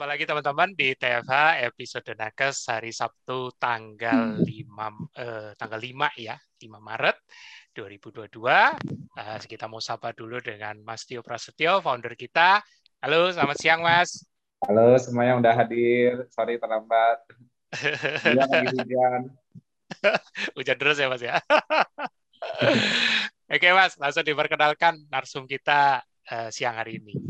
Jumpa 0.00 0.16
lagi 0.16 0.24
teman-teman 0.24 0.72
di 0.72 0.96
TFH 0.96 1.60
episode 1.60 2.16
Nakes 2.16 2.72
hari 2.72 2.88
Sabtu 2.88 3.52
tanggal 3.60 4.40
5 4.40 4.48
eh, 4.48 5.52
tanggal 5.60 5.76
5 5.76 6.16
ya, 6.16 6.40
5 6.40 6.80
Maret 6.80 7.20
2022. 7.76 8.40
Uh, 8.40 9.36
kita 9.44 9.68
mau 9.68 9.76
sapa 9.76 10.16
dulu 10.16 10.40
dengan 10.40 10.80
Mas 10.88 11.04
Tio 11.04 11.20
Prasetyo, 11.20 11.84
founder 11.84 12.16
kita. 12.16 12.64
Halo, 13.04 13.28
selamat 13.28 13.60
siang 13.60 13.84
Mas. 13.84 14.24
Halo 14.64 14.96
semua 14.96 15.28
yang 15.28 15.44
udah 15.44 15.52
hadir. 15.52 16.24
Sorry 16.32 16.56
terlambat. 16.56 17.20
Hujan 18.24 18.48
lagi 18.56 18.72
hujan. 18.80 19.20
hujan 20.56 20.76
terus 20.80 20.96
ya 20.96 21.12
Mas 21.12 21.20
ya. 21.20 21.36
Oke 23.52 23.68
Mas, 23.76 24.00
langsung 24.00 24.24
diperkenalkan 24.24 24.96
narsum 25.12 25.44
kita 25.44 26.00
uh, 26.32 26.48
siang 26.48 26.80
hari 26.80 27.04
ini. 27.04 27.29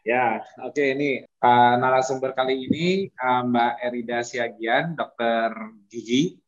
Ya, 0.00 0.40
oke 0.64 0.80
okay, 0.80 0.96
ini 0.96 1.10
uh, 1.44 1.74
narasumber 1.76 2.32
kali 2.32 2.64
ini 2.64 3.12
uh, 3.20 3.44
Mbak 3.44 3.72
Erida 3.84 4.24
Siagian, 4.24 4.96
dokter 4.96 5.52
gigi, 5.92 6.40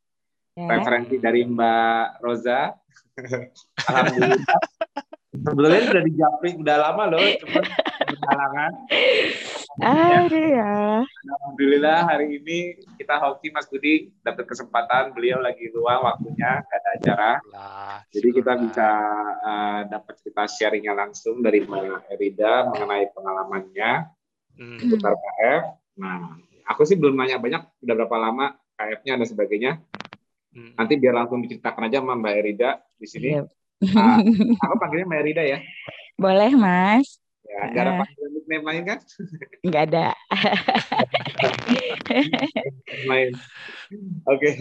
ya. 0.57 0.73
referensi 0.73 1.21
dari 1.21 1.45
Mbak 1.45 2.25
Roza. 2.25 2.73
Alhamdulillah. 3.93 4.41
Sebetulnya 5.37 5.83
sudah 5.85 6.05
dijapri 6.09 6.51
udah 6.57 6.77
lama 6.81 7.03
loh, 7.13 7.21
cuma 7.45 7.61
berhalangan. 8.19 8.73
Ah, 9.81 10.29
ya. 10.29 11.01
Alhamdulillah 11.07 12.05
hari 12.05 12.37
ini 12.37 12.77
kita 13.01 13.17
hoki 13.17 13.49
Mas 13.49 13.65
Budi 13.69 14.13
dapat 14.21 14.45
kesempatan 14.45 15.17
beliau 15.17 15.41
lagi 15.41 15.73
luang 15.73 16.05
waktunya 16.05 16.61
gak 16.61 16.79
ada 16.79 16.91
acara. 16.99 17.33
Jadi 18.13 18.29
kita 18.37 18.53
bisa 18.61 18.89
uh, 19.41 19.81
dapat 19.89 20.15
kita 20.21 20.45
sharingnya 20.45 20.93
langsung 20.93 21.41
dari 21.41 21.65
Mbak 21.65 22.13
Erida 22.13 22.69
mengenai 22.69 23.09
pengalamannya 23.17 23.91
hmm. 24.61 24.79
seputar 24.83 25.15
KF. 25.17 25.63
Nah, 25.97 26.37
aku 26.69 26.83
sih 26.85 26.97
belum 27.01 27.17
nanya 27.17 27.41
banyak 27.41 27.63
udah 27.81 27.95
berapa 27.97 28.17
lama 28.21 28.57
KF-nya 28.77 29.17
dan 29.17 29.29
sebagainya. 29.29 29.73
Hmm. 30.53 30.77
Nanti 30.77 31.01
biar 31.01 31.17
langsung 31.17 31.41
diceritakan 31.41 31.89
aja 31.89 32.05
sama 32.05 32.13
Mbak 32.21 32.35
Erida 32.37 32.71
di 33.01 33.07
sini. 33.09 33.31
Yep. 33.41 33.47
Nah, 33.97 34.21
aku 34.63 34.75
panggilnya 34.79 35.07
Mbak 35.09 35.21
Erida 35.25 35.43
ya. 35.43 35.59
Boleh, 36.21 36.53
Mas. 36.55 37.19
Ya, 37.47 37.61
nggak 37.73 37.83
ada 37.83 37.93
panggilan 38.03 38.31
nickname 38.35 38.65
lain 38.65 38.83
kan? 38.87 38.99
Nggak 39.67 39.83
ada. 39.91 40.07
lain. 43.11 43.31
Oke. 44.27 44.39
Okay. 44.39 44.55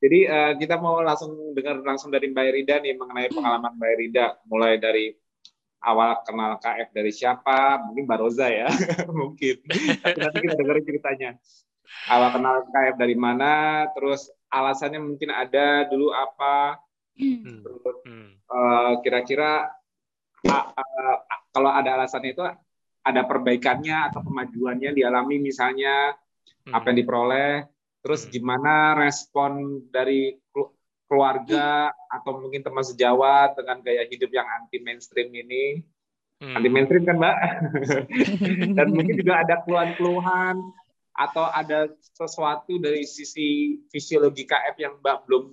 Jadi 0.00 0.18
uh, 0.24 0.52
kita 0.56 0.80
mau 0.80 1.04
langsung 1.04 1.52
dengar 1.52 1.84
langsung 1.84 2.08
dari 2.08 2.32
Mbak 2.32 2.56
Rida 2.56 2.80
nih 2.80 2.96
mengenai 2.96 3.28
pengalaman 3.28 3.76
Mbak 3.76 3.94
Rida 4.00 4.26
mulai 4.48 4.80
dari 4.80 5.12
awal 5.84 6.24
kenal 6.24 6.56
KF 6.60 6.88
dari 6.92 7.12
siapa, 7.12 7.80
mungkin 7.84 8.04
Mbak 8.08 8.20
Roza 8.20 8.48
ya, 8.48 8.68
mungkin. 9.20 9.60
Tapi 10.00 10.16
nanti 10.16 10.38
kita 10.44 10.54
dengar 10.56 10.76
ceritanya. 10.84 11.30
Awal 12.08 12.28
kenal 12.32 12.56
KF 12.68 12.96
dari 12.96 13.16
mana, 13.16 13.84
terus 13.92 14.32
alasannya 14.48 15.00
mungkin 15.00 15.32
ada 15.32 15.84
dulu 15.88 16.12
apa, 16.16 16.80
hmm. 17.16 17.64
terus 17.64 17.98
uh, 18.48 18.92
kira-kira 19.04 19.68
uh, 20.48 20.66
uh, 20.70 21.16
kalau 21.50 21.70
ada 21.70 21.98
alasan 21.98 22.24
itu 22.26 22.42
ada 23.00 23.22
perbaikannya 23.24 24.12
atau 24.12 24.20
kemajuannya 24.22 24.92
dialami 24.92 25.40
misalnya 25.40 26.14
hmm. 26.66 26.72
apa 26.74 26.92
yang 26.92 26.98
diperoleh 27.04 27.52
terus 28.00 28.26
hmm. 28.26 28.30
gimana 28.32 28.96
respon 28.96 29.82
dari 29.88 30.36
keluarga 31.10 31.90
atau 32.06 32.38
mungkin 32.38 32.62
teman 32.62 32.86
sejawat 32.86 33.58
dengan 33.58 33.82
gaya 33.82 34.06
hidup 34.06 34.30
yang 34.30 34.46
anti 34.46 34.78
mainstream 34.78 35.34
ini 35.34 35.82
hmm. 36.38 36.54
anti 36.54 36.68
mainstream 36.70 37.02
kan 37.02 37.18
mbak 37.18 37.36
dan 38.78 38.88
mungkin 38.94 39.14
juga 39.18 39.42
ada 39.42 39.58
keluhan-keluhan 39.66 40.56
atau 41.10 41.44
ada 41.50 41.90
sesuatu 42.14 42.78
dari 42.78 43.02
sisi 43.02 43.80
fisiologi 43.90 44.46
KF 44.46 44.76
yang 44.78 44.94
mbak 45.02 45.26
belum 45.26 45.52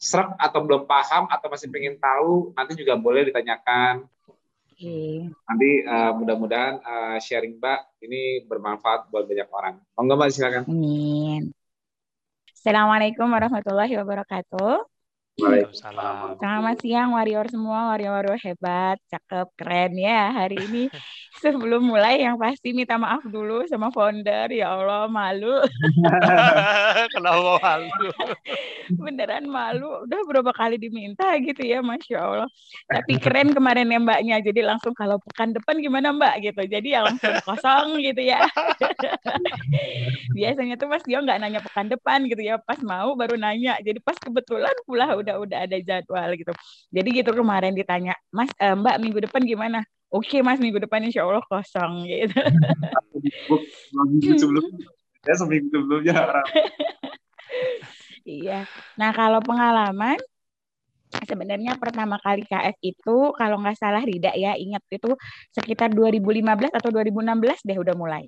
serap 0.00 0.32
atau 0.40 0.64
belum 0.64 0.88
paham 0.88 1.28
atau 1.28 1.52
masih 1.52 1.68
pengen 1.68 2.00
tahu 2.00 2.56
nanti 2.56 2.72
juga 2.72 2.96
boleh 2.96 3.28
ditanyakan 3.28 4.08
Okay. 4.80 5.28
Nanti 5.44 5.84
uh, 5.84 6.16
mudah-mudahan 6.16 6.80
uh, 6.80 7.20
sharing 7.20 7.60
Mbak 7.60 8.00
ini 8.00 8.48
bermanfaat 8.48 9.12
buat 9.12 9.28
banyak 9.28 9.44
orang. 9.52 9.76
Monggo 9.92 10.16
Mbak 10.16 10.28
silakan. 10.32 10.64
Amin. 10.72 11.52
Assalamualaikum 12.56 13.28
warahmatullahi 13.28 13.92
wabarakatuh. 14.00 14.88
Waalaikumsalam. 15.40 16.36
Selamat 16.36 16.76
siang 16.84 17.16
warrior 17.16 17.48
semua, 17.48 17.96
warrior-warrior 17.96 18.36
hebat, 18.44 19.00
cakep, 19.08 19.48
keren 19.56 19.92
ya. 19.96 20.28
Hari 20.36 20.56
ini 20.68 20.82
sebelum 21.42 21.80
mulai 21.88 22.20
yang 22.20 22.36
pasti 22.36 22.76
minta 22.76 23.00
maaf 23.00 23.24
dulu 23.24 23.64
sama 23.64 23.88
founder. 23.88 24.52
Ya 24.52 24.76
Allah, 24.76 25.08
malu. 25.08 25.64
Kenapa 27.16 27.56
malu? 27.56 27.88
Beneran 29.00 29.48
malu. 29.48 30.04
Udah 30.04 30.20
berapa 30.28 30.52
kali 30.52 30.76
diminta 30.76 31.24
gitu 31.40 31.64
ya, 31.64 31.80
Masya 31.80 32.18
Allah. 32.20 32.48
Tapi 32.84 33.16
keren 33.16 33.56
kemarin 33.56 33.88
ya 33.88 33.98
mbaknya. 33.98 34.36
Jadi 34.44 34.60
langsung 34.60 34.92
kalau 34.92 35.16
pekan 35.24 35.56
depan 35.56 35.80
gimana 35.80 36.12
mbak 36.12 36.44
gitu. 36.44 36.62
Jadi 36.68 36.92
ya 36.92 37.00
langsung 37.06 37.32
kosong 37.48 37.96
gitu 38.04 38.20
ya. 38.20 38.44
Biasanya 40.36 40.76
tuh 40.76 40.92
pas 40.92 41.00
dia 41.06 41.18
nggak 41.24 41.38
nanya 41.40 41.60
pekan 41.64 41.88
depan 41.88 42.28
gitu 42.28 42.44
ya. 42.44 42.60
Pas 42.60 42.78
mau 42.84 43.16
baru 43.16 43.40
nanya. 43.40 43.80
Jadi 43.80 44.02
pas 44.04 44.18
kebetulan 44.20 44.74
pula 44.84 45.16
udah 45.16 45.29
udah 45.38 45.46
udah 45.46 45.58
ada 45.66 45.76
jadwal 45.78 46.30
gitu. 46.34 46.52
Jadi 46.90 47.08
gitu 47.22 47.30
kemarin 47.34 47.72
ditanya, 47.74 48.14
Mas 48.34 48.50
uh, 48.58 48.74
Mbak 48.74 48.96
minggu 48.98 49.18
depan 49.26 49.42
gimana? 49.46 49.80
Oke 50.10 50.42
Mas 50.42 50.58
minggu 50.58 50.82
depan 50.82 51.06
Insya 51.06 51.22
Allah 51.22 51.42
kosong 51.46 52.06
gitu. 52.10 52.42
sebelum 54.42 54.64
ya 55.22 55.34
seminggu 55.38 55.70
sebelumnya. 55.70 56.42
iya. 58.26 58.66
Nah 58.98 59.14
kalau 59.14 59.38
pengalaman 59.38 60.18
sebenarnya 61.26 61.78
pertama 61.78 62.18
kali 62.18 62.42
KF 62.46 62.76
itu 62.82 63.16
kalau 63.34 63.62
nggak 63.62 63.78
salah 63.78 64.02
Rida 64.02 64.34
ya 64.34 64.54
ingat 64.58 64.82
itu 64.90 65.14
sekitar 65.54 65.90
2015 65.94 66.70
atau 66.74 66.90
2016 66.90 67.66
deh 67.66 67.78
udah 67.78 67.94
mulai. 67.94 68.26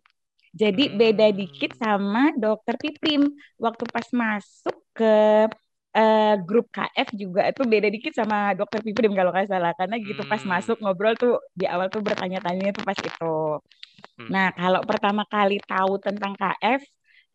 Jadi 0.53 0.93
beda 0.93 1.33
dikit 1.33 1.73
sama 1.81 2.29
dokter 2.37 2.77
Piprim 2.77 3.25
waktu 3.57 3.85
pas 3.89 4.05
masuk 4.13 4.77
ke 4.93 5.49
uh, 5.97 6.35
grup 6.43 6.69
KF 6.73 7.09
juga 7.17 7.49
itu 7.49 7.63
beda 7.65 7.89
dikit 7.89 8.13
sama 8.17 8.57
dokter 8.57 8.81
Piprim 8.81 9.13
kalau 9.13 9.31
nggak 9.33 9.49
salah 9.49 9.73
karena 9.77 9.97
gitu 10.01 10.23
hmm. 10.25 10.31
pas 10.31 10.43
masuk 10.45 10.77
ngobrol 10.81 11.15
tuh 11.17 11.39
di 11.53 11.69
awal 11.69 11.89
tuh 11.93 12.01
bertanya-tanya 12.01 12.73
tuh 12.77 12.85
pas 12.85 12.99
itu. 12.99 13.37
Hmm. 14.19 14.29
Nah 14.29 14.53
kalau 14.53 14.81
pertama 14.85 15.23
kali 15.29 15.61
tahu 15.65 16.01
tentang 16.01 16.33
KF 16.37 16.83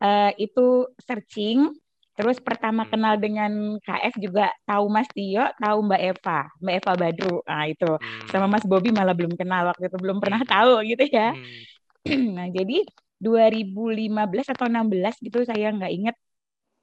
uh, 0.02 0.30
eh, 0.30 0.30
itu 0.42 0.86
searching 1.02 1.74
Terus 2.18 2.42
pertama 2.42 2.82
hmm. 2.82 2.90
kenal 2.90 3.14
dengan 3.14 3.52
KF 3.78 4.18
juga 4.18 4.50
tahu 4.66 4.90
Mas 4.90 5.06
Tio, 5.14 5.46
tahu 5.62 5.78
Mbak 5.86 6.02
Eva, 6.02 6.50
Mbak 6.58 6.74
Eva 6.82 6.92
Badru. 6.98 7.36
Nah, 7.46 7.64
itu. 7.70 7.90
Hmm. 7.94 8.26
Sama 8.26 8.50
Mas 8.50 8.66
Bobby 8.66 8.90
malah 8.90 9.14
belum 9.14 9.38
kenal 9.38 9.70
waktu 9.70 9.86
itu, 9.86 9.94
belum 10.02 10.18
pernah 10.18 10.42
hmm. 10.42 10.50
tahu 10.50 10.82
gitu 10.82 11.04
ya. 11.14 11.30
Hmm. 11.30 12.34
nah, 12.34 12.50
jadi 12.50 12.82
2015 13.22 14.50
atau 14.50 14.66
16 14.66 15.26
gitu 15.30 15.38
saya 15.46 15.70
nggak 15.70 15.92
inget 15.94 16.16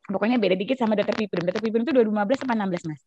pokoknya 0.09 0.37
beda 0.37 0.55
dikit 0.57 0.77
sama 0.77 0.93
Dr. 0.93 1.15
Piprim. 1.17 1.43
Dr. 1.45 1.61
Piprim 1.61 1.81
itu 1.83 1.93
2015 1.93 2.45
apa 2.45 2.53
16, 2.53 2.89
Mas? 2.89 3.01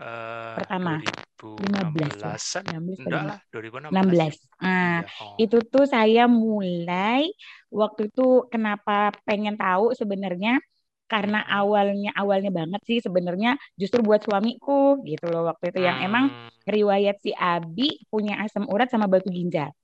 Uh, 0.00 0.56
Pertama. 0.56 0.94
2016 1.40 2.20
15 2.20 3.04
Enggak 3.04 3.22
lah, 3.24 3.38
2016. 3.52 3.92
16. 3.92 4.60
Nah, 4.60 5.04
ya. 5.04 5.24
oh. 5.24 5.36
itu 5.40 5.58
tuh 5.64 5.84
saya 5.88 6.24
mulai 6.28 7.32
waktu 7.72 8.12
itu 8.12 8.48
kenapa 8.52 9.12
pengen 9.24 9.56
tahu 9.56 9.96
sebenarnya 9.96 10.60
karena 11.10 11.42
hmm. 11.42 11.58
awalnya 11.58 12.10
awalnya 12.14 12.52
banget 12.54 12.80
sih 12.86 12.98
sebenarnya 13.02 13.58
justru 13.74 13.98
buat 14.04 14.22
suamiku 14.22 15.02
gitu 15.02 15.26
loh 15.26 15.50
waktu 15.50 15.74
itu 15.74 15.82
yang 15.82 15.98
hmm. 15.98 16.06
emang 16.06 16.24
riwayat 16.68 17.18
si 17.18 17.34
Abi 17.34 18.04
punya 18.06 18.38
asam 18.46 18.68
urat 18.70 18.88
sama 18.92 19.10
batu 19.10 19.26
ginjal. 19.26 19.74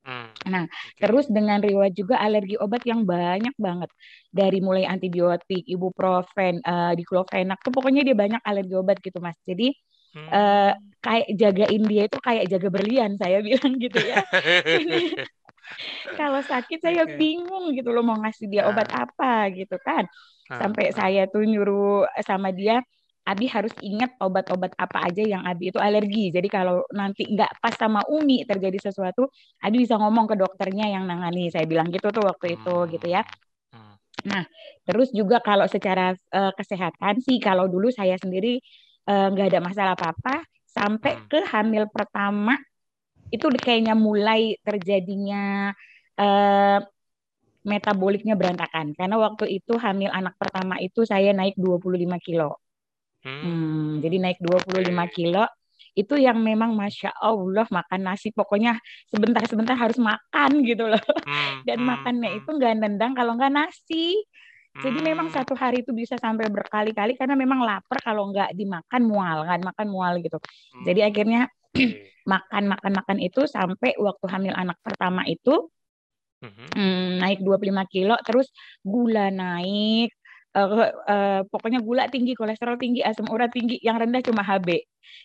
Hmm. 0.00 0.32
Nah, 0.48 0.64
okay. 0.64 1.04
terus 1.04 1.28
dengan 1.28 1.60
riwayat 1.60 1.92
juga 1.92 2.16
alergi 2.16 2.56
obat 2.56 2.80
yang 2.88 3.04
banyak 3.04 3.52
banget 3.60 3.90
dari 4.32 4.64
mulai 4.64 4.88
antibiotik, 4.88 5.60
ibuprofen, 5.68 6.64
uh, 6.64 6.96
diklofenak 6.96 7.60
tuh 7.60 7.68
pokoknya 7.68 8.00
dia 8.08 8.16
banyak 8.16 8.40
alergi 8.40 8.74
obat 8.80 8.96
gitu 9.04 9.20
mas. 9.20 9.36
Jadi 9.44 9.76
hmm. 10.16 10.28
uh, 10.32 10.72
kayak 11.04 11.28
jagain 11.36 11.82
dia 11.84 12.02
itu 12.08 12.18
kayak 12.18 12.48
jaga 12.48 12.68
berlian 12.72 13.20
saya 13.20 13.38
bilang 13.46 13.76
gitu 13.76 13.98
ya. 14.00 14.24
Kalau 16.18 16.40
sakit 16.42 16.80
saya 16.82 17.06
okay. 17.06 17.14
bingung 17.14 17.76
gitu 17.76 17.94
loh 17.94 18.02
mau 18.02 18.18
ngasih 18.18 18.50
dia 18.50 18.66
obat 18.66 18.88
nah. 18.90 19.04
apa 19.04 19.52
gitu 19.52 19.76
kan. 19.84 20.08
Sampai 20.50 20.90
saya 20.90 21.30
tuh 21.30 21.46
nyuruh 21.46 22.10
sama 22.26 22.50
dia 22.50 22.82
Abi 23.30 23.46
harus 23.46 23.70
ingat 23.78 24.18
obat-obat 24.18 24.74
apa 24.74 25.06
aja 25.06 25.22
yang 25.22 25.46
Abi 25.46 25.70
itu 25.70 25.78
alergi. 25.78 26.34
Jadi 26.34 26.50
kalau 26.50 26.82
nanti 26.90 27.30
nggak 27.30 27.62
pas 27.62 27.74
sama 27.78 28.02
Umi 28.10 28.42
terjadi 28.42 28.90
sesuatu, 28.90 29.30
Abi 29.62 29.86
bisa 29.86 29.94
ngomong 29.94 30.26
ke 30.26 30.34
dokternya 30.34 30.90
yang 30.90 31.06
nangani. 31.06 31.46
Saya 31.54 31.62
bilang 31.70 31.94
gitu 31.94 32.10
tuh 32.10 32.26
waktu 32.26 32.58
itu 32.58 32.74
hmm. 32.74 32.88
gitu 32.98 33.06
ya. 33.06 33.22
Hmm. 33.70 33.94
Nah, 34.26 34.42
terus 34.82 35.14
juga 35.14 35.38
kalau 35.38 35.70
secara 35.70 36.10
uh, 36.34 36.52
kesehatan 36.58 37.22
sih, 37.22 37.38
kalau 37.38 37.70
dulu 37.70 37.94
saya 37.94 38.18
sendiri 38.18 38.58
eh, 39.06 39.26
nggak 39.30 39.46
uh, 39.46 39.50
ada 39.54 39.60
masalah 39.62 39.92
apa-apa 39.94 40.42
sampai 40.66 41.12
hmm. 41.18 41.26
ke 41.30 41.38
hamil 41.54 41.84
pertama 41.90 42.58
itu 43.30 43.46
kayaknya 43.62 43.94
mulai 43.94 44.58
terjadinya 44.66 45.70
uh, 46.18 46.78
metaboliknya 47.62 48.34
berantakan 48.34 48.96
karena 48.96 49.16
waktu 49.20 49.60
itu 49.60 49.76
hamil 49.76 50.10
anak 50.10 50.34
pertama 50.40 50.80
itu 50.80 51.04
saya 51.06 51.30
naik 51.36 51.54
25 51.54 52.26
kilo. 52.26 52.58
Hmm. 53.20 53.40
hmm, 53.44 53.88
jadi 54.00 54.16
naik 54.16 54.38
25 54.40 55.04
kilo 55.12 55.44
itu 55.92 56.14
yang 56.16 56.38
memang 56.40 56.72
masya 56.72 57.10
Allah 57.18 57.66
makan 57.68 58.00
nasi. 58.00 58.30
Pokoknya 58.30 58.78
sebentar-sebentar 59.10 59.76
harus 59.76 59.98
makan 59.98 60.64
gitu 60.64 60.86
loh. 60.86 61.02
Hmm, 61.26 61.60
dan 61.68 61.78
hmm, 61.82 61.88
makannya 61.88 62.30
hmm. 62.30 62.38
itu 62.40 62.50
nggak 62.50 62.74
nendang 62.80 63.12
kalau 63.12 63.36
nggak 63.36 63.52
nasi. 63.52 64.20
Jadi 64.70 65.02
memang 65.02 65.26
satu 65.34 65.58
hari 65.58 65.82
itu 65.82 65.90
bisa 65.90 66.14
sampai 66.14 66.46
berkali-kali 66.46 67.18
karena 67.18 67.34
memang 67.34 67.58
lapar 67.58 67.98
kalau 68.06 68.30
nggak 68.30 68.54
dimakan 68.54 69.02
mual 69.02 69.42
nggak 69.42 69.66
makan 69.66 69.86
mual 69.90 70.14
gitu. 70.22 70.38
Jadi 70.86 71.00
akhirnya 71.02 71.50
makan 72.32 72.70
makan 72.70 72.92
makan 73.02 73.18
itu 73.18 73.50
sampai 73.50 73.98
waktu 73.98 74.26
hamil 74.30 74.54
anak 74.54 74.78
pertama 74.78 75.26
itu 75.26 75.68
hmm, 76.44 77.20
naik 77.20 77.42
25 77.42 77.84
kilo 77.90 78.14
terus 78.24 78.48
gula 78.80 79.28
naik 79.28 80.14
uh, 80.56 80.90
uh, 81.06 81.40
pokoknya 81.46 81.80
gula 81.82 82.06
tinggi, 82.10 82.34
kolesterol 82.34 82.76
tinggi, 82.80 83.00
asam 83.04 83.26
urat 83.30 83.50
tinggi, 83.52 83.78
yang 83.82 83.98
rendah 83.98 84.22
cuma 84.24 84.42
HB. 84.42 84.68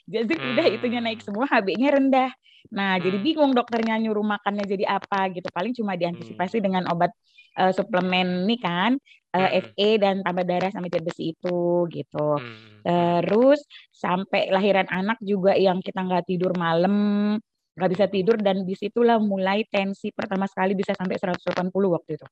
Jadi 0.05 0.33
hmm. 0.37 0.49
udah 0.53 0.65
itunya 0.69 0.99
naik 1.01 1.21
hmm. 1.21 1.27
semua, 1.27 1.45
HB-nya 1.49 1.89
rendah. 1.97 2.31
Nah, 2.73 2.97
hmm. 2.97 3.03
jadi 3.05 3.17
bingung 3.21 3.51
dokternya 3.53 3.97
nyuruh 4.01 4.25
makannya 4.25 4.65
jadi 4.65 4.97
apa 4.97 5.29
gitu. 5.33 5.47
Paling 5.53 5.73
cuma 5.77 5.93
diantisipasi 5.97 6.57
hmm. 6.61 6.65
dengan 6.65 6.83
obat 6.89 7.13
uh, 7.57 7.73
suplemen 7.73 8.45
nih 8.49 8.59
kan, 8.61 8.91
uh, 9.33 9.39
hmm. 9.49 9.73
FE 9.73 9.89
dan 10.01 10.15
tambah 10.25 10.45
darah 10.45 10.71
sama 10.73 10.89
zat 10.89 11.03
besi 11.05 11.33
itu 11.33 11.89
gitu. 11.89 12.27
Hmm. 12.37 12.81
Terus 13.25 13.65
sampai 13.89 14.53
lahiran 14.53 14.85
anak 14.89 15.17
juga 15.25 15.57
yang 15.57 15.81
kita 15.81 16.05
nggak 16.05 16.29
tidur 16.29 16.53
malam, 16.53 17.37
nggak 17.75 17.91
bisa 17.91 18.05
tidur 18.07 18.37
dan 18.37 18.61
di 18.61 18.77
situlah 18.77 19.17
mulai 19.17 19.65
tensi 19.67 20.13
pertama 20.13 20.45
sekali 20.45 20.77
bisa 20.77 20.93
sampai 20.93 21.17
180 21.17 21.69
waktu 21.69 22.11
itu. 22.17 22.27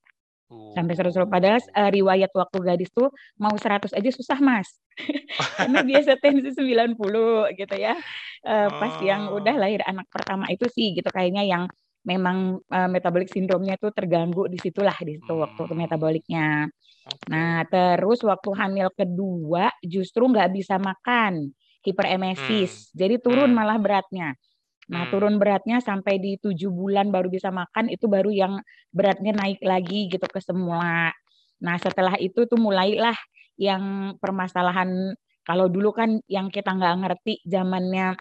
Sampai 0.73 0.97
100 0.97 1.13
padahal 1.29 1.61
uh, 1.61 1.89
riwayat 1.93 2.31
waktu 2.33 2.57
gadis 2.65 2.89
tuh 2.89 3.13
mau 3.37 3.53
100 3.53 3.93
aja 3.93 4.09
susah, 4.09 4.39
Mas. 4.41 4.69
Karena 5.57 5.85
biasa 5.85 6.17
tensi 6.17 6.49
90 6.49 6.97
gitu 7.57 7.75
ya. 7.77 7.93
Uh, 8.41 8.69
pas 8.81 8.93
yang 9.05 9.29
oh. 9.29 9.37
udah 9.37 9.55
lahir 9.55 9.85
anak 9.85 10.09
pertama 10.09 10.49
itu 10.49 10.65
sih 10.67 10.97
gitu 10.97 11.07
kayaknya 11.13 11.45
yang 11.45 11.63
memang 12.03 12.59
uh, 12.67 12.89
metabolik 12.91 13.31
sindromnya 13.31 13.79
itu 13.79 13.87
terganggu 13.95 14.51
di 14.51 14.59
situlah 14.59 14.95
di 14.99 15.17
situ 15.17 15.33
waktu 15.39 15.61
hmm. 15.63 15.75
metaboliknya. 15.77 16.67
Nah, 17.31 17.63
terus 17.67 18.23
waktu 18.23 18.49
hamil 18.55 18.87
kedua 18.95 19.71
justru 19.83 20.27
nggak 20.27 20.51
bisa 20.51 20.75
makan, 20.79 21.51
hiperemesis. 21.83 22.91
Hmm. 22.91 22.95
Jadi 22.95 23.15
turun 23.23 23.51
hmm. 23.51 23.57
malah 23.57 23.79
beratnya. 23.79 24.35
Nah, 24.91 25.07
hmm. 25.07 25.11
turun 25.15 25.35
beratnya 25.39 25.79
sampai 25.79 26.19
di 26.19 26.35
tujuh 26.41 26.67
bulan 26.67 27.07
baru 27.07 27.31
bisa 27.31 27.53
makan, 27.53 27.87
itu 27.87 28.09
baru 28.11 28.31
yang 28.33 28.59
beratnya 28.91 29.31
naik 29.31 29.63
lagi 29.63 30.11
gitu 30.11 30.27
ke 30.27 30.39
semula. 30.43 31.11
Nah, 31.63 31.75
setelah 31.79 32.19
itu 32.19 32.43
tuh 32.43 32.59
mulailah 32.59 33.15
yang 33.55 34.15
permasalahan 34.19 35.15
kalau 35.43 35.67
dulu 35.67 35.91
kan 35.95 36.19
yang 36.27 36.47
kita 36.51 36.71
nggak 36.71 36.95
ngerti 37.03 37.43
zamannya 37.43 38.15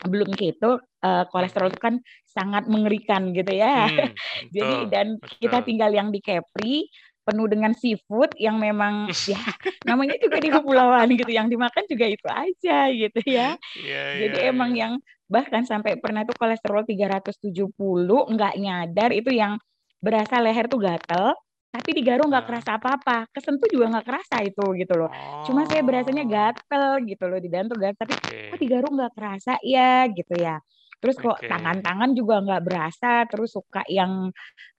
belum 0.00 0.32
gitu 0.32 0.80
uh, 0.80 1.24
kolesterol 1.28 1.68
itu 1.68 1.80
kan 1.80 2.00
sangat 2.24 2.64
mengerikan 2.72 3.36
gitu 3.36 3.52
ya. 3.52 3.84
Hmm, 3.88 4.12
Jadi 4.54 4.76
dan 4.88 5.06
betul. 5.20 5.36
kita 5.44 5.58
tinggal 5.64 5.90
yang 5.92 6.08
di 6.08 6.24
Kepri 6.24 6.88
penuh 7.24 7.46
dengan 7.46 7.72
seafood 7.76 8.32
yang 8.40 8.56
memang 8.56 9.08
ya 9.30 9.40
namanya 9.86 10.16
juga 10.18 10.40
di 10.40 10.48
kepulauan 10.48 11.08
gitu 11.14 11.30
yang 11.30 11.46
dimakan 11.46 11.84
juga 11.86 12.06
itu 12.08 12.26
aja 12.26 12.90
gitu 12.90 13.20
ya. 13.28 13.54
Yeah, 13.78 14.28
Jadi 14.28 14.38
yeah, 14.40 14.50
emang 14.50 14.70
yeah. 14.74 14.80
yang 14.86 14.92
bahkan 15.30 15.62
sampai 15.62 15.94
pernah 16.02 16.26
tuh 16.26 16.34
kolesterol 16.34 16.82
370 16.82 17.70
nggak 18.06 18.54
nyadar 18.58 19.10
itu 19.14 19.30
yang 19.30 19.62
berasa 20.02 20.42
leher 20.42 20.66
tuh 20.66 20.82
gatel 20.82 21.36
tapi 21.70 21.90
di 21.94 22.02
Garuh 22.02 22.26
nggak 22.26 22.50
kerasa 22.50 22.82
apa-apa 22.82 23.30
kesentuh 23.30 23.70
juga 23.70 23.94
nggak 23.94 24.06
kerasa 24.10 24.42
itu 24.42 24.64
gitu 24.74 24.94
loh 24.98 25.06
oh. 25.06 25.46
cuma 25.46 25.62
saya 25.70 25.86
berasanya 25.86 26.26
oh. 26.26 26.30
gatel 26.34 26.86
gitu 27.06 27.24
loh 27.30 27.38
di 27.38 27.46
dalam 27.46 27.70
tuh 27.70 27.78
gatel 27.78 27.98
tapi 28.02 28.14
okay. 28.18 28.50
kok 28.50 28.58
di 28.58 28.66
Garuh 28.66 28.90
nggak 28.90 29.12
kerasa 29.14 29.54
ya 29.62 30.10
gitu 30.10 30.34
ya 30.34 30.58
terus 31.00 31.16
kok 31.16 31.40
tangan-tangan 31.40 32.12
juga 32.12 32.44
nggak 32.44 32.62
berasa 32.62 33.24
terus 33.24 33.56
suka 33.56 33.80
yang 33.88 34.28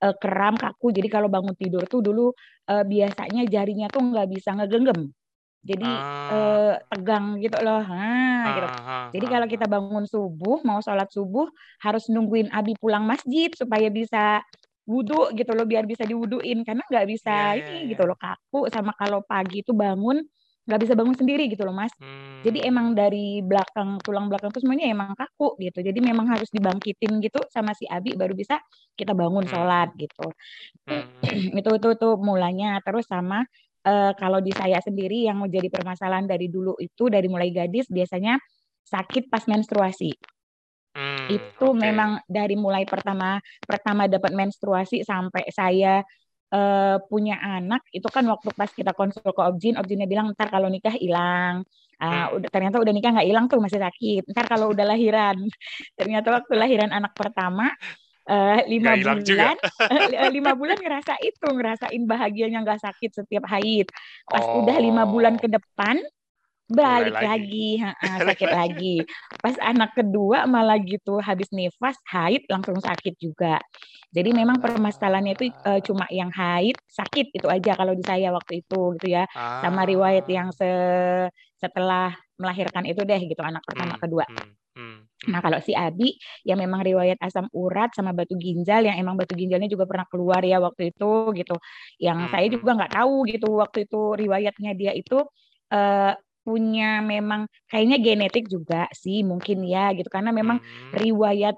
uh, 0.00 0.14
kram 0.16 0.54
kaku 0.54 0.94
jadi 0.94 1.10
kalau 1.10 1.26
bangun 1.26 1.58
tidur 1.58 1.82
tuh 1.90 1.98
dulu 1.98 2.30
uh, 2.70 2.84
biasanya 2.86 3.42
jarinya 3.50 3.90
tuh 3.90 4.06
nggak 4.06 4.30
bisa 4.30 4.54
ngegenggam 4.54 5.10
jadi 5.62 5.86
ah. 5.86 6.34
eh, 6.34 6.74
tegang 6.90 7.38
gitu 7.38 7.54
loh. 7.62 7.86
Nah, 7.86 8.50
gitu. 8.58 8.66
Ah, 8.66 9.06
Jadi 9.14 9.26
kalau 9.30 9.46
kita 9.46 9.66
bangun 9.70 10.04
subuh, 10.10 10.58
mau 10.66 10.82
sholat 10.82 11.06
subuh, 11.14 11.46
harus 11.86 12.10
nungguin 12.10 12.50
Abi 12.50 12.74
pulang 12.74 13.06
masjid 13.06 13.46
supaya 13.54 13.86
bisa 13.86 14.42
wudhu 14.82 15.30
gitu 15.38 15.54
loh, 15.54 15.62
biar 15.62 15.86
bisa 15.86 16.02
diwuduin. 16.02 16.66
Karena 16.66 16.82
nggak 16.82 17.06
bisa 17.06 17.54
yeah, 17.54 17.58
ini 17.62 17.74
yeah, 17.86 17.90
gitu 17.94 18.02
iya. 18.02 18.10
loh, 18.10 18.18
kaku. 18.18 18.60
Sama 18.74 18.90
kalau 18.98 19.22
pagi 19.22 19.62
itu 19.62 19.70
bangun, 19.70 20.26
nggak 20.62 20.80
bisa 20.86 20.94
bangun 20.94 21.16
sendiri 21.18 21.50
gitu 21.50 21.66
loh 21.66 21.74
mas. 21.74 21.90
Hmm. 21.98 22.42
Jadi 22.46 22.62
emang 22.62 22.94
dari 22.94 23.42
belakang, 23.42 23.98
tulang 24.02 24.30
belakang 24.30 24.54
itu 24.54 24.62
semuanya 24.62 24.86
emang 24.90 25.14
kaku 25.18 25.58
gitu. 25.58 25.82
Jadi 25.82 25.98
memang 25.98 26.30
harus 26.30 26.50
dibangkitin 26.54 27.18
gitu 27.18 27.42
sama 27.50 27.74
si 27.74 27.86
Abi, 27.90 28.14
baru 28.14 28.34
bisa 28.34 28.62
kita 28.94 29.14
bangun 29.14 29.42
hmm. 29.42 29.50
sholat 29.50 29.88
gitu. 29.98 30.26
Hmm. 30.86 31.06
itu, 31.58 31.70
itu, 31.78 31.88
itu 31.98 32.08
mulanya. 32.18 32.78
Terus 32.86 33.10
sama 33.10 33.42
uh, 33.86 34.12
kalau 34.14 34.38
di 34.38 34.54
saya 34.54 34.78
sendiri 34.78 35.26
yang 35.26 35.42
menjadi 35.42 35.66
permasalahan 35.70 36.30
dari 36.30 36.46
dulu 36.46 36.78
itu 36.78 37.10
dari 37.10 37.26
mulai 37.26 37.50
gadis 37.50 37.90
biasanya 37.90 38.38
sakit 38.86 39.26
pas 39.30 39.42
menstruasi. 39.50 40.14
Hmm, 40.92 41.24
itu 41.32 41.66
okay. 41.72 41.88
memang 41.88 42.20
dari 42.28 42.52
mulai 42.52 42.84
pertama 42.84 43.40
pertama 43.64 44.04
dapat 44.04 44.28
menstruasi 44.36 45.00
sampai 45.08 45.48
saya 45.48 46.04
uh, 46.52 47.00
punya 47.08 47.40
anak 47.40 47.82
itu 47.90 48.06
kan 48.12 48.28
waktu 48.28 48.52
pas 48.52 48.70
kita 48.70 48.92
konsul 48.92 49.24
ke 49.32 49.42
objin, 49.42 49.74
objinnya 49.80 50.06
bilang 50.06 50.30
ntar 50.36 50.52
kalau 50.52 50.68
nikah 50.68 50.94
hilang. 50.94 51.64
Uh, 52.02 52.34
udah 52.34 52.50
ternyata 52.50 52.82
udah 52.82 52.92
nikah 52.92 53.14
nggak 53.14 53.28
hilang 53.30 53.46
tuh 53.48 53.58
masih 53.62 53.80
sakit. 53.80 54.28
Ntar 54.30 54.46
kalau 54.46 54.70
udah 54.70 54.84
lahiran, 54.84 55.38
ternyata 55.98 56.34
waktu 56.34 56.52
lahiran 56.54 56.90
anak 56.92 57.14
pertama 57.16 57.72
uh, 58.28 58.60
lima 58.68 58.98
bulan 58.98 59.56
uh, 59.58 60.30
lima 60.30 60.52
bulan 60.54 60.78
ngerasa 60.78 61.18
itu 61.22 61.46
ngerasain 61.46 62.02
bahagianya 62.06 62.62
nggak 62.62 62.82
sakit 62.82 63.10
setiap 63.22 63.44
haid 63.50 63.90
pas 64.28 64.44
oh. 64.44 64.62
udah 64.62 64.76
lima 64.78 65.02
bulan 65.08 65.38
ke 65.38 65.50
depan 65.50 65.98
balik 66.72 67.14
Mulai 67.14 67.28
lagi, 67.28 67.66
lagi. 67.84 68.20
Sakit 68.32 68.50
lagi 68.50 68.96
pas 69.42 69.58
anak 69.58 69.98
kedua 69.98 70.46
malah 70.46 70.78
gitu 70.78 71.18
habis 71.18 71.50
nifas 71.50 71.98
haid 72.06 72.46
langsung 72.46 72.78
sakit 72.78 73.18
juga 73.18 73.58
jadi 74.14 74.30
memang 74.30 74.62
permasalahannya 74.62 75.34
itu 75.34 75.50
uh, 75.66 75.82
cuma 75.82 76.06
yang 76.14 76.30
haid 76.30 76.78
sakit 76.86 77.34
itu 77.34 77.50
aja 77.50 77.74
kalau 77.74 77.90
di 77.98 78.06
saya 78.06 78.30
waktu 78.30 78.62
itu 78.62 78.94
gitu 79.02 79.10
ya 79.10 79.26
ah. 79.34 79.58
sama 79.66 79.82
riwayat 79.82 80.30
yang 80.30 80.54
se 80.54 80.70
setelah 81.58 82.14
melahirkan 82.38 82.86
itu 82.86 83.02
deh 83.02 83.18
gitu 83.18 83.42
anak 83.42 83.66
pertama 83.66 83.98
hmm, 83.98 84.02
kedua 84.02 84.24
hmm. 84.30 84.54
Hmm. 84.72 85.04
Nah 85.28 85.44
kalau 85.44 85.60
si 85.60 85.76
Abi 85.76 86.16
yang 86.48 86.56
memang 86.56 86.80
riwayat 86.80 87.20
asam 87.20 87.44
urat 87.52 87.92
sama 87.92 88.16
batu 88.16 88.40
ginjal 88.40 88.80
yang 88.80 88.96
emang 88.96 89.20
batu 89.20 89.36
ginjalnya 89.36 89.68
juga 89.68 89.84
pernah 89.84 90.08
keluar 90.08 90.40
ya 90.40 90.64
waktu 90.64 90.96
itu 90.96 91.12
gitu. 91.36 91.60
Yang 92.00 92.18
hmm. 92.24 92.30
saya 92.32 92.46
juga 92.48 92.70
nggak 92.80 92.92
tahu 92.96 93.16
gitu 93.28 93.48
waktu 93.60 93.84
itu 93.84 94.00
riwayatnya 94.16 94.72
dia 94.72 94.96
itu 94.96 95.20
uh, 95.76 96.12
punya 96.42 97.00
memang 97.02 97.46
kayaknya 97.70 97.98
genetik 98.02 98.46
juga 98.50 98.90
sih 98.92 99.22
mungkin 99.22 99.62
ya 99.66 99.94
gitu 99.94 100.10
karena 100.10 100.34
memang 100.34 100.58
hmm. 100.58 100.92
riwayat 100.98 101.56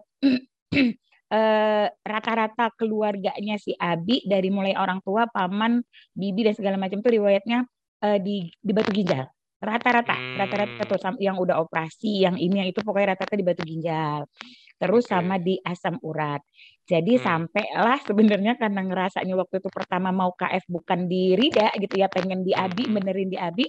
uh, 1.33 1.87
rata-rata 2.13 2.71
keluarganya 2.77 3.57
si 3.57 3.73
Abi 3.75 4.23
dari 4.29 4.53
mulai 4.53 4.77
orang 4.77 5.01
tua, 5.01 5.25
paman, 5.27 5.81
bibi 6.13 6.47
dan 6.47 6.55
segala 6.55 6.77
macam 6.77 7.01
itu 7.01 7.11
riwayatnya 7.11 7.65
uh, 8.05 8.19
di 8.21 8.53
di 8.61 8.73
batu 8.77 8.93
ginjal 8.93 9.27
rata-rata 9.65 10.15
hmm. 10.15 10.37
rata-rata 10.37 10.83
tuh 10.85 11.01
yang 11.19 11.41
udah 11.41 11.57
operasi 11.65 12.29
yang 12.29 12.37
ini 12.37 12.61
yang 12.61 12.69
itu 12.69 12.85
pokoknya 12.85 13.17
rata-rata 13.17 13.37
di 13.41 13.47
batu 13.47 13.63
ginjal 13.65 14.29
terus 14.77 15.09
sama 15.09 15.41
di 15.41 15.57
asam 15.65 15.97
urat 16.05 16.45
jadi 16.85 17.17
hmm. 17.17 17.23
sampailah 17.25 17.99
sebenarnya 18.05 18.61
karena 18.61 18.85
ngerasanya 18.85 19.35
waktu 19.41 19.65
itu 19.65 19.69
pertama 19.73 20.13
mau 20.13 20.37
KF 20.37 20.69
bukan 20.69 21.09
di 21.09 21.33
Rida 21.33 21.73
gitu 21.81 21.97
ya 21.97 22.13
pengen 22.13 22.45
di 22.45 22.53
Abi 22.53 22.85
hmm. 22.85 22.93
benerin 22.93 23.29
di 23.33 23.39
Abi 23.41 23.65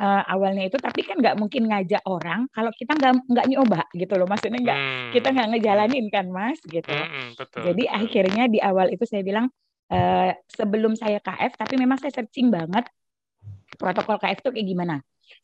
uh, 0.00 0.22
awalnya 0.32 0.64
itu 0.66 0.80
tapi 0.80 1.04
kan 1.04 1.20
nggak 1.20 1.36
mungkin 1.36 1.68
ngajak 1.68 2.00
orang 2.08 2.48
kalau 2.50 2.72
kita 2.72 2.96
nggak 2.96 3.12
nggak 3.28 3.46
nyoba 3.52 3.80
gitu 3.92 4.14
loh 4.16 4.26
maksudnya 4.26 4.60
nggak 4.64 4.78
hmm. 4.80 5.10
kita 5.12 5.28
nggak 5.36 5.48
ngejalanin 5.54 6.06
kan 6.08 6.26
mas 6.32 6.58
gitu 6.64 6.88
hmm, 6.88 7.36
betul, 7.36 7.60
jadi 7.68 7.84
betul. 7.84 7.98
akhirnya 8.00 8.44
di 8.48 8.58
awal 8.58 8.88
itu 8.88 9.04
saya 9.04 9.20
bilang 9.20 9.46
uh, 9.92 10.32
sebelum 10.48 10.96
saya 10.96 11.20
KF 11.20 11.60
tapi 11.60 11.74
memang 11.76 12.00
saya 12.00 12.16
searching 12.16 12.48
banget 12.48 12.88
protokol 13.76 14.16
KF 14.16 14.40
itu 14.40 14.50
kayak 14.56 14.68
gimana 14.72 14.96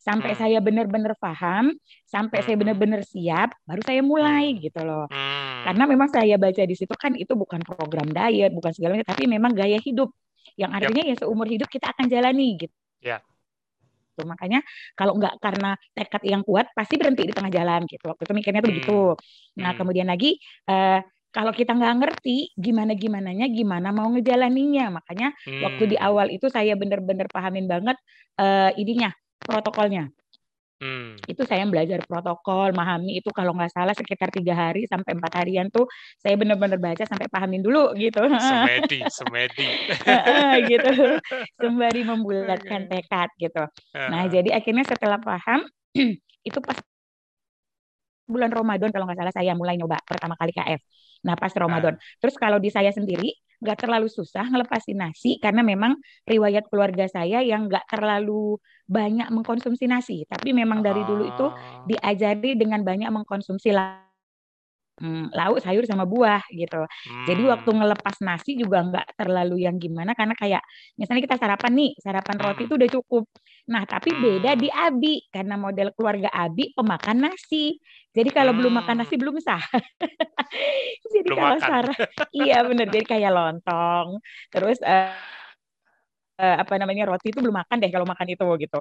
sampai 0.02 0.34
hmm. 0.34 0.40
saya 0.42 0.58
benar-benar 0.58 1.14
paham, 1.14 1.70
sampai 2.10 2.42
hmm. 2.42 2.46
saya 2.50 2.56
benar-benar 2.58 3.00
siap, 3.06 3.54
baru 3.62 3.82
saya 3.86 4.02
mulai 4.02 4.50
hmm. 4.50 4.58
gitu 4.58 4.82
loh. 4.82 5.06
Hmm. 5.06 5.62
Karena 5.62 5.84
memang 5.86 6.10
saya 6.10 6.34
baca 6.34 6.62
di 6.66 6.74
situ 6.74 6.90
kan 6.98 7.14
itu 7.14 7.38
bukan 7.38 7.62
program 7.62 8.10
diet, 8.10 8.50
bukan 8.50 8.74
segala 8.74 8.98
macam, 8.98 9.14
tapi 9.14 9.30
memang 9.30 9.54
gaya 9.54 9.78
hidup 9.78 10.10
yang 10.58 10.74
artinya 10.74 11.06
yep. 11.06 11.14
ya 11.14 11.22
seumur 11.22 11.46
hidup 11.46 11.70
kita 11.70 11.94
akan 11.94 12.10
jalani 12.10 12.66
gitu. 12.66 12.74
Yeah. 12.98 13.22
Makanya 14.24 14.64
kalau 14.94 15.18
nggak 15.18 15.36
karena 15.42 15.76
tekad 15.92 16.22
yang 16.24 16.42
kuat 16.46 16.70
pasti 16.72 16.96
berhenti 16.96 17.28
di 17.28 17.34
tengah 17.34 17.52
jalan 17.52 17.84
gitu. 17.84 18.04
Waktu 18.08 18.22
itu 18.24 18.32
mikirnya 18.32 18.60
tuh 18.62 18.70
hmm. 18.70 18.78
begitu. 18.78 19.00
Nah 19.60 19.70
hmm. 19.74 19.78
kemudian 19.82 20.06
lagi 20.08 20.40
uh, 20.70 21.02
kalau 21.36 21.52
kita 21.52 21.76
nggak 21.76 21.94
ngerti 22.00 22.56
gimana 22.56 22.96
gimananya 22.96 23.44
gimana 23.52 23.92
mau 23.92 24.08
ngejalaninya 24.08 24.88
makanya 24.88 25.36
hmm. 25.44 25.60
waktu 25.68 25.84
di 25.92 25.96
hmm. 26.00 26.06
awal 26.08 26.26
itu 26.32 26.48
saya 26.48 26.72
bener-bener 26.80 27.28
pahamin 27.28 27.68
banget 27.68 28.00
uh, 28.40 28.72
ininya 28.80 29.12
protokolnya 29.44 30.08
Hmm. 30.76 31.16
Itu 31.24 31.48
saya 31.48 31.64
belajar 31.64 32.04
protokol, 32.04 32.76
memahami 32.76 33.16
itu 33.24 33.32
kalau 33.32 33.56
nggak 33.56 33.72
salah 33.72 33.96
sekitar 33.96 34.28
tiga 34.28 34.52
hari 34.52 34.84
sampai 34.84 35.16
empat 35.16 35.32
harian 35.40 35.72
tuh 35.72 35.88
saya 36.20 36.36
benar-benar 36.36 36.76
baca 36.76 37.00
sampai 37.08 37.32
pahamin 37.32 37.64
dulu 37.64 37.96
gitu. 37.96 38.20
Semedi, 38.36 39.00
semedi. 39.16 39.66
gitu, 40.68 40.92
sembari 41.60 42.02
membulatkan 42.04 42.92
tekad 42.92 43.32
gitu. 43.40 43.64
Nah 43.96 44.28
jadi 44.28 44.52
akhirnya 44.52 44.84
setelah 44.84 45.16
paham 45.16 45.64
itu 46.48 46.58
pas 46.60 46.76
bulan 48.28 48.50
Ramadan 48.52 48.90
kalau 48.92 49.08
nggak 49.08 49.16
salah 49.22 49.34
saya 49.34 49.56
mulai 49.56 49.80
nyoba 49.80 49.96
pertama 50.04 50.36
kali 50.36 50.52
KF. 50.52 50.80
Nah 51.24 51.40
pas 51.40 51.52
Ramadan. 51.56 51.96
Terus 52.20 52.36
kalau 52.36 52.60
di 52.60 52.68
saya 52.68 52.92
sendiri 52.92 53.32
nggak 53.66 53.82
terlalu 53.82 54.06
susah 54.06 54.46
ngelepasin 54.46 55.02
nasi 55.02 55.42
karena 55.42 55.66
memang 55.66 55.98
riwayat 56.22 56.70
keluarga 56.70 57.10
saya 57.10 57.42
yang 57.42 57.66
nggak 57.66 57.90
terlalu 57.90 58.62
banyak 58.86 59.26
mengkonsumsi 59.34 59.90
nasi. 59.90 60.22
Tapi 60.30 60.54
memang 60.54 60.86
dari 60.86 61.02
dulu 61.02 61.26
itu 61.26 61.50
ah. 61.50 61.82
diajari 61.90 62.54
dengan 62.54 62.86
banyak 62.86 63.10
mengkonsumsi 63.10 63.74
hmm, 65.00 65.32
lauk, 65.32 65.58
sayur 65.60 65.84
sama 65.84 66.04
buah 66.08 66.42
gitu. 66.52 66.82
Hmm. 66.82 67.26
Jadi 67.28 67.42
waktu 67.46 67.70
hmm. 67.70 67.78
ngelepas 67.82 68.16
nasi 68.24 68.56
juga 68.56 68.82
nggak 68.84 69.06
terlalu 69.16 69.64
yang 69.64 69.76
gimana 69.76 70.16
karena 70.16 70.34
kayak 70.36 70.62
misalnya 70.96 71.22
kita 71.24 71.36
sarapan 71.36 71.72
nih, 71.76 71.92
sarapan 72.00 72.36
roti 72.40 72.64
hmm. 72.64 72.68
itu 72.68 72.74
udah 72.74 72.90
cukup. 73.00 73.24
Nah, 73.66 73.82
tapi 73.82 74.14
beda 74.14 74.54
di 74.54 74.70
hmm. 74.70 74.84
Abi 74.86 75.14
karena 75.28 75.54
model 75.58 75.90
keluarga 75.92 76.30
Abi 76.30 76.70
pemakan 76.72 77.28
nasi. 77.30 77.76
Jadi 78.16 78.32
kalau 78.32 78.56
hmm. 78.56 78.58
belum 78.62 78.72
makan 78.80 78.96
nasi 79.02 79.14
belum 79.20 79.36
sah. 79.42 79.60
Jadi 81.12 81.32
belum 81.32 81.36
kalau 81.36 81.58
sarah 81.58 81.98
iya 82.32 82.62
benar 82.62 82.86
jadi 82.92 83.06
kayak 83.06 83.32
lontong. 83.34 84.20
Terus 84.52 84.78
uh, 84.84 85.10
uh, 86.40 86.56
apa 86.62 86.76
namanya 86.76 87.08
roti 87.08 87.32
itu 87.32 87.40
belum 87.40 87.56
makan 87.56 87.76
deh 87.80 87.90
kalau 87.92 88.06
makan 88.08 88.26
itu 88.28 88.46
gitu. 88.60 88.78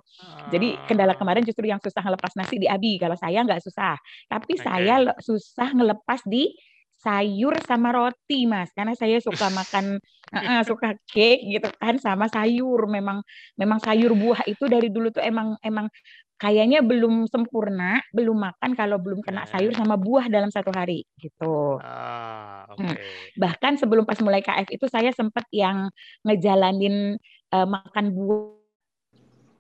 Jadi 0.52 0.68
kendala 0.88 1.16
ah. 1.16 1.18
kemarin 1.18 1.44
justru 1.44 1.66
yang 1.68 1.80
susah 1.80 2.04
ngelepas 2.04 2.32
nasi 2.36 2.56
di 2.60 2.68
Abi. 2.68 3.00
Kalau 3.00 3.16
saya 3.16 3.42
nggak 3.44 3.64
susah, 3.64 3.96
tapi 4.28 4.60
okay. 4.60 4.64
saya 4.64 4.96
susah 5.20 5.70
ngelepas 5.74 6.22
di 6.28 6.56
sayur 6.96 7.54
sama 7.62 7.94
roti 7.94 8.48
mas 8.50 8.72
karena 8.74 8.98
saya 8.98 9.22
suka 9.22 9.52
makan 9.60 10.02
uh, 10.34 10.64
suka 10.66 10.98
cake 11.06 11.44
gitu 11.46 11.70
kan 11.78 12.02
sama 12.02 12.26
sayur 12.32 12.90
memang 12.90 13.22
memang 13.60 13.78
sayur 13.78 14.18
buah 14.18 14.42
itu 14.50 14.66
dari 14.66 14.90
dulu 14.90 15.14
tuh 15.14 15.22
emang 15.22 15.54
emang 15.62 15.92
kayaknya 16.36 16.84
belum 16.84 17.32
sempurna 17.32 18.04
belum 18.12 18.36
makan 18.36 18.76
kalau 18.76 19.00
belum 19.00 19.24
kena 19.24 19.48
sayur 19.48 19.72
sama 19.72 19.96
buah 19.96 20.28
dalam 20.28 20.52
satu 20.52 20.68
hari 20.76 21.08
gitu 21.16 21.80
ah, 21.80 22.68
okay. 22.76 22.92
hmm. 22.92 22.98
bahkan 23.40 23.80
sebelum 23.80 24.04
pas 24.04 24.20
mulai 24.20 24.44
KF 24.44 24.68
itu 24.68 24.86
saya 24.92 25.16
sempat 25.16 25.48
yang 25.56 25.88
ngejalanin 26.28 27.16
uh, 27.56 27.66
makan 27.66 28.12
buah 28.12 28.66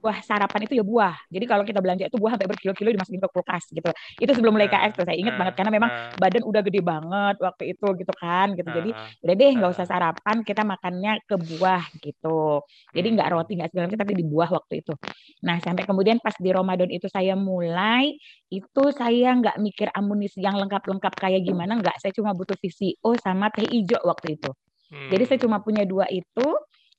buah 0.05 0.21
sarapan 0.21 0.69
itu 0.69 0.77
ya 0.77 0.85
buah. 0.85 1.17
Jadi 1.33 1.45
kalau 1.49 1.65
kita 1.65 1.81
belanja 1.81 2.05
itu 2.05 2.21
buah 2.21 2.37
sampai 2.37 2.45
berkilo-kilo 2.45 2.93
dimasukin 2.93 3.17
ke 3.17 3.29
kulkas 3.33 3.65
gitu. 3.73 3.89
Itu 4.21 4.37
sebelum 4.37 4.53
mulai 4.53 4.69
KF 4.69 5.01
tuh 5.01 5.05
saya 5.09 5.17
ingat 5.17 5.33
uh, 5.33 5.37
banget 5.41 5.53
karena 5.57 5.71
memang 5.73 5.89
uh, 5.89 6.13
badan 6.21 6.45
udah 6.45 6.61
gede 6.61 6.85
banget 6.85 7.35
waktu 7.41 7.63
itu 7.73 7.87
gitu 7.97 8.13
kan 8.13 8.53
gitu. 8.53 8.69
Jadi 8.69 8.93
udah 9.25 9.33
deh 9.33 9.49
nggak 9.57 9.71
usah 9.73 9.89
sarapan, 9.89 10.45
kita 10.45 10.61
makannya 10.61 11.17
ke 11.25 11.35
buah 11.41 11.83
gitu. 12.05 12.61
Jadi 12.93 13.07
nggak 13.17 13.27
hmm. 13.33 13.35
roti 13.41 13.51
nggak 13.57 13.69
segala 13.73 13.83
macam 13.89 13.99
tapi 14.05 14.13
di 14.13 14.25
buah 14.29 14.49
waktu 14.53 14.73
itu. 14.85 14.93
Nah 15.41 15.57
sampai 15.57 15.83
kemudian 15.89 16.21
pas 16.21 16.37
di 16.37 16.49
Ramadan 16.53 16.89
itu 16.93 17.09
saya 17.09 17.33
mulai 17.33 18.13
itu 18.53 18.83
saya 18.93 19.33
nggak 19.33 19.57
mikir 19.57 19.89
amunisi 19.89 20.45
yang 20.45 20.53
lengkap-lengkap 20.61 21.17
kayak 21.17 21.41
gimana 21.41 21.81
nggak. 21.81 21.97
Saya 21.97 22.13
cuma 22.13 22.37
butuh 22.37 22.53
VCO 22.61 23.17
sama 23.17 23.49
teh 23.49 23.65
hijau 23.65 24.05
waktu 24.05 24.37
itu. 24.37 24.53
Jadi 24.85 25.23
saya 25.25 25.41
hmm. 25.41 25.45
cuma 25.49 25.57
punya 25.65 25.81
dua 25.81 26.05
itu 26.13 26.45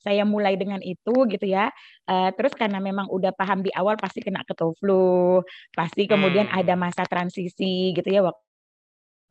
saya 0.07 0.23
mulai 0.23 0.55
dengan 0.55 0.79
itu 0.79 1.27
gitu 1.27 1.43
ya. 1.43 1.67
Uh, 2.07 2.31
terus 2.39 2.55
karena 2.55 2.79
memang 2.79 3.11
udah 3.11 3.35
paham 3.35 3.59
di 3.59 3.71
awal 3.75 3.99
pasti 3.99 4.23
kena 4.23 4.47
ketua 4.47 4.71
flu, 4.79 5.43
pasti 5.75 6.07
kemudian 6.07 6.47
hmm. 6.47 6.59
ada 6.63 6.73
masa 6.79 7.03
transisi 7.03 7.91
gitu 7.91 8.07
ya 8.07 8.23
waktu 8.23 8.47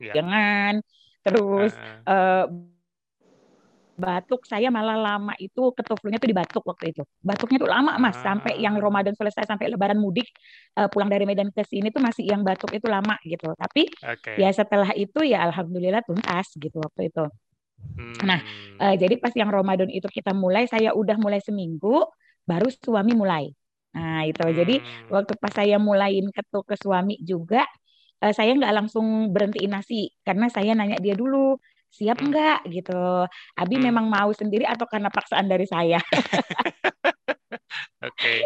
yeah. 0.01 0.15
jangan 0.15 0.73
terus 1.25 1.73
uh. 2.05 2.05
Uh, 2.07 2.45
batuk 3.97 4.45
saya 4.45 4.69
malah 4.69 4.93
lama 4.93 5.33
itu 5.41 5.73
ketoflunya 5.73 6.21
tuh 6.21 6.29
dibatuk 6.29 6.61
waktu 6.69 6.93
itu 6.93 7.01
batuknya 7.25 7.57
tuh 7.65 7.71
lama 7.73 7.97
mas 7.97 8.13
ah. 8.21 8.29
sampai 8.29 8.61
yang 8.61 8.77
Ramadan 8.77 9.17
selesai 9.17 9.49
sampai 9.49 9.73
Lebaran 9.73 9.97
mudik 9.97 10.29
uh, 10.77 10.85
pulang 10.85 11.09
dari 11.09 11.25
Medan 11.25 11.49
ke 11.49 11.65
sini 11.65 11.89
tuh 11.89 12.05
masih 12.05 12.29
yang 12.29 12.45
batuk 12.45 12.69
itu 12.77 12.85
lama 12.85 13.17
gitu 13.25 13.49
tapi 13.57 13.89
okay. 14.05 14.37
ya 14.37 14.53
setelah 14.53 14.93
itu 14.93 15.25
ya 15.25 15.41
alhamdulillah 15.49 16.05
tuntas 16.05 16.53
gitu 16.61 16.77
waktu 16.77 17.09
itu 17.09 17.25
Nah, 18.25 18.39
uh, 18.81 18.95
jadi 18.97 19.17
pas 19.17 19.33
yang 19.33 19.49
Ramadan 19.49 19.89
itu 19.89 20.05
kita 20.09 20.33
mulai, 20.33 20.69
saya 20.69 20.93
udah 20.93 21.17
mulai 21.17 21.41
seminggu, 21.41 22.05
baru 22.45 22.69
suami 22.69 23.13
mulai. 23.17 23.49
Nah, 23.97 24.25
itu. 24.29 24.41
Hmm. 24.41 24.53
Jadi 24.53 24.75
waktu 25.09 25.33
pas 25.41 25.53
saya 25.53 25.81
mulain 25.81 26.25
ketuk 26.29 26.69
ke 26.69 26.75
suami 26.77 27.17
juga, 27.25 27.65
uh, 28.21 28.33
saya 28.33 28.53
nggak 28.53 28.73
langsung 28.73 29.33
berhentiin 29.33 29.73
nasi 29.73 30.13
karena 30.21 30.49
saya 30.53 30.77
nanya 30.77 31.01
dia 31.01 31.17
dulu 31.17 31.57
siap 31.89 32.21
hmm. 32.21 32.27
nggak 32.29 32.59
gitu. 32.69 33.25
Abi 33.57 33.75
hmm. 33.81 33.85
memang 33.89 34.05
mau 34.05 34.29
sendiri 34.29 34.67
atau 34.69 34.85
karena 34.85 35.09
paksaan 35.09 35.49
dari 35.49 35.65
saya? 35.65 35.97
Oke. 38.07 38.45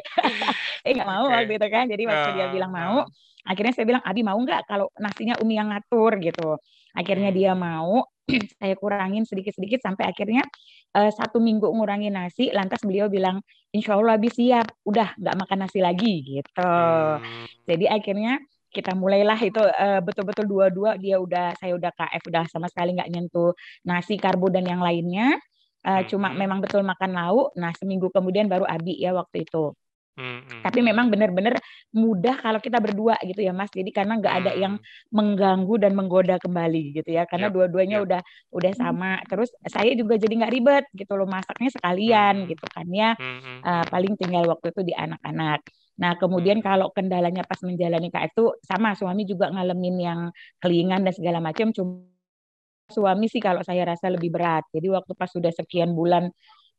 eh 0.88 0.92
nggak 0.96 1.10
mau 1.10 1.28
okay. 1.28 1.36
waktu 1.44 1.54
itu 1.60 1.68
kan. 1.68 1.86
Jadi 1.92 2.04
waktu 2.08 2.30
uh, 2.32 2.36
dia 2.40 2.48
bilang 2.54 2.72
mau, 2.72 2.98
uh. 3.04 3.06
akhirnya 3.44 3.74
saya 3.76 3.86
bilang 3.88 4.04
Abi 4.08 4.22
mau 4.24 4.40
nggak 4.40 4.62
kalau 4.70 4.88
nasinya 4.96 5.36
Umi 5.44 5.60
yang 5.60 5.70
ngatur 5.74 6.16
gitu. 6.24 6.56
Akhirnya 6.96 7.32
dia 7.32 7.52
mau, 7.56 8.08
saya 8.60 8.76
kurangin 8.78 9.28
sedikit-sedikit 9.28 9.84
sampai 9.84 10.08
akhirnya 10.08 10.46
uh, 10.96 11.12
satu 11.12 11.42
minggu 11.42 11.68
ngurangi 11.68 12.12
nasi, 12.12 12.52
lantas 12.52 12.84
beliau 12.84 13.08
bilang, 13.12 13.42
Insya 13.72 13.96
Allah 13.96 14.20
habis 14.20 14.36
siap, 14.36 14.68
udah 14.84 15.16
nggak 15.16 15.36
makan 15.40 15.58
nasi 15.64 15.80
lagi 15.80 16.40
gitu. 16.40 16.64
Hmm. 16.64 17.48
Jadi 17.68 17.86
akhirnya 17.88 18.40
kita 18.72 18.96
mulailah 18.96 19.40
itu 19.40 19.60
uh, 19.60 20.00
betul-betul 20.00 20.48
dua-dua 20.48 20.96
dia 20.96 21.20
udah 21.20 21.56
saya 21.60 21.76
udah 21.76 21.92
KF 21.92 22.24
udah 22.32 22.44
sama 22.48 22.72
sekali 22.72 22.96
nggak 22.96 23.12
nyentuh 23.12 23.52
nasi 23.84 24.16
karbo 24.16 24.48
dan 24.48 24.68
yang 24.68 24.80
lainnya. 24.80 25.36
Uh, 25.82 26.06
cuma 26.06 26.30
memang 26.32 26.62
betul 26.62 26.86
makan 26.86 27.12
lauk. 27.16 27.52
Nah 27.58 27.74
seminggu 27.76 28.14
kemudian 28.14 28.48
baru 28.48 28.64
Abi 28.68 28.96
ya 29.02 29.16
waktu 29.18 29.44
itu 29.44 29.76
Tapi 30.62 30.80
memang 30.84 31.08
benar-benar 31.08 31.56
mudah 31.96 32.36
kalau 32.44 32.60
kita 32.60 32.78
berdua 32.84 33.16
gitu 33.24 33.42
ya 33.42 33.56
Mas. 33.56 33.72
Jadi 33.72 33.90
karena 33.96 34.20
nggak 34.20 34.36
ada 34.44 34.52
yang 34.54 34.76
mengganggu 35.10 35.76
dan 35.82 35.96
menggoda 35.96 36.36
kembali 36.38 37.00
gitu 37.00 37.10
ya. 37.16 37.24
Karena 37.26 37.48
yep, 37.50 37.56
dua-duanya 37.56 37.98
yep. 38.04 38.06
udah 38.06 38.22
udah 38.52 38.72
sama. 38.76 39.24
Terus 39.26 39.50
saya 39.66 39.92
juga 39.96 40.20
jadi 40.20 40.34
nggak 40.44 40.54
ribet 40.54 40.86
gitu 40.94 41.14
loh 41.16 41.28
masaknya 41.28 41.70
sekalian 41.72 42.46
gitu 42.46 42.66
kan 42.70 42.88
ya. 42.92 43.16
Uh, 43.64 43.86
paling 43.88 44.14
tinggal 44.20 44.46
waktu 44.52 44.76
itu 44.76 44.82
di 44.92 44.94
anak-anak. 44.94 45.64
Nah 46.02 46.18
kemudian 46.18 46.60
hmm. 46.60 46.66
kalau 46.66 46.88
kendalanya 46.92 47.44
pas 47.46 47.60
menjalani 47.64 48.10
KF 48.10 48.32
itu 48.34 48.46
sama 48.66 48.94
suami 48.98 49.24
juga 49.24 49.50
ngalamin 49.54 49.96
yang 50.02 50.20
kelingan 50.60 51.08
dan 51.08 51.14
segala 51.16 51.40
macam. 51.40 51.72
Cuma 51.72 52.08
suami 52.92 53.32
sih 53.32 53.40
kalau 53.40 53.64
saya 53.64 53.88
rasa 53.88 54.12
lebih 54.12 54.30
berat. 54.34 54.68
Jadi 54.76 54.92
waktu 54.92 55.16
pas 55.16 55.32
sudah 55.32 55.50
sekian 55.56 55.96
bulan 55.96 56.28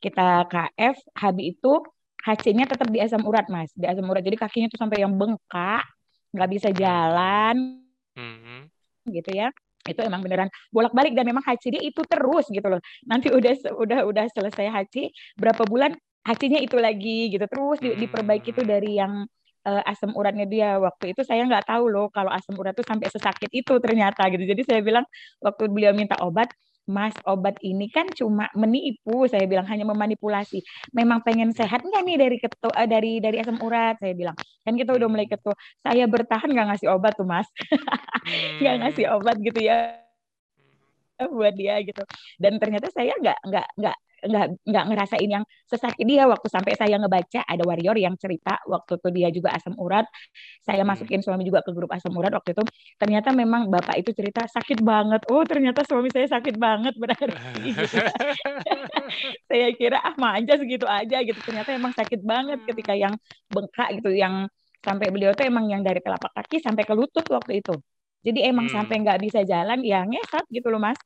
kita 0.02 0.44
KF, 0.50 0.96
Habi 1.16 1.56
itu 1.56 1.80
HC-nya 2.22 2.70
tetap 2.70 2.88
di 2.88 3.02
asam 3.02 3.22
urat 3.26 3.50
mas. 3.50 3.70
Di 3.74 3.86
asam 3.90 4.06
urat. 4.06 4.22
Jadi 4.22 4.38
kakinya 4.38 4.68
tuh 4.70 4.78
sampai 4.78 5.02
yang 5.02 5.12
bengkak 5.18 5.84
nggak 6.32 6.50
bisa 6.50 6.68
jalan. 6.72 7.82
Mm-hmm. 8.12 8.60
gitu 9.10 9.30
ya. 9.34 9.48
Itu 9.82 9.98
emang 10.06 10.22
beneran 10.22 10.46
bolak-balik 10.70 11.16
dan 11.18 11.26
memang 11.26 11.42
HC 11.42 11.74
dia 11.74 11.82
itu 11.82 12.06
terus 12.06 12.46
gitu 12.46 12.64
loh. 12.70 12.78
Nanti 13.02 13.34
udah 13.34 13.74
udah 13.74 13.98
udah 14.06 14.24
selesai 14.30 14.70
HC 14.70 15.10
berapa 15.34 15.66
bulan 15.66 15.90
HC-nya 16.22 16.62
itu 16.62 16.78
lagi 16.78 17.34
gitu. 17.34 17.42
Terus 17.50 17.78
di, 17.82 17.98
diperbaiki 17.98 18.54
itu 18.54 18.62
dari 18.62 19.02
yang 19.02 19.26
uh, 19.66 19.82
asam 19.90 20.14
uratnya 20.14 20.46
dia. 20.46 20.78
Waktu 20.78 21.14
itu 21.14 21.26
saya 21.26 21.42
nggak 21.42 21.66
tahu 21.66 21.90
loh 21.90 22.06
kalau 22.14 22.30
asam 22.30 22.54
urat 22.54 22.78
tuh 22.78 22.86
sampai 22.86 23.10
sesakit 23.10 23.50
itu 23.50 23.74
ternyata 23.82 24.22
gitu. 24.30 24.46
Jadi 24.46 24.62
saya 24.62 24.80
bilang 24.86 25.02
waktu 25.42 25.66
beliau 25.66 25.90
minta 25.90 26.14
obat 26.22 26.50
Mas 26.88 27.14
obat 27.28 27.58
ini 27.62 27.86
kan 27.90 28.10
cuma 28.10 28.50
menipu, 28.58 29.26
saya 29.30 29.46
bilang 29.46 29.66
hanya 29.70 29.86
memanipulasi. 29.86 30.62
Memang 30.90 31.22
pengen 31.22 31.54
sehat 31.54 31.82
nggak 31.86 32.02
nih 32.02 32.16
dari 32.18 32.36
ketu, 32.42 32.68
uh, 32.70 32.88
dari 32.88 33.22
dari 33.22 33.38
asam 33.38 33.58
urat, 33.62 34.02
saya 34.02 34.14
bilang. 34.18 34.34
Kan 34.66 34.74
kita 34.74 34.94
udah 34.94 35.08
mulai 35.10 35.26
hmm. 35.30 35.34
ketu. 35.38 35.52
Saya 35.82 36.04
bertahan 36.10 36.48
nggak 36.50 36.66
ngasih 36.74 36.88
obat 36.90 37.14
tuh 37.14 37.26
mas, 37.26 37.46
nggak 38.62 38.74
ngasih 38.82 39.04
hmm. 39.06 39.16
obat 39.18 39.36
gitu 39.38 39.60
ya 39.62 39.98
buat 41.22 41.54
dia 41.54 41.78
gitu. 41.86 42.02
Dan 42.42 42.58
ternyata 42.58 42.90
saya 42.90 43.14
nggak 43.14 43.38
nggak 43.46 43.68
nggak 43.78 43.98
nggak 44.22 44.46
nggak 44.62 44.84
ngerasain 44.90 45.28
yang 45.28 45.44
sesakit 45.66 46.06
dia. 46.06 46.24
Waktu 46.30 46.46
sampai 46.46 46.72
saya 46.78 46.96
ngebaca 46.98 47.40
ada 47.42 47.62
warrior 47.66 47.96
yang 47.98 48.14
cerita 48.14 48.58
waktu 48.70 48.98
itu 48.98 49.08
dia 49.10 49.28
juga 49.34 49.54
asam 49.54 49.74
urat. 49.78 50.06
Saya 50.62 50.82
hmm. 50.82 50.88
masukin 50.94 51.20
suami 51.20 51.42
juga 51.42 51.60
ke 51.66 51.74
grup 51.74 51.90
asam 51.90 52.14
urat 52.14 52.30
waktu 52.30 52.54
itu. 52.54 52.62
Ternyata 52.98 53.34
memang 53.34 53.66
bapak 53.68 53.98
itu 53.98 54.14
cerita 54.14 54.46
sakit 54.46 54.80
banget. 54.82 55.26
Oh 55.30 55.42
ternyata 55.42 55.82
suami 55.82 56.08
saya 56.14 56.30
sakit 56.30 56.54
banget 56.56 56.94
berarti. 56.94 57.30
Gitu. 57.62 57.98
saya 59.50 59.68
kira 59.74 59.98
ah 59.98 60.14
manja 60.16 60.54
segitu 60.54 60.86
aja 60.86 61.18
gitu. 61.22 61.38
Ternyata 61.42 61.74
emang 61.74 61.92
sakit 61.92 62.20
banget 62.22 62.58
ketika 62.66 62.94
yang 62.94 63.14
bengkak 63.50 63.98
gitu 63.98 64.14
yang 64.14 64.46
sampai 64.82 65.14
beliau 65.14 65.30
tuh 65.34 65.46
emang 65.46 65.70
yang 65.70 65.82
dari 65.82 66.02
telapak 66.02 66.34
kaki 66.34 66.58
sampai 66.58 66.82
ke 66.82 66.94
lutut 66.94 67.26
waktu 67.30 67.62
itu. 67.62 67.74
Jadi 68.22 68.46
emang 68.46 68.70
hmm. 68.70 68.74
sampai 68.74 68.96
nggak 69.02 69.18
bisa 69.18 69.42
jalan 69.42 69.82
ya 69.82 70.06
ngesat 70.06 70.46
gitu 70.50 70.70
loh 70.70 70.78
mas 70.78 70.98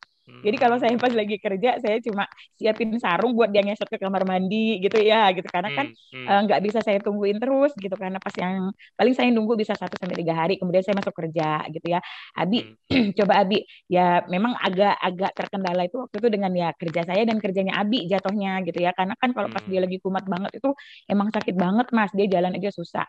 Jadi 0.45 0.57
kalau 0.63 0.77
saya 0.79 0.95
pas 1.03 1.11
lagi 1.11 1.37
kerja, 1.43 1.81
saya 1.83 1.99
cuma 2.05 2.23
siapin 2.55 2.95
sarung 3.03 3.35
buat 3.35 3.51
dia 3.51 3.67
ngesot 3.67 3.89
ke 3.91 3.99
kamar 3.99 4.23
mandi 4.23 4.79
gitu 4.85 4.99
ya, 5.03 5.35
gitu. 5.35 5.49
Karena 5.51 5.71
kan 5.75 5.87
Hmm, 5.87 5.95
hmm. 6.13 6.31
eh, 6.31 6.41
nggak 6.47 6.61
bisa 6.63 6.79
saya 6.87 6.99
tungguin 7.03 7.39
terus 7.43 7.75
gitu. 7.75 7.95
Karena 7.99 8.19
pas 8.23 8.31
yang 8.39 8.71
paling 8.95 9.15
saya 9.17 9.29
nunggu 9.35 9.55
bisa 9.59 9.75
1 9.75 9.99
sampai 9.99 10.15
tiga 10.19 10.35
hari, 10.39 10.55
kemudian 10.61 10.85
saya 10.87 10.95
masuk 10.99 11.15
kerja 11.19 11.67
gitu 11.75 11.87
ya. 11.91 11.99
Abi, 12.39 12.63
coba 13.19 13.43
Abi, 13.43 13.67
ya 13.91 14.23
memang 14.31 14.55
agak-agak 14.61 15.31
terkendala 15.35 15.83
itu 15.89 15.97
waktu 15.99 16.17
itu 16.23 16.29
dengan 16.31 16.53
ya 16.55 16.69
kerja 16.79 17.03
saya 17.09 17.23
dan 17.27 17.39
kerjanya 17.43 17.75
Abi 17.83 18.07
jatuhnya 18.07 18.63
gitu 18.67 18.79
ya. 18.83 18.91
Karena 18.95 19.15
kan 19.19 19.31
kalau 19.35 19.49
pas 19.51 19.63
Hmm. 19.63 19.71
dia 19.71 19.81
lagi 19.83 19.99
kumat 20.03 20.25
banget 20.31 20.59
itu 20.63 20.71
emang 21.11 21.29
sakit 21.35 21.55
banget 21.59 21.87
Mas, 21.97 22.11
dia 22.15 22.27
jalan 22.31 22.55
aja 22.59 22.71
susah. 22.71 23.07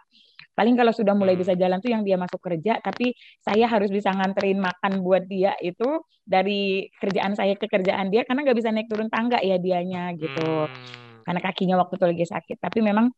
Paling 0.58 0.74
kalau 0.74 0.90
sudah 0.90 1.14
mulai 1.14 1.38
Hmm. 1.38 1.42
bisa 1.46 1.54
jalan 1.54 1.78
tuh 1.78 1.94
yang 1.94 2.02
dia 2.02 2.18
masuk 2.18 2.42
kerja, 2.42 2.82
tapi 2.82 3.14
saya 3.42 3.66
harus 3.70 3.90
bisa 3.94 4.10
nganterin 4.14 4.58
makan 4.58 5.06
buat 5.06 5.26
dia 5.30 5.54
itu 5.62 6.02
dari 6.26 6.90
kerjaan 6.98 7.38
saya 7.38 7.54
ke 7.56 7.70
kerjaan 7.70 8.10
dia 8.10 8.26
karena 8.26 8.42
nggak 8.46 8.58
bisa 8.58 8.70
naik 8.74 8.90
turun 8.90 9.10
tangga 9.10 9.38
ya 9.42 9.58
dianya 9.62 10.14
gitu. 10.18 10.68
Hmm. 10.68 11.24
Karena 11.26 11.40
kakinya 11.44 11.76
waktu 11.82 11.94
itu 12.00 12.06
lagi 12.08 12.26
sakit. 12.26 12.58
Tapi 12.58 12.80
memang 12.82 13.12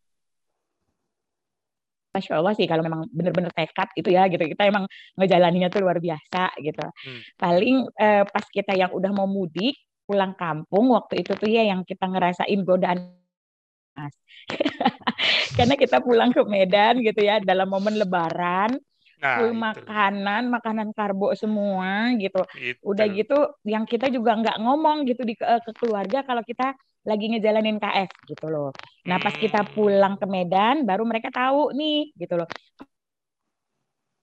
Masya 2.10 2.42
Allah 2.42 2.58
sih 2.58 2.66
kalau 2.66 2.82
memang 2.82 3.06
bener-bener 3.14 3.54
tekad 3.54 3.86
itu 3.94 4.10
ya 4.10 4.26
gitu 4.26 4.42
kita 4.42 4.66
emang 4.66 4.90
ngejalaninnya 5.14 5.70
tuh 5.70 5.86
luar 5.86 6.02
biasa 6.02 6.58
gitu. 6.58 6.82
Hmm. 6.82 7.22
Paling 7.38 7.86
eh, 8.02 8.24
pas 8.26 8.46
kita 8.50 8.74
yang 8.74 8.90
udah 8.98 9.14
mau 9.14 9.30
mudik 9.30 9.78
pulang 10.10 10.34
kampung 10.34 10.90
waktu 10.90 11.22
itu 11.22 11.38
tuh 11.38 11.46
ya 11.46 11.70
yang 11.70 11.86
kita 11.86 12.10
ngerasain 12.10 12.66
godaan 12.66 13.14
Mas. 14.00 14.16
Karena 15.58 15.76
kita 15.76 15.98
pulang 16.00 16.32
ke 16.32 16.42
Medan 16.48 17.04
gitu 17.04 17.20
ya 17.20 17.44
dalam 17.44 17.68
momen 17.68 18.00
Lebaran 18.00 18.80
Nah, 19.20 19.36
full 19.36 19.52
itu. 19.52 19.60
makanan 19.60 20.44
makanan 20.48 20.88
karbo 20.96 21.36
semua 21.36 22.16
gitu. 22.16 22.40
Itu. 22.56 22.80
Udah 22.88 23.06
gitu 23.12 23.38
yang 23.68 23.84
kita 23.84 24.08
juga 24.08 24.32
nggak 24.40 24.58
ngomong 24.64 25.04
gitu 25.12 25.28
di 25.28 25.36
ke, 25.36 25.44
ke 25.44 25.72
keluarga 25.76 26.24
kalau 26.24 26.40
kita 26.48 26.72
lagi 27.04 27.26
ngejalanin 27.28 27.78
KF 27.84 28.10
gitu 28.32 28.48
loh. 28.48 28.72
Nah 29.04 29.20
pas 29.20 29.36
kita 29.36 29.60
Hmm. 29.68 29.72
pulang 29.76 30.14
ke 30.16 30.26
Medan 30.28 30.88
baru 30.88 31.04
mereka 31.04 31.30
tahu 31.36 31.76
nih 31.76 32.16
gitu 32.16 32.40
loh. 32.40 32.48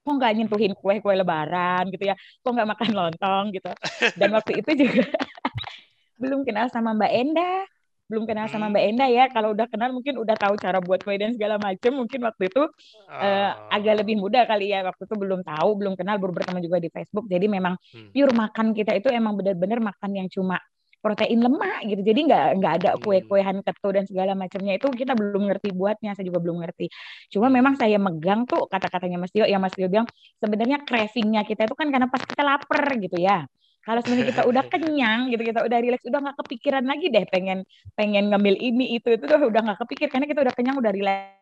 Kok 0.06 0.12
nggak 0.22 0.32
nyentuhin 0.38 0.72
kue-kue 0.78 1.14
lebaran 1.18 1.90
gitu 1.92 2.04
ya? 2.08 2.14
Kok 2.40 2.50
nggak 2.54 2.70
makan 2.72 2.90
lontong 2.94 3.44
gitu? 3.52 3.68
Dan 4.16 4.30
waktu 4.32 4.62
itu 4.62 4.70
juga 4.86 5.02
belum 6.20 6.40
kenal 6.46 6.66
sama 6.72 6.96
Mbak 6.96 7.12
Enda. 7.12 7.52
Belum 8.06 8.22
kenal 8.22 8.46
sama 8.46 8.70
Mbak 8.70 8.82
Hmm. 8.82 8.90
Enda 8.94 9.06
ya. 9.10 9.24
Kalau 9.26 9.50
udah 9.50 9.66
kenal 9.66 9.90
mungkin 9.90 10.14
udah 10.14 10.38
tahu 10.38 10.54
cara 10.62 10.78
buat 10.78 11.02
kue 11.02 11.18
dan 11.18 11.34
segala 11.34 11.58
macam. 11.58 11.90
Mungkin 11.98 12.22
waktu 12.22 12.42
itu 12.46 12.62
eh, 13.10 13.50
Oh. 13.50 13.74
agak 13.74 13.94
lebih 14.06 14.14
mudah 14.22 14.46
kali 14.46 14.70
ya. 14.70 14.86
Waktu 14.86 15.10
itu 15.10 15.14
belum 15.18 15.42
tahu, 15.42 15.70
belum 15.74 15.94
kenal, 15.98 16.22
baru 16.22 16.30
bertemu 16.30 16.58
juga 16.62 16.78
di 16.78 16.88
Facebook. 16.88 17.26
Jadi 17.26 17.46
memang 17.50 17.74
Hmm. 17.90 18.14
pure 18.14 18.30
makan 18.30 18.66
kita 18.72 18.94
itu 18.94 19.10
emang 19.10 19.34
benar-benar 19.34 19.82
makan 19.82 20.10
yang 20.14 20.28
cuma 20.30 20.62
protein 21.02 21.38
lemak 21.38 21.86
gitu. 21.86 22.02
Jadi 22.02 22.20
nggak 22.26 22.44
nggak 22.62 22.72
ada 22.82 22.90
Hmm. 22.94 23.02
kue-kuehan 23.02 23.56
keto 23.62 23.88
dan 23.94 24.04
segala 24.06 24.34
macamnya 24.34 24.74
itu 24.74 24.86
kita 24.90 25.14
belum 25.14 25.50
ngerti 25.50 25.70
buatnya. 25.74 26.14
Saya 26.14 26.26
juga 26.26 26.38
belum 26.42 26.62
ngerti. 26.62 26.86
Cuma 27.30 27.46
Hmm. 27.50 27.58
memang 27.58 27.74
saya 27.74 27.98
megang 27.98 28.46
tuh 28.46 28.66
kata-katanya 28.70 29.18
Mas 29.18 29.30
Tio, 29.34 29.46
yang 29.46 29.58
Mas 29.58 29.74
Tio 29.74 29.86
bilang 29.86 30.06
sebenarnya 30.38 30.82
cravingnya 30.82 31.42
kita 31.42 31.66
itu 31.66 31.74
kan 31.74 31.90
karena 31.90 32.06
pas 32.06 32.22
kita 32.22 32.42
lapar 32.42 32.86
gitu 32.98 33.18
ya. 33.18 33.46
Kalau 33.86 34.00
sebenarnya 34.02 34.28
kita 34.34 34.42
udah 34.50 34.64
kenyang 34.74 35.30
gitu, 35.30 35.42
kita 35.46 35.62
udah 35.62 35.78
relax, 35.78 36.02
udah 36.02 36.20
nggak 36.26 36.36
kepikiran 36.42 36.84
lagi 36.84 37.06
deh 37.14 37.24
pengen 37.30 37.62
pengen 37.94 38.34
ngambil 38.34 38.58
ini 38.58 38.98
itu 38.98 39.14
itu 39.14 39.24
tuh 39.24 39.38
udah 39.46 39.60
nggak 39.62 39.78
kepikir. 39.86 40.10
Karena 40.10 40.26
kita 40.26 40.42
udah 40.42 40.54
kenyang 40.58 40.76
udah 40.82 40.90
relax 40.90 41.38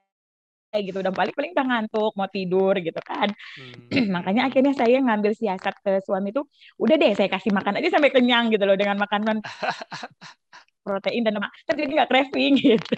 gitu. 0.76 1.00
Udah 1.00 1.14
balik 1.14 1.32
paling 1.32 1.56
udah 1.56 1.66
ngantuk 1.66 2.12
mau 2.18 2.28
tidur 2.28 2.74
gitu 2.78 3.00
kan. 3.00 3.32
Hmm. 3.94 4.10
makanya 4.10 4.50
akhirnya 4.50 4.74
saya 4.74 4.98
ngambil 4.98 5.38
siasat 5.38 5.74
ke 5.78 6.02
suami 6.02 6.34
tuh 6.34 6.50
udah 6.82 6.98
deh 6.98 7.14
saya 7.14 7.30
kasih 7.30 7.54
makan 7.54 7.78
aja 7.78 7.94
sampai 7.94 8.10
kenyang 8.10 8.50
gitu 8.50 8.66
loh 8.66 8.74
dengan 8.74 8.98
makanan 8.98 9.38
protein 10.84 11.24
dan 11.24 11.40
lemak. 11.40 11.50
Terus 11.64 11.78
jadi 11.80 11.92
nggak 11.96 12.10
craving 12.12 12.54
gitu. 12.76 12.96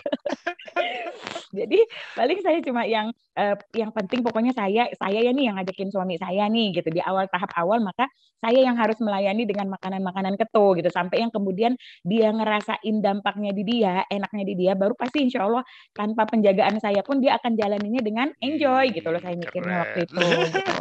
Jadi 1.54 1.78
paling 2.18 2.38
saya 2.42 2.58
cuma 2.60 2.82
yang 2.84 3.14
eh, 3.38 3.56
yang 3.78 3.94
penting 3.94 4.20
pokoknya 4.26 4.52
saya 4.52 4.90
saya 4.98 5.18
ya 5.22 5.30
nih 5.30 5.48
yang 5.48 5.56
ngajakin 5.56 5.88
suami 5.94 6.18
saya 6.18 6.50
nih 6.50 6.74
gitu. 6.82 6.90
Di 6.90 7.00
awal 7.00 7.30
tahap 7.30 7.54
awal 7.54 7.80
maka 7.80 8.10
saya 8.42 8.60
yang 8.60 8.76
harus 8.76 8.98
melayani 9.00 9.46
dengan 9.46 9.70
makanan-makanan 9.72 10.34
keto 10.36 10.74
gitu. 10.76 10.90
Sampai 10.90 11.22
yang 11.22 11.30
kemudian 11.32 11.78
dia 12.02 12.28
ngerasain 12.34 12.96
dampaknya 13.00 13.54
di 13.54 13.62
dia 13.62 14.02
enaknya 14.10 14.44
di 14.44 14.54
dia 14.58 14.72
baru 14.74 14.92
pasti 14.98 15.22
insya 15.22 15.46
Allah 15.46 15.62
tanpa 15.94 16.26
penjagaan 16.26 16.82
saya 16.82 17.00
pun 17.06 17.22
dia 17.22 17.38
akan 17.38 17.54
jalaninya 17.54 18.02
dengan 18.02 18.28
enjoy 18.42 18.90
gitu 18.92 19.08
loh 19.08 19.22
saya 19.22 19.38
mikirnya 19.38 19.76
waktu 19.86 19.98
itu 20.04 20.16
gitu. 20.16 20.76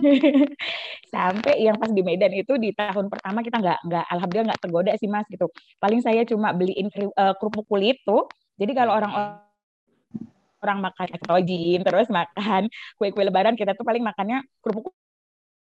sampai 1.14 1.60
yang 1.60 1.76
pas 1.76 1.92
di 1.92 2.00
Medan 2.00 2.32
itu 2.32 2.56
di 2.56 2.72
tahun 2.72 3.12
pertama 3.12 3.44
kita 3.44 3.60
nggak 3.60 3.78
nggak 3.84 4.04
alhamdulillah 4.08 4.48
nggak 4.54 4.62
tergoda 4.62 4.92
sih 4.96 5.08
mas 5.10 5.26
gitu. 5.28 5.46
Paling 5.76 6.00
saya 6.00 6.24
cuma 6.24 6.39
beliin 6.56 6.88
kri- 6.88 7.12
eh, 7.12 7.34
kerupuk 7.36 7.68
kulit 7.68 8.00
tuh 8.02 8.26
jadi 8.56 8.72
kalau 8.72 8.92
orang 8.96 9.12
orang 10.60 10.78
makan 10.84 11.08
ketojin 11.16 11.80
terus 11.80 12.08
makan 12.12 12.68
kue-kue 13.00 13.24
lebaran 13.24 13.56
kita 13.56 13.72
tuh 13.72 13.84
paling 13.84 14.04
makannya 14.04 14.44
kerupuk 14.60 14.92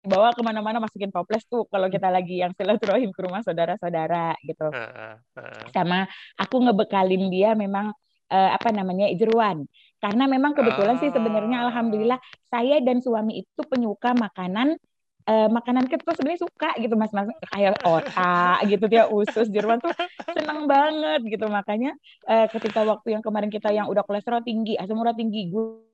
bawa 0.06 0.30
ke 0.30 0.42
mana-mana 0.46 0.78
masukin 0.78 1.10
toples 1.10 1.42
tuh 1.50 1.66
kalau 1.66 1.90
kita 1.90 2.06
lagi 2.06 2.38
yang 2.38 2.54
silaturahim 2.54 3.10
ke 3.10 3.20
rumah 3.26 3.42
saudara-saudara 3.42 4.38
gitu 4.46 4.70
Heeh, 4.70 5.14
heeh. 5.34 5.62
sama 5.74 6.06
aku 6.38 6.62
ngebekalin 6.62 7.26
dia 7.26 7.58
memang 7.58 7.90
eh, 8.30 8.50
apa 8.54 8.70
namanya 8.70 9.10
jeruan 9.18 9.66
karena 9.98 10.30
memang 10.30 10.54
kebetulan 10.54 10.94
sih 11.02 11.10
sebenarnya 11.10 11.58
Ah. 11.58 11.64
alhamdulillah 11.70 12.22
saya 12.46 12.78
dan 12.78 13.02
suami 13.02 13.42
itu 13.42 13.62
penyuka 13.66 14.14
makanan 14.14 14.78
eh, 15.26 15.48
makanan 15.50 15.86
keto 15.90 16.10
sebenarnya 16.14 16.42
suka 16.46 16.70
gitu 16.78 16.94
mas. 16.98 17.10
Mas 17.14 17.28
kayak 17.52 17.78
otak 17.82 18.64
gitu 18.70 18.84
dia 18.86 19.10
usus 19.10 19.46
jeruan 19.50 19.78
tuh 19.82 19.92
seneng 20.32 20.66
banget 20.70 21.20
gitu. 21.26 21.46
Makanya 21.50 21.94
eh, 22.30 22.46
ketika 22.54 22.82
waktu 22.86 23.18
yang 23.18 23.22
kemarin 23.26 23.50
kita 23.50 23.70
yang 23.74 23.86
udah 23.90 24.02
kolesterol 24.06 24.42
tinggi 24.46 24.78
asam 24.78 24.98
urat 25.02 25.14
tinggi 25.18 25.50
gula 25.50 25.86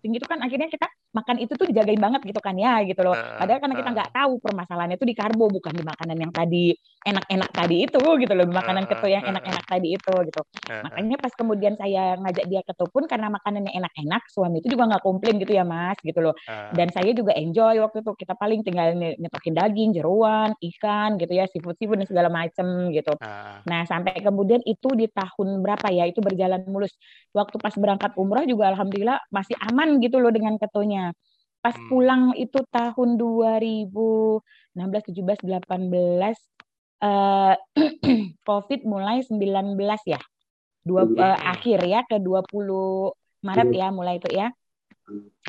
tinggi 0.00 0.16
itu 0.16 0.28
kan 0.28 0.40
akhirnya 0.40 0.68
kita 0.72 0.88
makan 1.12 1.36
itu 1.44 1.52
tuh 1.60 1.68
dijagain 1.68 2.00
banget 2.00 2.24
gitu 2.24 2.40
kan 2.40 2.56
ya 2.56 2.80
gitu 2.88 3.04
loh. 3.04 3.12
Heeh, 3.12 3.36
padahal 3.36 3.60
karena 3.60 3.76
kita 3.76 3.90
heeh. 3.90 3.96
nggak 3.96 4.10
tahu 4.16 4.32
permasalahannya 4.40 4.96
itu 4.96 5.06
di 5.08 5.16
karbo 5.16 5.46
bukan 5.52 5.72
di 5.76 5.84
makanan 5.84 6.16
yang 6.16 6.32
tadi 6.32 6.72
enak-enak 7.00 7.50
tadi 7.56 7.76
itu 7.88 8.00
gitu 8.20 8.32
loh 8.36 8.46
makanan 8.48 8.84
keto 8.84 9.08
yang 9.08 9.24
enak-enak 9.24 9.64
tadi 9.64 9.96
itu 9.96 10.14
gitu 10.28 10.40
makanya 10.84 11.16
pas 11.16 11.32
kemudian 11.32 11.74
saya 11.80 12.16
ngajak 12.20 12.44
dia 12.48 12.60
keto 12.64 12.84
pun 12.92 13.08
karena 13.08 13.32
makanannya 13.32 13.72
enak-enak 13.72 14.22
suami 14.28 14.60
itu 14.60 14.72
juga 14.76 14.84
nggak 14.90 15.02
komplain 15.04 15.40
gitu 15.40 15.52
ya 15.56 15.64
mas 15.64 15.96
gitu 16.04 16.20
loh 16.20 16.36
dan 16.76 16.92
saya 16.92 17.10
juga 17.16 17.32
enjoy 17.32 17.80
waktu 17.80 18.04
itu 18.04 18.12
kita 18.16 18.34
paling 18.36 18.60
tinggal 18.62 18.92
nye- 18.94 19.16
nyetokin 19.16 19.54
daging 19.56 19.90
jeruan 19.96 20.52
ikan 20.60 21.16
gitu 21.16 21.32
ya 21.32 21.48
seafood 21.48 21.76
seafood 21.80 21.98
dan 22.04 22.08
segala 22.08 22.28
macem 22.30 22.92
gitu. 22.94 23.12
Nah, 23.68 23.84
sampai 23.84 24.16
kemudian 24.24 24.64
itu 24.64 24.88
di 24.96 25.04
tahun 25.12 25.60
berapa 25.60 25.92
ya? 25.92 26.08
Itu 26.08 26.24
berjalan 26.24 26.64
mulus. 26.64 26.96
Waktu 27.36 27.60
pas 27.60 27.74
berangkat 27.76 28.16
umroh 28.16 28.44
juga 28.48 28.72
alhamdulillah 28.72 29.20
masih 29.28 29.52
aman 29.68 30.00
gitu 30.00 30.16
loh 30.16 30.32
dengan 30.32 30.56
ketonya. 30.56 31.12
Pas 31.60 31.76
Hmm. 31.76 31.88
pulang 31.92 32.22
itu 32.40 32.56
tahun 32.72 33.20
2016, 33.20 35.02
17, 35.12 35.38
18 35.44 36.36
eh 37.00 37.54
Covid 38.48 38.80
mulai 38.84 39.24
19 39.24 39.76
ya. 40.06 40.20
Dua 40.80 41.04
Hmm. 41.04 41.36
akhir 41.56 41.84
ya 41.84 42.00
ke 42.08 42.16
20 42.20 43.12
Maret 43.44 43.68
ya 43.72 43.88
mulai 43.92 44.20
itu 44.20 44.28
ya. 44.32 44.48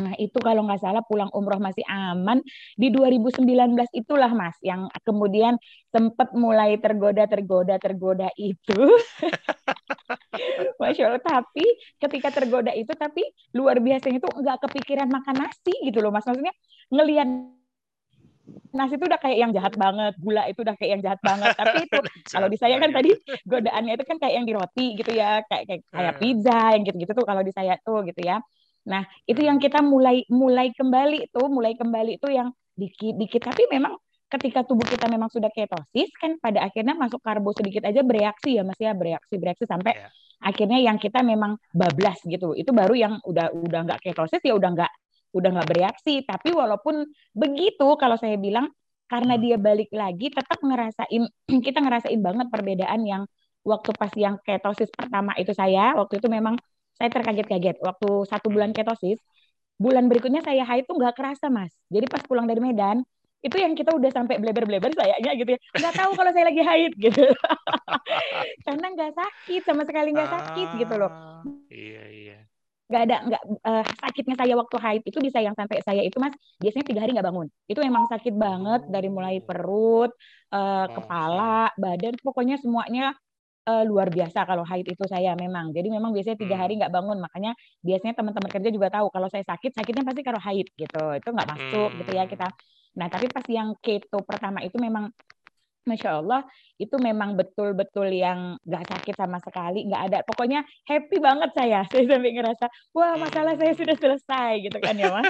Nah, 0.01 0.17
itu 0.17 0.33
kalau 0.41 0.65
nggak 0.65 0.81
salah 0.81 1.03
pulang 1.05 1.29
umroh 1.35 1.61
masih 1.61 1.85
aman. 1.85 2.41
Di 2.73 2.89
2019 2.89 3.45
itulah 3.93 4.31
Mas 4.33 4.57
yang 4.65 4.89
kemudian 5.05 5.59
sempat 5.93 6.33
mulai 6.33 6.79
tergoda 6.81 7.29
tergoda 7.29 7.77
tergoda 7.77 8.27
itu. 8.39 8.79
Masya 10.81 11.13
Allah. 11.13 11.21
Tapi 11.21 11.65
ketika 12.01 12.33
tergoda 12.33 12.71
itu 12.73 12.91
tapi 12.97 13.21
luar 13.53 13.77
biasanya 13.83 14.17
itu 14.23 14.29
nggak 14.31 14.57
kepikiran 14.65 15.07
makan 15.11 15.35
nasi 15.45 15.73
gitu 15.85 16.01
loh 16.01 16.09
Mas. 16.09 16.25
Maksudnya 16.25 16.55
ngelihat 16.89 17.27
nasi 18.71 18.95
itu 18.95 19.05
udah 19.07 19.19
kayak 19.19 19.37
yang 19.37 19.51
jahat 19.51 19.73
banget, 19.75 20.13
gula 20.19 20.43
itu 20.47 20.59
udah 20.63 20.75
kayak 20.79 20.91
yang 20.99 21.01
jahat 21.03 21.19
banget. 21.23 21.51
Tapi 21.55 21.77
itu 21.87 21.97
kalau 22.33 22.47
di 22.47 22.57
saya 22.57 22.75
kan 22.79 22.89
tadi 22.91 23.11
godaannya 23.43 23.93
itu 23.95 24.05
kan 24.07 24.17
kayak 24.19 24.33
yang 24.39 24.45
di 24.47 24.53
roti 24.53 24.85
gitu 24.95 25.11
ya, 25.11 25.41
kayak 25.47 25.63
kayak, 25.67 25.81
kayak 25.89 26.13
Hmm. 26.15 26.21
pizza 26.21 26.59
yang 26.75 26.83
gitu-gitu 26.87 27.11
tuh 27.13 27.25
kalau 27.27 27.41
di 27.43 27.51
saya 27.51 27.75
tuh 27.81 28.03
gitu 28.07 28.21
ya. 28.23 28.39
Nah, 28.81 29.05
itu 29.29 29.41
yang 29.45 29.61
kita 29.61 29.79
mulai 29.85 30.25
mulai 30.31 30.73
kembali 30.73 31.29
tuh, 31.29 31.47
mulai 31.51 31.77
kembali 31.77 32.17
tuh 32.17 32.31
yang 32.33 32.49
dikit-dikit 32.73 33.51
tapi 33.51 33.67
memang 33.69 33.93
ketika 34.31 34.63
tubuh 34.63 34.87
kita 34.87 35.11
memang 35.11 35.27
sudah 35.27 35.51
ketosis 35.51 36.07
kan 36.15 36.39
pada 36.39 36.63
akhirnya 36.63 36.95
masuk 36.95 37.19
karbo 37.19 37.51
sedikit 37.51 37.83
aja 37.83 37.99
bereaksi 38.01 38.57
ya 38.57 38.63
Mas 38.63 38.79
ya, 38.79 38.95
bereaksi 38.95 39.35
bereaksi 39.35 39.67
sampai 39.67 39.91
Iya. 39.99 40.07
akhirnya 40.41 40.79
yang 40.81 40.97
kita 40.97 41.19
memang 41.21 41.59
bablas 41.75 42.17
gitu. 42.23 42.55
Itu 42.55 42.71
baru 42.71 42.95
yang 42.95 43.13
udah 43.21 43.51
udah 43.53 43.79
nggak 43.85 43.99
ketosis 44.01 44.41
ya 44.41 44.55
udah 44.55 44.71
nggak 44.73 44.91
udah 45.35 45.49
nggak 45.59 45.69
bereaksi. 45.69 46.23
Tapi 46.23 46.55
walaupun 46.55 47.07
begitu 47.35 47.87
kalau 47.99 48.15
saya 48.15 48.35
bilang 48.35 48.71
karena 49.11 49.35
dia 49.35 49.59
balik 49.59 49.91
lagi 49.91 50.31
tetap 50.31 50.59
ngerasain 50.63 51.23
kita 51.65 51.79
ngerasain 51.83 52.19
banget 52.23 52.47
perbedaan 52.47 53.01
yang 53.03 53.23
waktu 53.67 53.91
pas 53.93 54.11
yang 54.15 54.39
ketosis 54.43 54.91
pertama 54.93 55.35
itu 55.35 55.51
saya. 55.51 55.95
Waktu 55.99 56.23
itu 56.23 56.27
memang 56.31 56.55
saya 56.95 57.09
terkaget-kaget. 57.11 57.81
Waktu 57.81 58.09
satu 58.29 58.47
bulan 58.51 58.71
ketosis 58.71 59.19
bulan 59.81 60.05
berikutnya 60.05 60.45
saya 60.45 60.61
haid 60.61 60.85
tuh 60.85 60.95
nggak 60.95 61.17
kerasa 61.17 61.49
mas. 61.49 61.73
Jadi 61.89 62.05
pas 62.05 62.21
pulang 62.21 62.45
dari 62.45 62.61
Medan 62.61 63.01
itu 63.41 63.57
yang 63.57 63.73
kita 63.73 63.89
udah 63.97 64.13
sampai 64.13 64.37
bleber-bleber 64.37 64.93
sayanya 64.93 65.33
gitu 65.33 65.57
ya. 65.57 65.59
Nggak 65.73 65.93
tahu 65.97 66.11
kalau 66.13 66.29
saya 66.29 66.45
lagi 66.53 66.61
haid 66.61 66.93
gitu. 67.01 67.25
Karena 68.69 68.87
nggak 68.93 69.11
sakit 69.17 69.61
sama 69.65 69.81
sekali 69.89 70.13
nggak 70.13 70.29
sakit 70.29 70.67
gitu 70.77 70.93
loh. 71.01 71.09
Ah, 71.09 71.41
iya. 71.73 72.00
Nggak 72.91 73.03
ada 73.07 73.17
nggak 73.27 73.41
eh, 73.69 73.83
sakitnya 74.03 74.35
saya 74.35 74.53
waktu 74.59 74.75
haid 74.83 75.01
itu 75.07 75.19
bisa 75.23 75.39
yang 75.39 75.55
sampai 75.55 75.79
saya 75.87 76.01
itu 76.03 76.17
mas 76.19 76.35
biasanya 76.59 76.85
tiga 76.91 76.99
hari 77.03 77.11
nggak 77.15 77.27
bangun 77.31 77.47
itu 77.71 77.79
emang 77.79 78.05
sakit 78.11 78.33
banget 78.35 78.81
dari 78.91 79.07
mulai 79.07 79.39
Oh. 79.39 79.45
perut 79.47 80.11
Masya. 80.83 80.93
kepala 80.99 81.53
badan 81.79 82.13
pokoknya 82.19 82.55
semuanya 82.59 83.15
eh, 83.69 83.83
luar 83.87 84.11
biasa 84.11 84.43
kalau 84.49 84.63
haid 84.67 84.85
itu 84.91 85.03
saya 85.07 85.31
memang 85.39 85.71
jadi 85.71 85.87
memang 85.87 86.11
biasanya 86.15 86.37
tiga 86.43 86.55
hari 86.59 86.75
Hmm. 86.75 86.79
nggak 86.83 86.93
bangun 86.97 87.17
makanya 87.23 87.51
biasanya 87.79 88.13
teman-teman 88.19 88.51
kerja 88.51 88.69
juga 88.75 88.87
tahu 88.91 89.07
kalau 89.15 89.27
saya 89.31 89.45
sakit 89.47 89.71
sakitnya 89.77 90.03
pasti 90.03 90.21
kalau 90.27 90.41
haid 90.41 90.67
gitu 90.75 91.03
itu 91.15 91.29
nggak 91.31 91.47
masuk 91.47 91.89
gitu 91.99 92.11
ya 92.11 92.23
Hmm. 92.25 92.31
kita 92.33 92.47
nah 92.91 93.07
tapi 93.07 93.31
pas 93.31 93.45
yang 93.47 93.71
keto 93.79 94.19
pertama 94.27 94.59
itu 94.67 94.75
memang 94.75 95.07
Masya 95.81 96.21
Allah, 96.21 96.45
itu 96.77 96.93
memang 97.01 97.33
betul-betul 97.33 98.13
yang 98.13 98.53
nggak 98.61 98.85
sakit 98.85 99.15
sama 99.17 99.41
sekali, 99.41 99.89
nggak 99.89 100.03
ada. 100.13 100.19
Pokoknya 100.21 100.61
happy 100.85 101.17
banget 101.17 101.49
saya. 101.57 101.81
Saya 101.91 102.05
sampai 102.05 102.31
ngerasa, 102.37 102.65
wah 102.93 103.17
masalah 103.17 103.57
saya 103.57 103.73
sudah 103.73 103.97
selesai 103.97 104.51
gitu 104.61 104.77
kan 104.77 104.93
ya 104.93 105.09
mas. 105.09 105.25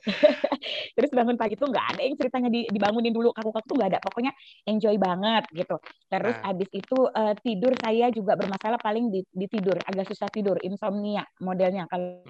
Terus 0.96 1.10
bangun 1.12 1.36
pagi 1.36 1.60
tuh 1.60 1.68
nggak 1.68 1.86
ada 1.92 2.00
yang 2.00 2.16
ceritanya 2.16 2.48
di- 2.48 2.64
dibangunin 2.72 3.12
dulu 3.12 3.36
kaku-kaku 3.36 3.68
tuh 3.68 3.76
nggak 3.76 3.90
ada. 3.92 4.00
Pokoknya 4.00 4.32
enjoy 4.64 4.96
banget 4.96 5.44
gitu. 5.52 5.76
Terus 6.08 6.36
Nah. 6.40 6.44
habis 6.48 6.70
itu 6.72 6.98
eh, 7.12 7.34
tidur 7.44 7.72
saya 7.76 8.08
juga 8.08 8.32
bermasalah 8.32 8.80
paling 8.80 9.12
di, 9.12 9.20
di 9.28 9.44
tidur, 9.44 9.76
agak 9.84 10.08
susah 10.08 10.32
tidur, 10.32 10.56
insomnia 10.64 11.24
modelnya 11.44 11.84
kalau 11.84 12.24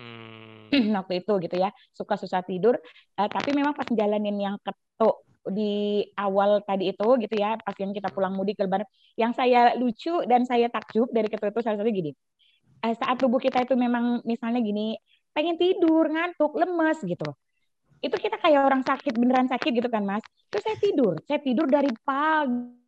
Hmm. 0.70 0.70
waktu 1.02 1.26
itu 1.26 1.32
gitu 1.42 1.56
ya 1.58 1.70
suka 1.90 2.14
susah 2.14 2.46
tidur 2.46 2.78
Eh, 3.18 3.28
tapi 3.28 3.50
memang 3.52 3.74
pas 3.74 3.86
jalanin 3.90 4.38
yang 4.38 4.56
ketuk 4.62 5.26
di 5.48 6.04
awal 6.20 6.60
tadi 6.68 6.92
itu 6.92 7.08
gitu 7.16 7.34
ya 7.38 7.56
pas 7.56 7.72
yang 7.80 7.96
kita 7.96 8.12
pulang 8.12 8.36
mudik 8.36 8.60
ke 8.60 8.64
lebaran. 8.68 8.84
Yang 9.16 9.32
saya 9.40 9.60
lucu 9.80 10.14
dan 10.28 10.44
saya 10.44 10.68
takjub 10.68 11.08
dari 11.08 11.28
ketuk 11.32 11.52
itu 11.56 11.60
salah 11.64 11.80
satu 11.80 11.88
gini. 11.88 12.12
Eh, 12.80 12.94
saat 12.96 13.16
tubuh 13.20 13.40
kita 13.40 13.64
itu 13.64 13.76
memang 13.76 14.24
misalnya 14.24 14.60
gini 14.60 14.96
pengen 15.32 15.56
tidur 15.56 16.08
ngantuk 16.08 16.52
lemes 16.56 16.98
gitu. 17.04 17.28
Itu 18.00 18.16
kita 18.16 18.40
kayak 18.40 18.64
orang 18.64 18.82
sakit 18.84 19.12
beneran 19.16 19.48
sakit 19.48 19.72
gitu 19.76 19.88
kan 19.92 20.04
mas. 20.04 20.24
Terus 20.48 20.62
saya 20.64 20.76
tidur 20.80 21.14
saya 21.24 21.40
tidur 21.40 21.66
dari 21.68 21.92
pagi 22.04 22.80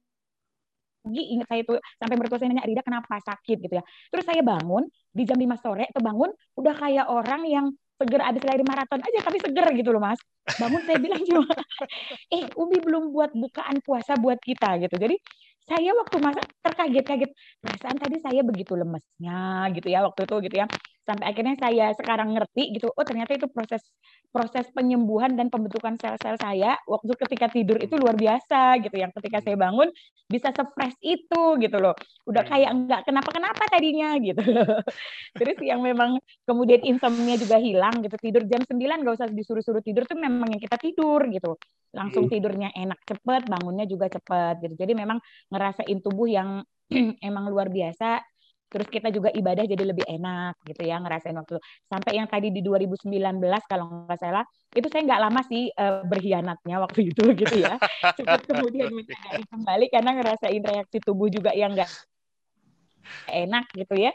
ingat 1.36 1.46
saya 1.48 1.60
itu 1.64 1.74
sampai 2.00 2.14
mertua 2.16 2.38
saya 2.40 2.48
nanya 2.52 2.64
Rida 2.68 2.82
kenapa 2.84 3.20
sakit? 3.20 3.56
gitu 3.64 3.74
ya. 3.80 3.84
Terus 4.12 4.24
saya 4.28 4.40
bangun 4.44 4.88
di 5.12 5.22
jam 5.28 5.36
5 5.36 5.56
sore 5.60 5.88
tuh 5.92 6.00
bangun 6.04 6.30
udah 6.56 6.74
kayak 6.76 7.06
orang 7.08 7.42
yang 7.48 7.66
seger 8.00 8.20
abis 8.24 8.42
lari 8.46 8.64
maraton 8.64 9.00
aja 9.00 9.18
tapi 9.24 9.38
seger 9.42 9.66
gitu 9.76 9.90
loh 9.94 10.02
mas. 10.02 10.20
Bangun 10.58 10.82
saya 10.84 10.98
bilang 10.98 11.22
cuma 11.22 11.46
eh 12.36 12.44
Umi 12.58 12.78
belum 12.82 13.12
buat 13.14 13.30
bukaan 13.34 13.80
puasa 13.84 14.18
buat 14.18 14.38
kita 14.42 14.80
gitu. 14.82 14.96
Jadi 14.98 15.16
saya 15.62 15.94
waktu 15.94 16.16
masa 16.18 16.42
terkaget-kaget 16.62 17.30
perasaan 17.62 17.96
tadi 17.98 18.16
saya 18.18 18.42
begitu 18.42 18.74
lemesnya 18.74 19.70
gitu 19.70 19.86
ya 19.86 20.02
waktu 20.02 20.26
itu 20.26 20.36
gitu 20.50 20.56
ya 20.58 20.66
sampai 21.02 21.34
akhirnya 21.34 21.56
saya 21.58 21.86
sekarang 21.98 22.38
ngerti 22.38 22.78
gitu 22.78 22.86
oh 22.94 23.04
ternyata 23.04 23.34
itu 23.34 23.50
proses 23.50 23.82
proses 24.32 24.64
penyembuhan 24.72 25.36
dan 25.36 25.52
pembentukan 25.52 26.00
sel-sel 26.00 26.40
saya 26.40 26.80
waktu 26.88 27.12
ketika 27.20 27.52
tidur 27.52 27.76
itu 27.76 28.00
luar 28.00 28.16
biasa 28.16 28.80
gitu. 28.80 28.96
Yang 28.96 29.12
ketika 29.20 29.44
saya 29.44 29.56
bangun 29.60 29.92
bisa 30.24 30.48
sefresh 30.56 30.96
itu 31.04 31.60
gitu 31.60 31.76
loh. 31.76 31.92
Udah 32.24 32.40
kayak 32.48 32.72
nggak 32.72 33.02
kenapa-kenapa 33.04 33.62
tadinya 33.68 34.16
gitu. 34.16 34.40
Loh 34.40 34.80
terus 35.38 35.60
yang 35.60 35.84
memang 35.84 36.16
kemudian 36.48 36.80
insomnia 36.80 37.36
juga 37.36 37.60
hilang 37.60 38.00
gitu 38.00 38.16
tidur 38.16 38.42
jam 38.48 38.64
9 38.64 39.04
nggak 39.04 39.14
usah 39.20 39.28
disuruh-suruh 39.28 39.84
tidur 39.84 40.08
tuh 40.08 40.16
memang 40.16 40.48
yang 40.48 40.62
kita 40.64 40.80
tidur 40.80 41.20
gitu. 41.28 41.60
Langsung 41.92 42.24
tidurnya 42.32 42.72
enak 42.72 43.04
cepet 43.04 43.52
bangunnya 43.52 43.84
juga 43.84 44.08
cepet 44.08 44.64
gitu. 44.64 44.74
Jadi 44.80 44.92
memang 44.96 45.20
ngerasain 45.52 45.98
tubuh 46.00 46.24
yang 46.24 46.64
emang 47.28 47.52
luar 47.52 47.68
biasa 47.68 48.31
terus 48.72 48.88
kita 48.88 49.12
juga 49.12 49.28
ibadah 49.28 49.68
jadi 49.68 49.84
lebih 49.84 50.08
enak 50.08 50.56
gitu 50.64 50.82
ya 50.88 50.96
ngerasain 50.96 51.36
waktu. 51.36 51.60
Sampai 51.84 52.16
yang 52.16 52.26
tadi 52.26 52.48
di 52.48 52.64
2019 52.64 53.12
kalau 53.68 54.08
nggak 54.08 54.18
salah 54.18 54.44
itu 54.72 54.88
saya 54.88 55.04
nggak 55.04 55.20
lama 55.28 55.40
sih 55.44 55.68
eh, 55.68 56.02
berkhianatnya 56.08 56.76
waktu 56.80 57.00
itu 57.12 57.22
gitu 57.36 57.54
ya. 57.60 57.76
Cepat 58.16 58.40
kemudian 58.48 58.88
mencari 58.88 59.44
kembali 59.46 59.86
karena 59.92 60.10
ngerasain 60.16 60.62
reaksi 60.64 60.98
tubuh 61.04 61.28
juga 61.28 61.52
yang 61.52 61.76
nggak 61.76 61.90
enak 63.28 63.64
gitu 63.76 63.94
ya 64.00 64.12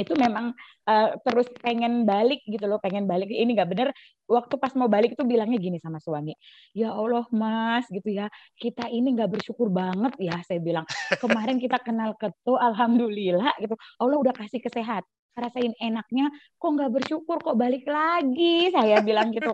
itu 0.00 0.12
memang 0.18 0.54
eh, 0.88 1.10
terus 1.22 1.46
pengen 1.62 2.02
balik 2.08 2.42
gitu 2.46 2.64
loh 2.66 2.78
pengen 2.82 3.06
balik. 3.06 3.30
Ini 3.30 3.50
nggak 3.54 3.70
bener. 3.70 3.88
Waktu 4.24 4.54
pas 4.56 4.72
mau 4.78 4.88
balik 4.88 5.14
itu 5.14 5.24
bilangnya 5.28 5.60
gini 5.60 5.76
sama 5.76 6.00
suami 6.00 6.32
ya 6.72 6.92
Allah 6.94 7.24
mas 7.34 7.86
gitu 7.90 8.08
ya. 8.10 8.26
Kita 8.56 8.88
ini 8.90 9.14
nggak 9.14 9.40
bersyukur 9.40 9.68
banget 9.70 10.14
ya 10.18 10.36
saya 10.46 10.58
bilang. 10.58 10.86
Kemarin 11.22 11.56
kita 11.62 11.78
kenal 11.82 12.16
ketu 12.18 12.54
alhamdulillah 12.56 13.54
gitu. 13.62 13.74
Allah 14.00 14.16
udah 14.20 14.34
kasih 14.34 14.60
kesehatan 14.62 15.23
rasain 15.34 15.74
enaknya 15.82 16.30
kok 16.56 16.70
nggak 16.70 16.90
bersyukur 16.94 17.36
kok 17.42 17.58
balik 17.58 17.84
lagi? 17.84 18.70
Saya 18.70 19.02
bilang 19.02 19.34
gitu. 19.34 19.50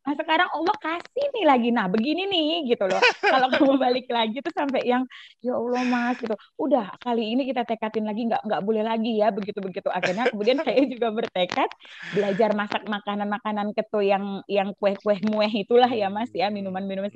Nah 0.00 0.16
sekarang 0.16 0.48
Allah 0.56 0.76
kasih 0.80 1.26
nih 1.36 1.44
lagi. 1.44 1.68
Nah 1.68 1.86
begini 1.92 2.24
nih 2.24 2.72
gitu 2.72 2.88
loh. 2.88 3.00
Kalau 3.20 3.48
kamu 3.52 3.76
balik 3.76 4.08
lagi 4.08 4.40
tuh 4.40 4.52
sampai 4.56 4.88
yang 4.88 5.04
ya 5.44 5.52
Allah 5.52 5.82
mas 5.84 6.16
gitu. 6.16 6.32
Udah 6.56 6.96
kali 7.04 7.36
ini 7.36 7.44
kita 7.44 7.68
tekatin 7.68 8.08
lagi 8.08 8.24
nggak 8.24 8.40
nggak 8.48 8.62
boleh 8.64 8.80
lagi 8.80 9.20
ya 9.20 9.28
begitu 9.28 9.60
begitu 9.60 9.92
akhirnya 9.92 10.32
kemudian 10.32 10.56
saya 10.66 10.80
juga 10.88 11.12
bertekad 11.12 11.68
belajar 12.16 12.50
masak 12.56 12.82
makanan 12.88 13.28
makanan 13.28 13.66
ketu 13.76 14.00
yang 14.00 14.40
yang 14.48 14.72
kue 14.80 14.96
kue 14.96 15.20
mueh 15.28 15.52
itulah 15.52 15.88
ya 15.92 16.08
mas 16.08 16.32
ya 16.32 16.48
minuman 16.48 16.82
minuman 16.88 17.12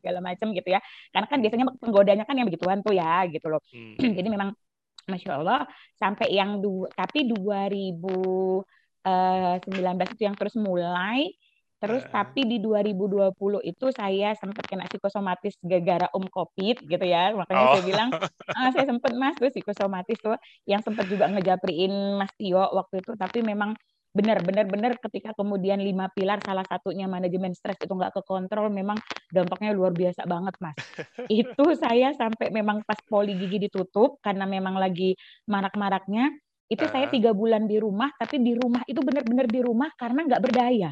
segala 0.00 0.20
macam 0.20 0.52
gitu 0.52 0.68
ya. 0.68 0.80
Karena 1.12 1.26
kan 1.28 1.38
biasanya 1.40 1.64
penggodanya 1.80 2.24
kan 2.28 2.36
yang 2.36 2.48
begituan 2.48 2.84
tuh 2.84 2.92
ya 2.92 3.24
gitu 3.32 3.48
loh. 3.48 3.64
Hmm. 3.72 3.96
jadi 4.16 4.28
memang 4.28 4.52
masya 5.10 5.42
Allah 5.42 5.66
sampai 5.98 6.30
yang 6.30 6.62
du 6.62 6.86
tapi 6.94 7.26
2019 7.26 8.62
itu 10.14 10.22
yang 10.24 10.36
terus 10.38 10.54
mulai 10.54 11.34
terus 11.80 12.04
Eh. 12.04 12.12
tapi 12.12 12.44
di 12.44 12.60
2020 12.60 13.32
itu 13.64 13.88
saya 13.88 14.36
sempat 14.36 14.68
kena 14.68 14.84
psikosomatis 14.84 15.56
gara-gara 15.64 16.12
om 16.12 16.28
covid 16.28 16.76
gitu 16.84 17.04
ya 17.08 17.32
makanya 17.32 17.64
Oh. 17.64 17.72
saya 17.80 17.84
bilang 17.88 18.08
ah, 18.56 18.68
saya 18.68 18.84
sempat 18.84 19.16
mas 19.16 19.32
tuh 19.40 19.48
psikosomatis 19.48 20.20
tuh 20.20 20.36
yang 20.68 20.84
sempat 20.84 21.08
juga 21.08 21.24
ngejapriin 21.32 22.20
mas 22.20 22.28
Tio 22.36 22.60
waktu 22.60 23.00
itu 23.00 23.16
tapi 23.16 23.40
memang 23.40 23.72
benar 24.10 24.42
benar 24.42 24.66
benar. 24.66 24.92
Ketika 24.98 25.30
kemudian 25.38 25.78
lima 25.82 26.10
pilar 26.12 26.42
salah 26.42 26.66
satunya 26.66 27.06
manajemen 27.06 27.54
stres 27.54 27.78
itu 27.82 27.90
nggak 27.90 28.14
kekontrol 28.22 28.68
memang 28.72 28.98
dampaknya 29.30 29.70
luar 29.74 29.94
biasa 29.94 30.26
banget 30.26 30.54
mas. 30.62 30.76
Itu 31.30 31.74
saya 31.78 32.10
sampai 32.16 32.50
memang 32.50 32.82
pas 32.82 32.98
poli 33.06 33.38
gigi 33.38 33.70
ditutup 33.70 34.18
karena 34.24 34.44
memang 34.50 34.74
lagi 34.78 35.14
marak-maraknya 35.46 36.34
itu 36.70 36.86
saya 36.86 37.06
Ah. 37.06 37.10
tiga 37.10 37.34
bulan 37.34 37.66
di 37.66 37.82
rumah 37.82 38.14
tapi 38.14 38.38
di 38.38 38.54
rumah 38.54 38.86
itu 38.86 39.02
benar-benar 39.02 39.50
di 39.50 39.58
rumah 39.58 39.90
karena 39.98 40.22
nggak 40.26 40.42
berdaya 40.42 40.90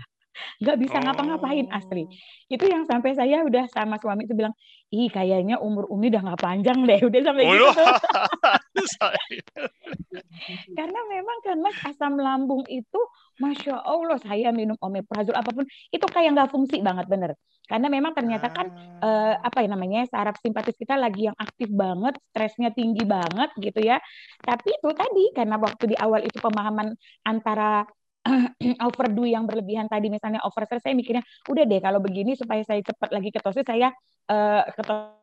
nggak 0.59 0.77
bisa 0.79 0.97
ngapa-ngapain 1.03 1.67
asli. 1.71 2.05
Oh. 2.05 2.11
itu 2.49 2.65
yang 2.65 2.89
sampai 2.89 3.13
saya 3.13 3.45
udah 3.45 3.69
sama 3.69 4.01
suami 4.01 4.25
itu 4.25 4.33
bilang 4.33 4.57
ih 4.89 5.13
kayaknya 5.13 5.61
umur 5.61 5.85
umi 5.93 6.09
udah 6.09 6.23
nggak 6.25 6.41
panjang 6.41 6.79
deh. 6.89 7.01
Udah 7.09 7.21
sampai 7.25 7.45
Oh, 7.45 7.55
gitu 7.55 7.69
karena 10.79 11.01
memang 11.11 11.39
karena 11.43 11.71
asam 11.85 12.15
lambung 12.17 12.63
itu 12.71 13.01
masya 13.39 13.79
allah 13.83 14.19
saya 14.23 14.51
minum 14.51 14.75
omeprazol 14.83 15.35
apa 15.35 15.51
pun 15.51 15.67
itu 15.95 16.07
kayak 16.11 16.35
nggak 16.35 16.51
fungsi 16.51 16.83
banget 16.83 17.07
bener. 17.07 17.33
Karena 17.69 17.93
memang 17.93 18.17
ternyata 18.17 18.49
kan 18.49 18.67
eh, 19.05 19.35
apa 19.37 19.61
ya 19.61 19.69
namanya 19.69 20.09
saraf 20.09 20.41
simpatis 20.41 20.75
kita 20.75 20.97
lagi 20.97 21.29
yang 21.29 21.37
aktif 21.37 21.69
banget 21.69 22.17
stresnya 22.33 22.73
tinggi 22.73 23.05
banget 23.05 23.53
gitu 23.61 23.85
ya. 23.85 24.01
Tapi 24.41 24.73
itu 24.73 24.89
tadi 24.97 25.25
karena 25.37 25.61
waktu 25.61 25.85
di 25.93 25.97
awal 26.01 26.25
itu 26.25 26.41
pemahaman 26.41 26.97
antara 27.29 27.85
overdo 28.87 29.25
yang 29.25 29.45
berlebihan 29.49 29.87
tadi. 29.89 30.13
Misalnya 30.13 30.45
overstress 30.45 30.85
saya 30.85 30.95
mikirnya 30.95 31.25
udah 31.49 31.65
deh 31.65 31.81
kalau 31.81 31.99
begini 32.03 32.37
supaya 32.37 32.63
saya 32.63 32.81
cepat 32.85 33.11
lagi 33.11 33.31
ketosis 33.33 33.67
saya 33.67 33.89
eh 34.29 34.63
ketosis 34.77 35.19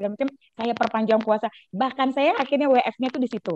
macam 0.00 0.28
saya 0.56 0.72
perpanjang 0.72 1.20
puasa. 1.20 1.52
Bahkan 1.74 2.16
saya 2.16 2.32
akhirnya 2.40 2.72
WF-nya 2.72 3.08
tuh 3.12 3.20
di 3.20 3.28
situ. 3.28 3.54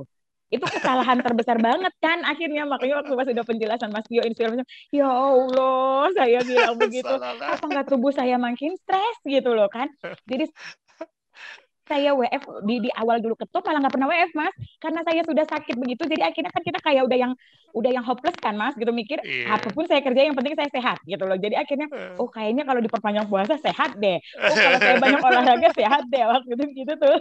Itu 0.52 0.66
kesalahan 0.68 1.18
terbesar 1.24 1.56
banget 1.58 1.90
kan 1.98 2.20
akhirnya. 2.22 2.68
Makanya 2.68 3.00
waktu 3.00 3.12
pas 3.16 3.28
udah 3.32 3.46
penjelasan 3.48 3.90
Mas 3.90 4.04
Tio 4.06 4.20
macam 4.20 4.66
ya 4.92 5.08
Allah 5.08 6.04
saya 6.12 6.38
bilang 6.44 6.76
begitu. 6.76 7.14
Apa 7.24 7.64
nggak 7.64 7.86
tubuh 7.88 8.12
saya 8.12 8.36
makin 8.36 8.76
stres? 8.76 9.16
gitu 9.24 9.56
loh 9.56 9.72
kan. 9.72 9.88
Jadi 10.28 10.44
saya 11.84 12.16
WF 12.16 12.64
di, 12.64 12.88
di 12.88 12.90
awal 12.96 13.20
dulu 13.20 13.36
ketuk 13.36 13.60
malah 13.64 13.84
nggak 13.84 13.94
pernah 13.94 14.08
WF 14.08 14.32
mas. 14.32 14.54
Karena 14.80 15.00
saya 15.04 15.20
sudah 15.24 15.44
sakit 15.44 15.74
begitu 15.76 16.02
jadi 16.08 16.22
akhirnya 16.32 16.52
kan 16.52 16.62
kita 16.64 16.78
kayak 16.80 17.02
udah 17.04 17.18
yang 17.18 17.32
udah 17.74 17.90
yang 17.90 18.04
hopeless 18.06 18.38
kan 18.40 18.54
mas 18.56 18.72
gitu 18.78 18.88
mikir. 18.94 19.20
Iya. 19.20 19.58
apa 19.58 19.68
pun 19.74 19.84
saya 19.84 20.00
kerja 20.00 20.30
yang 20.30 20.36
penting 20.38 20.54
saya 20.56 20.70
sehat 20.72 20.98
gitu 21.04 21.24
loh. 21.26 21.36
Jadi 21.36 21.54
akhirnya 21.58 21.86
oh 22.16 22.28
kayaknya 22.30 22.64
kalau 22.64 22.80
diperpanjang 22.80 23.26
puasa 23.28 23.54
sehat 23.60 23.98
deh. 24.00 24.18
Oh 24.44 24.56
kalau 24.56 24.78
saya 24.78 24.96
banyak 25.00 25.20
olahraga 25.20 25.68
sehat 25.74 26.02
deh 26.08 26.24
waktu 26.24 26.50
itu 26.56 26.64
gitu 26.84 26.92
tuh. 26.96 27.18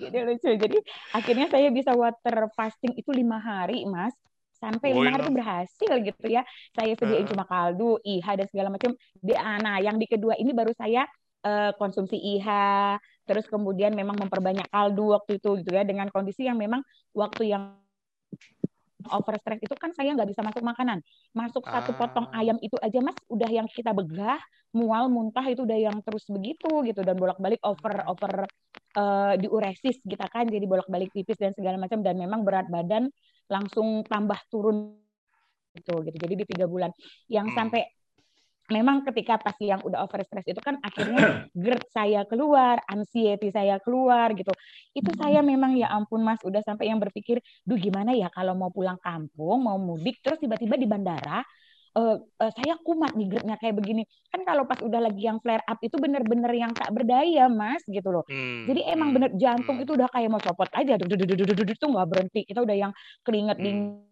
Jadi 0.00 0.16
lucu. 0.28 0.50
Jadi 0.56 0.78
akhirnya 1.12 1.46
saya 1.50 1.68
bisa 1.68 1.92
water 1.92 2.48
fasting 2.54 2.96
itu 2.96 3.10
lima 3.12 3.42
hari 3.42 3.84
mas. 3.84 4.14
Sampai 4.60 4.92
lima 4.92 5.16
hari 5.16 5.24
itu 5.24 5.32
berhasil 5.32 5.92
gitu 6.04 6.26
ya. 6.28 6.44
Saya 6.76 6.92
sediain 6.94 7.24
uh. 7.24 7.28
cuma 7.28 7.44
kaldu 7.48 7.96
IH 8.04 8.26
dan 8.36 8.46
segala 8.48 8.68
macam. 8.72 8.92
Nah 9.24 9.80
yang 9.82 9.96
di 9.96 10.06
kedua 10.06 10.36
ini 10.36 10.52
baru 10.52 10.70
saya 10.76 11.04
uh, 11.44 11.72
konsumsi 11.76 12.16
IH 12.16 12.48
terus 13.28 13.46
kemudian 13.46 13.94
memang 13.94 14.18
memperbanyak 14.18 14.66
kaldu 14.68 15.14
waktu 15.14 15.38
itu 15.38 15.62
gitu 15.62 15.70
ya 15.70 15.86
dengan 15.86 16.10
kondisi 16.10 16.46
yang 16.48 16.58
memang 16.58 16.82
waktu 17.14 17.54
yang 17.54 17.78
over 19.08 19.34
stress 19.40 19.64
itu 19.64 19.72
kan 19.80 19.96
saya 19.96 20.12
nggak 20.12 20.28
bisa 20.28 20.44
masuk 20.44 20.60
makanan. 20.60 21.00
Masuk 21.32 21.64
ah. 21.64 21.80
satu 21.80 21.96
potong 21.96 22.28
ah. 22.28 22.40
ayam 22.44 22.60
itu 22.60 22.76
aja 22.84 23.00
mas 23.00 23.16
udah 23.32 23.48
yang 23.48 23.64
kita 23.70 23.96
begah, 23.96 24.36
mual, 24.76 25.08
muntah 25.08 25.44
itu 25.48 25.64
udah 25.64 25.78
yang 25.78 25.96
terus 26.04 26.28
begitu 26.28 26.68
gitu 26.84 27.00
dan 27.00 27.16
bolak-balik 27.16 27.58
over 27.64 28.04
over 28.04 28.32
uh, 29.00 29.34
diuresis 29.40 29.96
kita 30.04 30.28
kan 30.28 30.44
jadi 30.46 30.68
bolak-balik 30.68 31.08
pipis 31.16 31.40
dan 31.40 31.56
segala 31.56 31.80
macam 31.80 32.04
dan 32.04 32.20
memang 32.20 32.44
berat 32.44 32.68
badan 32.68 33.08
langsung 33.48 34.04
tambah 34.04 34.36
turun 34.52 35.00
gitu 35.74 36.02
gitu. 36.04 36.16
Jadi 36.20 36.34
di 36.36 36.44
tiga 36.44 36.66
bulan 36.68 36.90
yang 37.30 37.48
hmm. 37.48 37.56
sampai 37.56 37.82
memang 38.70 39.02
ketika 39.04 39.36
pas 39.36 39.54
yang 39.60 39.82
udah 39.82 40.06
over 40.06 40.22
stress 40.24 40.46
itu 40.46 40.58
kan 40.62 40.78
akhirnya 40.80 41.50
GERD 41.52 41.84
saya 41.90 42.22
keluar, 42.24 42.78
anxiety 42.86 43.50
saya 43.50 43.76
keluar 43.82 44.32
gitu. 44.32 44.54
Itu 44.94 45.10
saya 45.18 45.42
memang 45.42 45.76
ya 45.76 45.90
ampun 45.90 46.22
Mas 46.22 46.40
udah 46.46 46.62
sampai 46.62 46.88
yang 46.88 47.02
berpikir, 47.02 47.42
duh 47.66 47.76
gimana 47.76 48.14
ya 48.14 48.30
kalau 48.32 48.54
mau 48.54 48.70
pulang 48.70 48.96
kampung, 49.02 49.60
mau 49.60 49.76
mudik 49.76 50.22
terus 50.22 50.38
tiba-tiba 50.38 50.78
di 50.78 50.86
bandara 50.86 51.42
uh, 51.98 52.16
uh, 52.18 52.50
saya 52.54 52.78
kumat 52.82 53.14
nih 53.18 53.26
GERD-nya 53.30 53.56
kayak 53.58 53.74
begini. 53.78 54.02
Kan 54.30 54.46
kalau 54.46 54.66
pas 54.66 54.78
udah 54.78 55.00
lagi 55.02 55.26
yang 55.26 55.42
flare 55.42 55.64
up 55.66 55.78
itu 55.82 55.96
bener-bener 55.98 56.52
yang 56.54 56.72
tak 56.74 56.90
berdaya 56.94 57.50
Mas 57.50 57.82
gitu 57.86 58.08
loh. 58.14 58.24
Hmm. 58.30 58.70
Jadi 58.70 58.80
emang 58.86 59.10
hmm, 59.10 59.16
bener 59.16 59.30
jantung 59.34 59.76
hmm. 59.80 59.84
itu 59.86 59.92
udah 59.98 60.08
kayak 60.10 60.28
mau 60.30 60.42
copot 60.42 60.70
aja, 60.74 60.94
itu 60.94 61.86
nggak 61.86 62.08
berhenti. 62.08 62.40
Kita 62.46 62.62
udah 62.62 62.76
yang 62.76 62.92
keringet 63.26 63.58
hmm. 63.58 63.64
dingin 63.64 64.09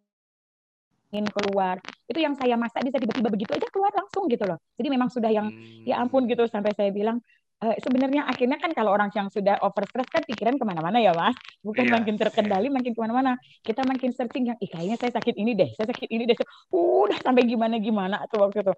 ingin 1.13 1.27
keluar 1.33 1.81
itu 2.09 2.19
yang 2.21 2.37
saya 2.37 2.55
masak 2.61 2.85
bisa 2.85 3.01
tiba-tiba 3.01 3.29
begitu 3.33 3.53
aja 3.57 3.69
keluar 3.73 3.93
langsung 3.97 4.29
gitu 4.29 4.45
loh 4.45 4.61
jadi 4.77 4.89
memang 4.93 5.09
sudah 5.09 5.31
yang 5.33 5.49
ya 5.85 5.99
hmm. 5.99 6.05
ampun 6.09 6.29
gitu 6.29 6.45
sampai 6.45 6.77
saya 6.77 6.93
bilang 6.93 7.21
e, 7.65 7.81
sebenarnya 7.81 8.29
akhirnya 8.29 8.61
kan 8.61 8.71
kalau 8.77 8.93
orang 8.93 9.09
yang 9.17 9.33
sudah 9.33 9.57
over 9.65 9.85
stress 9.89 10.09
kan 10.13 10.23
pikiran 10.25 10.61
ke 10.61 10.65
mana-mana 10.69 11.01
ya 11.01 11.17
mas 11.17 11.37
bukan 11.65 11.89
yeah. 11.89 11.95
makin 11.97 12.15
terkendali 12.21 12.69
makin 12.69 12.93
ke 12.93 13.01
mana-mana 13.01 13.41
kita 13.65 13.83
makin 13.89 14.11
searching 14.13 14.53
yang 14.53 14.59
Ih, 14.61 14.69
kayaknya 14.69 14.97
saya 15.01 15.13
sakit 15.17 15.35
ini 15.37 15.57
deh 15.57 15.71
saya 15.77 15.89
sakit 15.89 16.09
ini 16.13 16.29
deh 16.29 16.37
udah 16.73 17.19
sampai 17.25 17.43
gimana 17.49 17.81
gimana 17.81 18.17
tuh 18.29 18.45
waktu 18.45 18.65
itu 18.65 18.75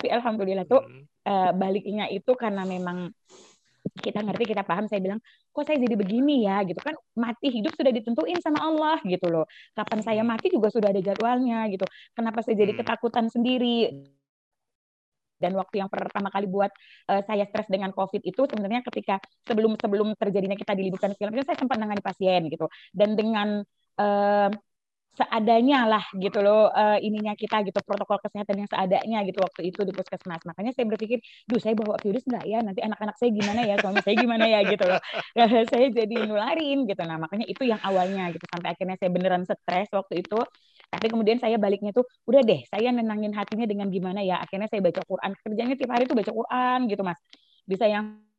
tapi 0.00 0.08
alhamdulillah 0.16 0.64
tuh 0.64 0.80
hmm. 0.80 1.04
uh, 1.28 1.52
baliknya 1.52 2.08
itu 2.08 2.32
karena 2.32 2.64
memang 2.64 3.12
kita 4.00 4.20
ngerti, 4.24 4.44
kita 4.48 4.62
paham, 4.64 4.86
saya 4.86 5.00
bilang, 5.02 5.20
kok 5.50 5.64
saya 5.66 5.78
jadi 5.82 5.94
begini 5.98 6.46
ya, 6.46 6.62
gitu 6.62 6.78
kan, 6.78 6.94
mati 7.18 7.50
hidup 7.50 7.74
sudah 7.74 7.90
ditentuin 7.90 8.38
sama 8.38 8.62
Allah, 8.62 8.96
gitu 9.02 9.26
loh. 9.26 9.44
Kapan 9.74 10.00
saya 10.00 10.22
hmm. 10.22 10.30
mati 10.30 10.46
juga 10.50 10.70
sudah 10.70 10.94
ada 10.94 11.02
jadwalnya, 11.02 11.66
gitu. 11.68 11.84
Kenapa 12.14 12.40
saya 12.46 12.56
jadi 12.58 12.72
hmm. 12.74 12.80
ketakutan 12.80 13.26
sendiri? 13.26 13.90
Dan 15.40 15.56
waktu 15.56 15.80
yang 15.80 15.88
pertama 15.88 16.28
kali 16.28 16.44
buat 16.44 16.68
uh, 17.08 17.24
saya 17.24 17.48
stres 17.48 17.66
dengan 17.72 17.90
COVID 17.96 18.20
itu 18.22 18.44
sebenarnya 18.44 18.84
ketika 18.84 19.16
sebelum 19.48 19.72
sebelum 19.80 20.12
terjadinya 20.12 20.52
kita 20.52 20.76
diliburkan 20.76 21.16
segala 21.16 21.32
macam, 21.32 21.46
saya 21.48 21.58
sempat 21.58 21.76
nangani 21.80 22.02
pasien, 22.04 22.40
gitu. 22.52 22.68
Dan 22.92 23.16
dengan 23.16 23.64
uh, 23.96 24.48
seadanya 25.10 25.90
lah 25.90 26.04
gitu 26.14 26.38
loh 26.38 26.70
uh, 26.70 26.96
ininya 27.02 27.34
kita 27.34 27.66
gitu 27.66 27.76
protokol 27.82 28.22
kesehatan 28.22 28.62
yang 28.62 28.68
seadanya 28.70 29.18
gitu 29.26 29.42
waktu 29.42 29.74
itu 29.74 29.82
di 29.82 29.92
puskesmas. 29.92 30.40
Makanya 30.46 30.70
saya 30.70 30.86
berpikir 30.86 31.18
duh 31.50 31.58
saya 31.58 31.74
bawa 31.74 31.98
virus 31.98 32.22
nggak 32.24 32.44
ya? 32.46 32.58
Nanti 32.62 32.80
anak-anak 32.80 33.16
saya 33.18 33.30
gimana 33.34 33.60
ya? 33.66 33.74
Suami 33.82 34.00
saya 34.06 34.16
gimana 34.16 34.44
ya? 34.46 34.60
Gitu 34.62 34.84
loh. 34.86 35.00
Saya 35.70 35.86
jadi 35.90 36.16
nularin 36.26 36.86
gitu. 36.86 37.02
Nah 37.06 37.18
makanya 37.18 37.46
itu 37.46 37.62
yang 37.66 37.80
awalnya 37.82 38.30
gitu 38.34 38.44
sampai 38.50 38.74
akhirnya 38.74 38.96
saya 39.00 39.10
beneran 39.10 39.42
stres 39.46 39.88
waktu 39.90 40.22
itu. 40.22 40.38
Tapi 40.90 41.06
kemudian 41.06 41.38
saya 41.38 41.54
baliknya 41.58 41.94
tuh 41.94 42.02
udah 42.26 42.42
deh 42.42 42.66
saya 42.66 42.90
nenangin 42.90 43.30
hatinya 43.34 43.66
dengan 43.66 43.90
gimana 43.90 44.22
ya? 44.22 44.42
Akhirnya 44.42 44.66
saya 44.70 44.80
baca 44.82 45.02
Quran. 45.06 45.30
Kerjanya 45.42 45.74
tiap 45.78 45.90
hari 45.94 46.04
tuh 46.06 46.16
baca 46.18 46.32
Quran 46.32 46.78
gitu 46.90 47.02
mas. 47.02 47.18
Bisa 47.66 47.86
yang 47.86 48.29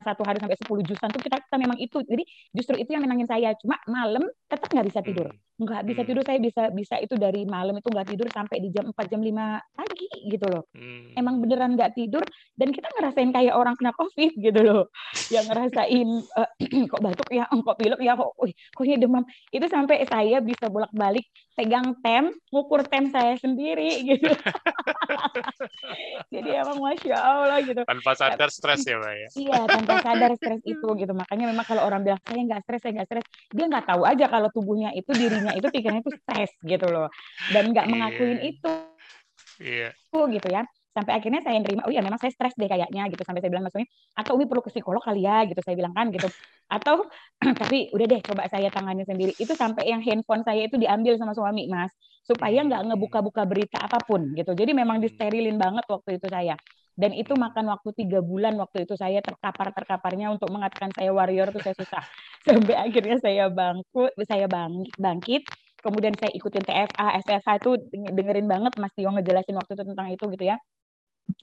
satu 0.00 0.22
hari 0.24 0.40
sampai 0.40 0.56
10 0.56 0.88
juz 0.88 0.98
tuh 0.98 1.22
kita, 1.22 1.36
kita 1.44 1.56
memang 1.60 1.76
itu. 1.76 2.00
Jadi 2.00 2.24
justru 2.56 2.74
itu 2.80 2.90
yang 2.90 3.04
menangin 3.04 3.28
saya. 3.28 3.52
Cuma 3.60 3.76
malam 3.84 4.24
tetap 4.48 4.68
nggak 4.72 4.86
bisa 4.88 5.00
tidur. 5.04 5.28
Hmm. 5.30 5.38
nggak 5.60 5.82
bisa 5.92 6.00
hmm. 6.00 6.08
tidur 6.08 6.24
saya 6.24 6.38
bisa 6.40 6.62
bisa 6.72 6.94
itu 7.04 7.14
dari 7.20 7.44
malam 7.44 7.76
itu 7.76 7.92
nggak 7.92 8.08
tidur 8.08 8.24
sampai 8.32 8.64
di 8.64 8.72
jam 8.72 8.88
4 8.96 9.12
jam 9.12 9.20
5 9.20 9.76
pagi 9.76 10.08
gitu 10.32 10.46
loh. 10.48 10.64
Hmm. 10.72 11.12
emang 11.20 11.36
beneran 11.44 11.76
nggak 11.76 11.92
tidur 12.00 12.24
dan 12.56 12.72
kita 12.72 12.88
ngerasain 12.96 13.28
kayak 13.28 13.52
orang 13.52 13.76
kena 13.76 13.92
covid 13.92 14.32
gitu 14.40 14.60
loh. 14.64 14.88
Yang 15.28 15.44
ngerasain 15.52 16.08
uh, 16.32 16.48
kok 16.96 17.00
batuk 17.04 17.28
ya 17.28 17.44
kok 17.44 17.76
pilek 17.76 18.00
ya 18.00 18.16
kok 18.16 18.32
uh, 18.32 18.48
kok 18.48 18.84
ini 18.88 18.96
demam. 18.96 19.24
Itu 19.52 19.68
sampai 19.68 20.00
saya 20.08 20.40
bisa 20.40 20.72
bolak 20.72 20.92
balik 20.96 21.28
pegang 21.52 21.92
tem 22.00 22.32
ngukur 22.48 22.80
tem 22.88 23.12
saya 23.12 23.36
sendiri 23.36 24.00
gitu. 24.00 24.32
Jadi 26.32 26.48
emang 26.56 26.78
masya 26.80 27.16
allah 27.20 27.60
gitu. 27.60 27.84
Tanpa 27.84 28.16
sadar 28.16 28.48
stres 28.48 28.80
ya 28.88 28.96
mbak 28.96 29.12
ya? 29.12 29.28
Iya 29.36 29.58
tanpa 29.68 29.89
tanpa 29.90 30.06
sadar 30.06 30.30
stres 30.38 30.60
itu 30.62 30.88
gitu. 31.00 31.12
Makanya 31.12 31.44
memang 31.50 31.66
kalau 31.66 31.82
orang 31.82 32.06
bilang 32.06 32.20
saya 32.22 32.40
nggak 32.46 32.60
stres 32.62 32.80
saya 32.86 32.92
nggak 33.00 33.08
stres 33.08 33.24
dia 33.50 33.64
nggak 33.66 33.86
tahu 33.86 34.02
aja 34.06 34.24
kalau 34.30 34.48
tubuhnya 34.54 34.90
itu 34.94 35.10
dirinya 35.10 35.52
itu 35.56 35.66
pikirannya 35.66 36.02
itu 36.06 36.12
stres 36.22 36.50
gitu 36.62 36.86
loh. 36.86 37.08
Dan 37.50 37.74
nggak 37.74 37.86
yeah. 37.86 37.92
mengakuin 37.92 38.38
itu. 38.44 38.70
Yeah. 39.60 39.92
gitu 40.10 40.48
ya. 40.48 40.62
Sampai 40.90 41.22
akhirnya 41.22 41.38
saya 41.46 41.62
nerima 41.62 41.86
oh 41.86 41.92
iya 41.94 42.02
memang 42.02 42.18
saya 42.18 42.34
stres 42.34 42.54
deh 42.58 42.66
kayaknya 42.66 43.06
gitu. 43.10 43.22
Sampai 43.22 43.42
saya 43.42 43.50
bilang 43.50 43.66
maksudnya 43.66 43.86
atau 44.14 44.34
Umi 44.34 44.46
perlu 44.50 44.62
ke 44.62 44.70
psikolog 44.74 45.02
kali 45.02 45.22
ya 45.22 45.46
gitu 45.46 45.60
saya 45.62 45.74
bilang 45.78 45.94
kan 45.94 46.10
gitu. 46.10 46.26
Atau 46.66 47.06
tapi 47.60 47.90
udah 47.94 48.06
deh 48.06 48.20
coba 48.22 48.46
saya 48.50 48.70
tangani 48.70 49.06
sendiri. 49.06 49.34
Itu 49.38 49.54
sampai 49.54 49.90
yang 49.90 50.02
handphone 50.02 50.42
saya 50.42 50.66
itu 50.66 50.78
diambil 50.78 51.14
sama 51.18 51.34
suami 51.34 51.70
mas. 51.70 51.94
Supaya 52.26 52.62
nggak 52.62 52.90
ngebuka-buka 52.90 53.42
berita 53.46 53.78
apa 53.82 53.98
pun 54.02 54.34
gitu. 54.34 54.54
Jadi 54.54 54.70
memang 54.74 54.98
disterilin 54.98 55.58
banget 55.58 55.86
waktu 55.86 56.18
itu 56.18 56.26
saya 56.30 56.54
dan 57.00 57.16
itu 57.16 57.32
makan 57.32 57.72
waktu 57.72 57.96
tiga 57.96 58.20
bulan 58.20 58.60
waktu 58.60 58.84
itu 58.84 58.92
saya 58.92 59.24
terkapar 59.24 59.72
terkaparnya 59.72 60.36
untuk 60.36 60.52
mengatakan 60.52 60.92
saya 60.92 61.08
warrior 61.16 61.48
itu 61.48 61.64
saya 61.64 61.72
susah. 61.72 62.04
Sampai 62.46 62.76
akhirnya 62.76 63.16
saya 63.16 63.48
bangkit 63.48 64.12
saya 64.28 64.44
bangkit 64.44 65.00
bangkit. 65.00 65.42
Kemudian 65.80 66.12
saya 66.12 66.28
ikutin 66.36 66.60
TFA 66.60 67.24
SFA 67.24 67.56
itu 67.56 67.80
dengerin 67.88 68.44
banget 68.44 68.76
Mas 68.76 68.92
Tio 68.92 69.08
ngejelasin 69.16 69.56
waktu 69.56 69.72
itu 69.80 69.84
tentang 69.88 70.12
itu 70.12 70.24
gitu 70.28 70.44
ya. 70.44 70.60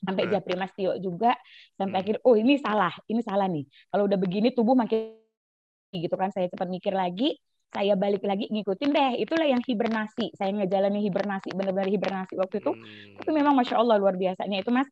Sampai 0.06 0.30
Japri 0.30 0.54
Mas 0.54 0.70
Tio 0.78 0.94
juga 1.02 1.34
sampai 1.74 1.98
hmm. 1.98 2.04
akhir 2.06 2.16
oh 2.22 2.38
ini 2.38 2.62
salah 2.62 2.94
ini 3.10 3.26
salah 3.26 3.50
nih. 3.50 3.66
Kalau 3.90 4.06
udah 4.06 4.20
begini 4.22 4.54
tubuh 4.54 4.78
makin 4.78 5.18
gitu 5.90 6.14
kan. 6.14 6.30
Saya 6.30 6.54
cepat 6.54 6.70
mikir 6.70 6.94
lagi 6.94 7.34
saya 7.74 7.98
balik 7.98 8.22
lagi 8.30 8.46
ngikutin 8.54 8.90
deh. 8.94 9.12
Itulah 9.26 9.50
yang 9.50 9.66
hibernasi. 9.66 10.38
Saya 10.38 10.54
ngejalani 10.54 11.02
hibernasi 11.02 11.50
benar-benar 11.58 11.90
hibernasi 11.90 12.38
waktu 12.38 12.62
itu. 12.62 12.72
Hmm. 12.78 13.20
itu 13.26 13.30
memang 13.34 13.58
masya 13.58 13.82
Allah 13.82 13.98
luar 13.98 14.14
biasanya 14.14 14.62
itu 14.62 14.70
mas 14.70 14.86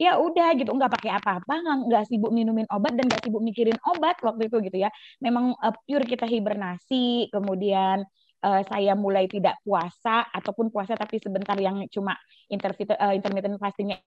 ya 0.00 0.16
udah 0.16 0.56
gitu 0.56 0.72
nggak 0.72 0.92
pakai 0.96 1.10
apa-apa 1.20 1.54
nggak 1.60 2.04
sibuk 2.08 2.32
minumin 2.32 2.64
obat 2.72 2.96
dan 2.96 3.04
nggak 3.04 3.20
sibuk 3.20 3.44
mikirin 3.44 3.76
obat 3.84 4.16
waktu 4.24 4.48
itu 4.48 4.56
gitu 4.64 4.78
ya. 4.80 4.88
Memang 5.20 5.52
uh, 5.60 5.74
pure 5.84 6.08
kita 6.08 6.24
hibernasi 6.24 7.28
kemudian 7.28 8.00
uh, 8.40 8.60
saya 8.64 8.96
mulai 8.96 9.28
tidak 9.28 9.60
puasa 9.60 10.24
ataupun 10.32 10.72
puasa 10.72 10.96
tapi 10.96 11.20
sebentar 11.20 11.56
yang 11.60 11.84
cuma 11.92 12.16
intermittent, 12.48 12.96
uh, 12.96 13.12
intermittent 13.12 13.60
fastingnya 13.60 14.00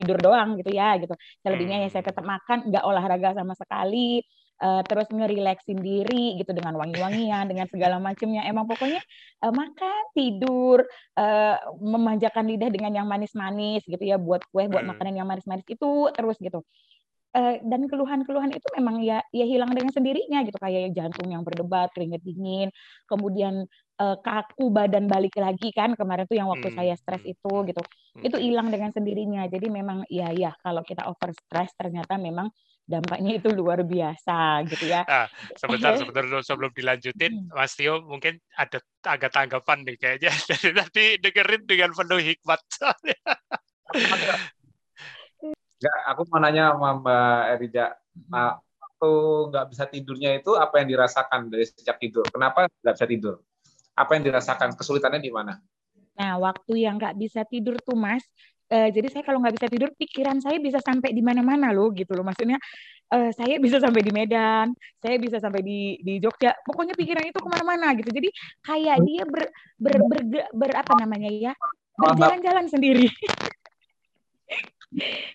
tidur 0.00 0.18
doang 0.18 0.56
gitu 0.58 0.72
ya 0.72 0.96
gitu. 0.96 1.14
Selebihnya 1.44 1.84
ya 1.84 1.88
saya 1.92 2.04
tetap 2.08 2.24
makan 2.24 2.72
nggak 2.72 2.84
olahraga 2.88 3.36
sama 3.36 3.52
sekali 3.54 4.24
uh, 4.60 4.82
terus 4.86 5.08
ngerileksin 5.10 5.78
diri 5.80 6.38
gitu 6.38 6.54
dengan 6.54 6.78
wangi-wangian 6.78 7.50
dengan 7.50 7.66
segala 7.66 7.98
macamnya 7.98 8.46
emang 8.46 8.68
pokoknya 8.68 9.00
uh, 9.42 9.52
makan 9.54 10.02
tidur 10.14 10.84
uh, 11.18 11.56
memanjakan 11.80 12.46
lidah 12.46 12.70
dengan 12.70 12.92
yang 13.02 13.06
manis-manis 13.08 13.82
gitu 13.88 14.02
ya 14.04 14.20
buat 14.20 14.44
kue 14.52 14.70
buat 14.70 14.84
hmm. 14.84 14.90
makanan 14.94 15.14
yang 15.18 15.28
manis-manis 15.28 15.66
itu 15.66 16.10
terus 16.14 16.38
gitu 16.38 16.62
uh, 17.34 17.54
dan 17.60 17.80
keluhan-keluhan 17.90 18.54
itu 18.54 18.68
memang 18.78 19.02
ya 19.02 19.20
ya 19.34 19.44
hilang 19.44 19.74
dengan 19.74 19.90
sendirinya 19.90 20.46
gitu 20.46 20.58
kayak 20.62 20.94
jantung 20.94 21.28
yang 21.28 21.42
berdebat 21.42 21.90
keringet 21.92 22.22
dingin 22.22 22.70
kemudian 23.10 23.66
uh, 23.98 24.16
kaku 24.22 24.70
badan 24.70 25.10
balik 25.10 25.34
lagi 25.36 25.74
kan 25.74 25.98
kemarin 25.98 26.24
tuh 26.30 26.38
yang 26.38 26.48
waktu 26.48 26.70
hmm. 26.70 26.78
saya 26.78 26.94
stres 26.94 27.22
itu 27.26 27.52
gitu 27.66 27.82
hmm. 27.82 28.22
itu 28.24 28.36
hilang 28.38 28.70
dengan 28.70 28.94
sendirinya 28.94 29.44
jadi 29.50 29.66
memang 29.68 30.06
ya 30.08 30.30
ya 30.30 30.54
kalau 30.62 30.86
kita 30.86 31.04
over 31.10 31.34
stress 31.34 31.74
ternyata 31.74 32.16
memang 32.16 32.48
dampaknya 32.84 33.40
itu 33.40 33.48
luar 33.52 33.80
biasa 33.80 34.60
gitu 34.68 34.84
ya. 34.92 35.08
Nah, 35.08 35.26
sebentar 35.56 35.96
sebentar 35.96 36.24
sebelum 36.44 36.72
dilanjutin, 36.76 37.48
hmm. 37.48 37.56
Mas 37.56 37.72
Tio 37.72 38.04
mungkin 38.04 38.36
ada 38.60 38.78
agak 39.08 39.32
tanggapan 39.32 39.88
nih 39.88 39.96
kayaknya. 39.96 40.32
Jadi 40.52 40.68
nanti 40.76 41.04
dengerin 41.16 41.64
dengan 41.64 41.90
penuh 41.96 42.20
hikmat. 42.20 42.60
Enggak, 45.80 45.98
aku 46.12 46.20
mau 46.28 46.40
nanya 46.40 46.76
sama 46.76 46.90
Mbak 47.00 47.40
Erija. 47.56 47.86
Nah, 48.28 48.56
waktu 48.60 49.10
nggak 49.52 49.66
bisa 49.72 49.84
tidurnya 49.88 50.30
itu 50.36 50.52
apa 50.56 50.80
yang 50.84 50.88
dirasakan 50.92 51.48
dari 51.48 51.64
sejak 51.64 51.96
tidur? 51.96 52.24
Kenapa 52.28 52.68
nggak 52.68 52.94
bisa 53.00 53.08
tidur? 53.08 53.34
Apa 53.96 54.16
yang 54.16 54.24
dirasakan? 54.28 54.76
Kesulitannya 54.76 55.20
di 55.24 55.32
mana? 55.32 55.56
Nah, 56.14 56.38
waktu 56.38 56.86
yang 56.86 57.00
nggak 57.00 57.18
bisa 57.18 57.42
tidur 57.42 57.74
tuh 57.82 57.98
Mas, 57.98 58.22
uh, 58.74 58.88
jadi 58.90 59.06
saya 59.06 59.22
kalau 59.22 59.38
nggak 59.38 59.54
bisa 59.54 59.66
tidur 59.70 59.90
pikiran 59.94 60.42
saya 60.42 60.58
bisa 60.58 60.82
sampai 60.82 61.14
di 61.14 61.22
mana-mana 61.22 61.70
loh 61.70 61.94
gitu 61.94 62.10
loh. 62.18 62.26
Maksudnya 62.26 62.58
uh, 63.14 63.30
saya 63.30 63.62
bisa 63.62 63.78
sampai 63.78 64.02
di 64.02 64.10
Medan 64.10 64.74
saya 64.98 65.16
bisa 65.22 65.38
sampai 65.38 65.62
di 65.62 66.02
di 66.02 66.18
Jogja. 66.18 66.58
Pokoknya 66.66 66.98
pikiran 66.98 67.22
itu 67.22 67.38
ke 67.38 67.48
mana-mana 67.48 67.94
gitu. 67.94 68.10
Jadi 68.10 68.28
kayak 68.66 68.96
dia 69.06 69.22
ber 69.24 69.44
ber, 69.78 69.94
ber, 70.10 70.20
ber, 70.26 70.44
ber 70.50 70.70
apa 70.74 70.92
namanya 70.98 71.30
ya 71.30 71.52
berjalan-jalan 71.94 72.66
sendiri. 72.66 73.06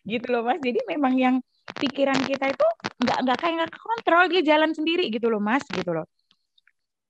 Gitu 0.07 0.23
loh 0.31 0.47
mas. 0.47 0.59
Jadi 0.63 0.79
memang 0.87 1.19
yang 1.19 1.35
pikiran 1.75 2.15
kita 2.23 2.47
itu 2.47 2.67
nggak 3.03 3.17
nggak 3.27 3.37
kayak 3.43 3.53
nggak 3.59 3.71
kontrol 3.75 4.23
dia 4.31 4.55
jalan 4.55 4.71
sendiri 4.71 5.11
gitu 5.11 5.27
loh 5.27 5.43
mas 5.43 5.67
gitu 5.67 5.91
loh. 5.91 6.07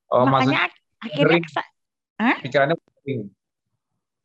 Oh, 0.10 0.26
makanya 0.26 0.66
akhirnya 0.98 1.46
pikirannya 2.42 2.76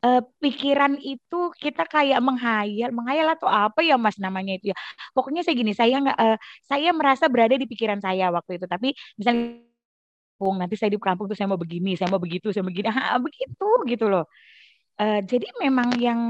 uh, 0.04 0.20
pikiran 0.38 1.00
itu 1.00 1.40
kita 1.56 1.88
kayak 1.88 2.20
menghayal, 2.20 2.92
menghayal 2.92 3.32
atau 3.32 3.48
apa 3.48 3.80
ya 3.80 3.96
Mas 3.96 4.20
namanya 4.20 4.60
itu 4.60 4.70
ya. 4.72 4.76
Pokoknya 5.16 5.40
saya 5.40 5.54
gini, 5.56 5.72
saya 5.72 5.96
nggak, 6.04 6.18
uh, 6.20 6.36
saya 6.68 6.90
merasa 6.92 7.24
berada 7.32 7.56
di 7.56 7.64
pikiran 7.64 7.98
saya 8.04 8.28
waktu 8.28 8.60
itu. 8.60 8.66
Tapi 8.68 8.92
misalnya 9.16 9.64
nanti 10.44 10.76
saya 10.76 10.92
di 10.92 11.00
kampung 11.00 11.26
tuh 11.30 11.36
saya 11.38 11.48
mau 11.48 11.60
begini, 11.60 11.96
saya 11.96 12.12
mau 12.12 12.20
begitu, 12.20 12.52
saya 12.52 12.62
mau 12.66 12.72
begini, 12.74 12.88
ah, 12.92 13.16
begitu 13.22 13.68
gitu 13.88 14.06
loh. 14.12 14.28
Uh, 15.00 15.24
jadi 15.24 15.48
memang 15.58 15.88
yang 15.98 16.20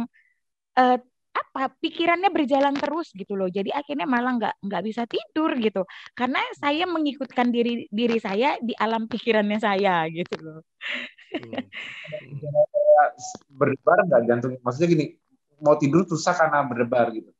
uh, 0.78 0.96
apa 1.34 1.74
pikirannya 1.82 2.30
berjalan 2.30 2.74
terus 2.78 3.10
gitu 3.10 3.34
loh. 3.34 3.50
Jadi 3.50 3.74
akhirnya 3.74 4.06
malah 4.06 4.38
nggak 4.38 4.54
nggak 4.62 4.82
bisa 4.86 5.02
tidur 5.10 5.50
gitu. 5.58 5.82
Karena 6.14 6.38
saya 6.54 6.86
mengikutkan 6.86 7.50
diri 7.50 7.90
diri 7.90 8.18
saya 8.22 8.54
di 8.62 8.70
alam 8.78 9.10
pikirannya 9.10 9.58
saya 9.58 10.06
gitu 10.08 10.34
loh. 10.40 10.60
Hmm. 11.34 11.66
berdebar 13.50 14.06
nggak 14.06 14.22
jantung 14.30 14.54
maksudnya 14.62 14.86
gini 14.86 15.06
mau 15.58 15.74
tidur 15.74 16.06
susah 16.06 16.30
karena 16.38 16.62
berdebar 16.62 17.10
gitu? 17.10 17.30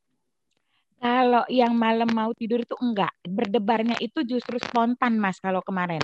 Kalau 0.99 1.45
yang 1.53 1.77
malam 1.77 2.09
mau 2.11 2.33
tidur 2.35 2.65
itu 2.65 2.75
enggak. 2.81 3.13
Berdebarnya 3.23 4.01
itu 4.01 4.25
justru 4.25 4.57
spontan 4.57 5.21
mas 5.21 5.37
kalau 5.39 5.61
kemarin 5.61 6.01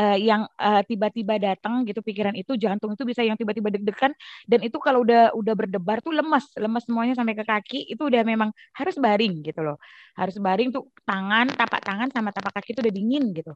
uh, 0.00 0.18
yang 0.18 0.44
uh, 0.60 0.82
tiba-tiba 0.84 1.40
datang 1.40 1.84
gitu 1.88 2.00
pikiran 2.04 2.36
itu 2.36 2.54
jantung 2.60 2.92
itu 2.94 3.04
bisa 3.08 3.24
yang 3.24 3.36
tiba-tiba 3.40 3.72
deg-degan 3.72 4.12
dan 4.44 4.60
itu 4.62 4.76
kalau 4.80 5.02
udah 5.04 5.32
udah 5.32 5.54
berdebar 5.56 5.98
tuh 6.04 6.12
lemes 6.14 6.44
lemes 6.56 6.84
semuanya 6.86 7.14
sampai 7.18 7.34
ke 7.36 7.44
kaki 7.44 7.78
itu 7.92 8.02
udah 8.06 8.22
memang 8.22 8.50
harus 8.76 8.96
baring 9.00 9.42
gitu 9.44 9.60
loh. 9.64 9.76
Harus 10.16 10.36
baring 10.40 10.68
tuh 10.72 10.88
tangan 11.08 11.48
tapak 11.52 11.80
tangan 11.84 12.08
sama 12.12 12.30
tapak 12.32 12.52
kaki 12.60 12.76
itu 12.76 12.80
udah 12.84 12.94
dingin 12.94 13.24
gitu 13.32 13.52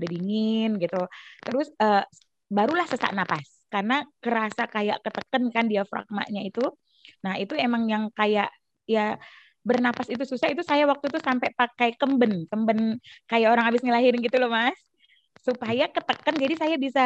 udah 0.00 0.08
dingin 0.08 0.70
gitu. 0.80 1.00
Terus 1.44 1.68
uh, 1.82 2.02
barulah 2.48 2.86
sesak 2.88 3.12
napas 3.12 3.46
karena 3.70 4.02
kerasa 4.18 4.66
kayak 4.66 4.98
ketekan 5.04 5.52
kan 5.54 5.64
diafragmanya 5.68 6.40
itu. 6.48 6.64
Nah 7.24 7.36
itu 7.36 7.54
emang 7.58 7.86
yang 7.92 8.08
kayak 8.16 8.48
ya 8.88 9.20
bernapas 9.60 10.08
itu 10.08 10.24
susah. 10.24 10.48
Itu 10.48 10.64
saya 10.64 10.88
waktu 10.88 11.12
itu 11.12 11.18
sampai 11.20 11.52
pakai 11.52 11.94
kemben 12.00 12.48
kemben 12.48 12.98
kayak 13.28 13.48
orang 13.52 13.68
habis 13.68 13.84
ngelahirin 13.84 14.20
gitu 14.24 14.40
loh 14.40 14.48
mas 14.50 14.89
supaya 15.40 15.88
ketekan 15.88 16.36
jadi 16.36 16.54
saya 16.56 16.76
bisa 16.76 17.04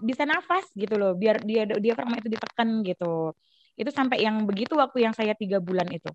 bisa 0.00 0.22
nafas 0.24 0.64
gitu 0.72 0.96
loh 0.96 1.12
biar 1.18 1.42
dia 1.44 1.66
dia 1.66 1.92
itu 1.94 2.28
ditekan 2.30 2.82
gitu. 2.86 3.34
Itu 3.76 3.90
sampai 3.92 4.20
yang 4.24 4.44
begitu 4.48 4.76
waktu 4.76 5.04
yang 5.08 5.14
saya 5.16 5.32
tiga 5.36 5.58
bulan 5.60 5.88
itu. 5.92 6.10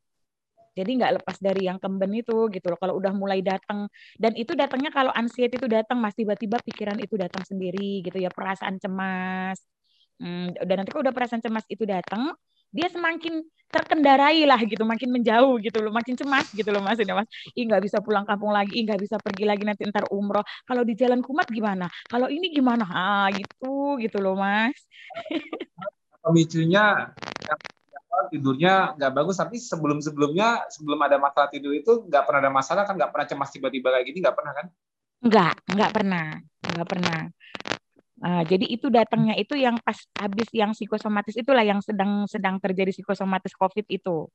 Jadi 0.75 0.91
nggak 0.99 1.23
lepas 1.23 1.37
dari 1.39 1.71
yang 1.71 1.79
kemben 1.79 2.11
itu 2.11 2.51
gitu 2.51 2.67
loh 2.67 2.75
kalau 2.75 2.99
udah 2.99 3.15
mulai 3.15 3.39
datang 3.39 3.87
dan 4.19 4.35
itu 4.35 4.51
datangnya 4.59 4.91
kalau 4.91 5.07
anxiety 5.15 5.55
itu 5.55 5.71
datang 5.71 6.03
mas 6.03 6.11
tiba-tiba 6.19 6.59
pikiran 6.59 6.99
itu 6.99 7.15
datang 7.15 7.47
sendiri 7.47 8.03
gitu 8.03 8.17
ya 8.19 8.27
perasaan 8.27 8.75
cemas. 8.83 9.55
Hmm, 10.19 10.51
dan 10.55 10.83
nanti 10.83 10.91
kalau 10.91 11.03
udah 11.07 11.15
perasaan 11.15 11.39
cemas 11.43 11.63
itu 11.71 11.83
datang 11.87 12.35
dia 12.75 12.91
semakin 12.91 13.39
terkendarai 13.71 14.43
lah 14.47 14.59
gitu, 14.63 14.83
makin 14.87 15.11
menjauh 15.11 15.59
gitu 15.59 15.83
loh, 15.83 15.91
makin 15.91 16.15
cemas 16.15 16.47
gitu 16.51 16.67
loh 16.71 16.79
maksudnya 16.83 17.15
mas. 17.15 17.27
Ih 17.55 17.67
nggak 17.67 17.83
bisa 17.83 17.99
pulang 17.99 18.23
kampung 18.23 18.51
lagi, 18.51 18.71
ih 18.75 18.83
nggak 18.87 18.99
bisa 19.03 19.15
pergi 19.19 19.43
lagi 19.47 19.63
nanti 19.63 19.83
ntar 19.87 20.07
umroh. 20.11 20.43
Kalau 20.67 20.83
di 20.83 20.95
jalan 20.95 21.19
kumat 21.19 21.47
gimana? 21.51 21.87
Kalau 22.07 22.27
ini 22.31 22.51
gimana? 22.51 22.83
Ah 22.87 23.27
gitu 23.31 23.99
gitu 23.99 24.19
loh 24.19 24.35
mas. 24.39 24.75
Pemicunya 26.23 27.15
tidurnya 28.31 28.95
nggak 28.95 29.11
bagus, 29.11 29.37
tapi 29.37 29.59
sebelum 29.59 29.99
sebelumnya 29.99 30.63
sebelum 30.71 30.97
ada 31.03 31.19
masalah 31.19 31.51
tidur 31.51 31.75
itu 31.75 32.07
nggak 32.07 32.23
pernah 32.25 32.39
ada 32.47 32.51
masalah 32.51 32.83
kan? 32.87 32.95
Nggak 32.95 33.11
pernah 33.11 33.27
cemas 33.27 33.49
tiba-tiba 33.51 33.91
kayak 33.91 34.05
gini 34.07 34.17
nggak 34.23 34.37
pernah 34.39 34.53
kan? 34.55 34.65
Nggak, 35.25 35.53
nggak 35.75 35.91
pernah, 35.91 36.25
nggak 36.63 36.87
pernah. 36.87 37.19
Uh, 38.25 38.41
jadi 38.41 38.65
itu 38.65 38.89
datangnya 38.89 39.37
itu 39.37 39.53
yang 39.53 39.77
pas 39.85 40.01
habis 40.17 40.49
yang 40.49 40.73
psikosomatis 40.73 41.37
itulah 41.37 41.61
yang 41.61 41.77
sedang 41.85 42.25
sedang 42.25 42.57
terjadi 42.57 42.89
psikosomatis 42.89 43.53
COVID 43.53 43.85
itu. 43.85 44.25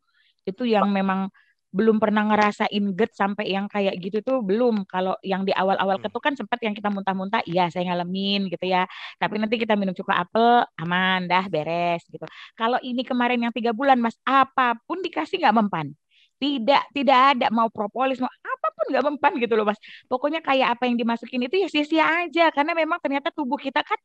Itu 0.46 0.62
yang 0.62 0.94
memang 0.94 1.26
belum 1.70 2.02
pernah 2.02 2.26
ngerasain 2.26 2.84
GERD 2.98 3.12
sampai 3.14 3.50
yang 3.50 3.66
kayak 3.66 3.98
gitu 3.98 4.22
tuh 4.22 4.38
belum. 4.46 4.86
Kalau 4.86 5.18
yang 5.26 5.42
di 5.42 5.50
awal-awal 5.50 5.98
hmm. 5.98 6.06
ketuk 6.06 6.22
kan 6.22 6.34
sempat 6.38 6.58
yang 6.62 6.74
kita 6.74 6.86
muntah-muntah, 6.90 7.42
iya 7.50 7.66
saya 7.70 7.90
ngalamin 7.90 8.46
gitu 8.50 8.66
ya. 8.66 8.86
Tapi 9.18 9.42
nanti 9.42 9.58
kita 9.58 9.74
minum 9.74 9.94
cukup 9.94 10.14
apel, 10.22 10.66
aman, 10.78 11.26
dah 11.26 11.46
beres 11.50 12.02
gitu. 12.10 12.26
Kalau 12.54 12.78
ini 12.82 13.02
kemarin 13.02 13.42
yang 13.42 13.54
tiga 13.54 13.74
bulan, 13.74 13.98
mas, 13.98 14.14
apa 14.22 14.78
pun 14.86 15.02
dikasih 15.02 15.42
nggak 15.42 15.56
mempan 15.58 15.90
tidak 16.40 16.88
tidak 16.96 17.18
ada. 17.36 17.46
Mau 17.52 17.68
propolis 17.68 18.16
mau 18.16 18.32
apa 18.32 18.68
pun 18.72 18.86
nggak 18.88 19.04
mempan 19.04 19.32
gitu 19.36 19.54
loh 19.60 19.68
mas. 19.68 19.76
Pokoknya 20.08 20.40
kayak 20.40 20.80
apa 20.80 20.88
yang 20.88 20.96
dimasukin 20.96 21.44
itu 21.44 21.60
ya 21.60 21.68
sia-sia 21.68 22.06
aja. 22.24 22.48
Karena 22.48 22.72
memang 22.72 22.96
ternyata 23.04 23.28
tubuh 23.28 23.60
kita 23.60 23.84
kan 23.84 24.00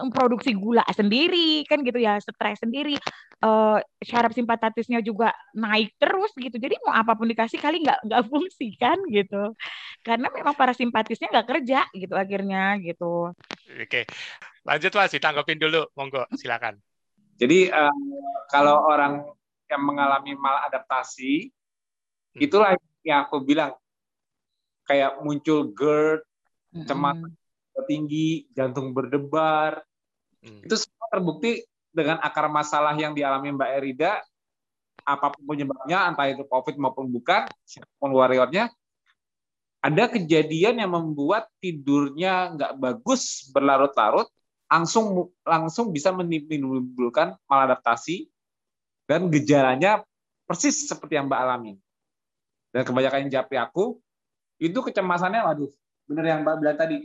memproduksi 0.00 0.56
gula 0.56 0.82
sendiri 0.96 1.62
kan 1.68 1.84
gitu 1.84 2.00
ya 2.00 2.16
stres 2.18 2.64
sendiri. 2.64 2.96
Uh, 3.44 3.76
syaraf 4.00 4.32
simpatisnya 4.32 5.04
juga 5.04 5.36
naik 5.52 5.92
terus 6.00 6.32
gitu. 6.40 6.56
Jadi 6.56 6.80
mau 6.88 6.96
apa 6.96 7.12
pun 7.12 7.28
dikasih 7.28 7.60
kali 7.60 7.84
nggak 7.84 8.08
nggak 8.08 8.22
fungsi 8.32 8.80
kan 8.80 8.96
gitu. 9.12 9.52
Karena 10.00 10.32
memang 10.32 10.56
para 10.56 10.72
simpatisnya 10.72 11.28
nggak 11.28 11.46
kerja 11.46 11.84
gitu 11.92 12.16
akhirnya 12.16 12.80
gitu. 12.80 13.36
Oke. 13.68 14.08
Lanjut 14.64 14.90
mas. 14.96 15.12
Ditanggapin 15.12 15.60
dulu. 15.60 15.84
Monggo 15.92 16.24
silakan. 16.40 16.80
Jadi 17.36 17.68
um, 17.68 18.16
kalau 18.48 18.88
orang 18.88 19.20
yang 19.68 19.84
mengalami 19.84 20.32
maladaptasi. 20.32 21.52
Itulah 22.34 22.74
yang 23.06 23.26
aku 23.26 23.42
bilang 23.46 23.78
kayak 24.84 25.22
muncul 25.22 25.70
GERD, 25.70 26.20
cemas 26.84 27.16
hmm. 27.16 27.84
tinggi, 27.86 28.50
jantung 28.52 28.90
berdebar. 28.90 29.80
Hmm. 30.42 30.60
Itu 30.66 30.74
semua 30.74 31.06
terbukti 31.14 31.62
dengan 31.94 32.18
akar 32.18 32.50
masalah 32.50 32.92
yang 32.98 33.14
dialami 33.14 33.54
Mbak 33.54 33.70
Erida, 33.80 34.18
apa 35.06 35.30
pun 35.30 35.42
penyebabnya, 35.46 36.10
entah 36.10 36.26
itu 36.26 36.42
COVID 36.42 36.74
maupun 36.74 37.06
bukan, 37.06 37.46
siapa 37.62 37.88
pun 38.02 38.10
warriornya, 38.10 38.66
ada 39.84 40.04
kejadian 40.10 40.80
yang 40.80 40.90
membuat 40.90 41.46
tidurnya 41.62 42.56
nggak 42.56 42.72
bagus 42.82 43.46
berlarut-larut, 43.54 44.26
langsung 44.66 45.30
langsung 45.46 45.94
bisa 45.94 46.10
menimbulkan 46.10 47.38
maladaptasi 47.46 48.26
dan 49.06 49.30
gejalanya 49.30 50.02
persis 50.48 50.88
seperti 50.88 51.14
yang 51.14 51.30
Mbak 51.30 51.40
alami 51.40 51.78
dan 52.74 52.82
kebanyakan 52.82 53.18
yang 53.26 53.32
japri 53.38 53.54
aku 53.54 54.02
itu 54.58 54.74
kecemasannya 54.74 55.46
waduh 55.46 55.70
bener 56.10 56.24
yang 56.26 56.40
Mbak 56.42 56.54
bilang 56.58 56.78
tadi. 56.78 56.98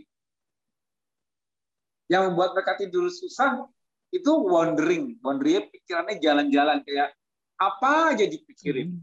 Yang 2.10 2.34
membuat 2.34 2.58
mereka 2.58 2.74
tidur 2.82 3.06
susah 3.14 3.70
itu 4.10 4.32
wandering. 4.34 5.22
Wandering 5.22 5.70
pikirannya 5.70 6.18
jalan-jalan 6.18 6.82
kayak 6.82 7.14
apa 7.62 8.18
aja 8.18 8.26
dipikirin? 8.26 8.98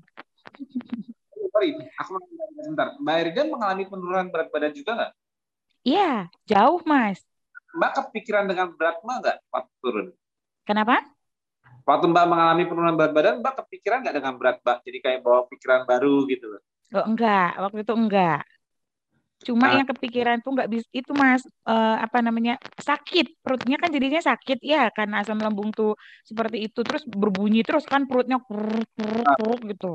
Hmm. 0.58 1.14
sorry 1.56 1.72
aku 1.96 2.20
sebentar. 2.60 2.92
Mbak 3.00 3.16
Erida 3.24 3.42
mengalami 3.48 3.84
penurunan 3.88 4.28
berat 4.28 4.48
badan 4.52 4.72
juga 4.76 4.90
nggak? 4.92 5.12
Iya 5.86 6.12
jauh 6.44 6.82
mas. 6.84 7.22
Mbak 7.78 7.92
kepikiran 7.94 8.44
dengan 8.50 8.74
berat 8.76 9.00
mah 9.06 9.16
nggak? 9.24 9.38
Waktu 9.48 9.72
turun. 9.80 10.06
Kenapa 10.66 11.00
Waktu 11.86 12.10
Mbak 12.10 12.26
mengalami 12.26 12.62
penurunan 12.66 12.98
berat 12.98 13.12
badan, 13.14 13.34
Mbak 13.38 13.54
kepikiran 13.62 14.02
nggak 14.02 14.16
dengan 14.18 14.34
berat 14.34 14.56
Mbak? 14.58 14.78
Jadi 14.82 14.98
kayak 14.98 15.20
bawa 15.22 15.46
pikiran 15.46 15.86
baru 15.86 16.26
gitu 16.26 16.58
Oh 16.94 17.04
enggak, 17.06 17.58
waktu 17.62 17.86
itu 17.86 17.94
enggak. 17.94 18.42
Cuma 19.46 19.70
nah. 19.70 19.78
yang 19.78 19.86
kepikiran 19.86 20.42
tuh 20.42 20.56
nggak 20.56 20.70
bisa 20.70 20.86
itu 20.90 21.12
mas 21.12 21.44
uh, 21.68 22.00
apa 22.00 22.24
namanya 22.24 22.56
sakit 22.80 23.38
perutnya 23.44 23.76
kan 23.76 23.92
jadinya 23.92 24.18
sakit 24.18 24.58
ya 24.64 24.88
karena 24.90 25.20
asam 25.22 25.36
lambung 25.36 25.70
tuh 25.70 25.92
seperti 26.24 26.66
itu 26.66 26.80
terus 26.80 27.04
berbunyi 27.04 27.60
terus 27.60 27.84
kan 27.84 28.08
perutnya 28.08 28.40
kuruk 28.40 28.88
kuruk 28.96 29.60
nah. 29.62 29.70
gitu. 29.70 29.92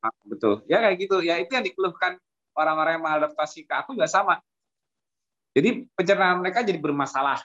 Nah, 0.00 0.12
betul 0.24 0.64
ya 0.70 0.80
kayak 0.80 0.96
gitu 1.02 1.16
ya 1.20 1.36
itu 1.42 1.50
yang 1.52 1.66
dikeluhkan 1.66 2.16
orang-orang 2.54 2.96
yang 2.96 3.04
mengadaptasi 3.04 3.66
ke 3.66 3.74
aku 3.74 3.98
juga 3.98 4.08
sama. 4.08 4.38
Jadi 5.50 5.90
pencernaan 5.92 6.38
mereka 6.38 6.62
jadi 6.62 6.78
bermasalah 6.78 7.42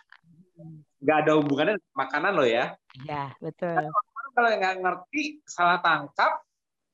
nggak 1.01 1.17
ada 1.26 1.32
hubungannya 1.41 1.76
dengan 1.82 1.95
makanan 1.97 2.32
loh 2.38 2.47
ya. 2.47 2.78
Iya, 3.04 3.36
betul. 3.43 3.91
Kalau 4.36 4.50
nggak 4.56 4.76
ngerti, 4.84 5.43
salah 5.48 5.80
tangkap, 5.84 6.43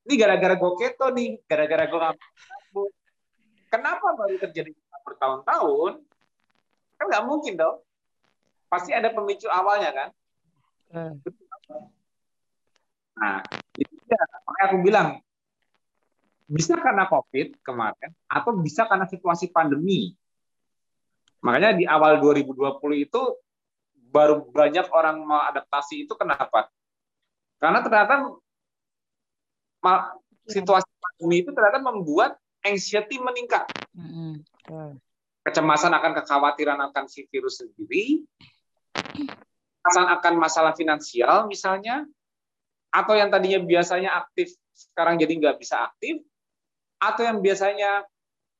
ini 0.09 0.13
gara-gara 0.17 0.57
gue 0.57 0.71
keto 0.77 1.07
nih, 1.13 1.41
gara-gara 1.45 1.85
gue 1.85 1.99
nggak 1.99 2.17
Kenapa 3.71 4.07
baru 4.19 4.35
terjadi 4.35 4.75
bertahun-tahun? 5.07 6.03
Kan 6.99 7.05
nggak 7.07 7.25
mungkin 7.25 7.55
dong. 7.55 7.79
Pasti 8.67 8.91
ada 8.91 9.11
pemicu 9.15 9.47
awalnya 9.47 9.91
kan. 9.95 10.09
Hmm. 10.91 11.15
Nah, 13.15 13.39
itu 13.79 13.93
ya, 14.11 14.21
makanya 14.43 14.65
aku 14.67 14.77
bilang 14.83 15.09
bisa 16.51 16.75
karena 16.75 17.07
COVID 17.07 17.63
kemarin 17.63 18.11
atau 18.27 18.51
bisa 18.59 18.83
karena 18.83 19.07
situasi 19.07 19.47
pandemi. 19.55 20.11
Makanya 21.39 21.79
di 21.79 21.87
awal 21.87 22.19
2020 22.19 23.07
itu 23.07 23.21
baru 24.11 24.43
banyak 24.43 24.91
orang 24.91 25.23
mau 25.23 25.39
adaptasi 25.47 26.05
itu 26.05 26.13
kenapa? 26.19 26.67
Karena 27.57 27.79
ternyata 27.79 28.27
situasi 30.45 30.89
pandemi 30.99 31.41
itu 31.41 31.49
ternyata 31.55 31.79
membuat 31.79 32.35
anxiety 32.61 33.17
meningkat. 33.17 33.65
Kecemasan 35.41 35.95
akan 35.95 36.11
kekhawatiran 36.21 36.77
akan 36.91 37.09
si 37.09 37.25
virus 37.31 37.63
sendiri, 37.63 38.21
kecemasan 38.93 40.07
akan 40.19 40.33
masalah 40.37 40.77
finansial 40.77 41.49
misalnya, 41.49 42.05
atau 42.93 43.17
yang 43.17 43.33
tadinya 43.33 43.57
biasanya 43.63 44.21
aktif 44.21 44.53
sekarang 44.75 45.17
jadi 45.17 45.33
nggak 45.41 45.57
bisa 45.57 45.89
aktif, 45.89 46.21
atau 47.01 47.25
yang 47.25 47.41
biasanya 47.41 48.05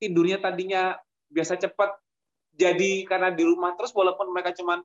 tidurnya 0.02 0.42
tadinya 0.42 0.98
biasa 1.30 1.62
cepat 1.62 1.94
jadi 2.58 3.06
karena 3.06 3.30
di 3.30 3.46
rumah 3.46 3.78
terus 3.78 3.94
walaupun 3.94 4.34
mereka 4.34 4.52
cuma 4.58 4.82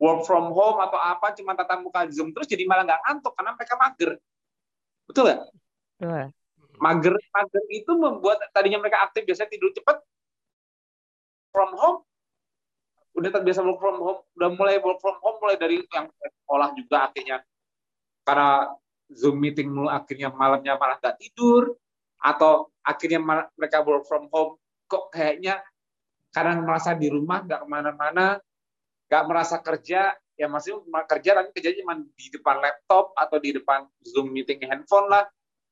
work 0.00 0.24
from 0.24 0.48
home 0.56 0.80
atau 0.80 0.96
apa 0.96 1.36
cuma 1.36 1.52
tatap 1.52 1.84
muka 1.84 2.08
zoom 2.08 2.32
terus 2.32 2.48
jadi 2.48 2.64
malah 2.64 2.88
nggak 2.88 3.00
ngantuk 3.04 3.32
karena 3.36 3.52
mereka 3.52 3.74
mager. 3.76 4.10
Betul 5.04 5.22
nggak? 5.28 5.40
Mager 6.80 7.14
mager 7.20 7.64
itu 7.68 7.92
membuat 7.92 8.40
tadinya 8.56 8.80
mereka 8.80 9.04
aktif 9.04 9.28
biasanya 9.28 9.52
tidur 9.52 9.68
cepat 9.76 10.00
from 11.52 11.76
home 11.76 12.00
udah 13.10 13.28
terbiasa 13.28 13.60
work 13.60 13.76
from 13.82 13.98
home 14.00 14.20
udah 14.40 14.48
mulai 14.56 14.80
work 14.80 14.96
from 15.04 15.20
home 15.20 15.36
mulai 15.44 15.60
dari 15.60 15.84
yang 15.92 16.08
sekolah 16.08 16.72
juga 16.72 16.96
akhirnya. 17.12 17.44
Karena 18.24 18.72
zoom 19.12 19.36
meeting 19.36 19.68
mulu 19.68 19.92
akhirnya 19.92 20.32
malamnya 20.32 20.80
malah 20.80 20.96
nggak 20.96 21.20
tidur 21.20 21.76
atau 22.16 22.72
akhirnya 22.80 23.20
mereka 23.52 23.84
work 23.84 24.08
from 24.08 24.32
home 24.32 24.56
kok 24.88 25.12
kayaknya 25.12 25.60
karena 26.30 26.62
merasa 26.62 26.94
di 26.96 27.10
rumah 27.10 27.42
nggak 27.42 27.60
ke 27.62 27.68
mana-mana 27.68 28.38
nggak 29.10 29.24
merasa 29.26 29.58
kerja 29.58 30.14
ya 30.38 30.46
masih 30.46 30.80
kerja 30.86 31.36
tapi 31.36 31.50
kerjanya 31.52 31.82
cuma 31.82 31.98
di 31.98 32.26
depan 32.30 32.62
laptop 32.62 33.10
atau 33.18 33.36
di 33.42 33.58
depan 33.58 33.84
zoom 34.06 34.30
meeting 34.30 34.62
handphone 34.64 35.10
lah 35.10 35.26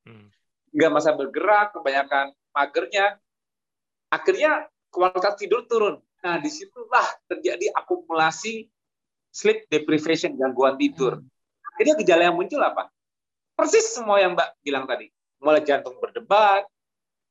hmm. 0.05 0.29
nggak 0.75 0.91
masa 0.91 1.15
bergerak 1.15 1.71
kebanyakan 1.73 2.35
magernya 2.51 3.17
akhirnya 4.11 4.67
kualitas 4.91 5.39
tidur 5.39 5.65
turun 5.71 6.03
nah 6.19 6.37
di 6.43 6.51
situlah 6.51 7.07
terjadi 7.31 7.71
akumulasi 7.79 8.67
sleep 9.31 9.71
deprivation 9.71 10.35
gangguan 10.35 10.75
tidur 10.75 11.23
hmm. 11.23 11.71
akhirnya 11.73 11.95
gejala 12.03 12.23
yang 12.29 12.37
muncul 12.37 12.61
apa 12.61 12.91
persis 13.55 13.95
semua 13.95 14.19
yang 14.19 14.35
mbak 14.35 14.59
bilang 14.61 14.85
tadi 14.85 15.09
mulai 15.39 15.63
jantung 15.63 15.95
berdebat 16.03 16.67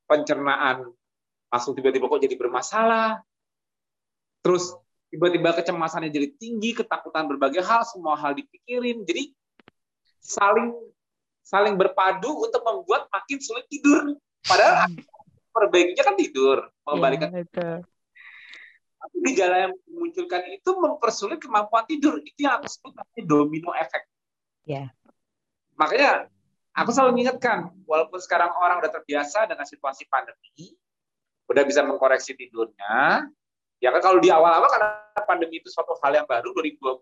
pencernaan 0.07 0.87
langsung 1.51 1.75
tiba-tiba 1.75 2.07
kok 2.11 2.23
jadi 2.23 2.35
bermasalah. 2.35 3.23
Terus 4.43 4.75
tiba-tiba 5.07 5.55
kecemasannya 5.55 6.11
jadi 6.11 6.27
tinggi, 6.35 6.75
ketakutan 6.75 7.27
berbagai 7.27 7.63
hal, 7.63 7.83
semua 7.87 8.19
hal 8.19 8.35
dipikirin. 8.35 9.07
Jadi 9.07 9.31
saling 10.19 10.75
saling 11.47 11.79
berpadu 11.79 12.43
untuk 12.43 12.59
membuat 12.63 13.07
makin 13.07 13.39
sulit 13.39 13.63
tidur. 13.71 14.19
Padahal 14.43 14.91
hmm. 14.91 14.99
perbaikinya 15.55 16.03
kan 16.03 16.15
tidur, 16.19 16.57
mengembalikan. 16.83 17.31
Ya, 17.31 17.79
Tapi 18.97 19.15
gejala 19.31 19.55
yang 19.69 19.73
memunculkan 19.87 20.43
itu 20.51 20.71
mempersulit 20.75 21.39
kemampuan 21.39 21.87
tidur. 21.87 22.19
Itu 22.19 22.43
yang 22.43 22.59
aku 22.59 22.67
sebut 22.67 22.91
namanya 22.91 23.23
domino 23.23 23.71
efek. 23.79 24.03
Ya. 24.67 24.91
Makanya 25.79 26.27
aku 26.75 26.91
selalu 26.91 27.15
mengingatkan, 27.15 27.71
walaupun 27.87 28.19
sekarang 28.19 28.51
orang 28.59 28.83
udah 28.83 28.91
terbiasa 28.91 29.47
dengan 29.47 29.63
situasi 29.63 30.03
pandemi, 30.11 30.75
udah 31.47 31.63
bisa 31.63 31.79
mengkoreksi 31.87 32.35
tidurnya. 32.35 33.23
Ya 33.77 33.93
kan 33.93 34.01
kalau 34.01 34.17
di 34.17 34.33
awal-awal 34.33 34.69
karena 34.69 34.89
pandemi 35.25 35.61
itu 35.61 35.69
suatu 35.69 35.93
hal 36.01 36.23
yang 36.23 36.27
baru 36.27 36.49
2020 36.53 37.01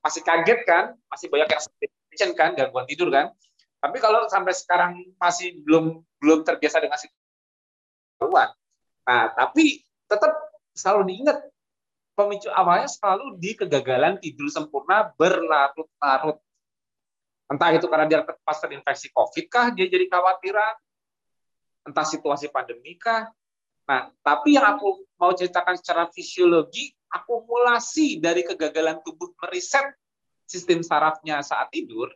masih 0.00 0.22
kaget 0.24 0.60
kan, 0.64 0.84
masih 1.12 1.28
banyak 1.28 1.48
yang 1.52 1.62
sedih 1.62 2.32
kan, 2.32 2.56
gangguan 2.56 2.88
tidur 2.88 3.12
kan. 3.12 3.32
Tapi 3.78 3.96
kalau 4.02 4.26
sampai 4.26 4.56
sekarang 4.56 4.92
masih 5.20 5.60
belum 5.62 6.02
belum 6.18 6.42
terbiasa 6.42 6.82
dengan 6.82 6.98
situasi 6.98 7.16
Nah, 9.08 9.24
tapi 9.32 9.80
tetap 10.10 10.34
selalu 10.74 11.14
diingat 11.14 11.38
pemicu 12.18 12.50
awalnya 12.50 12.90
selalu 12.90 13.38
di 13.38 13.54
kegagalan 13.54 14.18
tidur 14.18 14.50
sempurna 14.50 15.14
berlarut-larut. 15.14 16.42
Entah 17.48 17.70
itu 17.72 17.86
karena 17.88 18.04
dia 18.04 18.20
pas 18.20 18.58
terinfeksi 18.58 19.08
COVID 19.14 19.46
kah 19.48 19.72
dia 19.72 19.88
jadi 19.88 20.04
khawatiran, 20.10 20.74
entah 21.88 22.04
situasi 22.04 22.52
pandemi 22.52 23.00
kah, 23.00 23.32
Nah, 23.88 24.12
tapi 24.20 24.60
yang 24.60 24.76
aku 24.76 25.07
mau 25.18 25.34
ceritakan 25.34 25.74
secara 25.76 26.06
fisiologi, 26.14 26.94
akumulasi 27.10 28.22
dari 28.22 28.46
kegagalan 28.46 29.02
tubuh 29.02 29.34
meriset 29.44 29.92
sistem 30.48 30.80
sarafnya 30.80 31.42
saat 31.44 31.68
tidur, 31.74 32.08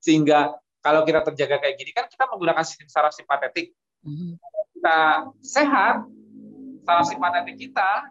sehingga 0.00 0.56
kalau 0.80 1.04
kita 1.04 1.20
terjaga 1.28 1.60
kayak 1.60 1.76
gini 1.76 1.92
kan 1.92 2.08
kita 2.08 2.24
menggunakan 2.30 2.64
sistem 2.64 2.88
saraf 2.88 3.12
simpatetik. 3.12 3.76
Mhm. 4.00 4.40
Kita 4.80 5.28
sehat, 5.44 6.08
saraf 6.88 7.04
simpatetik 7.04 7.60
kita, 7.60 8.08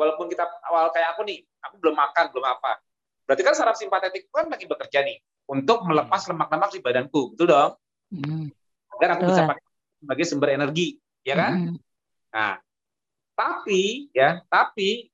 walaupun 0.00 0.32
kita 0.32 0.48
awal 0.72 0.88
kayak 0.94 1.12
aku 1.12 1.28
nih, 1.28 1.44
aku 1.60 1.76
belum 1.82 1.98
makan, 1.98 2.32
belum 2.32 2.46
apa. 2.48 2.80
Berarti 3.28 3.42
kan 3.44 3.54
saraf 3.58 3.76
simpatetik 3.76 4.32
kan 4.32 4.48
lagi 4.48 4.64
bekerja 4.64 5.04
nih 5.04 5.20
untuk 5.52 5.84
melepas 5.84 6.24
lemak-lemak 6.32 6.70
di 6.72 6.80
badanku, 6.80 7.36
betul 7.36 7.52
dong? 7.52 7.76
Mhm. 8.08 8.48
Agar 8.96 9.08
aku 9.18 9.22
bisa 9.28 9.44
pakai 9.44 9.64
sebagai 10.00 10.24
sumber 10.24 10.48
energi, 10.56 10.96
ya 11.22 11.34
kan? 11.36 11.52
Mm 11.52 11.64
-hmm. 11.68 11.78
Nah, 12.32 12.52
tapi 13.32 14.12
ya, 14.12 14.44
tapi 14.46 15.12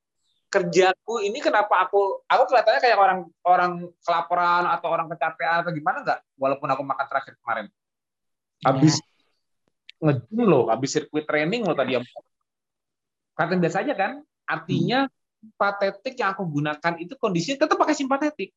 kerjaku 0.48 1.20
ini 1.28 1.44
kenapa 1.44 1.84
aku 1.84 2.24
aku 2.24 2.42
kelihatannya 2.48 2.80
kayak 2.80 2.98
orang 2.98 3.20
orang 3.44 3.72
kelaparan 4.00 4.64
atau 4.64 4.88
orang 4.88 5.06
kecapean 5.12 5.60
atau 5.60 5.72
gimana 5.76 6.00
enggak 6.00 6.20
walaupun 6.40 6.68
aku 6.72 6.82
makan 6.88 7.06
terakhir 7.06 7.34
kemarin 7.44 7.66
habis 8.64 8.96
ya. 8.96 10.08
ngejim 10.08 10.40
loh 10.48 10.72
habis 10.72 10.96
sirkuit 10.96 11.28
training 11.28 11.68
loh 11.68 11.76
tadi 11.76 12.00
yang 12.00 12.04
kata 13.36 13.60
biasa 13.60 13.84
aja 13.84 13.92
kan 13.92 14.12
artinya 14.48 15.04
hmm. 15.04 15.52
patetik 15.60 16.16
yang 16.16 16.32
aku 16.32 16.48
gunakan 16.48 16.92
itu 16.96 17.12
kondisinya 17.20 17.68
tetap 17.68 17.76
pakai 17.76 17.94
simpatetik 17.94 18.50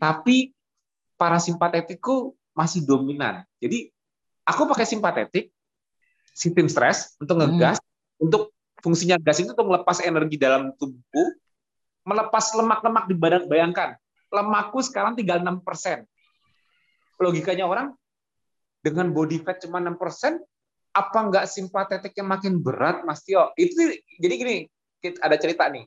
tapi 0.00 0.56
parasimpatetikku 1.20 2.32
masih 2.56 2.88
dominan 2.88 3.44
jadi 3.60 3.92
aku 4.48 4.64
pakai 4.64 4.88
simpatetik 4.88 5.52
sistem 6.32 6.72
stres 6.72 7.20
untuk 7.20 7.36
ngegas 7.36 7.76
hmm. 7.76 8.24
untuk 8.24 8.48
fungsinya 8.82 9.16
gas 9.22 9.38
itu 9.38 9.54
untuk 9.54 9.70
melepas 9.70 10.02
energi 10.02 10.36
dalam 10.36 10.74
tubuh 10.76 11.28
melepas 12.02 12.50
lemak-lemak 12.58 13.06
di 13.06 13.14
badan. 13.14 13.42
Bayangkan 13.46 13.94
lemakku 14.28 14.82
sekarang 14.82 15.14
tinggal 15.14 15.38
6 15.40 15.62
persen. 15.62 16.04
Logikanya 17.22 17.70
orang 17.70 17.94
dengan 18.82 19.14
body 19.14 19.38
fat 19.46 19.62
cuma 19.62 19.78
6 19.78 19.94
persen 19.94 20.42
apa 20.92 21.18
nggak 21.24 21.48
simpatetiknya 21.48 22.24
makin 22.26 22.60
berat 22.60 23.06
Mas 23.06 23.24
Tio? 23.24 23.54
Itu 23.56 23.78
jadi 24.20 24.34
gini 24.34 24.56
ada 25.22 25.38
cerita 25.38 25.70
nih. 25.70 25.86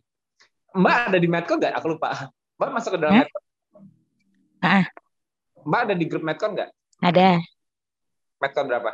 Mbak 0.76 0.96
ada 1.12 1.18
di 1.20 1.28
Medcon 1.30 1.58
nggak? 1.62 1.74
Aku 1.78 1.96
lupa. 1.96 2.32
Mbak 2.58 2.70
masuk 2.72 2.92
ke 2.96 3.00
dalam 3.00 3.14
hmm? 3.16 3.22
Medcon? 3.24 3.44
Ah. 4.64 4.86
Mbak 5.68 5.80
ada 5.88 5.94
di 5.94 6.06
grup 6.08 6.24
Medcon 6.24 6.52
nggak? 6.56 6.70
Ada. 7.04 7.40
Medcon 8.40 8.66
berapa? 8.68 8.92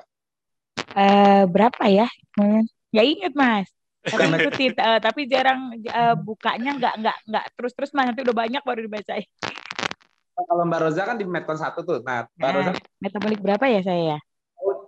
Uh, 0.91 1.43
berapa 1.47 1.84
ya? 1.88 2.08
Hmm, 2.36 2.68
ya 2.91 3.02
inget 3.08 3.34
mas. 3.34 3.72
Tapi 4.02 4.26
ikutin, 4.34 4.72
uh, 4.82 4.97
tapi 4.97 5.22
jarang 5.30 5.78
uh, 5.78 6.18
bukanya 6.18 6.74
nggak 6.74 6.93
nggak 7.06 7.18
nggak 7.30 7.45
terus 7.54 7.72
terus 7.78 7.93
mas 7.93 8.10
nanti 8.10 8.26
udah 8.26 8.34
banyak 8.34 8.62
baru 8.66 8.82
dibacain. 8.89 9.30
Kalau 10.41 10.66
Mbak 10.66 10.80
Roza 10.82 11.06
kan 11.06 11.22
di 11.22 11.26
Metcon 11.30 11.54
satu 11.54 11.86
tuh. 11.86 12.02
Nah, 12.02 12.26
Mbak 12.34 12.49
nah, 12.49 12.54
Roza 12.58 12.72
metabolik 12.97 13.39
berapa 13.45 13.62
ya 13.70 13.86
saya 13.86 14.18
ya? 14.18 14.20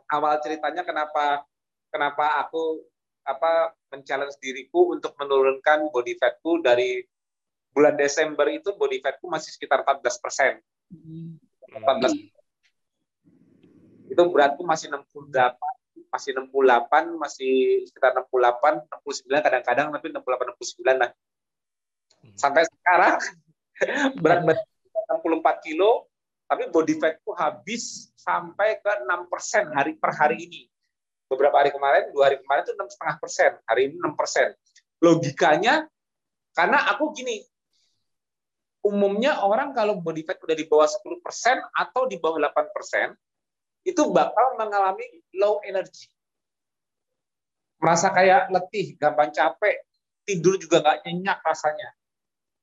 Awal 0.10 0.42
ceritanya 0.42 0.82
kenapa 0.82 1.46
kenapa 1.94 2.42
aku 2.42 2.82
apa 3.24 3.78
men-challenge 3.94 4.42
diriku 4.42 4.98
untuk 4.98 5.14
menurunkan 5.22 5.94
body 5.94 6.18
fatku 6.18 6.66
dari 6.66 7.06
bulan 7.70 7.94
Desember 7.94 8.50
itu 8.50 8.74
body 8.74 8.98
fatku 8.98 9.30
masih 9.30 9.54
sekitar 9.54 9.86
14 9.86 10.24
persen. 10.26 10.54
Hmm. 10.90 11.38
14 11.70 12.34
itu 14.14 14.22
beratku 14.30 14.62
masih 14.62 14.94
68 14.94 15.58
masih 16.14 16.38
68, 16.38 17.18
masih 17.18 17.90
sekitar 17.90 18.14
68, 18.14 18.86
69 19.02 19.34
kadang-kadang 19.42 19.88
tapi 19.90 20.14
68 20.14 20.54
69 20.54 21.02
lah. 21.02 21.10
Hmm. 22.22 22.36
Sampai 22.38 22.70
sekarang 22.70 23.18
berat 24.22 24.46
badan 24.46 24.62
64 25.26 25.66
kilo, 25.66 26.06
tapi 26.46 26.70
body 26.70 27.02
fatku 27.02 27.34
habis 27.34 28.14
sampai 28.14 28.78
ke 28.78 28.92
6 29.10 29.26
persen 29.26 29.74
hari 29.74 29.98
per 29.98 30.14
hari 30.14 30.38
ini. 30.46 30.62
Beberapa 31.26 31.66
hari 31.66 31.74
kemarin, 31.74 32.14
dua 32.14 32.30
hari 32.30 32.38
kemarin 32.46 32.62
itu 32.62 32.74
enam 32.78 32.90
setengah 32.94 33.16
persen, 33.18 33.52
hari 33.66 33.90
ini 33.90 33.98
6 33.98 34.14
persen. 34.14 34.54
Logikanya, 35.02 35.90
karena 36.54 36.94
aku 36.94 37.10
gini, 37.18 37.42
umumnya 38.86 39.42
orang 39.42 39.74
kalau 39.74 39.98
body 39.98 40.22
fat 40.22 40.38
udah 40.38 40.54
di 40.54 40.70
bawah 40.70 40.86
10% 40.86 41.10
atau 41.74 42.06
di 42.06 42.22
bawah 42.22 42.38
8%, 42.38 43.18
itu 43.84 44.02
bakal 44.12 44.56
mengalami 44.56 45.04
low 45.36 45.60
energy. 45.68 46.08
Merasa 47.84 48.16
kayak 48.16 48.48
letih, 48.48 48.96
gampang 48.96 49.36
capek, 49.36 49.84
tidur 50.24 50.56
juga 50.56 50.80
nggak 50.80 51.04
nyenyak 51.04 51.40
rasanya. 51.44 51.92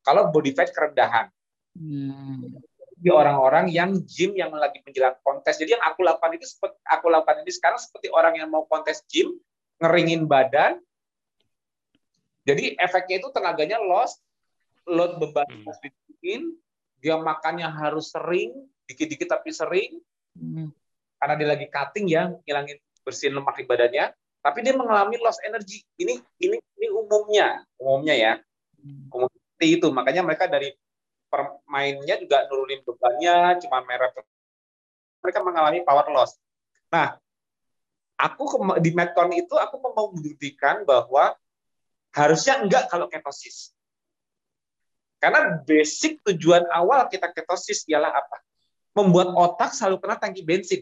Kalau 0.00 0.32
body 0.32 0.56
fat 0.56 0.72
kerendahan. 0.72 1.28
Hmm. 1.76 2.56
Di 3.00 3.08
orang-orang 3.12 3.68
yang 3.68 4.00
gym 4.04 4.36
yang 4.36 4.52
lagi 4.52 4.80
menjelang 4.80 5.16
kontes. 5.20 5.60
Jadi 5.60 5.76
yang 5.76 5.84
aku 5.84 6.04
lakukan 6.04 6.36
itu 6.40 6.48
seperti 6.48 6.76
aku 6.88 7.06
lakukan 7.12 7.44
ini 7.44 7.52
sekarang 7.52 7.80
seperti 7.80 8.08
orang 8.12 8.40
yang 8.40 8.48
mau 8.48 8.64
kontes 8.64 9.04
gym, 9.12 9.36
ngeringin 9.80 10.24
badan. 10.24 10.80
Jadi 12.48 12.80
efeknya 12.80 13.20
itu 13.20 13.28
tenaganya 13.28 13.76
loss, 13.76 14.16
load 14.88 15.20
beban 15.20 15.44
hmm. 15.44 15.68
harus 15.68 15.80
dibikin, 15.84 16.56
dia 17.00 17.20
makannya 17.20 17.68
harus 17.68 18.08
sering, 18.12 18.56
dikit-dikit 18.88 19.28
tapi 19.28 19.52
sering, 19.52 20.00
hmm. 20.36 20.72
Karena 21.20 21.34
dia 21.36 21.48
lagi 21.52 21.66
cutting 21.68 22.06
ya, 22.08 22.32
ngilangin 22.48 22.80
bersihin 23.04 23.36
lemak 23.36 23.60
di 23.60 23.68
badannya, 23.68 24.16
tapi 24.40 24.58
dia 24.64 24.72
mengalami 24.72 25.20
loss 25.20 25.36
energy. 25.44 25.84
Ini 26.00 26.16
ini 26.40 26.56
ini 26.56 26.86
umumnya, 26.88 27.60
umumnya 27.76 28.14
ya, 28.16 28.32
hmm. 28.80 29.12
umum 29.12 29.28
itu. 29.60 29.86
Makanya 29.92 30.24
mereka 30.24 30.48
dari 30.48 30.72
permainnya 31.28 32.16
juga 32.16 32.48
nurunin 32.48 32.80
bebannya, 32.82 33.60
cuma 33.60 33.84
merah 33.84 34.08
mereka 35.20 35.44
mengalami 35.44 35.84
power 35.84 36.08
loss. 36.08 36.40
Nah, 36.88 37.20
aku 38.16 38.48
di 38.80 38.90
Metcon 38.96 39.30
itu 39.36 39.54
aku 39.54 39.76
mau 39.78 40.10
membuktikan 40.10 40.82
bahwa 40.88 41.36
harusnya 42.16 42.64
enggak 42.64 42.88
kalau 42.88 43.06
ketosis. 43.06 43.76
Karena 45.20 45.60
basic 45.68 46.24
tujuan 46.24 46.64
awal 46.72 47.04
kita 47.12 47.28
ketosis 47.28 47.84
ialah 47.84 48.08
apa? 48.08 48.40
Membuat 48.96 49.36
otak 49.36 49.76
selalu 49.76 50.00
kena 50.00 50.16
tangki 50.16 50.42
bensin. 50.42 50.80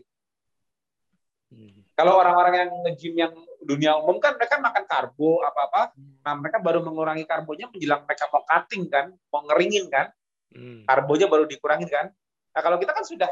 Kalau 1.98 2.14
orang-orang 2.14 2.54
yang 2.54 2.70
nge-gym 2.86 3.14
yang 3.18 3.34
dunia 3.58 3.98
umum 3.98 4.22
kan 4.22 4.38
mereka 4.38 4.62
makan 4.62 4.86
karbo 4.86 5.42
apa-apa. 5.42 5.98
Hmm. 5.98 6.22
Nah, 6.22 6.34
mereka 6.38 6.62
baru 6.62 6.78
mengurangi 6.86 7.26
karbonya 7.26 7.66
menjelang 7.66 8.06
mereka 8.06 8.30
mau 8.30 8.46
cutting 8.46 8.86
kan, 8.86 9.10
mau 9.34 9.42
ngeringin 9.50 9.90
kan. 9.90 10.06
Hmm. 10.54 10.86
Karbonya 10.86 11.26
baru 11.26 11.50
dikurangin 11.50 11.90
kan. 11.90 12.06
Nah, 12.54 12.60
kalau 12.62 12.78
kita 12.78 12.94
kan 12.94 13.02
sudah 13.02 13.30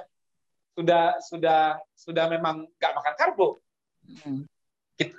sudah 0.74 1.04
sudah 1.22 1.78
sudah 1.94 2.24
memang 2.26 2.66
nggak 2.74 2.92
makan 2.98 3.14
karbo. 3.14 3.62
Hmm. 4.02 4.42
Kita, 4.98 5.14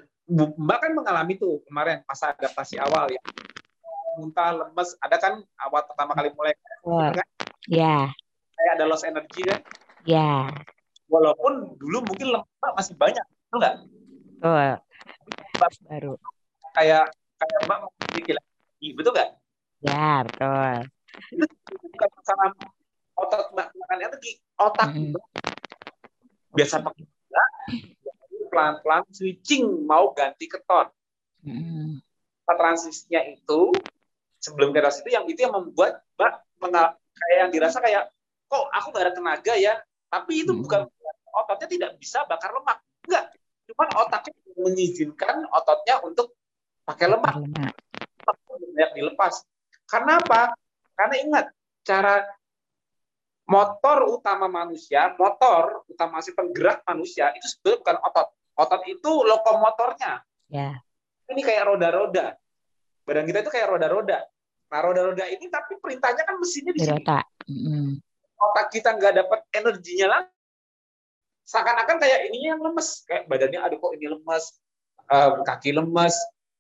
Mbak 0.60 0.78
kan 0.84 0.92
mengalami 0.92 1.40
tuh 1.40 1.64
kemarin 1.64 2.04
masa 2.04 2.36
adaptasi 2.36 2.76
awal 2.84 3.08
ya 3.08 3.24
muntah, 4.18 4.50
lemes. 4.52 4.98
Ada 5.00 5.16
kan 5.22 5.34
awal 5.62 5.86
pertama 5.86 6.18
kali 6.18 6.34
mulai 6.34 6.58
oh. 6.84 7.14
kan? 7.14 7.28
Ya. 7.70 8.10
Kayak 8.58 8.72
ada 8.82 8.86
loss 8.90 9.06
energy 9.06 9.46
kan? 9.46 9.62
Ya. 10.04 10.50
Walaupun 11.08 11.78
dulu 11.78 12.04
mungkin 12.04 12.34
lemak 12.36 12.72
masih 12.76 12.98
banyak, 12.98 13.24
betul 13.48 13.58
nggak? 13.64 13.76
Oh. 14.44 14.76
Baru. 15.88 16.14
Kayak 16.76 17.10
kayak 17.40 17.60
Mbak 17.66 17.78
mau 17.80 17.92
lagi, 18.12 18.88
betul 18.94 19.12
nggak? 19.16 19.30
Ya, 19.82 20.12
betul. 20.28 20.76
Itu 21.34 21.46
bukan 21.96 22.10
masalah 22.20 22.50
otot 23.18 23.44
Mbak 23.56 23.68
makan 23.72 24.00
energi, 24.04 24.32
otak 24.60 24.90
mm 24.94 25.16
-hmm. 25.16 25.22
biasa 26.54 26.76
pakai 26.84 27.06
pelan-pelan 28.52 29.04
switching 29.16 29.66
mau 29.88 30.12
ganti 30.12 30.46
keton. 30.46 30.92
Mm. 31.48 32.04
Transisinya 32.48 33.22
itu 33.28 33.76
sebelum 34.42 34.72
keras 34.72 35.02
itu 35.02 35.10
yang 35.12 35.26
itu 35.28 35.40
yang 35.44 35.54
membuat 35.54 36.06
mbak 36.16 36.96
kayak 37.18 37.38
yang 37.44 37.52
dirasa 37.52 37.82
kayak 37.82 38.10
kok 38.48 38.66
aku 38.72 38.88
gak 38.94 39.10
ada 39.10 39.14
tenaga 39.14 39.54
ya 39.58 39.76
tapi 40.08 40.46
itu 40.46 40.56
hmm. 40.56 40.64
bukan 40.64 40.82
ototnya 41.36 41.68
tidak 41.68 41.92
bisa 42.00 42.24
bakar 42.30 42.54
lemak 42.56 42.80
enggak 43.08 43.26
cuman 43.68 43.90
otaknya 44.06 44.36
mengizinkan 44.60 45.36
ototnya 45.52 45.96
untuk 46.04 46.36
pakai 46.84 47.08
lemak 47.12 47.36
banyak 48.48 48.92
dilepas 48.94 49.44
karena 49.88 50.20
apa 50.20 50.54
karena 50.94 51.16
ingat 51.24 51.46
cara 51.88 52.28
motor 53.48 54.20
utama 54.20 54.52
manusia 54.52 55.16
motor 55.16 55.88
utama 55.88 56.20
si 56.20 56.36
penggerak 56.36 56.84
manusia 56.84 57.32
itu 57.34 57.48
sebetulnya 57.48 57.80
bukan 57.82 57.98
otot 58.04 58.28
otot 58.60 58.82
itu 58.86 59.12
lokomotornya 59.24 60.22
ya 60.52 60.80
ini 61.28 61.42
kayak 61.44 61.68
roda-roda 61.68 62.36
badan 63.08 63.24
kita 63.24 63.40
itu 63.48 63.52
kayak 63.56 63.68
roda-roda. 63.72 64.20
Nah, 64.68 64.80
roda-roda 64.84 65.24
ini 65.32 65.48
tapi 65.48 65.80
perintahnya 65.80 66.28
kan 66.28 66.36
mesinnya 66.36 66.76
di 66.76 66.84
sini. 66.84 67.00
Otak. 67.00 67.26
Mm. 67.48 68.04
Otak 68.36 68.68
kita 68.76 69.00
nggak 69.00 69.14
dapat 69.24 69.40
energinya 69.56 70.08
lah. 70.12 70.22
Seakan-akan 71.48 71.96
kayak 72.04 72.28
ini 72.28 72.52
yang 72.52 72.60
lemes, 72.60 73.08
kayak 73.08 73.24
badannya 73.32 73.64
aduh 73.64 73.80
kok 73.80 73.96
ini 73.96 74.12
lemes, 74.12 74.60
uh, 75.08 75.40
kaki 75.48 75.72
lemes. 75.72 76.16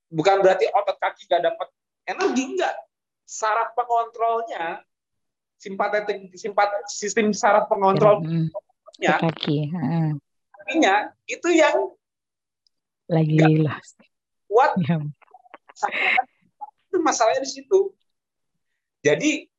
Bukan 0.08 0.40
berarti 0.40 0.72
otot 0.72 0.96
kaki 0.96 1.28
nggak 1.28 1.44
dapat 1.44 1.68
energi 2.08 2.44
enggak. 2.56 2.76
Saraf 3.28 3.76
pengontrolnya 3.76 4.80
simpatetik 5.60 6.32
simpat 6.40 6.88
sistem 6.88 7.36
saraf 7.36 7.68
pengontrolnya 7.68 8.48
ya, 8.96 9.20
kaki. 9.20 9.68
Artinya 10.56 11.12
itu 11.28 11.50
yang 11.52 11.92
lagi 13.12 13.68
lah 13.68 13.76
kuat. 14.48 14.72
Ya. 14.88 15.04
Itu 16.88 17.04
masalahnya 17.04 17.44
di 17.44 17.52
situ. 17.52 17.92
Jadi 19.04 19.52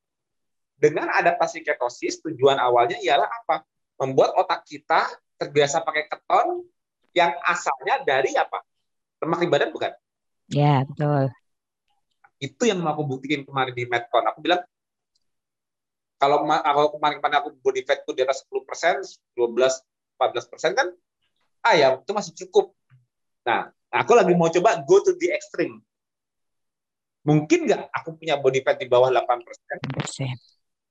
dengan 0.81 1.13
adaptasi 1.13 1.61
ketosis 1.61 2.25
tujuan 2.25 2.57
awalnya 2.57 2.97
ialah 3.05 3.29
apa? 3.29 3.69
Membuat 3.99 4.35
otak 4.39 4.63
kita 4.65 5.11
terbiasa 5.39 5.83
pakai 5.83 6.07
keton 6.07 6.63
yang 7.15 7.35
asalnya 7.43 8.03
dari 8.07 8.35
apa? 8.39 8.63
Lemak 9.19 9.43
di 9.43 9.49
badan 9.51 9.71
bukan? 9.75 9.93
Ya, 10.49 10.87
betul. 10.87 11.35
Itu 12.39 12.63
yang 12.71 12.79
mau 12.79 12.95
aku 12.95 13.19
buktikan 13.19 13.43
kemarin 13.43 13.75
di 13.75 13.85
Medcon. 13.91 14.23
Aku 14.31 14.39
bilang 14.39 14.63
kalau 16.19 16.43
kalau 16.47 16.91
kemarin-kemarin 16.99 17.39
aku 17.43 17.51
body 17.63 17.83
fat 17.87 18.03
itu 18.03 18.11
di 18.15 18.23
atas 18.27 18.43
10 18.47 18.67
persen, 18.67 18.95
12, 19.39 19.55
14 20.19 20.51
persen 20.51 20.71
kan, 20.75 20.91
ah 21.63 21.75
ya 21.79 21.95
itu 21.95 22.11
masih 22.11 22.35
cukup. 22.47 22.75
Nah, 23.47 23.71
aku 23.95 24.19
lagi 24.19 24.35
mau 24.35 24.51
coba 24.51 24.83
go 24.83 24.99
to 24.99 25.15
the 25.15 25.31
extreme. 25.31 25.79
Mungkin 27.23 27.71
nggak 27.71 27.91
aku 27.95 28.19
punya 28.19 28.35
body 28.35 28.67
fat 28.67 28.83
di 28.83 28.91
bawah 28.91 29.15
8%? 29.15 29.47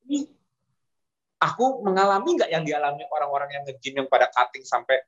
Ini 0.08 0.37
aku 1.38 1.86
mengalami 1.86 2.38
nggak 2.38 2.52
yang 2.52 2.64
dialami 2.66 3.04
orang-orang 3.10 3.50
yang 3.54 3.64
nge-gym 3.66 4.04
yang 4.04 4.08
pada 4.10 4.30
cutting 4.34 4.66
sampai 4.66 5.02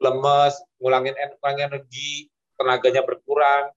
lemes, 0.00 0.58
ngulangin, 0.80 1.14
ngulangin 1.38 1.64
energi, 1.70 2.28
tenaganya 2.58 3.02
berkurang, 3.06 3.70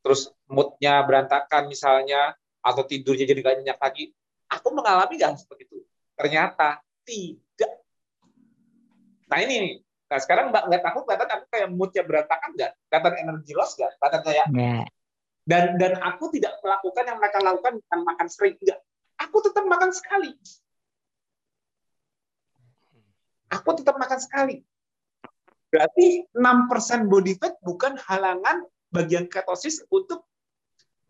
terus 0.00 0.30
moodnya 0.46 1.02
berantakan 1.02 1.66
misalnya, 1.68 2.32
atau 2.64 2.86
tidurnya 2.86 3.28
jadi 3.28 3.40
gak 3.42 3.56
nyenyak 3.60 3.80
lagi. 3.80 4.04
Aku 4.48 4.70
mengalami 4.70 5.18
nggak 5.18 5.40
seperti 5.40 5.66
itu? 5.68 5.78
Ternyata 6.14 6.80
tidak. 7.04 7.72
Nah 9.28 9.40
ini 9.42 9.80
Nah 10.04 10.20
sekarang 10.20 10.52
mbak 10.52 10.68
nggak 10.68 10.82
takut 10.84 11.02
kelihatan 11.08 11.28
aku 11.32 11.44
kayak 11.50 11.68
moodnya 11.74 12.02
berantakan 12.06 12.50
nggak? 12.54 12.72
Kelihatan 12.86 13.14
energi 13.18 13.52
loss 13.56 13.72
nggak? 13.74 13.92
Kelihatan 13.98 14.20
kayak 14.22 14.46
yeah 14.52 14.86
dan 15.44 15.76
dan 15.76 16.00
aku 16.00 16.32
tidak 16.32 16.56
melakukan 16.64 17.04
yang 17.04 17.18
mereka 17.20 17.38
lakukan 17.44 17.76
bukan 17.84 18.00
makan 18.00 18.26
sering 18.32 18.56
enggak 18.64 18.80
aku 19.20 19.36
tetap 19.44 19.64
makan 19.68 19.92
sekali 19.92 20.32
aku 23.54 23.78
tetap 23.78 23.94
makan 23.94 24.18
sekali. 24.18 24.66
Berarti 25.70 26.26
6% 26.34 27.10
body 27.10 27.34
fat 27.38 27.58
bukan 27.62 27.98
halangan 27.98 28.66
bagian 28.94 29.26
ketosis 29.26 29.82
untuk 29.90 30.26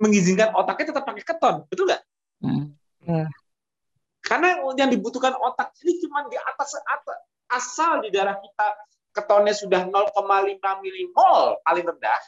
mengizinkan 0.00 0.52
otaknya 0.56 0.92
tetap 0.92 1.04
pakai 1.04 1.24
keton. 1.24 1.56
Betul 1.68 1.88
nggak? 1.88 2.02
Hmm. 2.44 2.76
hmm. 3.08 3.28
karena 4.24 4.60
yang 4.76 4.90
dibutuhkan 4.92 5.36
otak 5.36 5.72
ini 5.84 6.00
cuma 6.00 6.24
di 6.28 6.36
atas, 6.36 6.76
atas 6.80 7.18
asal 7.48 8.00
di 8.04 8.08
darah 8.12 8.36
kita 8.40 8.68
ketonnya 9.14 9.54
sudah 9.54 9.84
0,5 9.88 10.82
milimol 10.82 11.60
paling 11.62 11.84
rendah 11.86 12.20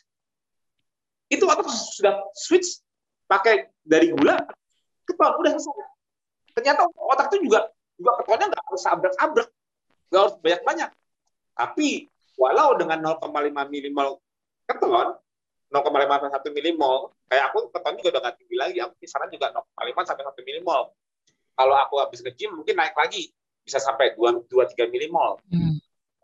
itu 1.32 1.42
otak 1.44 1.66
sudah 1.68 2.22
switch 2.38 2.78
pakai 3.26 3.66
dari 3.82 4.14
gula 4.14 4.38
ke 5.02 5.14
keton 5.14 5.32
udah 5.42 5.50
selesai. 5.58 5.88
Ternyata 6.54 6.86
otak 6.94 7.26
itu 7.34 7.50
juga 7.50 7.66
juga 7.98 8.12
ketonnya 8.22 8.46
nggak 8.54 8.64
harus 8.70 8.84
abrak-abrak 8.86 9.48
nggak 10.11 10.22
harus 10.22 10.36
banyak-banyak. 10.42 10.90
Tapi 11.57 11.88
walau 12.36 12.76
dengan 12.76 13.16
0,5 13.16 13.72
milimol 13.72 14.20
keton 14.68 15.16
0,5 15.72 15.82
sampai 15.82 16.50
1 16.52 16.57
milimol 16.57 17.11
kayak 17.26 17.50
aku 17.50 17.59
keton 17.74 17.94
juga 17.98 18.09
udah 18.16 18.20
nggak 18.28 18.36
tinggi 18.38 18.57
lagi. 18.57 18.78
Aku 18.84 18.94
kisaran 19.00 19.28
juga 19.32 19.50
0,5 19.54 20.09
sampai 20.09 20.24
1 20.24 20.48
milimol 20.48 20.82
kalau 21.57 21.74
aku 21.80 21.94
habis 21.98 22.20
ke 22.20 22.30
gym 22.36 22.54
mungkin 22.54 22.76
naik 22.76 22.94
lagi. 22.94 23.32
Bisa 23.66 23.82
sampai 23.82 24.14
2 24.14 24.46
2 24.46 24.74
3 24.78 24.92
milimol 24.92 25.42
hmm. 25.50 25.76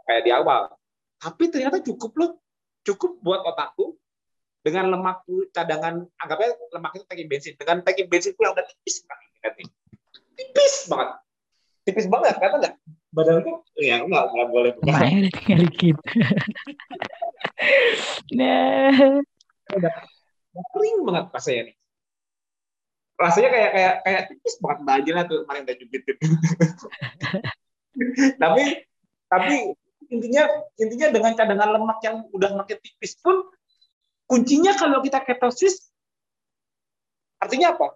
kayak 0.06 0.22
di 0.22 0.30
awal. 0.30 0.70
Tapi 1.18 1.50
ternyata 1.50 1.82
cukup 1.82 2.12
loh. 2.18 2.30
Cukup 2.82 3.18
buat 3.22 3.42
otakku. 3.46 3.94
Dengan 4.62 4.94
lemak 4.94 5.26
cadangan 5.50 6.06
anggapnya 6.22 6.54
lemak 6.70 6.94
itu 6.94 7.04
tangki 7.10 7.26
bensin. 7.26 7.52
Dengan 7.58 7.82
tangki 7.82 8.06
bensin 8.06 8.30
yang 8.38 8.54
udah 8.54 8.62
tipis 8.62 9.02
nanti 9.42 9.66
tipis 10.38 10.74
banget. 10.86 11.08
Tipis 11.82 12.06
banget, 12.06 12.34
kata 12.38 12.56
nggak? 12.62 12.74
Badanku, 13.12 13.60
ya 13.76 14.00
nggak, 14.00 14.24
nggak 14.32 14.48
boleh. 14.48 14.72
Emaknya 14.80 15.16
udah 15.20 15.32
tinggal 15.36 15.58
dikit. 15.68 15.96
nah. 18.40 19.20
Udah, 19.76 19.92
udah 20.56 20.64
kering 20.72 20.96
banget 21.04 21.24
rasanya 21.36 21.62
nih. 21.68 21.76
Rasanya 23.20 23.48
kayak 23.52 23.70
kayak 23.76 23.94
kayak 24.02 24.22
tipis 24.32 24.54
banget 24.64 24.78
baju 24.88 25.10
lah 25.12 25.24
tuh 25.28 25.38
kemarin 25.44 25.62
udah 25.68 25.76
jubitin. 25.76 26.16
tapi 28.42 28.64
tapi 29.28 29.54
intinya 30.08 30.42
intinya 30.80 31.08
dengan 31.12 31.32
cadangan 31.36 31.68
lemak 31.76 32.00
yang 32.00 32.24
udah 32.32 32.50
makin 32.56 32.80
tipis 32.80 33.20
pun 33.20 33.44
kuncinya 34.24 34.72
kalau 34.76 35.04
kita 35.04 35.20
ketosis 35.20 35.92
artinya 37.36 37.76
apa? 37.76 37.92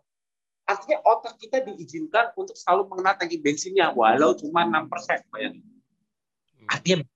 Artinya 0.66 0.98
otak 1.06 1.38
kita 1.38 1.62
diizinkan 1.62 2.34
untuk 2.34 2.58
selalu 2.58 2.90
mengenal 2.90 3.14
tangki 3.14 3.38
bensinnya 3.38 3.94
walau 3.94 4.34
cuma 4.34 4.66
6% 4.66 5.30
bayangin. 5.30 5.62
Artinya 6.66 7.06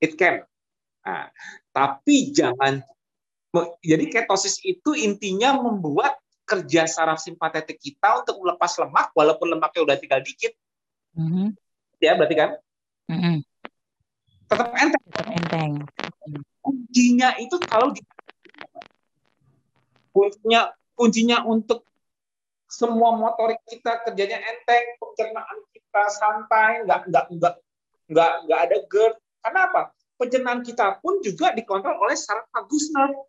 it 0.00 0.16
can. 0.16 0.44
Nah, 1.04 1.28
tapi 1.70 2.32
jangan 2.32 2.80
jadi 3.80 4.04
ketosis 4.08 4.60
itu 4.64 4.92
intinya 4.96 5.56
membuat 5.56 6.16
kerja 6.44 6.84
saraf 6.88 7.20
simpatetik 7.20 7.80
kita 7.80 8.24
untuk 8.24 8.40
melepas 8.40 8.72
lemak 8.80 9.12
walaupun 9.12 9.56
lemaknya 9.56 9.80
udah 9.84 9.96
tinggal 9.96 10.20
dikit. 10.20 10.52
Mm 11.16 11.28
-hmm. 11.28 11.46
Ya, 12.00 12.12
berarti 12.16 12.36
kan? 12.36 12.50
Mm 13.08 13.18
-hmm. 13.20 13.36
Tetap 14.46 14.68
enteng. 14.76 15.04
Tetap 15.10 15.28
enteng. 15.28 15.72
Kuncinya 16.60 17.36
itu 17.40 17.56
kalau 17.66 17.92
di 17.92 18.00
kuncinya 20.16 20.72
kuncinya 20.96 21.38
untuk 21.44 21.84
semua 22.66 23.14
motorik 23.14 23.62
kita 23.70 24.02
kerjanya 24.02 24.42
enteng, 24.42 24.98
pencernaan 24.98 25.58
kita 25.70 26.02
santai, 26.10 26.82
nggak 26.82 27.00
nggak 27.10 27.24
nggak 27.38 27.54
nggak 28.10 28.32
nggak 28.46 28.60
ada 28.66 28.76
GERD. 28.90 29.14
Karena 29.42 29.60
apa? 29.70 29.82
Pencernaan 30.16 30.60
kita 30.66 30.98
pun 30.98 31.22
juga 31.22 31.54
dikontrol 31.54 32.02
oleh 32.02 32.18
saraf 32.18 32.50
nerve. 32.50 33.20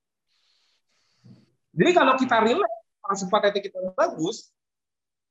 Jadi 1.77 1.91
kalau 1.93 2.13
kita 2.17 2.37
relax, 2.41 2.73
simpatetik 3.21 3.69
kita 3.69 3.93
bagus, 3.93 4.49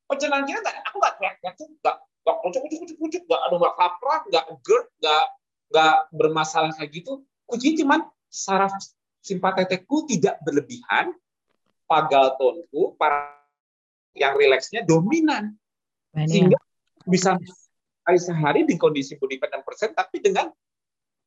pencernaan 0.07 0.46
kita 0.46 0.62
nggak, 0.62 0.76
aku 0.86 0.96
nggak 1.02 1.14
teriak-teriak 1.18 1.54
nggak 1.82 1.96
nggak 2.26 2.36
kucuk 2.42 2.61
kucuk 2.62 2.78
kucuk 2.82 2.98
kucuk, 3.02 3.22
nggak 3.26 3.42
ada 3.42 3.54
nggak 3.59 3.74
lapar, 3.74 4.18
nggak 4.30 4.44
GERD, 4.62 4.86
nggak 5.02 5.24
nggak 5.66 5.96
bermasalah 6.14 6.70
kayak 6.78 6.90
gitu. 6.94 7.26
Kuncinya 7.46 7.74
cuman 7.82 8.00
saraf 8.30 8.70
simpatetikku 9.26 10.07
tidak 10.07 10.38
berlebihan, 10.46 11.11
pagal 11.90 12.38
tonku, 12.38 12.94
para 12.94 13.45
yang 14.16 14.34
rileksnya 14.34 14.82
dominan. 14.82 15.54
Banyak. 16.10 16.28
Sehingga 16.28 16.58
bisa 17.06 17.36
kali 18.02 18.18
sehari 18.18 18.60
di 18.64 18.74
kondisi 18.80 19.14
body 19.20 19.36
fat 19.38 19.52
persen, 19.62 19.92
tapi 19.92 20.18
dengan 20.24 20.48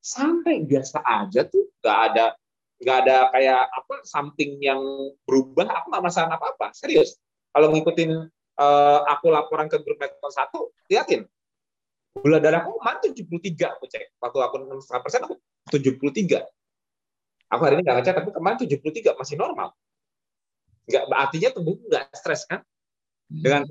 sampai 0.01 0.65
biasa 0.65 1.05
aja 1.05 1.45
tuh. 1.45 1.69
Nggak 1.79 1.99
ada 2.11 2.25
nggak 2.79 2.97
ada 3.05 3.17
kayak 3.35 3.61
apa 3.69 3.95
something 4.03 4.59
yang 4.59 4.81
berubah. 5.23 5.67
Aku 5.69 5.93
nggak 5.93 6.03
masalah 6.03 6.35
apa 6.35 6.55
apa 6.57 6.73
serius. 6.75 7.15
Kalau 7.53 7.71
ngikutin 7.71 8.11
uh, 8.59 8.99
aku 9.07 9.31
laporan 9.31 9.71
ke 9.71 9.79
grup 9.79 10.01
metode 10.01 10.33
satu 10.33 10.73
liatin. 10.91 11.23
Gula 12.19 12.41
darahku 12.41 12.81
kemarin 12.81 12.99
73 13.15 13.79
aku 13.79 13.85
cek. 13.85 14.17
Waktu 14.17 14.37
aku 14.41 14.55
6 14.65 15.05
persen 15.05 15.21
aku 15.23 15.37
73 15.69 16.41
aku 17.49 17.61
hari 17.65 17.81
ini 17.81 17.83
nggak 17.83 17.97
ngecek 18.01 18.15
tapi 18.21 18.29
kemarin 18.31 18.57
73 18.61 19.19
masih 19.19 19.35
normal. 19.35 19.69
Nggak 20.85 21.03
artinya 21.09 21.49
tubuh 21.53 21.75
nggak 21.89 22.05
stres 22.13 22.45
kan. 22.45 22.61
Dengan 23.29 23.61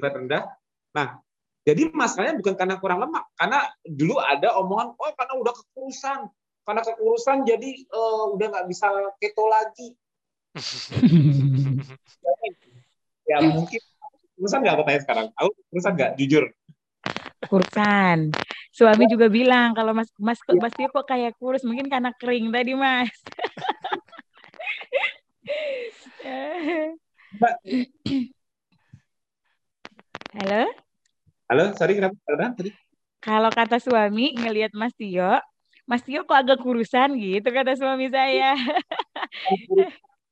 fat 0.00 0.14
rendah. 0.16 0.44
Nah 0.96 1.08
jadi 1.64 1.92
masalahnya 1.92 2.40
bukan 2.40 2.54
karena 2.56 2.76
kurang 2.80 3.04
lemak 3.04 3.24
karena 3.36 3.68
dulu 3.84 4.20
ada 4.20 4.56
omongan 4.60 4.96
oh 4.96 5.12
karena 5.16 5.34
udah 5.40 5.54
kekurusan 5.54 6.20
karena 6.64 6.80
kekurusan 6.80 7.44
jadi 7.44 7.70
uh, 7.92 8.32
udah 8.34 8.46
nggak 8.48 8.66
bisa 8.68 8.86
keto 9.20 9.44
lagi. 9.48 9.88
Ya 13.24 13.40
mungkin 13.40 13.80
kurusan 14.36 14.60
nggak 14.60 14.74
aku 14.76 14.84
tanya 14.84 15.00
sekarang. 15.00 15.26
Aku 15.40 15.48
kurusan 15.72 15.96
nggak? 15.96 16.12
Jujur. 16.20 16.44
Kurusan 17.48 18.36
suami 18.74 19.06
juga 19.06 19.30
bilang 19.30 19.70
kalau 19.70 19.94
mas 19.94 20.10
mas 20.18 20.42
ya. 20.50 20.58
mas 20.58 20.74
Tio 20.74 20.90
kok 20.90 21.06
kayak 21.06 21.38
kurus 21.38 21.62
mungkin 21.62 21.86
karena 21.86 22.10
kering 22.18 22.50
tadi 22.50 22.74
mas 22.74 23.14
halo 30.34 30.62
halo 31.46 31.64
sorry 31.78 31.94
kenapa 31.94 32.18
tadi 32.58 32.74
kalau 33.22 33.50
kata 33.54 33.78
suami 33.78 34.34
ngelihat 34.34 34.74
mas 34.74 34.90
Tio 34.98 35.38
Mas 35.84 36.00
Tio 36.00 36.24
kok 36.24 36.32
agak 36.32 36.64
kurusan 36.64 37.12
gitu 37.20 37.44
kata 37.44 37.76
suami 37.76 38.08
saya. 38.08 38.56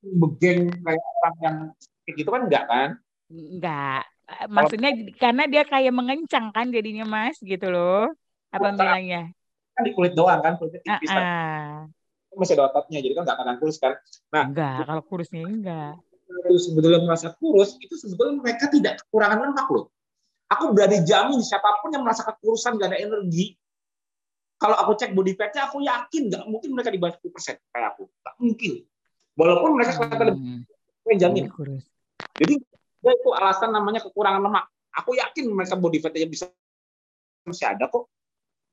Begeng 0.01 0.65
kayak 0.81 1.03
orang 1.21 1.35
yang 1.45 1.57
kayak 2.03 2.15
gitu 2.17 2.29
kan 2.33 2.41
enggak 2.49 2.63
kan? 2.65 2.89
Enggak. 3.29 4.03
Maksudnya 4.49 4.91
Kalau, 4.97 5.13
karena 5.21 5.43
dia 5.45 5.63
kayak 5.69 5.93
mengencang 5.93 6.49
kan 6.49 6.73
jadinya 6.73 7.05
Mas 7.05 7.37
gitu 7.37 7.69
loh. 7.69 8.09
Apa 8.49 8.73
bilangnya? 8.73 9.29
Kan 9.77 9.81
di 9.85 9.93
kulit 9.93 10.17
doang 10.17 10.41
kan, 10.41 10.57
kulitnya 10.57 10.81
tipis 10.81 11.09
uh, 11.13 11.21
uh. 11.21 12.33
Masih 12.33 12.57
ada 12.57 12.73
ototnya, 12.73 12.97
jadi 12.97 13.13
kan 13.13 13.21
enggak 13.29 13.37
akan 13.37 13.57
kurus 13.61 13.77
kan. 13.77 13.93
Nah, 14.33 14.43
enggak, 14.49 14.89
kalau 14.89 15.03
kurusnya 15.05 15.45
enggak. 15.45 16.01
Itu 16.33 16.57
sebetulnya 16.57 17.05
merasa 17.05 17.31
kurus, 17.37 17.77
itu 17.77 17.93
sebetulnya 17.93 18.41
mereka 18.41 18.65
tidak 18.73 19.05
kekurangan 19.05 19.37
lemak 19.49 19.67
loh. 19.69 19.85
Aku 20.49 20.73
berani 20.73 21.01
jamin 21.05 21.41
siapa 21.41 21.81
pun 21.81 21.93
yang 21.93 22.05
merasa 22.05 22.25
kekurusan 22.25 22.77
gak 22.77 22.93
ada 22.93 22.99
energi, 22.99 23.57
kalau 24.63 24.79
aku 24.79 24.95
cek 24.95 25.11
body 25.11 25.35
fatnya, 25.35 25.67
aku 25.67 25.83
yakin 25.83 26.31
nggak 26.31 26.43
mungkin 26.47 26.69
mereka 26.71 26.87
di 26.87 26.95
bawah 26.95 27.11
10% 27.19 27.59
kayak 27.59 27.87
aku. 27.91 28.07
Nggak 28.07 28.35
mungkin. 28.39 28.71
Walaupun 29.35 29.69
mereka 29.75 29.91
kelihatan 29.99 30.27
lebih, 30.31 30.43
aku 30.71 31.07
yang 31.11 31.19
jamin. 31.19 31.43
Jadi 32.39 32.53
itu 33.03 33.29
alasan 33.35 33.75
namanya 33.75 33.99
kekurangan 34.07 34.39
lemak. 34.39 34.71
Aku 34.95 35.19
yakin 35.19 35.51
mereka 35.51 35.75
body 35.75 35.99
fatnya 35.99 36.31
bisa 36.31 36.47
masih 37.43 37.75
ada 37.75 37.91
kok. 37.91 38.07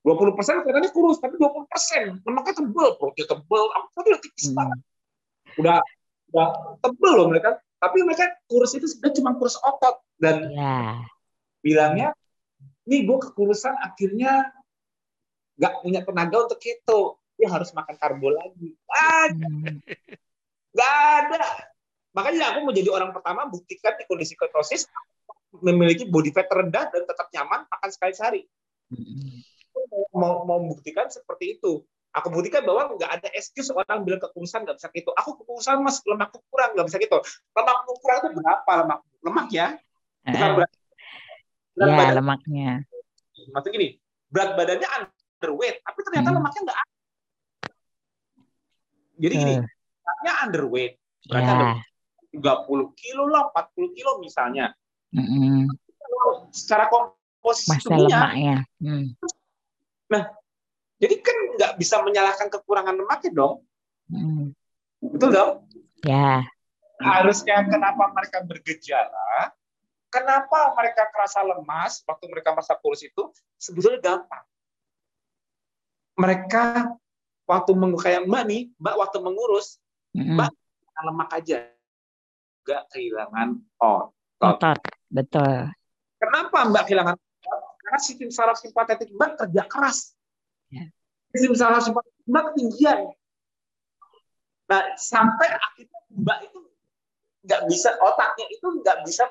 20 0.06 0.38
persen 0.38 0.62
kelihatannya 0.62 0.90
kurus, 0.94 1.18
tapi 1.18 1.34
20 1.36 1.66
persen 1.66 2.22
lemaknya 2.22 2.54
tebel, 2.62 2.88
perutnya 2.96 3.26
tebel, 3.26 3.64
aku 3.74 4.00
udah 4.00 4.20
tipis 4.22 4.46
hmm. 4.46 4.56
banget. 4.56 4.78
Udah, 5.58 5.78
udah 6.30 6.78
tebel 6.80 7.12
loh 7.18 7.26
mereka. 7.28 7.58
Tapi 7.80 8.04
mereka 8.04 8.28
kurus 8.44 8.76
itu 8.76 8.84
sebenarnya 8.84 9.16
cuma 9.24 9.30
kurus 9.40 9.56
otot 9.56 10.04
dan 10.20 10.52
yeah. 10.52 11.00
bilangnya, 11.64 12.12
nih 12.84 13.08
gue 13.08 13.18
kekurusan 13.24 13.72
akhirnya 13.72 14.52
nggak 15.60 15.74
punya 15.84 16.00
tenaga 16.00 16.36
untuk 16.48 16.56
keto 16.56 17.20
dia 17.36 17.48
harus 17.52 17.68
makan 17.76 17.96
karbo 18.00 18.32
lagi 18.32 18.72
hmm. 18.72 19.80
nggak 20.72 20.94
ada 21.20 21.44
makanya 22.16 22.52
aku 22.52 22.58
mau 22.64 22.72
jadi 22.72 22.88
orang 22.88 23.12
pertama 23.12 23.44
buktikan 23.48 23.92
di 24.00 24.04
kondisi 24.08 24.36
ketosis 24.36 24.88
memiliki 25.60 26.08
body 26.08 26.32
fat 26.32 26.48
rendah 26.48 26.88
dan 26.88 27.02
tetap 27.04 27.28
nyaman 27.32 27.68
makan 27.68 27.90
sekali 27.92 28.12
sehari 28.16 28.42
hmm. 28.88 29.40
mau 30.16 30.48
mau 30.48 30.60
buktikan 30.64 31.12
seperti 31.12 31.60
itu 31.60 31.84
aku 32.10 32.26
buktikan 32.32 32.62
bahwa 32.66 32.94
nggak 32.96 33.10
ada 33.10 33.28
excuse 33.34 33.70
orang 33.70 34.02
bilang 34.02 34.20
kekurusan 34.22 34.66
nggak 34.66 34.76
bisa 34.78 34.88
keto 34.90 35.10
aku 35.14 35.40
kekurusan 35.42 35.82
mas 35.82 36.02
lemakku 36.02 36.42
kurang 36.50 36.74
nggak 36.74 36.86
bisa 36.90 36.98
keto 36.98 37.18
lemakku 37.54 37.92
kurang 38.02 38.18
itu 38.22 38.28
berapa 38.34 38.70
lemak 38.82 38.98
lemak 39.22 39.48
ya 39.54 39.66
bukan 40.26 40.50
berat, 40.58 40.72
berat 41.78 41.90
ya, 41.94 42.12
lemaknya 42.18 42.70
maksud 43.54 43.70
gini 43.72 43.88
berat 44.30 44.54
badannya 44.54 44.88
underweight, 45.40 45.76
tapi 45.82 45.98
ternyata 46.06 46.28
hmm. 46.30 46.36
lemaknya 46.38 46.60
nggak 46.68 46.78
ada. 46.78 46.94
Jadi 49.20 49.34
gini, 49.36 49.54
uh. 49.58 49.64
lemaknya 49.66 50.32
underweight, 50.46 50.94
berarti 51.28 51.50
yeah. 51.50 51.58
ada 52.36 52.62
30 52.62 53.00
kilo 53.00 53.24
lah, 53.26 53.42
40 53.52 53.96
kilo 53.98 54.10
misalnya. 54.22 54.70
Mm-hmm. 55.10 55.66
Secara 56.54 56.86
komposisi 56.86 57.74
Masa 57.74 57.82
tubuhnya, 57.90 58.16
lemaknya. 58.22 58.56
Hmm. 58.78 59.06
Nah, 60.06 60.22
jadi 61.00 61.14
kan 61.24 61.36
nggak 61.56 61.72
bisa 61.80 62.04
menyalahkan 62.04 62.52
kekurangan 62.52 62.94
lemaknya 62.94 63.30
dong. 63.32 63.54
Mm. 64.12 64.52
Betul 65.00 65.30
dong? 65.32 65.52
Ya. 66.04 66.12
Yeah. 66.12 66.40
Harusnya 67.00 67.64
kenapa 67.64 68.12
mereka 68.12 68.44
bergejala, 68.44 69.56
kenapa 70.12 70.76
mereka 70.76 71.08
kerasa 71.08 71.40
lemas 71.40 72.04
waktu 72.04 72.28
mereka 72.28 72.52
masa 72.52 72.76
kurus 72.76 73.00
itu 73.00 73.32
sebetulnya 73.56 74.04
gampang 74.04 74.44
mereka 76.20 76.64
waktu 77.48 77.72
kayak 77.96 78.28
Mbak 78.28 78.44
nih, 78.44 78.62
Mbak 78.76 78.96
waktu 79.00 79.18
mengurus, 79.24 79.80
mm-hmm. 80.12 80.36
Mbak 80.36 80.50
lemak 81.00 81.30
aja, 81.32 81.58
nggak 82.68 82.82
kehilangan 82.92 83.48
otot. 83.80 84.12
Otot, 84.40 84.78
betul. 85.08 85.72
Kenapa 86.20 86.58
Mbak 86.68 86.82
kehilangan 86.84 87.16
otot? 87.16 87.60
Karena 87.80 87.98
sistem 88.04 88.28
saraf 88.28 88.60
simpatetik 88.60 89.08
Mbak 89.16 89.30
kerja 89.40 89.62
keras. 89.64 90.12
Sistem 91.30 91.54
saraf 91.54 91.82
simpatetik 91.86 92.24
Mbak 92.26 92.44
ketinggian. 92.52 92.98
Nah, 94.70 94.82
sampai 94.98 95.48
akhirnya 95.50 96.00
Mbak 96.14 96.38
itu 96.46 96.58
nggak 97.40 97.62
bisa 97.72 97.96
otaknya 97.98 98.46
itu 98.52 98.66
nggak 98.68 98.98
bisa 99.08 99.24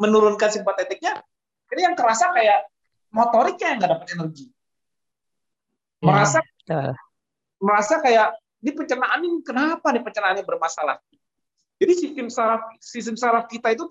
menurunkan 0.00 0.48
simpatetiknya, 0.48 1.20
ini 1.68 1.80
yang 1.84 1.94
kerasa 1.94 2.32
kayak 2.32 2.64
motoriknya 3.12 3.66
yang 3.76 3.78
nggak 3.78 3.92
dapat 3.92 4.08
energi. 4.16 4.46
Iya, 4.48 6.06
Merasa 6.08 6.38
betul. 6.42 6.90
merasa 7.62 7.94
kayak 8.02 8.28
ini 8.62 8.70
pencernaan 8.74 9.20
ini 9.22 9.38
kenapa 9.46 9.86
nih 9.94 10.02
pencernaannya 10.02 10.44
bermasalah. 10.48 10.98
Jadi 11.78 11.92
sistem 11.98 12.26
saraf 12.30 12.62
sistem 12.78 13.14
saraf 13.18 13.44
kita 13.50 13.74
itu 13.74 13.84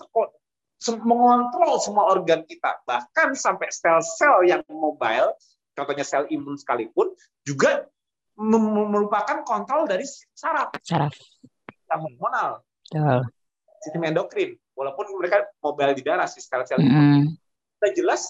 mengontrol 1.06 1.78
semua 1.78 2.10
organ 2.10 2.42
kita, 2.48 2.82
bahkan 2.88 3.38
sampai 3.38 3.70
sel-sel 3.70 4.48
yang 4.50 4.66
mobile, 4.72 5.38
contohnya 5.76 6.06
sel 6.06 6.28
imun 6.28 6.56
sekalipun, 6.60 7.12
juga 7.44 7.88
merupakan 8.38 9.44
kontrol 9.44 9.86
dari 9.86 10.08
saraf 10.34 10.74
Saraf. 10.82 11.14
hormonal, 11.92 12.64
Betul. 12.88 13.28
sistem 13.84 14.08
endokrin. 14.08 14.56
Walaupun 14.72 15.06
mereka 15.20 15.52
mobile 15.60 15.92
di 15.92 16.02
darah, 16.02 16.26
si 16.26 16.40
sel-sel 16.40 16.80
imun. 16.80 16.88
Mm-mm. 16.88 17.24
Sudah 17.78 17.92
jelas 17.92 18.22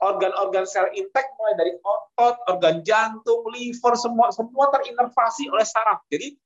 organ-organ 0.00 0.64
sel 0.64 0.88
intek 0.96 1.26
mulai 1.36 1.54
dari 1.58 1.72
otot, 1.82 2.38
organ 2.48 2.80
jantung, 2.86 3.44
liver 3.52 3.94
semua 3.98 4.32
semua 4.32 4.72
terinervasi 4.72 5.50
oleh 5.52 5.66
saraf. 5.66 6.00
Jadi 6.08 6.38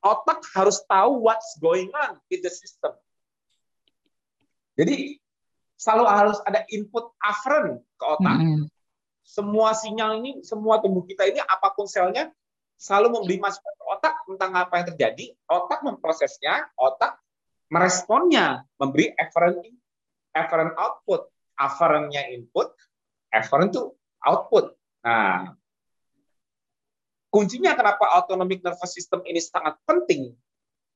otak 0.00 0.40
harus 0.56 0.80
tahu 0.86 1.20
what's 1.20 1.58
going 1.60 1.92
on 1.92 2.16
in 2.32 2.40
the 2.40 2.52
system. 2.52 2.96
Jadi 4.78 5.20
selalu 5.76 6.04
harus 6.08 6.38
ada 6.48 6.64
input 6.72 7.12
afferent 7.20 7.82
ke 7.98 8.04
otak. 8.04 8.36
Mm-mm. 8.40 8.70
Semua 9.34 9.74
sinyal 9.74 10.22
ini, 10.22 10.46
semua 10.46 10.78
tubuh 10.78 11.02
kita 11.02 11.26
ini 11.26 11.42
apa 11.42 11.74
pun 11.74 11.90
selnya 11.90 12.30
selalu 12.78 13.18
memberi 13.18 13.42
masukan 13.42 13.74
ke 13.74 13.84
otak 13.90 14.14
tentang 14.30 14.50
apa 14.54 14.74
yang 14.78 14.86
terjadi. 14.94 15.26
Otak 15.50 15.82
memprosesnya, 15.82 16.70
otak 16.78 17.18
meresponnya, 17.66 18.62
memberi 18.78 19.10
afferent 19.18 19.58
afferent 20.38 20.78
output. 20.78 21.26
Afferentnya 21.58 22.30
input, 22.30 22.70
afferent 23.34 23.74
itu 23.74 23.90
output. 24.22 24.74
Nah, 25.02 25.54
kuncinya 27.34 27.74
kenapa 27.74 28.14
autonomic 28.14 28.62
nervous 28.62 28.94
system 28.94 29.22
ini 29.26 29.42
sangat 29.42 29.74
penting 29.82 30.30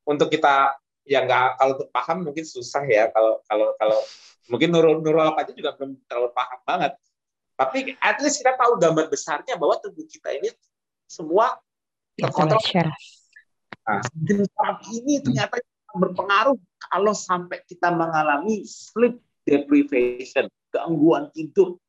untuk 0.07 0.31
kita 0.31 0.79
ya 1.03 1.27
nggak 1.27 1.59
kalau 1.59 1.73
untuk 1.75 1.91
paham 1.91 2.23
mungkin 2.23 2.47
susah 2.47 2.87
ya 2.87 3.11
kalau 3.11 3.43
kalau 3.51 3.75
kalau 3.79 3.99
mungkin 4.47 4.69
neuro 4.71 5.03
neurolog 5.03 5.35
aja 5.35 5.51
juga 5.51 5.75
belum 5.75 5.99
terlalu 6.07 6.31
paham 6.31 6.61
banget. 6.63 6.93
Tapi 7.59 7.99
at 7.99 8.23
least 8.23 8.39
kita 8.39 8.55
tahu 8.55 8.79
gambar 8.79 9.11
besarnya 9.11 9.59
bahwa 9.59 9.75
tubuh 9.83 10.07
kita 10.07 10.31
ini 10.31 10.55
semua 11.11 11.59
terkontrol. 12.15 12.63
Nah, 13.83 13.99
sistem 14.15 14.47
saraf 14.55 14.79
ini 14.95 15.19
ternyata 15.19 15.59
berpengaruh 15.91 16.55
kalau 16.93 17.11
sampai 17.17 17.65
kita 17.67 17.91
mengalami 17.91 18.63
sleep 18.63 19.19
deprivation, 19.43 20.47
gangguan 20.71 21.35
tidur. 21.35 21.83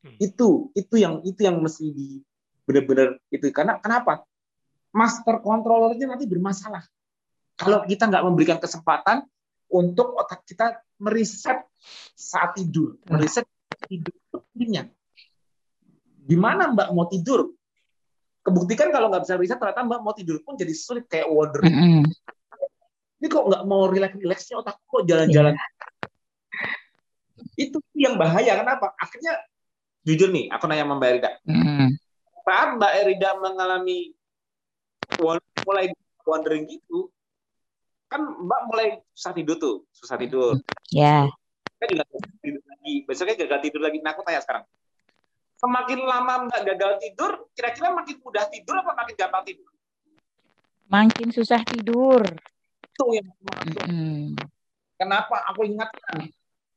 Hmm. 0.00 0.16
Itu 0.16 0.72
itu 0.72 0.94
yang 0.96 1.20
itu 1.28 1.44
yang 1.44 1.60
mesti 1.60 1.92
di 1.92 2.08
benar-benar 2.64 3.20
itu 3.28 3.52
karena 3.52 3.76
kenapa? 3.84 4.24
Master 4.96 5.44
controllernya 5.44 6.08
nanti 6.16 6.24
bermasalah. 6.24 6.84
Kalau 7.56 7.84
kita 7.84 8.08
nggak 8.08 8.24
memberikan 8.24 8.58
kesempatan 8.60 9.28
untuk 9.72 10.16
otak 10.16 10.44
kita 10.48 10.80
meriset 11.00 11.64
saat 12.16 12.56
tidur, 12.56 12.96
meriset 13.08 13.48
tidur 13.86 14.14
tidurnya. 14.52 14.82
Gimana 16.22 16.70
Mbak 16.70 16.88
mau 16.94 17.06
tidur? 17.10 17.52
Kebuktikan 18.42 18.90
kalau 18.90 19.06
nggak 19.06 19.22
bisa 19.22 19.38
riset 19.38 19.58
ternyata 19.62 19.86
Mbak 19.86 20.00
mau 20.02 20.14
tidur 20.18 20.42
pun 20.42 20.58
jadi 20.58 20.74
sulit 20.74 21.06
kayak 21.06 21.30
wondering 21.30 21.70
Mm-mm. 21.70 22.02
ini 23.22 23.26
kok 23.30 23.46
nggak 23.46 23.62
mau 23.70 23.86
relax 23.86 24.18
relaxnya 24.18 24.58
otak 24.58 24.82
kok 24.82 25.06
jalan-jalan 25.06 25.54
itu 27.54 27.78
yang 27.94 28.18
bahaya 28.18 28.58
kenapa 28.58 28.90
akhirnya 28.98 29.38
jujur 30.02 30.34
nih 30.34 30.50
aku 30.50 30.66
nanya 30.66 30.82
sama 30.82 30.98
Mbak 30.98 31.06
Erida 31.14 31.30
Mm-mm. 31.46 31.88
saat 32.42 32.68
Mbak 32.82 32.92
Erida 32.98 33.30
mengalami 33.38 34.10
mulai 35.62 35.94
wondering 36.26 36.66
gitu 36.66 37.14
kan 38.10 38.26
Mbak 38.26 38.60
mulai 38.66 38.98
susah 39.14 39.38
tidur 39.38 39.54
tuh 39.62 39.86
susah 39.94 40.18
tidur 40.18 40.58
Ya. 40.90 41.30
kan 41.78 41.86
juga 41.94 42.02
lagi 42.82 43.06
besoknya 43.06 43.38
gagal 43.46 43.60
tidur 43.62 43.80
lagi 43.86 44.02
nah 44.02 44.10
aku 44.10 44.26
tanya 44.26 44.42
sekarang 44.42 44.66
semakin 45.54 46.02
lama 46.02 46.50
Mbak 46.50 46.60
gagal 46.74 46.92
tidur 46.98 47.30
kira-kira 47.54 47.94
makin 47.94 48.18
mudah 48.18 48.44
tidur 48.50 48.74
apa 48.82 48.90
makin 48.98 49.14
gampang 49.14 49.44
tidur 49.46 49.70
Makin 50.92 51.32
susah 51.32 51.64
tidur. 51.64 52.20
itu 52.84 53.04
yang. 53.16 53.24
Mm-mm. 53.64 54.36
kenapa 55.00 55.40
aku 55.48 55.64
ingatkan 55.64 56.28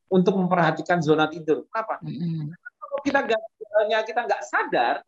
untuk 0.07 0.37
memperhatikan 0.37 1.01
zona 1.01 1.25
tidur 1.25 1.65
kenapa 1.73 1.97
Mm-mm. 2.05 2.53
kalau 2.53 2.97
kita 3.01 3.19
nggak 3.25 3.41
hanya 3.81 4.05
kita 4.05 4.21
nggak 4.23 4.41
sadar 4.45 5.01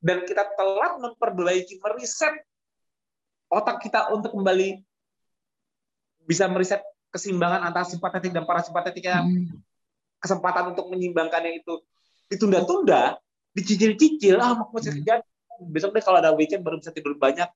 dan 0.00 0.24
kita 0.24 0.48
telat 0.56 0.96
memperbaiki 0.96 1.78
meriset 1.78 2.34
otak 3.52 3.84
kita 3.84 4.08
untuk 4.10 4.32
kembali 4.32 4.80
bisa 6.24 6.48
meriset 6.48 6.80
keseimbangan 7.14 7.68
antara 7.70 7.86
simpatetik 7.86 8.34
dan 8.34 8.42
parasimpatetik 8.48 9.06
yang. 9.06 9.28
Kesempatan 10.24 10.72
untuk 10.72 10.88
menyimbangkannya 10.88 11.60
itu 11.60 11.84
ditunda-tunda 12.32 13.20
dicicil-cicil 13.52 14.40
ah 14.40 14.56
mau 14.56 14.72
masih 14.72 14.96
kerjaan 14.96 15.20
besok 15.68 15.92
deh 15.92 16.00
kalau 16.00 16.18
ada 16.24 16.32
weekend 16.32 16.64
baru 16.64 16.80
bisa 16.80 16.90
tidur 16.90 17.12
banyak 17.20 17.46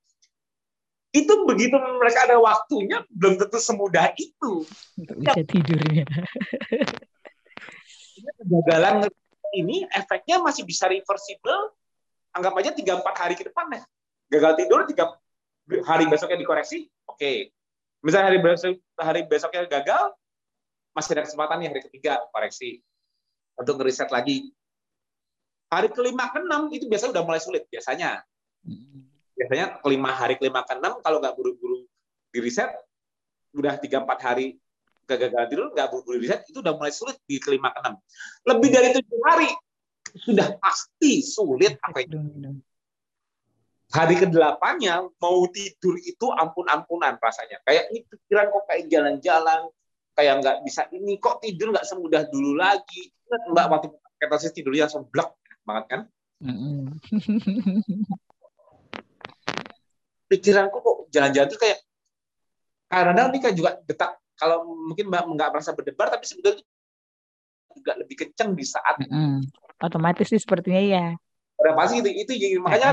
itu 1.17 1.33
begitu 1.49 1.73
mereka 1.97 2.29
ada 2.29 2.37
waktunya 2.37 3.01
belum 3.09 3.41
tentu 3.41 3.57
semudah 3.57 4.13
itu 4.21 4.69
Untuk 5.01 5.17
bisa 5.17 5.41
tidurnya. 5.41 6.05
kegagalan 8.45 9.09
ini 9.57 9.89
efeknya 9.89 10.45
masih 10.45 10.69
bisa 10.69 10.85
reversible 10.85 11.73
anggap 12.37 12.53
aja 12.61 12.71
3 12.77 12.85
4 12.85 13.23
hari 13.25 13.35
ke 13.35 13.49
depan 13.49 13.67
ya. 13.73 13.83
Gagal 14.29 14.53
tidur 14.61 14.85
tiga 14.85 15.17
hari 15.89 16.05
besoknya 16.05 16.37
dikoreksi, 16.37 16.89
oke. 17.09 17.33
Misalnya 18.05 18.27
hari 18.29 18.39
besok 18.45 18.77
hari 19.01 19.21
besoknya 19.25 19.65
gagal, 19.65 20.13
masih 20.99 21.15
ada 21.15 21.23
kesempatan 21.31 21.63
nih 21.63 21.69
hari 21.71 21.83
ketiga 21.87 22.19
koreksi 22.35 22.83
untuk 23.55 23.79
ngeriset 23.79 24.11
lagi. 24.11 24.51
Hari 25.71 25.95
kelima 25.95 26.27
ke 26.35 26.43
enam 26.43 26.67
itu 26.75 26.91
biasanya 26.91 27.15
udah 27.15 27.25
mulai 27.25 27.39
sulit 27.39 27.71
biasanya. 27.71 28.27
Biasanya 29.39 29.79
kelima 29.79 30.11
hari 30.11 30.35
kelima 30.35 30.67
ke 30.67 30.75
enam 30.75 30.99
kalau 30.99 31.23
nggak 31.23 31.39
buru-buru 31.39 31.87
di 32.35 32.39
riset 32.43 32.75
udah 33.55 33.79
tiga 33.79 34.03
empat 34.03 34.19
hari 34.27 34.59
kegagalan 35.07 35.47
tidur 35.47 35.67
nggak 35.71 35.87
buru-buru 35.95 36.19
riset 36.19 36.43
itu 36.51 36.59
udah 36.59 36.75
mulai 36.75 36.91
sulit 36.91 37.15
di 37.31 37.39
kelima 37.39 37.71
ke 37.71 37.79
enam. 37.79 37.95
Lebih 38.43 38.69
dari 38.75 38.89
tujuh 38.99 39.21
hari 39.23 39.51
sudah 40.27 40.59
pasti 40.59 41.23
sulit 41.23 41.79
apa 41.79 42.03
itu. 42.03 42.19
Hari 43.89 44.15
ke 44.21 44.27
delapannya 44.29 45.01
mau 45.17 45.39
tidur 45.49 45.97
itu 46.03 46.27
ampun-ampunan 46.29 47.17
rasanya. 47.23 47.57
Kayak 47.65 47.89
ini 47.89 48.05
pikiran 48.05 48.53
kok 48.53 48.65
kayak 48.69 48.85
jalan-jalan, 48.93 49.61
kayak 50.19 50.43
nggak 50.43 50.57
bisa 50.67 50.91
ini 50.91 51.15
kok 51.23 51.39
tidur 51.39 51.71
nggak 51.71 51.87
semudah 51.87 52.27
dulu 52.27 52.59
lagi. 52.59 53.07
Ingat 53.31 53.43
Mbak 53.55 53.67
waktu 53.71 53.87
ketosis 54.19 54.51
tidurnya 54.51 54.91
langsung 54.91 55.07
blek 55.07 55.31
banget 55.63 55.85
kan? 55.87 56.01
Pikiranku 60.27 60.77
kok 60.83 60.97
jalan-jalan 61.15 61.47
tuh 61.47 61.61
kayak 61.63 61.79
kadang-kadang 62.91 63.27
ini 63.31 63.39
kan 63.39 63.53
juga 63.55 63.71
detak 63.87 64.17
kalau 64.35 64.65
mungkin 64.65 65.13
mbak 65.13 65.23
nggak 65.29 65.51
merasa 65.53 65.77
berdebar 65.77 66.09
tapi 66.09 66.25
sebetulnya 66.25 66.65
juga 67.77 67.93
lebih 68.01 68.17
kenceng 68.17 68.57
di 68.57 68.65
saat 68.65 68.97
Mm-mm. 69.05 69.45
Otomatis 69.85 70.27
sih 70.33 70.41
sepertinya 70.41 70.83
ya. 70.83 71.07
udah 71.59 71.75
pasti 71.75 72.01
itu 72.01 72.11
itu 72.11 72.33
jadi 72.39 72.57
makanya 72.63 72.91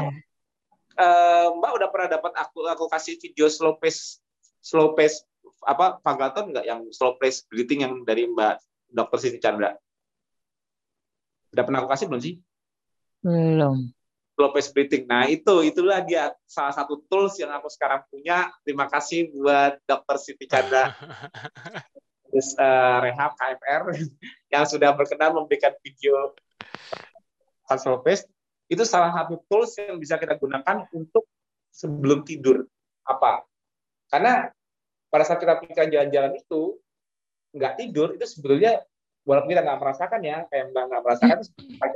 Ah, 0.95 1.47
eh, 1.47 1.47
mbak 1.59 1.71
udah 1.79 1.87
pernah 1.91 2.07
dapat 2.11 2.31
aku 2.39 2.65
aku 2.71 2.85
kasih 2.91 3.15
video 3.19 3.47
slow 3.47 3.75
pace 3.79 4.19
slow 4.63 4.95
pace 4.95 5.23
apa 5.65 5.99
Pagaton 6.01 6.53
nggak 6.53 6.65
yang 6.65 6.81
slow 6.93 7.17
pace 7.17 7.45
breathing 7.49 7.85
yang 7.85 7.93
dari 8.05 8.29
mbak 8.29 8.61
dokter 8.89 9.17
Siti 9.17 9.39
Chandra 9.41 9.73
udah 11.55 11.63
pernah 11.63 11.79
aku 11.83 11.89
kasih 11.89 12.05
belum 12.11 12.21
sih 12.21 12.35
belum. 13.25 13.89
slow 14.35 14.51
pace 14.51 14.69
breathing. 14.69 15.07
Nah, 15.07 15.25
itu 15.31 15.63
itulah 15.63 16.03
dia 16.03 16.35
salah 16.43 16.75
satu 16.75 17.01
tools 17.07 17.39
yang 17.39 17.55
aku 17.55 17.71
sekarang 17.71 18.03
punya. 18.11 18.51
Terima 18.67 18.85
kasih 18.85 19.31
buat 19.31 19.79
Dr. 19.87 20.19
Siti 20.19 20.45
Chandra 20.45 20.91
terus 22.35 22.51
eh, 22.59 22.97
Rehab 22.99 23.31
KFR 23.39 23.95
yang 24.53 24.67
sudah 24.67 24.91
berkenan 24.91 25.39
memberikan 25.39 25.71
video 25.79 26.35
slow 27.79 28.03
pace. 28.03 28.27
Itu 28.67 28.83
salah 28.83 29.15
satu 29.15 29.39
tools 29.47 29.71
yang 29.79 30.03
bisa 30.03 30.19
kita 30.19 30.35
gunakan 30.35 30.83
untuk 30.91 31.23
sebelum 31.71 32.27
tidur. 32.27 32.67
Apa? 33.07 33.47
Karena 34.11 34.51
pada 35.15 35.23
saat 35.23 35.39
kita 35.39 35.63
pikiran 35.63 35.87
jalan-jalan 35.87 36.35
itu 36.35 36.75
nggak 37.55 37.73
tidur 37.79 38.19
itu 38.19 38.27
sebetulnya 38.27 38.83
walaupun 39.23 39.55
kita 39.55 39.63
nggak 39.63 39.79
merasakan 39.79 40.19
ya 40.27 40.43
kayak 40.51 40.75
mbak 40.75 40.83
nggak 40.91 41.01
merasakan 41.07 41.37
cepat 41.39 41.91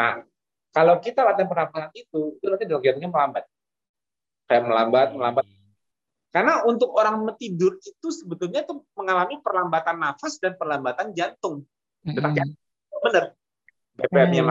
Nah, 0.00 0.24
kalau 0.72 0.96
kita 0.96 1.20
latihan 1.20 1.44
pernapasan 1.44 1.92
itu, 1.92 2.40
itu 2.40 2.46
nanti 2.48 2.64
jantungnya 2.64 3.10
melambat. 3.12 3.44
Kayak 4.48 4.62
melambat, 4.64 5.08
melambat. 5.12 5.44
Karena 6.32 6.64
untuk 6.64 6.96
orang 6.96 7.20
tidur 7.36 7.76
itu 7.76 8.08
sebetulnya 8.08 8.64
itu 8.64 8.80
mengalami 8.96 9.36
perlambatan 9.44 10.00
nafas 10.00 10.40
dan 10.40 10.56
perlambatan 10.56 11.12
jantung. 11.12 11.68
Detak 12.00 12.32
jantung. 12.32 12.60
Benar. 13.04 13.24
BPM-nya 14.00 14.42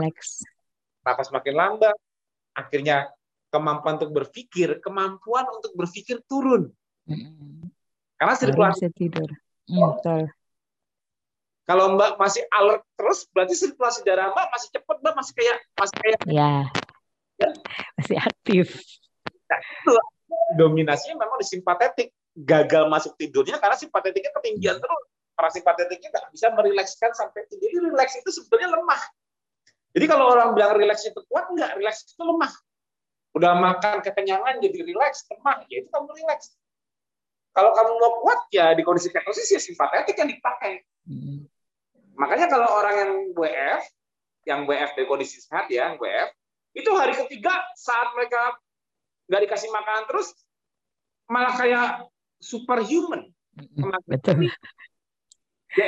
nafas 1.01 1.33
makin 1.33 1.55
lambat, 1.57 1.97
akhirnya 2.53 3.09
kemampuan 3.49 3.97
untuk 3.97 4.13
berpikir, 4.13 4.77
kemampuan 4.81 5.45
untuk 5.49 5.73
berpikir 5.73 6.21
turun. 6.29 6.69
Karena 8.19 8.33
sirkulasi 8.37 8.93
tidur. 8.93 9.29
Hmm, 9.69 9.95
betul. 9.95 10.21
Kalau 11.69 11.93
Mbak 11.93 12.17
masih 12.17 12.43
alert 12.49 12.81
terus, 12.97 13.29
berarti 13.29 13.53
sirkulasi 13.53 14.01
darah 14.01 14.33
Mbak 14.33 14.47
masih 14.49 14.69
cepat, 14.73 14.97
Mbak 15.05 15.13
masih 15.21 15.33
kayak 15.37 15.57
masih 15.77 15.95
kayak 16.01 16.19
ya. 16.25 16.53
ya. 17.37 17.49
Masih 18.01 18.17
aktif. 18.17 18.67
Nah, 19.49 19.59
itu 19.61 19.93
dominasinya 20.57 21.15
memang 21.21 21.37
di 21.37 21.47
simpatetik. 21.47 22.09
Gagal 22.39 22.87
masuk 22.87 23.19
tidurnya 23.19 23.59
karena 23.59 23.75
simpatetiknya 23.75 24.31
ketinggian 24.41 24.77
terus. 24.79 25.03
Parasimpatetiknya 25.37 26.09
nggak 26.11 26.27
bisa 26.33 26.47
merilekskan 26.51 27.11
sampai 27.15 27.47
tidur. 27.47 27.69
Jadi 27.69 27.77
rileks 27.89 28.13
itu 28.17 28.29
sebetulnya 28.33 28.73
lemah. 28.73 29.01
Jadi 29.93 30.05
kalau 30.05 30.25
orang 30.29 30.53
bilang 30.53 30.77
rileks 30.77 31.05
itu 31.05 31.19
kuat, 31.29 31.49
enggak. 31.53 31.77
Rileks 31.79 32.11
itu 32.11 32.21
lemah. 32.21 32.51
Udah 33.37 33.53
makan 33.53 34.01
kekenyangan 34.01 34.57
jadi 34.57 34.79
rileks, 34.81 35.29
lemah. 35.29 35.65
Ya 35.69 35.85
itu 35.85 35.89
kamu 35.93 36.09
rileks. 36.17 36.57
Kalau 37.53 37.73
kamu 37.73 37.91
mau 37.97 38.11
kuat, 38.25 38.39
ya 38.53 38.73
di 38.73 38.81
kondisi 38.85 39.09
ketosis 39.09 39.49
ya 39.49 39.59
simpatetik 39.61 40.17
yang 40.17 40.29
dipakai. 40.29 40.85
Hmm. 41.05 41.49
Makanya 42.17 42.47
kalau 42.51 42.67
orang 42.67 42.95
yang 42.95 43.11
WF, 43.33 43.83
yang 44.45 44.59
WF 44.69 44.91
dari 44.97 45.07
kondisi 45.09 45.41
sehat 45.41 45.69
ya, 45.71 45.97
WF, 45.97 46.29
itu 46.77 46.89
hari 46.93 47.17
ketiga 47.25 47.53
saat 47.73 48.13
mereka 48.13 48.57
nggak 49.29 49.41
dikasih 49.49 49.69
makanan 49.73 50.05
terus, 50.09 50.33
malah 51.29 51.53
kayak 51.57 52.05
superhuman. 52.41 53.29
Betul. 54.07 54.49
Ya, 55.77 55.87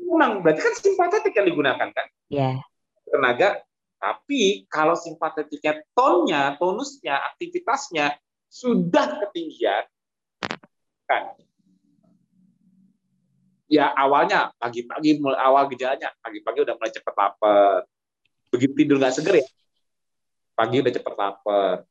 memang 0.00 0.40
berarti 0.40 0.60
kan 0.64 0.74
simpatetik 0.80 1.36
yang 1.36 1.48
digunakan 1.48 1.88
kan? 1.92 2.06
Iya. 2.32 2.56
Yeah. 2.56 2.56
Tenaga, 3.10 3.48
tapi 4.00 4.64
kalau 4.72 4.96
simpatetiknya 4.96 5.84
tonnya, 5.92 6.56
tonusnya, 6.56 7.20
aktivitasnya 7.36 8.16
sudah 8.48 9.20
ketinggian, 9.28 9.84
kan? 11.04 11.36
Ya 13.70 13.92
awalnya 13.94 14.50
pagi-pagi 14.58 15.22
mulai 15.22 15.38
awal 15.38 15.70
gejalanya 15.70 16.10
pagi-pagi 16.18 16.66
udah 16.66 16.74
mulai 16.74 16.90
cepet 16.90 17.14
lapar. 17.14 17.86
Begitu 18.50 18.72
tidur 18.74 18.98
nggak 18.98 19.14
seger 19.14 19.38
ya 19.38 19.46
pagi 20.60 20.76
udah 20.84 20.92
cepet 20.92 21.14
lapar. 21.16 21.88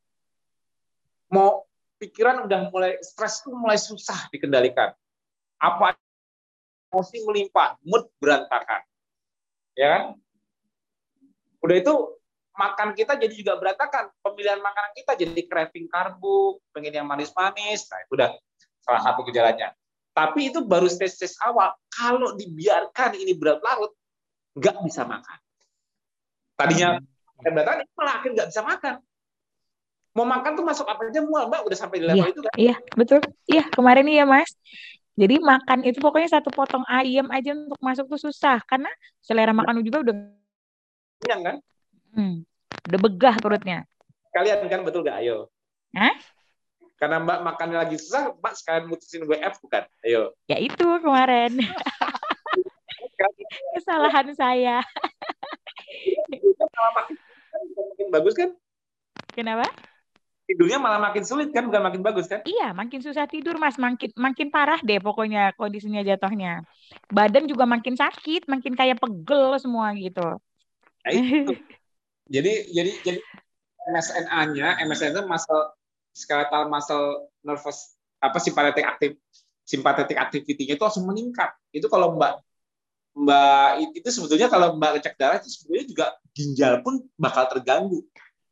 Mau 1.33 1.65
pikiran 1.97 2.45
udah 2.45 2.69
mulai 2.69 3.01
stres 3.01 3.41
tuh 3.41 3.57
mulai 3.57 3.81
susah 3.81 4.29
dikendalikan. 4.29 4.93
Apa 5.57 5.97
emosi 6.93 7.17
melimpah 7.25 7.81
mood 7.81 8.05
berantakan. 8.21 8.85
Ya 9.73 9.87
kan 9.89 10.03
udah 11.59 11.75
itu 11.75 11.93
makan 12.55 12.91
kita 12.91 13.15
jadi 13.15 13.33
juga 13.33 13.55
berantakan 13.55 14.11
pemilihan 14.19 14.59
makanan 14.59 14.91
kita 14.95 15.11
jadi 15.15 15.41
craving 15.47 15.87
karbo 15.87 16.59
pengen 16.75 17.03
yang 17.03 17.07
manis-manis 17.07 17.87
nah 17.87 17.99
itu 18.03 18.11
udah 18.19 18.31
salah 18.83 19.01
satu 19.03 19.23
gejalanya 19.27 19.75
tapi 20.19 20.51
itu 20.51 20.59
baru 20.59 20.91
stage-stage 20.91 21.39
awal. 21.47 21.71
Kalau 21.87 22.35
dibiarkan 22.35 23.15
ini 23.15 23.31
berat 23.39 23.63
larut, 23.63 23.95
nggak 24.59 24.75
bisa 24.83 25.07
makan. 25.07 25.37
Tadinya 26.59 26.99
hmm. 26.99 27.55
malah 27.95 28.13
akhirnya 28.19 28.43
nggak 28.43 28.49
bisa 28.51 28.61
makan. 28.67 28.95
Mau 30.17 30.27
makan 30.27 30.51
tuh 30.59 30.65
masuk 30.67 30.85
apa 30.91 31.07
aja 31.07 31.23
mual, 31.23 31.47
Mbak. 31.47 31.61
Udah 31.71 31.77
sampai 31.77 32.03
di 32.03 32.05
level 32.11 32.19
iya, 32.19 32.33
itu 32.33 32.41
kan? 32.43 32.53
Iya, 32.59 32.75
betul. 32.99 33.19
Iya, 33.47 33.63
kemarin 33.71 34.07
iya, 34.11 34.23
Mas. 34.27 34.51
Jadi 35.15 35.39
makan 35.39 35.79
itu 35.87 35.99
pokoknya 36.03 36.39
satu 36.39 36.51
potong 36.51 36.83
ayam 36.91 37.31
aja 37.31 37.55
untuk 37.55 37.79
masuk 37.79 38.11
tuh 38.11 38.19
susah. 38.27 38.59
Karena 38.67 38.91
selera 39.23 39.55
makan 39.55 39.79
juga 39.85 40.03
udah... 40.03 40.15
Kenyang 41.19 41.41
kan? 41.43 41.55
Hmm, 42.15 42.35
udah 42.87 42.99
begah 42.99 43.35
perutnya. 43.43 43.83
Kalian 44.31 44.63
kan 44.71 44.81
betul 44.87 45.03
gak? 45.03 45.19
Ayo. 45.19 45.51
Hah? 45.91 46.15
Karena 46.95 47.19
Mbak 47.23 47.39
makannya 47.43 47.77
lagi 47.79 47.95
susah, 47.99 48.35
Mbak 48.39 48.53
sekalian 48.55 48.85
mutusin 48.87 49.23
WF 49.27 49.55
bukan? 49.63 49.83
Ayo. 50.03 50.31
Ya 50.47 50.57
itu 50.59 50.87
kemarin. 51.03 51.59
Kesalahan 53.75 54.31
saya. 54.35 54.83
makin 57.75 58.07
bagus 58.11 58.35
kan? 58.35 58.51
Kenapa? 59.35 59.67
Tidurnya 60.49 60.81
malah 60.81 60.97
makin 60.97 61.21
sulit 61.21 61.53
kan, 61.53 61.69
bukan 61.69 61.83
makin 61.83 62.01
bagus 62.01 62.25
kan? 62.25 62.41
Iya, 62.41 62.73
makin 62.73 63.05
susah 63.05 63.29
tidur 63.29 63.61
mas, 63.61 63.77
makin 63.77 64.09
makin 64.17 64.49
parah 64.49 64.81
deh 64.81 64.97
pokoknya 64.97 65.53
kondisinya 65.53 66.01
jatuhnya. 66.01 66.65
Badan 67.11 67.45
juga 67.45 67.69
makin 67.69 67.93
sakit, 67.93 68.49
makin 68.49 68.73
kayak 68.73 68.97
pegel 68.97 69.53
semua 69.61 69.93
gitu. 69.93 70.41
Ya, 71.09 71.21
itu. 71.43 71.53
jadi 72.35 72.53
jadi 72.69 72.91
jadi 73.01 73.19
MSNA-nya, 73.89 74.67
MSNA 74.85 75.11
itu 75.17 75.21
muscle 75.25 75.63
skeletal 76.13 76.69
muscle 76.69 77.29
nervous 77.41 77.97
apa 78.19 78.37
simpatetik 78.37 78.85
aktif 78.85 79.11
simpatetik 79.63 80.17
activity-nya 80.17 80.75
itu 80.77 80.83
langsung 80.83 81.05
meningkat. 81.05 81.53
Itu 81.69 81.85
kalau 81.89 82.17
Mbak 82.17 82.33
Mbak 83.19 83.69
itu 83.97 84.09
sebetulnya 84.09 84.47
kalau 84.49 84.77
Mbak 84.77 84.89
ngecek 84.97 85.15
darah 85.17 85.37
itu 85.37 85.49
sebetulnya 85.49 85.85
juga 85.85 86.05
ginjal 86.33 86.73
pun 86.81 87.01
bakal 87.17 87.45
terganggu. 87.49 88.05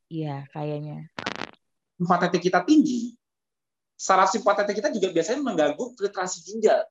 Iya, 0.08 0.48
kayaknya. 0.54 1.10
Simpatetik 1.98 2.48
kita 2.52 2.62
tinggi. 2.64 3.18
Saraf 3.98 4.30
simpatetik 4.30 4.78
kita 4.78 4.94
juga 4.94 5.10
biasanya 5.10 5.42
mengganggu 5.42 5.84
filtrasi 5.98 6.46
ginjal. 6.46 6.86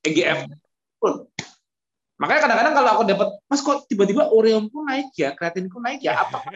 EGF 0.00 0.48
pun. 0.96 1.28
Makanya 2.16 2.40
kadang-kadang 2.48 2.74
kalau 2.74 2.90
aku 2.96 3.02
dapat, 3.04 3.28
Mas 3.44 3.60
kok 3.60 3.84
tiba-tiba 3.92 4.32
pun 4.72 4.82
naik 4.88 5.12
ya, 5.12 5.36
kreatin 5.36 5.68
pun 5.68 5.84
naik 5.84 6.00
ya, 6.00 6.24
apa? 6.24 6.40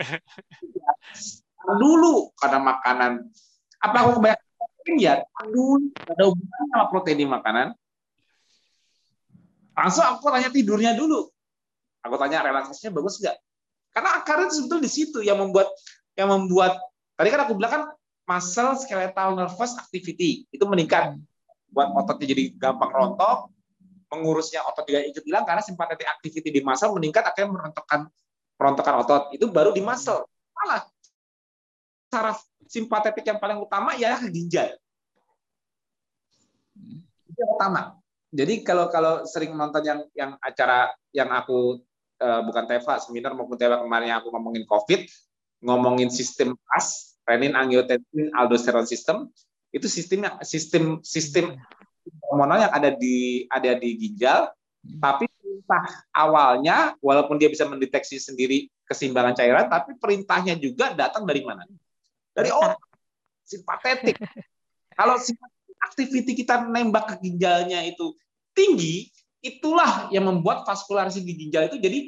dulu 1.81 2.33
karena 2.41 2.57
makanan 2.57 3.29
apa 3.81 3.97
aku 4.01 4.11
kebanyakan 4.21 4.49
protein 4.57 4.97
ya? 4.97 5.15
Aduh, 5.45 5.81
ada 6.09 6.25
hubungan 6.29 6.65
sama 6.73 6.85
protein 6.89 7.19
di 7.21 7.27
makanan. 7.29 7.69
Langsung 9.77 10.05
aku 10.05 10.29
tanya 10.29 10.53
tidurnya 10.53 10.93
dulu. 10.93 11.29
Aku 12.05 12.17
tanya 12.17 12.45
relaksasinya 12.45 12.97
bagus 12.97 13.21
nggak? 13.21 13.37
Karena 13.93 14.11
akarnya 14.21 14.49
itu 14.49 14.55
sebetulnya 14.61 14.85
di 14.85 14.93
situ 14.93 15.19
yang 15.25 15.37
membuat 15.41 15.69
yang 16.17 16.29
membuat 16.33 16.77
tadi 17.17 17.29
kan 17.33 17.41
aku 17.49 17.53
bilang 17.57 17.73
kan 17.73 17.83
muscle 18.29 18.77
skeletal 18.79 19.35
nervous 19.35 19.73
activity 19.81 20.45
itu 20.53 20.65
meningkat 20.69 21.17
buat 21.73 21.91
ototnya 21.97 22.31
jadi 22.31 22.45
gampang 22.55 22.91
rontok 22.93 23.51
mengurusnya 24.11 24.67
otot 24.67 24.85
juga 24.85 25.07
ikut 25.07 25.23
hilang 25.23 25.47
karena 25.47 25.63
simpatetik 25.63 26.07
activity 26.07 26.51
di 26.51 26.61
muscle 26.67 26.93
meningkat 26.99 27.25
akhirnya 27.25 27.55
merontokkan 27.55 28.11
merontokkan 28.59 28.95
otot 29.07 29.23
itu 29.33 29.47
baru 29.49 29.71
di 29.71 29.81
muscle 29.81 30.27
malah 30.53 30.85
saraf 32.11 32.43
simpatetik 32.71 33.27
yang 33.27 33.39
paling 33.43 33.59
utama 33.59 33.95
ya 33.99 34.19
ginjal. 34.31 34.75
Itu 37.27 37.39
yang 37.39 37.53
utama. 37.55 37.99
Jadi 38.31 38.63
kalau 38.63 38.87
kalau 38.91 39.27
sering 39.27 39.55
nonton 39.59 39.83
yang 39.83 40.01
yang 40.15 40.31
acara 40.39 40.95
yang 41.11 41.31
aku 41.35 41.83
uh, 42.23 42.41
bukan 42.47 42.65
Teva 42.71 43.03
seminar 43.03 43.35
maupun 43.35 43.59
Teva 43.59 43.83
kemarin 43.83 44.15
yang 44.15 44.19
aku 44.23 44.31
ngomongin 44.31 44.63
COVID, 44.71 45.03
ngomongin 45.67 46.15
sistem 46.15 46.55
PAS, 46.71 47.19
renin, 47.27 47.59
angiotensin, 47.59 48.31
aldosteron 48.39 48.87
system, 48.87 49.27
itu 49.75 49.91
sistemnya 49.91 50.39
sistem 50.47 51.03
sistem 51.03 51.59
hormonal 52.26 52.68
yang 52.68 52.72
ada 52.72 52.90
di 52.94 53.44
ada 53.51 53.76
di 53.76 53.90
ginjal, 53.96 54.51
tapi 55.01 55.28
perintah 55.28 55.84
awalnya 56.14 56.96
walaupun 57.05 57.36
dia 57.36 57.53
bisa 57.53 57.68
mendeteksi 57.68 58.16
sendiri 58.16 58.70
keseimbangan 58.88 59.36
cairan, 59.38 59.66
tapi 59.70 59.94
perintahnya 59.98 60.59
juga 60.59 60.94
datang 60.96 61.26
dari 61.28 61.42
mana? 61.44 61.66
dari 62.30 62.51
otak 62.55 62.78
simpatetik. 63.44 64.16
Kalau 64.94 65.18
aktiviti 65.90 66.32
kita 66.36 66.64
nembak 66.66 67.14
ke 67.14 67.14
ginjalnya 67.26 67.82
itu 67.84 68.14
tinggi, 68.55 69.11
itulah 69.40 70.12
yang 70.12 70.28
membuat 70.28 70.62
vaskulasi 70.68 71.24
di 71.24 71.32
ginjal 71.36 71.72
itu 71.72 71.80
jadi 71.80 71.98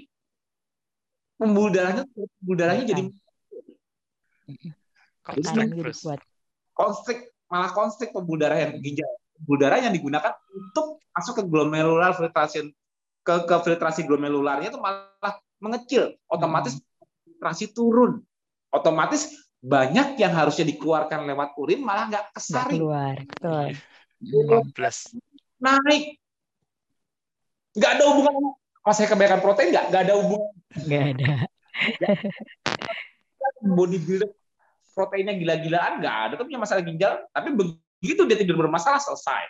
pembuluh 1.41 1.73
darahnya 1.73 2.05
pembuluh 2.13 2.59
darahnya 2.61 2.85
jadi 2.93 3.03
konstrik 6.77 7.33
malah 7.49 7.73
konstrik 7.73 8.13
pembuluh 8.13 8.45
darah 8.45 8.61
yang 8.61 8.77
ginjal 8.85 9.09
pembuluh 9.43 9.61
darah 9.67 9.83
yang 9.83 9.91
digunakan 9.91 10.33
untuk 10.55 11.03
masuk 11.11 11.43
ke 11.43 11.45
glomerular 11.51 12.15
filtrasi 12.15 12.71
ke, 13.27 13.35
ke 13.43 13.57
filtrasi 13.67 14.07
glomerularnya 14.07 14.71
itu 14.71 14.79
malah 14.79 15.35
mengecil 15.59 16.15
otomatis 16.31 16.79
filtrasi 17.27 17.75
turun 17.75 18.23
otomatis 18.71 19.35
banyak 19.63 20.19
yang 20.19 20.35
harusnya 20.35 20.67
dikeluarkan 20.67 21.27
lewat 21.27 21.55
urin 21.55 21.87
malah 21.87 22.11
nggak 22.11 22.35
kesaring. 22.35 22.83
keluar, 22.83 23.15
betul. 23.15 23.79
Naik. 25.63 26.19
Nggak 27.79 27.91
ada 27.95 28.05
hubungan 28.11 28.35
Pas 28.83 28.99
saya 28.99 29.07
kebanyakan 29.07 29.39
protein 29.39 29.71
nggak? 29.71 29.87
Nggak 29.95 30.03
ada 30.03 30.15
hubungan. 30.19 30.51
Nggak 30.75 31.03
ada. 31.15 31.27
Bodybuilder 33.63 34.31
proteinnya 34.93 35.35
gila-gilaan 35.39 36.03
nggak 36.05 36.17
ada 36.29 36.33
tuh 36.37 36.45
punya 36.45 36.61
masalah 36.61 36.83
ginjal 36.85 37.25
tapi 37.33 37.49
Begitu 38.03 38.27
dia 38.27 38.35
tidur 38.35 38.59
bermasalah 38.59 38.99
selesai. 38.99 39.47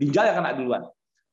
Ginjal 0.00 0.32
yang 0.32 0.36
kena 0.40 0.56
duluan. 0.56 0.82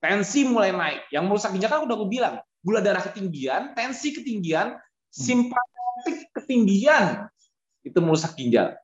Tensi 0.04 0.44
mulai 0.44 0.76
naik. 0.76 1.08
Yang 1.10 1.24
merusak 1.32 1.50
ginjal 1.56 1.72
kan 1.72 1.82
udah 1.88 1.96
gue 1.96 2.10
bilang. 2.12 2.36
Gula 2.60 2.84
darah 2.84 3.00
ketinggian, 3.00 3.72
tensi 3.72 4.12
ketinggian, 4.12 4.76
simpatetik 5.08 6.28
ketinggian. 6.36 7.32
Itu 7.80 8.04
merusak 8.04 8.36
ginjal. 8.36 8.76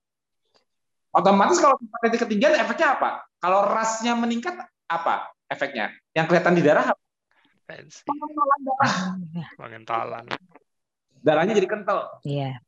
Otomatis 1.11 1.59
kalau 1.59 1.75
simpatetik 1.75 2.23
ketinggian 2.23 2.55
efeknya 2.55 2.95
apa? 2.95 3.09
Kalau 3.43 3.67
rasnya 3.67 4.15
meningkat 4.15 4.55
apa 4.87 5.35
efeknya? 5.51 5.91
Yang 6.15 6.31
kelihatan 6.31 6.55
di 6.55 6.63
darah 6.63 6.95
apa? 6.95 7.03
Tensi. 7.67 8.07
Pengentalan 8.07 8.59
darah. 8.63 8.93
Pengentalan. 9.59 10.25
Darahnya 11.19 11.53
jadi 11.59 11.67
kental. 11.67 11.99
Iya. 12.23 12.63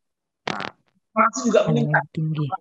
Rasa 1.16 1.40
juga 1.48 1.72
meningkat. 1.72 2.04
Tinggi. 2.12 2.52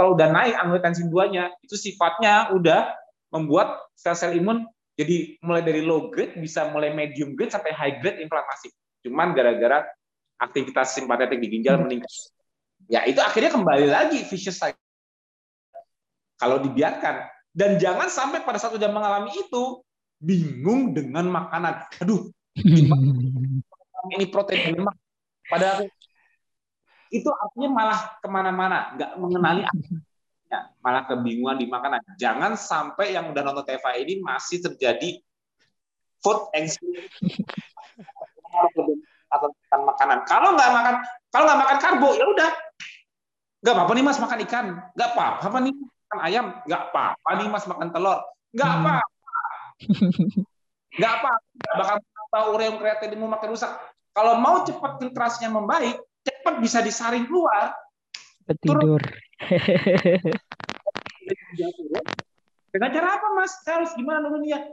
Kalau 0.00 0.16
udah 0.16 0.32
naik 0.32 0.56
angiotensin 0.56 1.12
2-nya, 1.12 1.52
itu 1.60 1.76
sifatnya 1.76 2.48
udah 2.56 2.88
membuat 3.28 3.84
sel-sel 3.92 4.32
imun 4.40 4.64
jadi 5.00 5.40
mulai 5.40 5.64
dari 5.64 5.80
low 5.80 6.12
grade 6.12 6.36
bisa 6.36 6.68
mulai 6.68 6.92
medium 6.92 7.32
grade 7.32 7.56
sampai 7.56 7.72
high 7.72 8.04
grade 8.04 8.20
inflamasi. 8.20 8.68
Cuman 9.00 9.32
gara-gara 9.32 9.88
aktivitas 10.36 10.92
simpatetik 10.92 11.40
di 11.40 11.48
ginjal 11.56 11.80
meningkat. 11.80 12.12
Ya 12.84 13.08
itu 13.08 13.16
akhirnya 13.24 13.48
kembali 13.56 13.88
lagi 13.88 14.20
vicious 14.28 14.60
cycle. 14.60 14.76
Kalau 16.36 16.60
dibiarkan 16.60 17.32
dan 17.56 17.80
jangan 17.80 18.12
sampai 18.12 18.44
pada 18.44 18.60
saat 18.60 18.76
udah 18.76 18.92
mengalami 18.92 19.32
itu 19.36 19.80
bingung 20.20 20.92
dengan 20.92 21.28
makanan. 21.32 21.80
Aduh, 22.04 22.28
ini 24.16 24.26
protein 24.28 24.84
lemak. 24.84 24.96
Padahal 25.48 25.88
itu 27.10 27.26
artinya 27.26 27.68
malah 27.74 28.00
ke 28.22 28.28
mana-mana, 28.30 28.94
nggak 28.94 29.12
mengenali 29.18 29.66
ya, 30.46 30.70
malah 30.78 31.06
kebingungan 31.10 31.58
di 31.58 31.66
makanan. 31.66 31.98
Jangan 32.14 32.54
sampai 32.54 33.18
yang 33.18 33.34
udah 33.34 33.42
nonton 33.42 33.66
TV 33.66 33.84
ini 34.06 34.14
masih 34.22 34.62
terjadi 34.62 35.18
food 36.22 36.46
anxiety 36.54 37.10
atau 39.30 39.50
makan 39.50 39.80
makanan. 39.90 40.18
Kalau 40.26 40.54
nggak 40.54 40.70
makan, 40.70 40.94
kalau 41.34 41.44
nggak 41.50 41.60
makan 41.66 41.76
karbo, 41.82 42.10
ya 42.14 42.26
udah, 42.30 42.50
nggak 43.62 43.74
apa-apa 43.74 43.92
nih 43.94 44.04
mas 44.06 44.18
makan 44.22 44.38
ikan, 44.46 44.66
nggak 44.94 45.10
apa-apa 45.14 45.58
nih 45.66 45.74
makan 45.74 46.20
ayam, 46.26 46.46
nggak 46.66 46.82
apa-apa 46.90 47.30
nih 47.38 47.46
mas 47.50 47.66
makan 47.66 47.88
telur, 47.90 48.18
nggak 48.54 48.70
apa-apa, 48.70 49.06
nggak 50.98 51.12
apa-apa, 51.14 51.74
bakal 51.78 51.96
tahu 52.30 52.46
ureum 52.54 52.78
kreatininu 52.78 53.26
makin 53.26 53.50
rusak. 53.54 53.70
Kalau 54.10 54.38
mau 54.42 54.66
cepat 54.66 54.98
filtrasinya 54.98 55.62
membaik, 55.62 55.98
cepat 56.24 56.54
bisa 56.60 56.84
disaring 56.84 57.24
keluar, 57.24 57.72
Tidur. 58.58 58.98
Dengan 62.70 62.90
cara 62.94 63.08
apa, 63.18 63.26
Mas? 63.38 63.54
Harus 63.66 63.94
gimana 63.94 64.26
dulunya? 64.26 64.66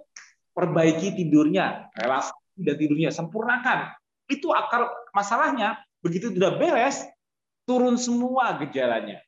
Perbaiki 0.57 1.13
tidurnya, 1.13 1.93
relasi 1.93 2.33
dan 2.57 2.75
tidurnya, 2.77 3.13
sempurnakan. 3.13 3.93
Itu 4.25 4.49
akar 4.53 4.89
masalahnya. 5.13 5.77
Begitu 6.01 6.33
sudah 6.33 6.57
beres, 6.57 7.05
turun 7.69 7.97
semua 7.97 8.57
gejalanya. 8.57 9.21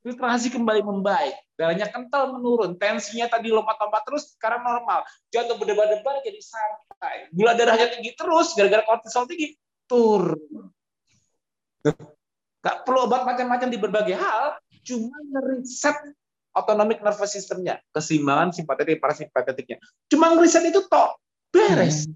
Filtrasi 0.00 0.48
kembali 0.48 0.80
membaik, 0.80 1.36
darahnya 1.60 1.92
kental 1.92 2.32
menurun, 2.32 2.80
tensinya 2.80 3.28
tadi 3.28 3.52
lompat-lompat 3.52 4.00
terus, 4.08 4.32
sekarang 4.32 4.64
normal. 4.64 5.04
Jantung 5.28 5.60
berdebar-debar 5.60 6.24
jadi 6.24 6.40
santai. 6.40 7.28
Gula 7.36 7.52
darahnya 7.52 7.92
tinggi 7.92 8.16
terus, 8.16 8.56
gara-gara 8.56 8.80
kortisol 8.88 9.28
tinggi, 9.28 9.60
turun. 9.84 10.72
Gak 12.60 12.76
perlu 12.84 13.08
obat 13.08 13.24
macam-macam 13.24 13.68
di 13.72 13.78
berbagai 13.80 14.16
hal, 14.16 14.60
cuma 14.84 15.16
ngeriset 15.32 15.96
autonomic 16.52 17.00
nervous 17.00 17.32
system-nya, 17.32 17.80
keseimbangan 17.94 18.52
simpatetik 18.52 19.00
parasimpatetiknya. 19.00 19.78
Cuma 20.10 20.34
ngeriset 20.34 20.66
itu 20.68 20.84
tok, 20.90 21.16
beres. 21.54 22.10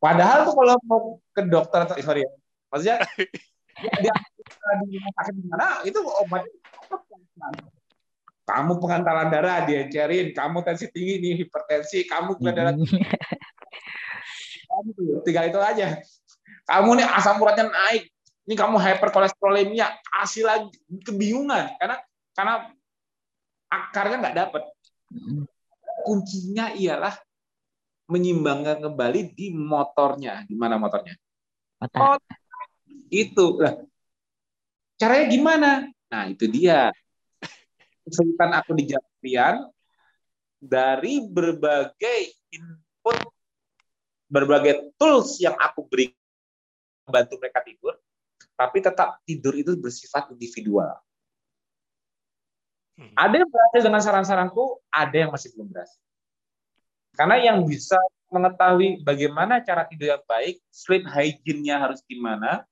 Padahal 0.00 0.44
tuh 0.48 0.54
kalau 0.56 0.76
mau 0.84 1.00
ke 1.32 1.42
dokter 1.48 1.88
atau 1.88 1.96
sorry 2.02 2.26
ya, 2.26 2.30
maksudnya 2.68 2.96
dia, 3.82 3.92
dia 4.04 4.14
di 4.84 4.96
rumah 5.00 5.12
sakit 5.16 5.34
mana 5.48 5.68
itu 5.88 5.98
obat 6.04 6.44
kamu 8.44 8.76
pengantaran 8.76 9.32
darah 9.32 9.64
diencerin, 9.64 10.36
kamu 10.36 10.60
tensi 10.60 10.92
tinggi 10.92 11.16
nih 11.16 11.32
hipertensi, 11.44 12.04
kamu 12.04 12.36
gula 12.36 12.52
darah 12.52 12.76
tinggi. 12.76 13.00
tinggal 15.24 15.48
itu 15.48 15.60
aja. 15.64 15.96
Kamu 16.68 16.90
nih 17.00 17.08
asam 17.08 17.40
uratnya 17.40 17.72
naik, 17.72 18.12
ini 18.44 18.54
kamu 18.54 18.76
hyperkolesterolemia, 18.76 19.88
kasih 20.04 20.44
lagi 20.44 20.68
kebingungan 21.04 21.76
karena 21.80 21.96
karena 22.36 22.54
akarnya 23.72 24.16
nggak 24.20 24.36
dapat. 24.36 24.62
Kuncinya 26.04 26.76
ialah 26.76 27.16
menyimbangkan 28.12 28.84
kembali 28.84 29.32
di 29.32 29.48
motornya. 29.56 30.44
Di 30.44 30.52
mana 30.52 30.76
motornya? 30.76 31.16
Otak. 31.80 32.20
Itu 33.08 33.56
lah. 33.56 33.80
Caranya 35.00 35.26
gimana? 35.32 35.70
Nah, 36.12 36.28
itu 36.28 36.44
dia. 36.44 36.92
Kesulitan 38.04 38.52
aku 38.52 38.76
di 38.76 38.92
dari 40.60 41.14
berbagai 41.24 42.20
input 42.52 43.16
berbagai 44.28 44.96
tools 44.96 45.40
yang 45.40 45.56
aku 45.56 45.84
beri 45.88 46.12
bantu 47.04 47.36
mereka 47.36 47.60
tidur, 47.60 47.96
tapi 48.54 48.78
tetap 48.82 49.18
tidur 49.26 49.54
itu 49.54 49.74
bersifat 49.74 50.30
individual. 50.30 50.94
Hmm. 52.94 53.10
Ada 53.18 53.42
yang 53.42 53.50
berhasil 53.50 53.82
dengan 53.82 54.02
saran-saranku, 54.02 54.78
ada 54.94 55.16
yang 55.18 55.30
masih 55.34 55.50
belum 55.58 55.74
berhasil. 55.74 55.98
Karena 57.14 57.38
yang 57.42 57.62
bisa 57.66 57.98
mengetahui 58.30 59.02
bagaimana 59.06 59.62
cara 59.62 59.86
tidur 59.86 60.14
yang 60.18 60.24
baik, 60.26 60.58
sleep 60.70 61.06
hygiene-nya 61.06 61.78
harus 61.78 62.02
gimana, 62.06 62.66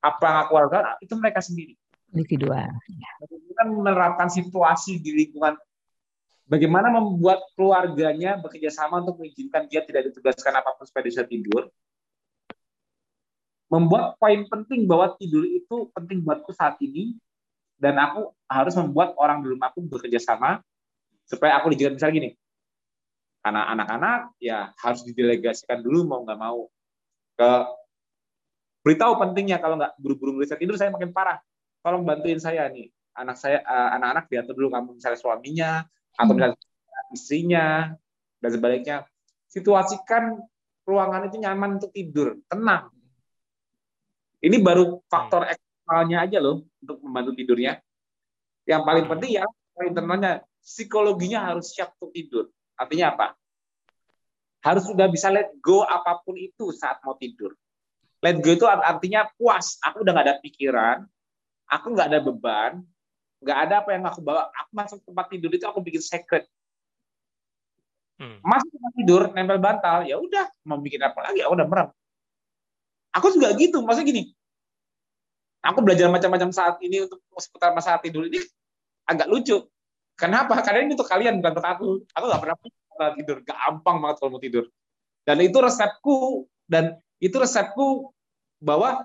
apa 0.00 0.24
yang 0.24 0.38
aku 0.44 0.52
lakukan, 0.56 0.84
itu 1.00 1.14
mereka 1.16 1.40
sendiri. 1.40 1.74
Individual. 2.12 2.68
Bagaimana 3.20 3.62
menerapkan 3.72 4.28
situasi 4.28 5.00
di 5.00 5.16
lingkungan, 5.16 5.56
bagaimana 6.48 6.92
membuat 6.92 7.44
keluarganya 7.56 8.40
bekerja 8.40 8.72
sama 8.72 9.04
untuk 9.04 9.20
mengizinkan 9.20 9.68
dia 9.68 9.84
tidak 9.84 10.12
ditugaskan 10.12 10.52
apa 10.60 10.76
pun 10.76 10.84
supaya 10.84 11.04
bisa 11.08 11.24
tidur, 11.24 11.68
membuat 13.66 14.14
poin 14.22 14.46
penting 14.46 14.86
bahwa 14.86 15.14
tidur 15.18 15.42
itu 15.42 15.90
penting 15.94 16.22
buatku 16.22 16.54
saat 16.54 16.78
ini, 16.78 17.18
dan 17.76 18.00
aku 18.00 18.32
harus 18.48 18.74
membuat 18.76 19.12
orang 19.20 19.44
di 19.44 19.52
rumahku 19.52 19.84
bekerja 19.84 20.20
sama 20.20 20.64
supaya 21.28 21.60
aku 21.60 21.74
dijadikan 21.74 21.98
misal 22.00 22.10
gini 22.14 22.30
karena 23.44 23.62
anak-anak 23.70 24.34
ya 24.42 24.74
harus 24.82 25.06
didelegasikan 25.06 25.78
dulu 25.78 26.02
mau 26.02 26.20
nggak 26.26 26.40
mau 26.40 26.66
ke 27.38 27.50
beritahu 28.82 29.22
pentingnya 29.22 29.62
kalau 29.62 29.78
nggak 29.78 29.94
buru-buru 30.02 30.34
ngelihat 30.34 30.58
tidur 30.58 30.74
saya 30.74 30.90
makin 30.90 31.14
parah. 31.14 31.38
Tolong 31.78 32.02
bantuin 32.02 32.42
saya 32.42 32.66
nih 32.66 32.90
anak 33.14 33.38
saya 33.38 33.62
eh, 33.62 33.88
anak-anak 33.94 34.26
diatur 34.26 34.54
dulu 34.58 34.68
kamu 34.74 34.88
misalnya 34.98 35.18
suaminya 35.22 35.70
atau 36.18 36.34
misalnya 36.34 36.58
istrinya 37.14 37.66
dan 38.42 38.50
sebaliknya. 38.50 38.96
Situasikan 39.46 40.42
ruangan 40.82 41.30
itu 41.30 41.38
nyaman 41.38 41.78
untuk 41.78 41.94
tidur 41.94 42.34
tenang 42.50 42.90
ini 44.46 44.62
baru 44.62 45.02
faktor 45.10 45.50
eksternalnya 45.50 46.18
aja 46.22 46.38
loh 46.38 46.62
untuk 46.78 47.02
membantu 47.02 47.34
tidurnya 47.34 47.82
yang 48.66 48.86
paling 48.86 49.10
penting 49.10 49.42
ya 49.42 49.44
internalnya 49.82 50.46
psikologinya 50.62 51.52
harus 51.52 51.74
siap 51.74 51.92
untuk 51.98 52.14
tidur 52.14 52.46
Artinya 52.76 53.16
apa? 53.16 53.26
Harus 54.60 54.84
sudah 54.84 55.08
bisa 55.08 55.32
let 55.32 55.48
go 55.64 55.82
apa 55.82 56.20
pun 56.22 56.36
itu 56.36 56.70
saat 56.76 57.00
mau 57.02 57.16
tidur. 57.16 57.56
Let 58.20 58.40
go 58.44 58.52
itu 58.52 58.66
artinya 58.68 59.28
puas. 59.40 59.80
Aku 59.80 60.04
udah 60.04 60.12
nggak 60.12 60.26
ada 60.28 60.36
pikiran, 60.44 60.98
aku 61.68 61.86
nggak 61.96 62.08
ada 62.12 62.20
beban, 62.20 62.72
nggak 63.40 63.58
ada 63.68 63.74
apa 63.80 63.90
yang 63.96 64.04
aku 64.04 64.20
bawa. 64.20 64.52
Aku 64.52 64.70
masuk 64.76 64.98
tempat 65.08 65.26
tidur 65.32 65.50
itu 65.52 65.64
aku 65.64 65.80
bikin 65.80 66.04
secret. 66.04 66.44
Hmm. 68.16 68.40
Masuk 68.44 68.68
tempat 68.72 68.92
tidur, 68.96 69.22
nempel 69.32 69.60
bantal, 69.60 70.08
ya 70.08 70.16
udah 70.16 70.48
mau 70.68 70.80
bikin 70.80 71.00
apa 71.04 71.20
lagi? 71.20 71.44
Aku 71.44 71.52
udah 71.52 71.68
merem. 71.68 71.88
Aku 73.16 73.26
juga 73.32 73.48
gitu, 73.56 73.80
maksudnya 73.80 74.08
gini. 74.12 74.22
Aku 75.66 75.82
belajar 75.82 76.06
macam-macam 76.06 76.54
saat 76.54 76.78
ini 76.80 77.04
untuk 77.06 77.18
seputar 77.36 77.74
masalah 77.74 77.98
tidur 77.98 78.26
ini 78.30 78.38
agak 79.06 79.26
lucu. 79.26 79.66
Kenapa? 80.16 80.62
Karena 80.62 80.86
ini 80.86 80.94
untuk 80.94 81.10
kalian 81.10 81.42
bukan 81.42 81.52
untuk 81.58 81.66
aku. 81.66 81.88
Aku 82.14 82.24
nggak 82.30 82.40
pernah 82.42 82.56
pernah 82.96 83.12
tidur, 83.12 83.36
gampang 83.44 83.96
banget 84.00 84.16
kalau 84.22 84.30
mau 84.32 84.42
tidur. 84.42 84.64
Dan 85.26 85.36
itu 85.44 85.58
resepku 85.60 86.46
dan 86.64 86.96
itu 87.20 87.36
resepku 87.36 88.14
bahwa 88.62 89.04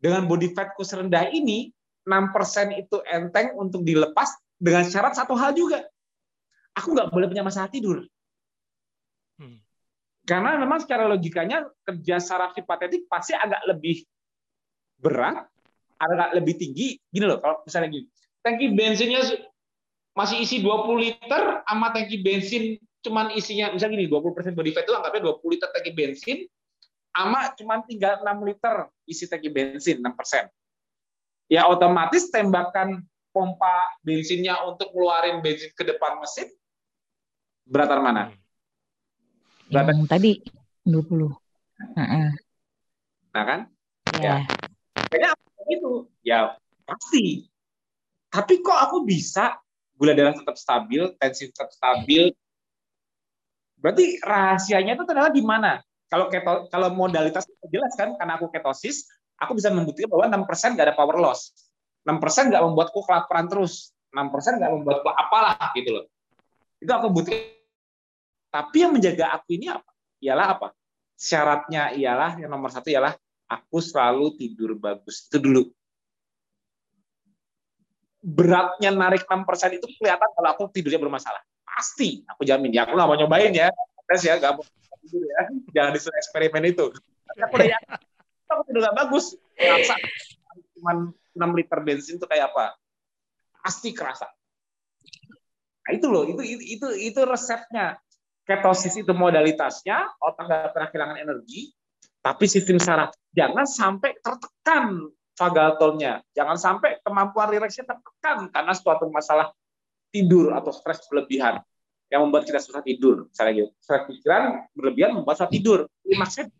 dengan 0.00 0.24
body 0.24 0.56
fatku 0.56 0.80
serendah 0.80 1.28
ini 1.28 1.68
6% 2.08 2.80
itu 2.80 2.96
enteng 3.04 3.52
untuk 3.60 3.84
dilepas 3.84 4.32
dengan 4.56 4.88
syarat 4.88 5.12
satu 5.12 5.36
hal 5.36 5.52
juga. 5.52 5.84
Aku 6.80 6.96
nggak 6.96 7.12
boleh 7.12 7.28
punya 7.28 7.44
masalah 7.44 7.68
tidur. 7.68 8.08
Hmm. 9.36 9.60
Karena 10.24 10.56
memang 10.56 10.80
secara 10.80 11.04
logikanya 11.04 11.68
kerja 11.84 12.16
saraf 12.22 12.56
simpatetik 12.56 13.04
pasti 13.10 13.36
agak 13.36 13.60
lebih 13.68 14.00
berat, 14.96 15.44
agak 16.00 16.32
lebih 16.40 16.56
tinggi. 16.56 16.96
Gini 17.12 17.24
loh, 17.28 17.38
kalau 17.38 17.60
misalnya 17.62 17.92
gini, 17.92 18.08
tangki 18.40 18.72
bensinnya 18.72 19.20
masih 20.16 20.42
isi 20.42 20.64
20 20.64 20.96
liter 20.98 21.62
sama 21.64 21.92
tangki 21.94 22.18
bensin 22.20 22.80
cuman 23.00 23.32
isinya 23.32 23.72
misalnya 23.72 23.96
gini 23.96 24.12
20% 24.12 24.52
body 24.52 24.76
fat 24.76 24.84
itu 24.84 24.92
anggapnya 24.92 25.32
20 25.32 25.54
liter 25.56 25.68
tangki 25.72 25.92
bensin 25.96 26.38
sama 27.10 27.54
cuman 27.56 27.80
tinggal 27.88 28.20
6 28.20 28.48
liter 28.48 28.74
isi 29.06 29.24
tangki 29.28 29.50
bensin 29.50 30.02
6%. 30.02 30.50
Ya 31.50 31.66
otomatis 31.66 32.30
tembakan 32.30 33.02
pompa 33.34 33.98
bensinnya 34.06 34.58
untuk 34.66 34.90
ngeluarin 34.94 35.42
bensin 35.42 35.70
ke 35.74 35.82
depan 35.82 36.18
mesin 36.22 36.50
beratan 37.66 38.02
mana? 38.02 38.34
Beratan 39.70 40.02
yang 40.02 40.10
tadi 40.10 40.42
20. 40.86 41.30
Uh-uh. 41.30 42.28
Nah 43.30 43.44
kan? 43.46 43.60
Ya. 44.18 44.42
ya. 44.42 44.50
Kayaknya 45.10 45.30
itu 45.70 46.10
ya 46.26 46.58
pasti. 46.82 47.46
Tapi 48.30 48.62
kok 48.62 48.78
aku 48.78 49.02
bisa 49.02 49.58
gula 49.98 50.14
darah 50.14 50.32
tetap 50.32 50.56
stabil, 50.56 51.12
tensi 51.18 51.50
tetap 51.50 51.70
stabil. 51.74 52.30
Berarti 53.80 54.20
rahasianya 54.22 54.96
itu 54.96 55.04
ternyata 55.04 55.30
di 55.32 55.42
mana? 55.42 55.82
Kalau 56.10 56.26
keto, 56.26 56.66
kalau 56.68 56.88
modalitas 56.90 57.46
jelas 57.70 57.94
kan 57.94 58.18
karena 58.18 58.34
aku 58.38 58.50
ketosis, 58.50 59.06
aku 59.38 59.56
bisa 59.56 59.70
membuktikan 59.70 60.10
bahwa 60.10 60.46
6% 60.46 60.74
nggak 60.74 60.86
ada 60.92 60.96
power 60.96 61.16
loss. 61.20 61.54
6% 62.04 62.50
nggak 62.50 62.62
membuatku 62.64 62.98
kelaparan 63.06 63.46
terus. 63.46 63.94
6% 64.10 64.58
nggak 64.58 64.72
membuatku 64.74 65.08
apalah 65.10 65.70
gitu 65.76 66.00
loh. 66.00 66.04
Itu 66.82 66.90
aku 66.90 67.08
buktikan. 67.12 67.56
Tapi 68.50 68.76
yang 68.82 68.92
menjaga 68.96 69.38
aku 69.38 69.54
ini 69.54 69.70
apa? 69.70 69.90
Ialah 70.18 70.46
apa? 70.58 70.68
Syaratnya 71.14 71.94
ialah 71.94 72.40
yang 72.42 72.50
nomor 72.50 72.74
satu 72.74 72.90
ialah 72.90 73.14
aku 73.50 73.82
selalu 73.82 74.38
tidur 74.38 74.78
bagus. 74.78 75.26
Itu 75.26 75.42
dulu. 75.42 75.66
Beratnya 78.22 78.94
narik 78.94 79.26
6% 79.26 79.80
itu 79.80 79.86
kelihatan 79.98 80.30
kalau 80.30 80.48
aku 80.54 80.70
tidurnya 80.70 81.02
bermasalah. 81.02 81.42
Pasti, 81.66 82.22
aku 82.30 82.46
jamin. 82.46 82.70
Ya 82.70 82.86
aku 82.86 82.94
nggak 82.94 83.08
mau 83.10 83.18
nyobain 83.18 83.50
ya. 83.50 83.74
Tes 84.06 84.22
ya, 84.22 84.38
nggak 84.38 84.54
mau 84.54 84.62
tidur 85.02 85.24
ya. 85.26 85.42
Jangan 85.74 85.90
disuruh 85.96 86.18
eksperimen 86.20 86.62
itu. 86.70 86.94
Tapi 87.26 87.40
aku 87.46 87.54
udah 87.58 87.68
yakin, 87.74 87.90
aku 88.46 88.62
tidur 88.70 88.80
nggak 88.86 88.96
bagus. 89.06 89.34
Rasa 89.58 89.94
cuma 90.76 90.92
6 91.34 91.58
liter 91.58 91.78
bensin 91.82 92.14
itu 92.20 92.26
kayak 92.28 92.54
apa? 92.54 92.76
Pasti 93.64 93.90
kerasa. 93.96 94.28
Nah, 95.80 95.90
itu 95.96 96.06
loh, 96.06 96.28
itu 96.28 96.42
itu 96.44 96.62
itu, 96.78 96.86
itu 97.12 97.20
resepnya. 97.24 97.96
Ketosis 98.44 98.98
itu 98.98 99.12
modalitasnya, 99.14 100.10
otak 100.18 100.44
nggak 100.50 100.70
pernah 100.74 100.88
kehilangan 100.90 101.18
energi, 101.22 101.70
tapi 102.18 102.50
sistem 102.50 102.82
saraf 102.82 103.14
jangan 103.34 103.66
sampai 103.66 104.14
tertekan 104.20 105.10
vagal 105.40 105.70
Jangan 106.36 106.56
sampai 106.60 107.00
kemampuan 107.00 107.48
rileksnya 107.48 107.88
tertekan 107.88 108.52
karena 108.52 108.72
suatu 108.76 109.08
masalah 109.08 109.48
tidur 110.12 110.52
atau 110.52 110.68
stres 110.68 111.00
berlebihan 111.08 111.64
yang 112.12 112.28
membuat 112.28 112.44
kita 112.44 112.60
susah 112.60 112.84
tidur. 112.84 113.32
Misalnya 113.32 113.64
gitu. 113.64 113.70
Stres 113.80 114.04
pikiran 114.04 114.68
berlebihan 114.76 115.16
membuat 115.16 115.40
susah 115.40 115.48
tidur. 115.48 115.88
Maksudnya 116.04 116.52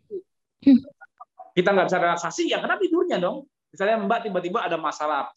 kita 1.52 1.68
nggak 1.74 1.86
bisa 1.90 1.98
relaksasi, 1.98 2.42
ya 2.48 2.62
karena 2.62 2.78
tidurnya 2.80 3.18
dong. 3.20 3.44
Misalnya 3.70 4.02
Mbak 4.06 4.20
tiba-tiba 4.30 4.58
ada 4.64 4.80
masalah. 4.80 5.28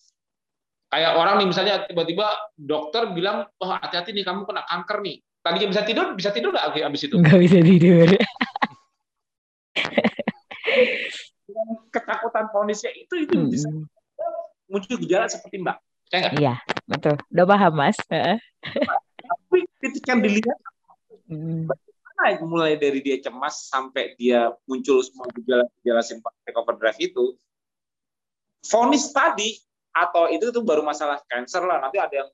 Kayak 0.94 1.18
orang 1.18 1.42
nih 1.42 1.48
misalnya 1.50 1.76
tiba-tiba 1.90 2.28
dokter 2.54 3.10
bilang, 3.18 3.50
oh 3.58 3.70
hati-hati 3.74 4.14
nih 4.14 4.24
kamu 4.24 4.46
kena 4.46 4.62
kanker 4.70 5.02
nih. 5.02 5.18
Tadinya 5.44 5.68
bisa 5.74 5.82
tidur, 5.84 6.08
bisa 6.16 6.30
tidur 6.32 6.54
nggak 6.54 6.88
abis 6.88 7.02
itu? 7.10 7.16
Nggak 7.20 7.40
bisa 7.42 7.60
tidur. 7.60 8.08
Ketakutan 11.92 12.52
kronisnya 12.52 12.92
itu 12.92 13.24
itu 13.24 13.36
hmm. 13.36 13.50
bisa 13.50 13.70
muncul 14.68 14.96
gejala 15.00 15.28
seperti 15.30 15.62
Mbak. 15.62 15.78
Iya, 16.14 16.62
betul. 16.86 17.18
Udah 17.34 17.46
paham, 17.50 17.74
Mas. 17.74 17.98
Tapi 18.06 19.60
yang 20.06 20.20
dilihat 20.22 20.58
hmm. 21.30 21.66
bagaimana 21.66 22.46
mulai 22.46 22.74
dari 22.78 23.02
dia 23.02 23.18
cemas 23.18 23.68
sampai 23.72 24.14
dia 24.20 24.54
muncul 24.70 25.02
semua 25.02 25.26
gejala-gejala 25.34 26.02
sympathetic 26.06 26.54
overdrive 26.54 27.00
itu, 27.02 27.26
fonis 28.62 29.10
tadi 29.10 29.58
atau 29.94 30.30
itu 30.30 30.50
itu 30.50 30.62
baru 30.62 30.82
masalah 30.86 31.22
cancer 31.26 31.66
lah, 31.66 31.82
nanti 31.82 31.98
ada 31.98 32.26
yang 32.26 32.30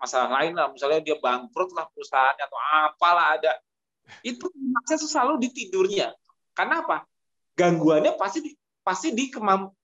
masalah 0.00 0.28
lain 0.40 0.52
lah, 0.56 0.68
misalnya 0.72 1.00
dia 1.00 1.16
bangkrut 1.16 1.70
lah 1.72 1.86
perusahaannya 1.94 2.44
atau 2.44 2.58
apalah 2.58 3.26
ada. 3.38 3.52
Itu 4.20 4.50
maksudnya 4.52 5.08
selalu 5.08 5.46
di 5.46 5.48
tidurnya. 5.54 6.12
Karena 6.52 6.82
apa? 6.84 7.06
Gangguannya 7.56 8.16
pasti 8.18 8.44
di, 8.44 8.50
pasti 8.82 9.14
di, 9.14 9.30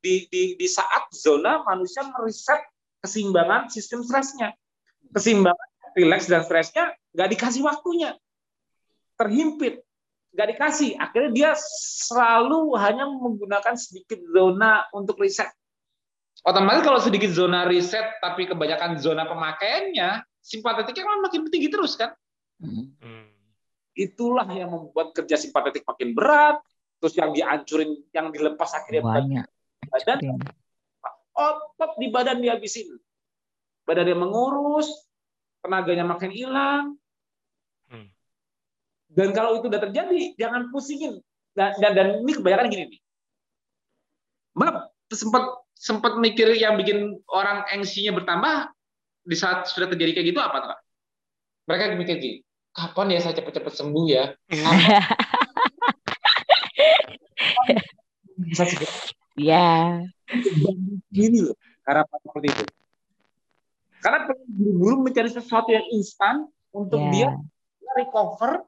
di, 0.03 0.15
di, 0.29 0.43
di 0.59 0.69
saat 0.69 1.11
zona 1.15 1.63
manusia 1.65 2.03
meriset 2.07 2.61
keseimbangan 3.03 3.71
sistem 3.71 4.03
stresnya. 4.03 4.55
Keseimbangan 5.15 5.69
rileks 5.95 6.27
dan 6.29 6.43
stresnya 6.45 6.95
nggak 7.15 7.29
dikasih 7.39 7.63
waktunya. 7.65 8.15
Terhimpit. 9.19 9.83
Nggak 10.35 10.49
dikasih. 10.55 10.91
Akhirnya 10.99 11.31
dia 11.33 11.51
selalu 12.07 12.77
hanya 12.79 13.09
menggunakan 13.09 13.75
sedikit 13.79 14.21
zona 14.31 14.87
untuk 14.95 15.19
riset. 15.19 15.49
Otomatis 16.47 16.87
kalau 16.87 17.03
sedikit 17.03 17.35
zona 17.35 17.67
riset 17.67 18.23
tapi 18.23 18.47
kebanyakan 18.47 18.95
zona 19.03 19.27
pemakaiannya, 19.27 20.23
simpatetiknya 20.39 21.03
kan 21.03 21.19
makin 21.25 21.41
tinggi 21.51 21.67
terus 21.67 21.99
kan? 21.99 22.15
Hmm. 22.63 22.95
Itulah 23.99 24.47
yang 24.55 24.71
membuat 24.71 25.11
kerja 25.11 25.35
simpatetik 25.35 25.83
makin 25.83 26.15
berat, 26.15 26.63
terus 26.99 27.15
yang 27.15 27.31
dihancurin, 27.31 27.91
yang 28.11 28.35
dilepas 28.35 28.71
akhirnya 28.75 29.03
banyak. 29.07 29.47
Badan, 29.89 30.19
otot 31.33 31.93
di 31.97 32.07
badan 32.11 32.43
dihabisin. 32.43 32.99
Badan 33.87 34.05
dia 34.05 34.19
mengurus, 34.19 34.91
tenaganya 35.63 36.05
makin 36.05 36.31
hilang. 36.35 36.85
Hmm. 37.89 38.11
Dan 39.09 39.33
kalau 39.33 39.63
itu 39.63 39.71
udah 39.71 39.81
terjadi, 39.81 40.37
jangan 40.37 40.69
pusingin. 40.75 41.23
Dan, 41.57 41.73
dan, 41.81 41.93
dan 41.97 42.07
ini 42.23 42.33
kebanyakan 42.37 42.69
gini 42.69 42.85
nih. 42.93 43.01
Mbak 44.59 44.75
sempat 45.15 45.45
sempat 45.79 46.19
mikir 46.19 46.51
yang 46.59 46.75
bikin 46.75 47.23
orang 47.31 47.63
engsinya 47.71 48.19
bertambah 48.19 48.75
di 49.23 49.37
saat 49.39 49.71
sudah 49.71 49.87
terjadi 49.87 50.19
kayak 50.19 50.27
gitu 50.35 50.41
apa 50.43 50.57
tuh? 50.61 50.79
Mereka 51.71 51.95
mikir 51.95 52.17
gini, 52.19 52.39
kapan 52.75 53.15
ya 53.15 53.21
saya 53.23 53.39
cepat-cepat 53.39 53.73
sembuh 53.79 54.05
ya? 54.11 54.35
Bisa 58.39 58.63
Ya. 59.39 60.03
Gini 61.11 61.47
loh 61.47 61.59
harapan 61.89 62.19
seperti 62.21 62.49
itu. 62.53 62.65
Karena 63.99 64.31
buru-buru 64.47 65.09
mencari 65.09 65.33
sesuatu 65.33 65.73
yang 65.73 65.89
instan 65.91 66.47
untuk 66.71 67.01
yeah. 67.11 67.35
dia 67.35 67.91
recover, 67.97 68.63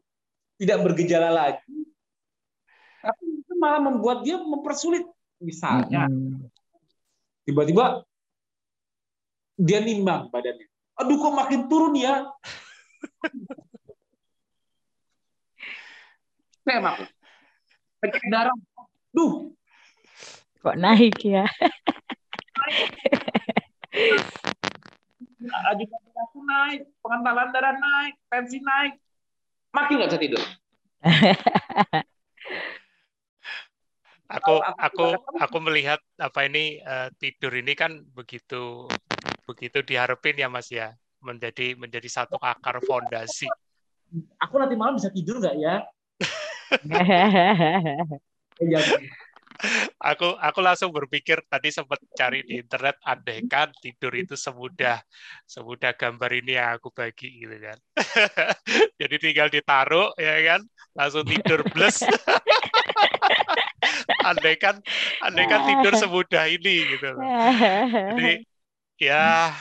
tidak 0.58 0.78
bergejala 0.82 1.30
lagi. 1.30 1.70
Tapi 3.04 3.24
itu 3.44 3.52
malah 3.60 3.84
membuat 3.84 4.24
dia 4.24 4.40
mempersulit. 4.40 5.04
Misalnya, 5.40 6.04
tiba-tiba 7.48 8.04
dia 9.56 9.80
nimbang 9.80 10.28
badannya. 10.28 10.68
Aduh 11.00 11.16
kok 11.16 11.32
makin 11.32 11.64
turun 11.64 11.96
ya? 11.96 12.28
Saya 16.68 16.84
maaf. 16.84 17.08
Cek 18.04 18.20
darah. 18.28 18.52
Duh, 19.10 19.50
Kok 20.60 20.76
naik 20.76 21.16
ya? 21.24 21.48
Laju 25.40 25.84
aku 25.96 26.38
naik, 26.44 26.84
pengentalan 27.00 27.48
darah 27.48 27.74
naik, 27.80 28.14
tensi 28.28 28.60
naik, 28.60 29.00
makin 29.72 29.96
nggak 29.96 30.10
bisa 30.12 30.20
tidur. 30.20 30.42
aku 34.30 34.62
aku 34.78 35.06
aku 35.40 35.58
melihat 35.64 35.98
apa 36.20 36.44
ini 36.44 36.78
uh, 36.84 37.08
tidur 37.18 37.56
ini 37.56 37.72
kan 37.74 38.04
begitu 38.12 38.86
begitu 39.48 39.82
diharapin 39.82 40.38
ya 40.38 40.46
Mas 40.52 40.70
ya 40.70 40.94
menjadi 41.24 41.72
menjadi 41.74 42.06
satu 42.06 42.36
akar 42.36 42.84
fondasi. 42.84 43.48
Aku 44.44 44.60
nanti 44.60 44.76
malam 44.76 45.00
bisa 45.00 45.08
tidur 45.08 45.40
nggak 45.40 45.56
ya? 45.56 45.88
Iya, 48.60 48.80
aku 50.00 50.36
aku 50.36 50.60
langsung 50.60 50.92
berpikir 50.92 51.44
tadi 51.48 51.68
sempat 51.72 52.00
cari 52.16 52.44
di 52.44 52.60
internet 52.60 52.96
andaikan 53.04 53.68
tidur 53.80 54.12
itu 54.16 54.36
semudah 54.36 55.00
semudah 55.44 55.92
gambar 55.96 56.30
ini 56.40 56.56
yang 56.56 56.76
aku 56.76 56.92
bagi 56.92 57.44
gitu 57.44 57.56
kan. 57.56 57.78
Jadi 59.00 59.16
tinggal 59.20 59.48
ditaruh 59.48 60.12
ya 60.16 60.36
kan. 60.44 60.60
Langsung 60.96 61.24
tidur 61.24 61.64
plus 61.70 62.02
andaikan 64.28 64.76
andaikan 65.24 65.60
tidur 65.64 65.94
semudah 65.96 66.44
ini 66.50 66.96
gitu 66.96 67.16
jadi 68.12 68.32
ya 69.00 69.54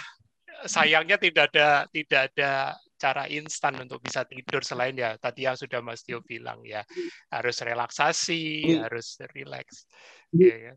sayangnya 0.68 1.16
tidak 1.16 1.54
ada 1.54 1.88
tidak 1.94 2.34
ada 2.34 2.76
cara 3.00 3.32
instan 3.32 3.80
untuk 3.80 4.04
bisa 4.04 4.28
tidur 4.28 4.60
selain 4.60 4.94
ya 4.94 5.16
tadi 5.16 5.48
yang 5.48 5.56
sudah 5.56 5.80
Mas 5.80 6.04
Tio 6.04 6.20
bilang 6.20 6.60
ya 6.68 6.84
harus 7.32 7.58
relaksasi, 7.64 8.76
hmm. 8.76 8.82
harus 8.84 9.16
relax. 9.32 9.88
Ya, 10.36 10.56
ya. 10.72 10.74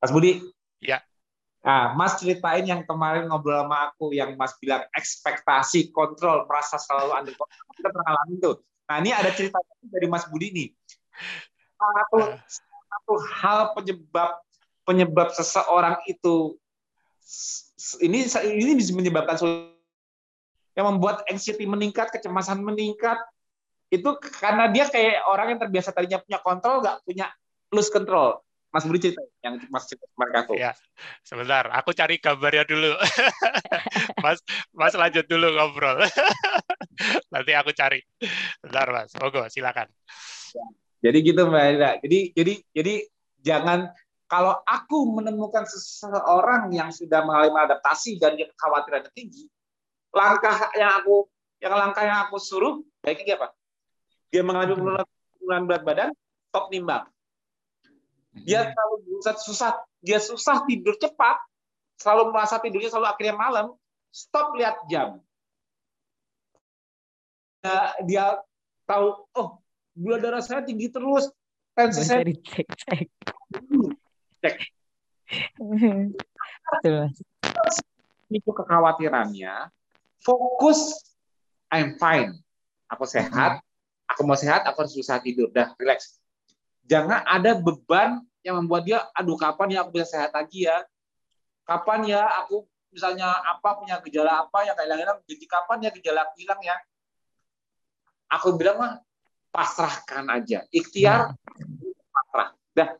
Mas 0.00 0.10
Budi. 0.10 0.40
Ya. 0.80 1.04
Nah, 1.60 1.92
Mas 1.92 2.16
ceritain 2.16 2.64
yang 2.64 2.80
kemarin 2.88 3.28
ngobrol 3.28 3.60
sama 3.60 3.92
aku, 3.92 4.16
yang 4.16 4.32
Mas 4.40 4.56
bilang 4.56 4.88
ekspektasi, 4.96 5.92
kontrol, 5.92 6.48
merasa 6.48 6.80
selalu 6.80 7.12
under 7.12 7.34
control. 7.36 7.74
Kita 7.76 7.88
pernah 7.92 8.06
ngalamin 8.14 8.38
tuh. 8.40 8.56
Nah, 8.88 8.96
ini 9.04 9.10
ada 9.12 9.28
cerita 9.36 9.60
dari 9.84 10.08
Mas 10.08 10.24
Budi 10.32 10.48
nih. 10.48 10.68
Satu, 11.76 12.18
satu 12.64 13.14
hal 13.36 13.76
penyebab 13.76 14.40
penyebab 14.88 15.28
seseorang 15.36 16.00
itu 16.08 16.56
ini 18.00 18.24
ini 18.56 18.72
bisa 18.72 18.96
menyebabkan 18.96 19.36
yang 20.78 20.94
membuat 20.94 21.26
anxiety 21.26 21.66
meningkat, 21.66 22.14
kecemasan 22.14 22.62
meningkat, 22.62 23.18
itu 23.90 24.14
karena 24.38 24.70
dia 24.70 24.86
kayak 24.86 25.26
orang 25.26 25.58
yang 25.58 25.60
terbiasa 25.66 25.90
tadinya 25.90 26.22
punya 26.22 26.38
kontrol, 26.38 26.78
nggak 26.86 27.02
punya 27.02 27.26
lose 27.74 27.90
control. 27.90 28.38
Mas 28.68 28.84
Budi 28.84 29.00
cerita 29.00 29.24
yang 29.40 29.58
Mas 29.72 29.88
cerita 29.88 30.04
kemarin 30.12 30.34
aku. 30.44 30.52
Ya, 30.60 30.76
sebentar, 31.24 31.72
aku 31.72 31.96
cari 31.96 32.20
gambarnya 32.20 32.68
dulu. 32.68 32.94
mas, 34.24 34.38
Mas 34.76 34.92
lanjut 34.92 35.24
dulu 35.24 35.56
ngobrol. 35.56 36.04
Nanti 37.32 37.52
aku 37.56 37.72
cari. 37.72 38.04
Bentar, 38.60 38.92
Mas. 38.92 39.10
Mogo, 39.16 39.48
silakan. 39.48 39.88
Ya, 40.52 40.64
jadi 41.08 41.18
gitu 41.24 41.48
Mbak 41.48 41.64
Ida. 41.74 41.90
Jadi 42.04 42.18
jadi 42.36 42.54
jadi 42.76 42.94
jangan 43.40 43.88
kalau 44.28 44.60
aku 44.68 45.16
menemukan 45.16 45.64
seseorang 45.64 46.68
yang 46.68 46.92
sudah 46.92 47.24
mengalami 47.24 47.64
adaptasi 47.64 48.20
dan 48.20 48.36
dia 48.36 48.52
kekhawatiran 48.52 49.08
tinggi, 49.16 49.48
langkah 50.14 50.72
yang 50.74 51.02
aku 51.02 51.28
yang 51.58 51.74
langkah 51.74 52.04
yang 52.06 52.18
aku 52.28 52.36
suruh 52.38 52.80
baiknya 53.02 53.38
apa? 53.40 53.52
Dia 54.28 54.44
mengalami 54.44 54.76
penurunan 54.76 55.62
berat 55.64 55.82
badan, 55.82 56.10
stop 56.52 56.68
nimbang 56.68 57.08
dia 58.44 58.70
selalu 58.70 58.94
berusaha 59.06 59.38
susah, 59.40 59.72
dia 60.04 60.18
susah 60.22 60.62
tidur 60.68 60.94
cepat, 61.00 61.38
selalu 61.98 62.30
merasa 62.30 62.60
tidurnya 62.60 62.90
selalu 62.92 63.08
akhirnya 63.10 63.36
malam. 63.38 63.66
Stop 64.12 64.54
lihat 64.56 64.76
jam. 64.88 65.20
Dia, 67.62 67.78
dia 68.06 68.24
tahu, 68.86 69.26
oh 69.34 69.48
gula 69.98 70.16
darah 70.22 70.42
saya 70.42 70.62
tinggi 70.62 70.88
terus, 70.88 71.28
tensi 71.74 72.06
saya 72.06 72.22
cek 72.22 72.68
cek. 72.70 73.06
Cek. 74.38 74.56
Itu 78.30 78.50
kekhawatirannya, 78.54 79.54
fokus, 80.28 81.00
I'm 81.72 81.96
fine, 81.96 82.36
aku 82.92 83.08
sehat, 83.08 83.64
aku 84.04 84.28
mau 84.28 84.36
sehat, 84.36 84.68
aku 84.68 84.84
harus 84.84 84.92
susah 84.92 85.16
tidur, 85.24 85.48
dah 85.48 85.72
relax. 85.80 86.20
Jangan 86.84 87.24
ada 87.24 87.56
beban 87.56 88.20
yang 88.44 88.60
membuat 88.60 88.84
dia, 88.84 89.08
aduh 89.16 89.40
kapan 89.40 89.72
ya 89.72 89.78
aku 89.84 89.96
bisa 89.96 90.20
sehat 90.20 90.36
lagi 90.36 90.68
ya? 90.68 90.84
Kapan 91.64 92.04
ya 92.04 92.28
aku 92.44 92.68
misalnya 92.92 93.28
apa 93.44 93.76
punya 93.80 94.00
gejala 94.04 94.44
apa 94.44 94.64
yang 94.64 94.72
kayak 94.76 94.96
hilang 94.96 95.18
jadi 95.28 95.44
kapan 95.48 95.78
ya 95.84 95.90
gejala 95.92 96.20
aku 96.28 96.34
hilang 96.40 96.60
ya? 96.60 96.76
Aku 98.28 98.56
bilang 98.60 98.76
mah 98.76 98.92
pasrahkan 99.48 100.28
aja, 100.28 100.68
ikhtiar 100.68 101.32
pasrah. 102.12 102.52
Dah, 102.76 102.96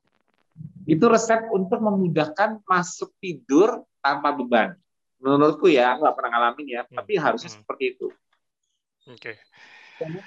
itu 0.88 1.04
resep 1.04 1.48
untuk 1.52 1.80
memudahkan 1.84 2.64
masuk 2.64 3.12
tidur 3.20 3.84
tanpa 4.00 4.32
beban. 4.32 4.72
Menurutku 5.18 5.66
ya, 5.66 5.98
nggak 5.98 6.14
pernah 6.14 6.30
ngalamin 6.36 6.66
ya, 6.66 6.82
hmm. 6.86 6.94
tapi 6.94 7.12
harusnya 7.18 7.50
hmm. 7.50 7.58
seperti 7.62 7.84
itu. 7.96 8.06
Oke. 9.08 9.34
Okay. 9.34 9.36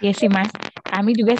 Iya 0.03 0.11
sih 0.11 0.27
mas, 0.27 0.51
kami 0.83 1.15
juga 1.15 1.39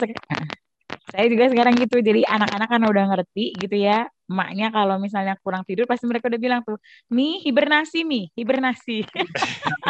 saya 1.11 1.27
juga 1.27 1.51
sekarang 1.51 1.75
gitu 1.75 1.99
jadi 1.99 2.23
anak-anak 2.23 2.67
kan 2.71 2.81
udah 2.87 3.05
ngerti 3.11 3.51
gitu 3.59 3.75
ya 3.75 4.07
emaknya 4.31 4.71
kalau 4.71 4.95
misalnya 4.95 5.35
kurang 5.43 5.67
tidur 5.67 5.83
pasti 5.83 6.07
mereka 6.07 6.31
udah 6.31 6.39
bilang 6.39 6.61
tuh 6.63 6.79
mi 7.11 7.43
hibernasi 7.43 8.07
mi 8.07 8.31
hibernasi 8.31 9.03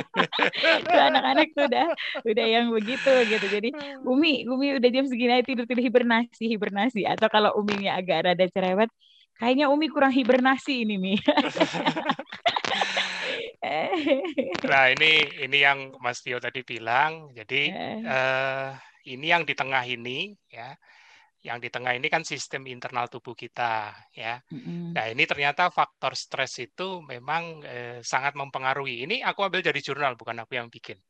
anak-anak 1.13 1.53
tuh 1.53 1.69
udah 1.69 1.87
udah 2.25 2.45
yang 2.49 2.73
begitu 2.73 3.11
gitu 3.29 3.45
jadi 3.53 3.69
umi 4.01 4.49
umi 4.49 4.81
udah 4.81 4.89
jam 4.89 5.05
segini 5.05 5.45
tidur 5.45 5.69
tidur 5.69 5.85
hibernasi 5.85 6.43
hibernasi 6.57 7.05
atau 7.05 7.29
kalau 7.29 7.53
uminya 7.53 8.01
agak 8.01 8.25
rada 8.25 8.45
cerewet 8.49 8.89
kayaknya 9.37 9.69
umi 9.69 9.93
kurang 9.93 10.09
hibernasi 10.09 10.89
ini 10.89 10.97
mi 10.97 11.13
nah 14.71 14.89
ini 14.89 15.45
ini 15.45 15.57
yang 15.61 15.93
Mas 16.01 16.25
Tio 16.25 16.41
tadi 16.41 16.65
bilang 16.65 17.29
jadi 17.29 17.61
uh, 18.01 18.69
ini 19.05 19.25
yang 19.29 19.45
di 19.45 19.53
tengah 19.53 19.85
ini 19.85 20.33
ya 20.49 20.73
yang 21.41 21.57
di 21.57 21.73
tengah 21.73 21.97
ini 21.97 22.05
kan 22.05 22.21
sistem 22.21 22.69
internal 22.69 23.09
tubuh 23.09 23.33
kita 23.33 23.97
ya. 24.13 24.37
Mm-hmm. 24.53 24.93
Nah 24.93 25.05
ini 25.09 25.23
ternyata 25.25 25.73
faktor 25.73 26.13
stres 26.13 26.53
itu 26.61 27.01
memang 27.01 27.65
eh, 27.65 27.97
sangat 28.05 28.37
mempengaruhi. 28.37 29.09
Ini 29.09 29.25
aku 29.25 29.49
ambil 29.49 29.65
dari 29.65 29.81
jurnal 29.81 30.13
bukan 30.13 30.37
aku 30.45 30.61
yang 30.61 30.69
bikin. 30.69 31.01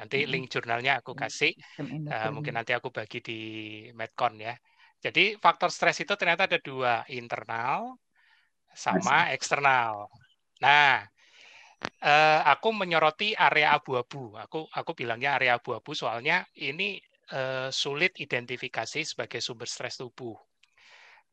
Nanti 0.00 0.24
mm-hmm. 0.24 0.32
link 0.32 0.46
jurnalnya 0.48 1.04
aku 1.04 1.12
kasih. 1.12 1.52
Uh, 1.78 2.32
mungkin 2.32 2.56
nanti 2.56 2.72
aku 2.72 2.88
bagi 2.88 3.20
di 3.20 3.40
Medcon 3.92 4.40
ya. 4.40 4.56
Jadi 5.04 5.36
faktor 5.36 5.68
stres 5.68 6.00
itu 6.00 6.16
ternyata 6.16 6.48
ada 6.48 6.56
dua 6.64 7.04
internal 7.12 8.00
sama 8.72 9.36
eksternal. 9.36 10.08
Nah 10.64 11.04
uh, 11.84 12.40
aku 12.48 12.68
menyoroti 12.72 13.32
area 13.36 13.76
abu-abu. 13.76 14.36
Aku 14.36 14.68
aku 14.68 14.90
bilangnya 14.96 15.36
area 15.36 15.56
abu-abu 15.56 15.92
soalnya 15.92 16.44
ini 16.60 17.00
uh, 17.32 17.68
sulit 17.72 18.16
identifikasi 18.20 19.00
sebagai 19.04 19.40
sumber 19.40 19.68
stres 19.68 20.00
tubuh. 20.00 20.36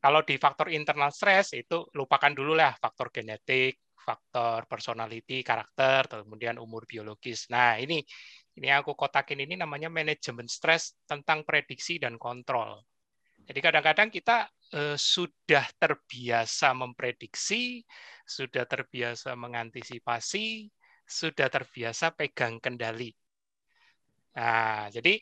Kalau 0.02 0.26
di 0.26 0.34
faktor 0.34 0.72
internal 0.74 1.14
stres 1.14 1.54
itu 1.54 1.86
lupakan 1.94 2.34
dulu 2.34 2.58
lah 2.58 2.74
faktor 2.74 3.14
genetik, 3.14 3.78
faktor 3.94 4.66
personality, 4.66 5.46
karakter, 5.46 6.26
kemudian 6.26 6.58
umur 6.58 6.90
biologis. 6.90 7.46
Nah 7.54 7.78
ini 7.78 8.02
ini 8.58 8.68
aku 8.68 8.98
kotakin 8.98 9.46
ini 9.46 9.54
namanya 9.54 9.88
manajemen 9.88 10.50
stres 10.50 10.98
tentang 11.06 11.46
prediksi 11.46 12.02
dan 12.02 12.18
kontrol. 12.18 12.82
Jadi 13.46 13.58
kadang-kadang 13.62 14.10
kita 14.10 14.50
eh, 14.72 14.96
sudah 14.96 15.64
terbiasa 15.78 16.72
memprediksi, 16.72 17.84
sudah 18.24 18.64
terbiasa 18.64 19.36
mengantisipasi, 19.36 20.68
sudah 21.04 21.48
terbiasa 21.52 22.12
pegang 22.16 22.56
kendali. 22.58 23.12
Nah, 24.32 24.88
jadi 24.88 25.20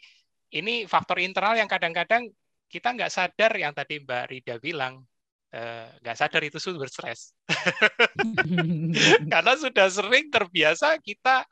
ini 0.55 0.86
faktor 0.86 1.18
internal 1.22 1.59
yang 1.59 1.66
kadang-kadang 1.70 2.31
kita 2.70 2.94
nggak 2.94 3.10
sadar 3.10 3.52
yang 3.59 3.74
tadi 3.74 3.98
Mbak 4.02 4.24
Rida 4.31 4.56
bilang 4.62 5.02
eh, 5.51 5.90
nggak 6.02 6.16
sadar 6.18 6.43
itu 6.47 6.59
sumber 6.62 6.86
stres 6.86 7.35
karena 9.32 9.52
sudah 9.59 9.86
sering 9.90 10.31
terbiasa 10.31 10.98
kita 11.02 11.43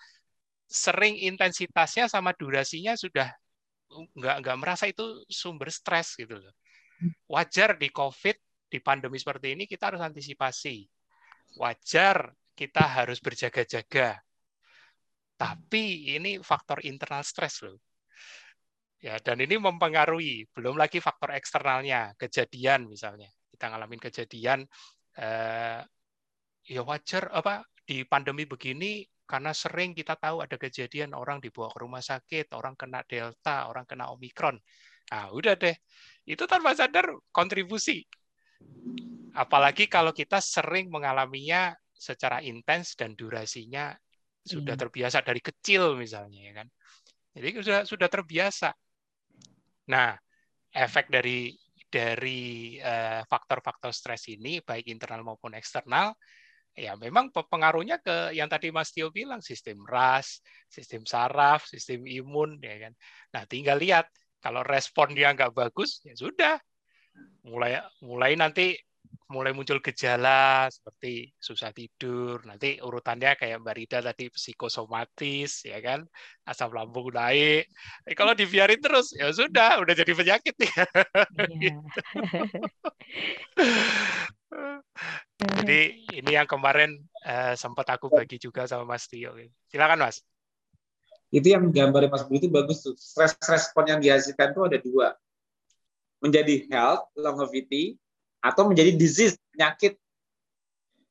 sering 0.70 1.18
intensitasnya 1.18 2.06
sama 2.06 2.30
durasinya 2.38 2.94
sudah 2.94 3.26
nggak 4.14 4.36
nggak 4.44 4.58
merasa 4.60 4.84
itu 4.86 5.02
sumber 5.26 5.72
stres 5.74 6.14
gitu 6.14 6.38
loh 6.38 6.54
wajar 7.30 7.78
di 7.78 7.88
COVID 7.92 8.36
di 8.68 8.78
pandemi 8.82 9.16
seperti 9.16 9.54
ini 9.56 9.64
kita 9.64 9.94
harus 9.94 10.02
antisipasi 10.04 10.84
wajar 11.56 12.32
kita 12.52 12.84
harus 12.84 13.22
berjaga-jaga 13.22 14.18
tapi 15.38 16.14
ini 16.18 16.42
faktor 16.42 16.82
internal 16.82 17.22
stres 17.22 17.62
loh 17.62 17.78
Ya, 18.98 19.14
dan 19.22 19.38
ini 19.38 19.54
mempengaruhi, 19.62 20.50
belum 20.50 20.74
lagi 20.74 20.98
faktor 20.98 21.30
eksternalnya, 21.30 22.18
kejadian 22.18 22.90
misalnya. 22.90 23.30
Kita 23.46 23.70
ngalamin 23.70 24.02
kejadian 24.02 24.66
eh, 25.14 25.80
ya 26.66 26.82
wajar 26.82 27.30
apa 27.30 27.62
di 27.86 28.02
pandemi 28.02 28.42
begini 28.42 29.06
karena 29.22 29.54
sering 29.54 29.94
kita 29.94 30.18
tahu 30.18 30.42
ada 30.42 30.58
kejadian 30.58 31.14
orang 31.14 31.38
dibawa 31.38 31.70
ke 31.70 31.78
rumah 31.78 32.02
sakit, 32.02 32.50
orang 32.58 32.74
kena 32.74 33.06
delta, 33.06 33.70
orang 33.70 33.86
kena 33.86 34.10
omikron. 34.10 34.58
Nah, 35.08 35.32
udah 35.32 35.54
deh. 35.56 35.76
Itu 36.28 36.44
tanpa 36.44 36.76
sadar 36.76 37.08
kontribusi. 37.32 38.04
Apalagi 39.32 39.88
kalau 39.88 40.12
kita 40.12 40.42
sering 40.42 40.92
mengalaminya 40.92 41.72
secara 41.94 42.38
intens 42.44 42.94
dan 42.94 43.14
durasinya 43.18 43.94
sudah 44.44 44.74
iya. 44.74 44.80
terbiasa 44.80 45.18
dari 45.20 45.40
kecil 45.42 45.98
misalnya 45.98 46.40
ya 46.40 46.52
kan. 46.62 46.68
Jadi 47.36 47.48
sudah 47.60 47.80
sudah 47.84 48.08
terbiasa. 48.08 48.70
Nah, 49.88 50.12
efek 50.72 51.08
dari 51.08 51.52
dari 51.88 52.76
eh, 52.76 53.24
faktor-faktor 53.24 53.92
stres 53.96 54.28
ini 54.28 54.60
baik 54.60 54.92
internal 54.92 55.24
maupun 55.24 55.56
eksternal 55.56 56.12
ya 56.78 56.94
memang 56.94 57.34
pengaruhnya 57.34 57.98
ke 57.98 58.36
yang 58.38 58.46
tadi 58.46 58.70
Mas 58.70 58.94
Tio 58.94 59.10
bilang 59.10 59.42
sistem 59.42 59.82
ras, 59.82 60.38
sistem 60.70 61.02
saraf, 61.02 61.66
sistem 61.66 62.06
imun 62.06 62.62
ya 62.62 62.88
kan. 62.88 62.92
Nah, 63.34 63.42
tinggal 63.50 63.82
lihat 63.82 64.06
kalau 64.38 64.62
respon 64.62 65.12
dia 65.14 65.34
nggak 65.34 65.54
bagus 65.54 66.02
ya 66.06 66.14
sudah 66.14 66.56
mulai 67.42 67.82
mulai 68.02 68.38
nanti 68.38 68.78
mulai 69.28 69.52
muncul 69.52 69.84
gejala 69.84 70.72
seperti 70.72 71.28
susah 71.36 71.68
tidur, 71.76 72.40
nanti 72.48 72.80
urutannya 72.80 73.36
kayak 73.36 73.60
Mbak 73.60 73.74
Rida 73.76 73.98
tadi 74.00 74.32
psikosomatis, 74.32 75.68
ya 75.68 75.78
kan, 75.84 76.00
asam 76.48 76.72
lambung 76.72 77.12
naik. 77.12 77.68
Eh, 78.08 78.16
kalau 78.16 78.32
dibiarin 78.32 78.80
terus, 78.80 79.12
ya 79.12 79.28
sudah, 79.28 79.84
udah 79.84 79.94
jadi 79.96 80.12
penyakit 80.16 80.54
nih. 80.56 80.72
Iya. 81.60 81.76
Jadi 85.38 86.08
ini 86.16 86.30
yang 86.32 86.48
kemarin 86.48 86.96
uh, 87.28 87.52
sempat 87.52 87.84
aku 87.92 88.08
bagi 88.08 88.40
juga 88.40 88.64
sama 88.64 88.96
Mas 88.96 89.04
Tio. 89.06 89.36
Silakan 89.68 90.00
Mas. 90.08 90.24
Itu 91.28 91.52
yang 91.52 91.68
gambar 91.68 92.08
Mas 92.08 92.24
Budi 92.24 92.48
itu 92.48 92.48
bagus 92.48 92.80
tuh. 92.80 92.96
Stress 92.96 93.36
respon 93.44 93.84
yang 93.84 94.00
dihasilkan 94.00 94.56
itu 94.56 94.62
ada 94.64 94.78
dua. 94.80 95.08
Menjadi 96.24 96.64
health, 96.72 97.12
longevity, 97.14 98.00
atau 98.40 98.64
menjadi 98.64 98.96
disease, 98.96 99.36
penyakit. 99.52 100.00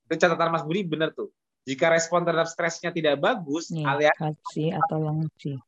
Itu 0.10 0.14
catatan 0.18 0.50
Mas 0.50 0.66
Budi 0.66 0.82
benar 0.82 1.14
tuh. 1.14 1.30
Jika 1.68 1.92
respon 1.92 2.24
terhadap 2.24 2.48
stresnya 2.48 2.90
tidak 2.96 3.20
bagus, 3.20 3.70
ya, 3.70 3.92
alias 3.92 4.16
atau 4.56 4.98
longevity, 5.04 5.60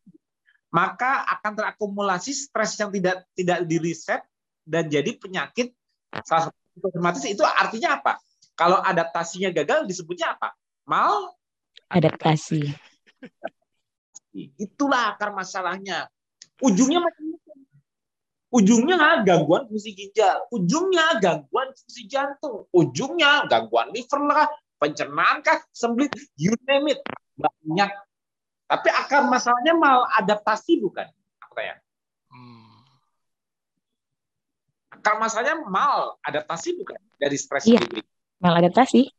maka 0.72 1.28
akan 1.28 1.60
terakumulasi 1.60 2.32
stres 2.32 2.80
yang 2.80 2.88
tidak 2.88 3.28
tidak 3.36 3.68
diriset 3.68 4.24
dan 4.64 4.88
jadi 4.88 5.12
penyakit 5.20 5.76
salah 6.24 6.50
satu 6.50 6.88
otomatis 6.88 7.26
itu 7.28 7.44
artinya 7.44 8.00
apa? 8.00 8.16
Kalau 8.56 8.80
adaptasinya 8.80 9.52
gagal 9.52 9.84
disebutnya 9.92 10.40
apa? 10.40 10.56
Mal 10.88 11.36
adaptasi. 11.92 12.64
Itulah 14.34 15.16
akar 15.16 15.34
masalahnya. 15.34 16.08
Ujungnya 16.62 17.02
macam-macam. 17.02 17.58
Ujungnya 18.50 19.22
gangguan 19.22 19.70
fungsi 19.70 19.94
ginjal, 19.94 20.42
ujungnya 20.50 21.22
gangguan 21.22 21.70
fungsi 21.70 22.10
jantung, 22.10 22.66
ujungnya 22.74 23.46
gangguan 23.46 23.94
liver 23.94 24.26
lah, 24.26 24.50
pencernaan 24.82 25.46
kah, 25.46 25.62
sembelit, 25.70 26.10
you 26.34 26.58
name 26.66 26.90
it. 26.90 26.98
Banyak 27.38 27.94
tapi 28.70 28.88
akar 28.94 29.26
masalahnya 29.26 29.74
mal 29.74 30.06
adaptasi 30.14 30.78
bukan? 30.78 31.10
Aku 31.42 31.54
tanya. 31.58 31.82
Hmm. 32.30 32.86
Akar 34.94 35.18
masalahnya 35.18 35.66
mal 35.66 36.22
adaptasi 36.22 36.78
bukan 36.78 37.02
dari 37.18 37.34
stres 37.34 37.66
iya. 37.66 37.82
Mal 38.38 38.62
adaptasi. 38.62 39.10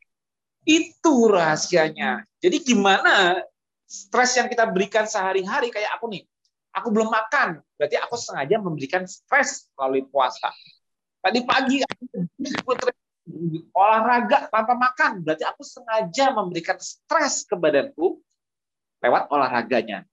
Itu 0.62 1.26
rahasianya. 1.26 2.22
Jadi 2.38 2.62
gimana 2.62 3.42
stres 3.90 4.38
yang 4.38 4.46
kita 4.46 4.70
berikan 4.70 5.02
sehari-hari 5.02 5.74
kayak 5.74 5.98
aku 5.98 6.06
nih. 6.06 6.22
Aku 6.70 6.94
belum 6.94 7.10
makan, 7.10 7.58
berarti 7.74 7.98
aku 7.98 8.14
sengaja 8.14 8.62
memberikan 8.62 9.02
stres 9.02 9.66
melalui 9.74 10.06
puasa. 10.06 10.54
Tadi 11.18 11.42
pagi 11.42 11.82
aku 11.82 12.06
olahraga 13.74 14.46
tanpa 14.46 14.78
makan, 14.78 15.26
berarti 15.26 15.42
aku 15.42 15.66
sengaja 15.66 16.30
memberikan 16.30 16.78
stres 16.78 17.42
ke 17.42 17.58
badanku 17.58 18.22
lewat 19.02 19.26
olahraganya. 19.34 20.06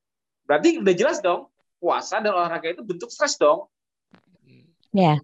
Berarti 0.49 0.81
udah 0.81 0.93
jelas 0.97 1.21
dong, 1.21 1.45
puasa 1.77 2.17
dan 2.17 2.33
olahraga 2.33 2.73
itu 2.73 2.81
bentuk 2.81 3.13
stres 3.13 3.37
dong. 3.37 3.69
Ya. 4.89 5.13
Yeah. 5.13 5.17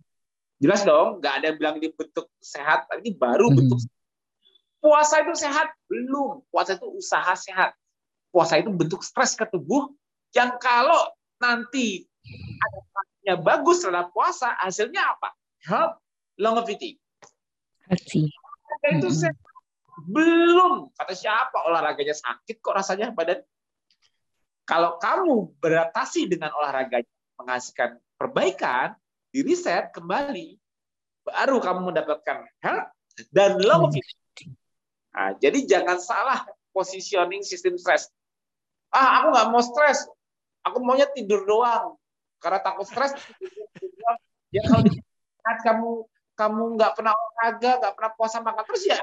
Jelas 0.62 0.86
dong, 0.86 1.18
nggak 1.18 1.34
ada 1.42 1.46
yang 1.50 1.58
bilang 1.58 1.76
ini 1.82 1.90
bentuk 1.90 2.30
sehat, 2.38 2.86
ini 3.02 3.10
baru 3.18 3.50
hmm. 3.50 3.58
bentuk 3.58 3.82
Puasa 4.84 5.24
itu 5.24 5.32
sehat? 5.40 5.72
Belum. 5.88 6.44
Puasa 6.52 6.76
itu 6.76 6.84
usaha 6.92 7.32
sehat. 7.40 7.72
Puasa 8.34 8.58
itu 8.58 8.74
bentuk 8.74 9.06
stres 9.06 9.38
ke 9.38 9.46
tubuh 9.46 9.94
yang 10.34 10.58
kalau 10.58 11.14
nanti 11.38 12.02
adaptasinya 12.58 13.36
bagus 13.38 13.86
terhadap 13.86 14.10
puasa, 14.10 14.58
hasilnya 14.58 15.06
apa? 15.06 15.30
Health, 15.70 16.02
longevity. 16.42 16.98
Hati. 17.86 18.26
Itu 18.90 19.10
hmm. 19.14 19.16
sehat. 19.16 19.38
Belum. 20.10 20.90
Kata 20.98 21.14
siapa 21.14 21.70
olahraganya 21.70 22.18
sakit 22.18 22.58
kok 22.58 22.74
rasanya 22.74 23.14
badan? 23.14 23.46
Kalau 24.66 24.98
kamu 24.98 25.54
beradaptasi 25.62 26.26
dengan 26.26 26.50
olahraga 26.58 27.06
menghasilkan 27.38 28.02
perbaikan, 28.18 28.98
di 29.34 29.42
riset 29.42 29.90
kembali, 29.92 30.62
baru 31.26 31.58
kamu 31.58 31.90
mendapatkan 31.90 32.46
health 32.62 32.90
dan 33.34 33.58
longevity. 33.58 34.54
Nah, 35.14 35.34
jadi 35.42 35.66
jangan 35.66 35.98
salah 35.98 36.46
positioning 36.70 37.42
sistem 37.42 37.78
stres. 37.82 38.14
Ah, 38.94 39.20
aku 39.20 39.34
nggak 39.34 39.48
mau 39.50 39.64
stres. 39.66 40.06
Aku 40.64 40.78
maunya 40.80 41.10
tidur 41.10 41.44
doang. 41.44 41.98
Karena 42.38 42.62
takut 42.62 42.86
stres. 42.86 43.18
ya 44.54 44.62
kalau 44.70 44.86
kamu 45.66 45.90
kamu 46.38 46.64
nggak 46.78 46.94
pernah 46.94 47.14
olahraga, 47.18 47.72
nggak 47.82 47.94
pernah 47.98 48.12
puasa 48.14 48.38
makan 48.42 48.64
terus 48.70 48.86
ya 48.86 48.98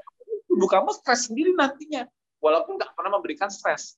tubuh 0.50 0.66
kamu 0.66 0.90
stres 0.90 1.30
sendiri 1.30 1.54
nantinya, 1.54 2.04
walaupun 2.42 2.74
nggak 2.74 2.92
pernah 2.98 3.14
memberikan 3.14 3.46
stres. 3.46 3.94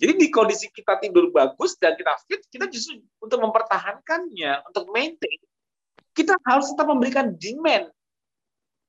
Jadi 0.00 0.16
di 0.16 0.32
kondisi 0.32 0.72
kita 0.72 0.96
tidur 0.96 1.28
bagus 1.28 1.76
dan 1.76 1.92
kita 1.92 2.16
fit, 2.24 2.40
kita 2.48 2.64
justru 2.72 3.04
untuk 3.20 3.36
mempertahankannya, 3.36 4.64
untuk 4.64 4.88
maintain, 4.96 5.44
kita 6.16 6.32
harus 6.48 6.72
tetap 6.72 6.88
memberikan 6.88 7.36
demand. 7.36 7.92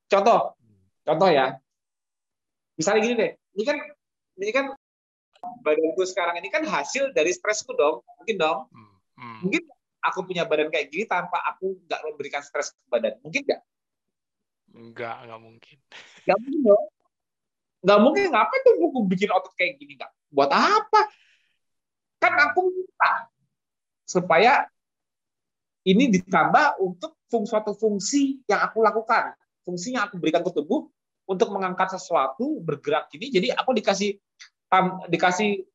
Contoh, 0.08 0.56
contoh 1.04 1.28
ya, 1.28 1.60
misalnya 2.80 3.02
gini 3.04 3.16
deh, 3.20 3.32
ini 3.60 3.64
kan 3.68 3.78
ini 4.42 4.52
kan 4.54 4.66
badanku 5.62 6.02
sekarang 6.06 6.38
ini 6.42 6.50
kan 6.50 6.66
hasil 6.66 7.14
dari 7.14 7.30
stresku 7.34 7.74
dong, 7.78 8.02
mungkin 8.18 8.36
dong, 8.38 8.60
hmm, 8.70 8.94
hmm. 9.18 9.40
mungkin 9.46 9.64
aku 10.02 10.26
punya 10.26 10.46
badan 10.46 10.74
kayak 10.74 10.90
gini 10.90 11.06
tanpa 11.06 11.38
aku 11.46 11.78
nggak 11.86 12.02
memberikan 12.06 12.42
stres 12.42 12.74
ke 12.74 12.86
badan, 12.90 13.18
mungkin 13.22 13.42
nggak? 13.46 13.62
Enggak, 14.72 15.16
enggak 15.28 15.40
mungkin. 15.42 15.78
Enggak 16.26 16.38
mungkin 16.42 16.62
dong. 16.66 16.86
Enggak 17.82 18.00
mungkin, 18.02 18.24
ngapain 18.30 18.62
tuh 18.62 18.74
buku 18.78 19.00
bikin 19.10 19.30
otot 19.34 19.54
kayak 19.58 19.78
gini? 19.78 19.98
Enggak. 19.98 20.12
Buat 20.32 20.52
apa? 20.54 21.02
Kan 22.22 22.34
aku 22.38 22.70
minta 22.70 23.14
supaya 24.06 24.70
ini 25.82 26.14
ditambah 26.14 26.78
untuk 26.78 27.18
suatu 27.30 27.74
fungsi 27.74 28.46
yang 28.46 28.62
aku 28.62 28.86
lakukan. 28.86 29.34
Fungsi 29.66 29.98
yang 29.98 30.06
aku 30.06 30.22
berikan 30.22 30.46
ke 30.46 30.54
tubuh 30.54 30.90
untuk 31.26 31.50
mengangkat 31.54 31.98
sesuatu, 31.98 32.62
bergerak 32.62 33.10
ini. 33.18 33.34
Jadi 33.34 33.48
aku 33.54 33.74
dikasih 33.74 34.14
tam, 34.72 35.04
dikasih 35.12 35.68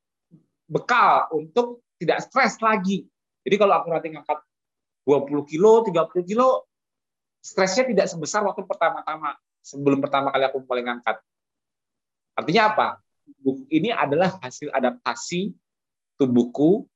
bekal 0.66 1.28
untuk 1.36 1.85
tidak 2.01 2.24
stres 2.24 2.56
lagi. 2.64 3.05
Jadi 3.44 3.56
kalau 3.60 3.77
aku 3.78 3.93
nanti 3.93 4.10
ngangkat 4.10 4.40
20 5.06 5.47
kilo, 5.52 5.85
30 5.85 6.24
kilo, 6.27 6.66
stresnya 7.44 7.86
tidak 7.86 8.06
sebesar 8.10 8.43
waktu 8.43 8.66
pertama-tama 8.66 9.39
sebelum 9.62 9.98
pertama 9.98 10.31
kali 10.35 10.47
aku 10.48 10.62
mulai 10.64 10.82
ngangkat. 10.82 11.16
Artinya 12.39 12.62
apa? 12.70 12.89
Ini 13.70 13.90
adalah 13.90 14.39
hasil 14.39 14.70
adaptasi 14.70 15.51
tubuhku 16.14 16.86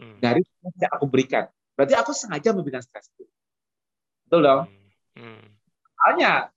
hmm. 0.00 0.20
dari 0.20 0.40
yang 0.80 0.92
aku 0.96 1.04
berikan. 1.04 1.48
Berarti 1.76 1.94
aku 1.96 2.12
sengaja 2.16 2.56
memberikan 2.56 2.80
stres 2.80 3.12
itu. 3.16 3.28
Betul 4.24 4.40
dong? 4.44 4.64
Hmm. 5.16 5.44
Hanya 6.08 6.48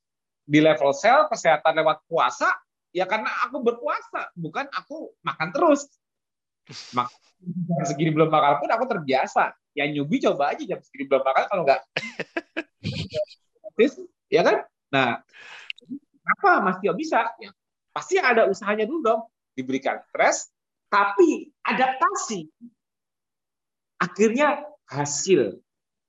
di 0.44 0.60
level 0.64 0.96
sel 0.96 1.28
kesehatan 1.28 1.80
lewat 1.84 2.04
puasa, 2.08 2.48
ya 2.94 3.10
karena 3.10 3.30
aku 3.50 3.60
berpuasa, 3.66 4.30
bukan 4.38 4.70
aku 4.70 5.18
makan 5.26 5.50
terus. 5.52 5.90
Mak 6.96 7.12
jam 7.44 7.84
segini 7.84 8.16
belum 8.16 8.32
makan 8.32 8.64
pun 8.64 8.70
aku 8.72 8.86
terbiasa. 8.88 9.52
Yang 9.74 9.90
nyubi 10.00 10.22
coba 10.22 10.54
aja 10.54 10.64
jam 10.64 10.80
segini 10.80 11.10
belum 11.10 11.26
makan 11.26 11.44
kalau 11.50 11.64
nggak 11.66 11.82
ya 14.30 14.42
kan? 14.46 14.58
Nah, 14.94 15.10
apa 16.24 16.52
Mas 16.62 16.78
Tio 16.80 16.94
bisa? 16.94 17.34
Ya, 17.42 17.50
pasti 17.90 18.22
ada 18.22 18.46
usahanya 18.46 18.86
dulu 18.86 19.02
dong. 19.02 19.22
Diberikan 19.54 20.02
stres, 20.10 20.50
tapi 20.90 21.54
adaptasi. 21.66 22.50
Akhirnya 24.02 24.66
hasil 24.90 25.62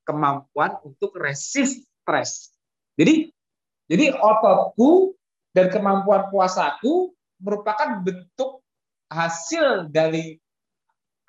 kemampuan 0.04 0.76
untuk 0.84 1.16
resist 1.16 1.84
stres. 2.04 2.52
Jadi, 2.96 3.32
jadi 3.88 4.16
ototku 4.16 5.16
dan 5.54 5.70
kemampuan 5.70 6.28
puasaku 6.28 7.14
merupakan 7.38 8.02
bentuk 8.02 8.60
hasil 9.06 9.86
dari 9.88 10.34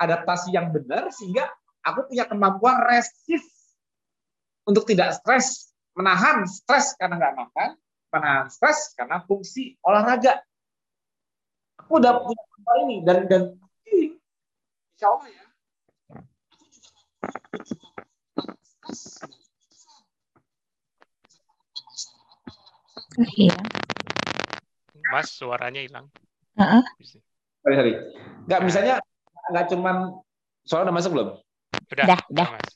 adaptasi 0.01 0.57
yang 0.57 0.73
benar 0.73 1.13
sehingga 1.13 1.45
aku 1.85 2.09
punya 2.09 2.25
kemampuan 2.25 2.81
resist 2.89 3.77
untuk 4.65 4.89
tidak 4.89 5.13
stres, 5.21 5.69
menahan 5.93 6.49
stres 6.49 6.97
karena 6.97 7.21
nggak 7.21 7.35
makan, 7.37 7.69
menahan 8.09 8.47
stres 8.49 8.97
karena 8.97 9.21
fungsi 9.29 9.77
olahraga. 9.85 10.41
Aku 11.85 12.01
udah 12.01 12.17
punya 12.17 12.41
apa 12.41 12.73
ini 12.89 12.97
dan 13.05 13.29
dan 13.29 13.43
insya 13.85 15.05
Allah 15.05 15.29
ya. 15.29 15.45
Iya. 23.15 23.55
Mas, 25.11 25.29
suaranya 25.33 25.81
hilang. 25.81 26.09
Uh 26.55 26.79
-uh. 26.79 26.83
Sorry, 27.61 27.75
sorry. 27.75 27.93
Nggak, 28.49 28.61
misalnya 28.65 28.95
nggak 29.53 29.65
cuman 29.73 29.95
soalnya 30.65 30.89
udah 30.89 30.95
masuk 30.97 31.11
belum? 31.13 31.29
Udah, 31.93 32.05
udah. 32.05 32.19
udah 32.33 32.47
mas 32.57 32.75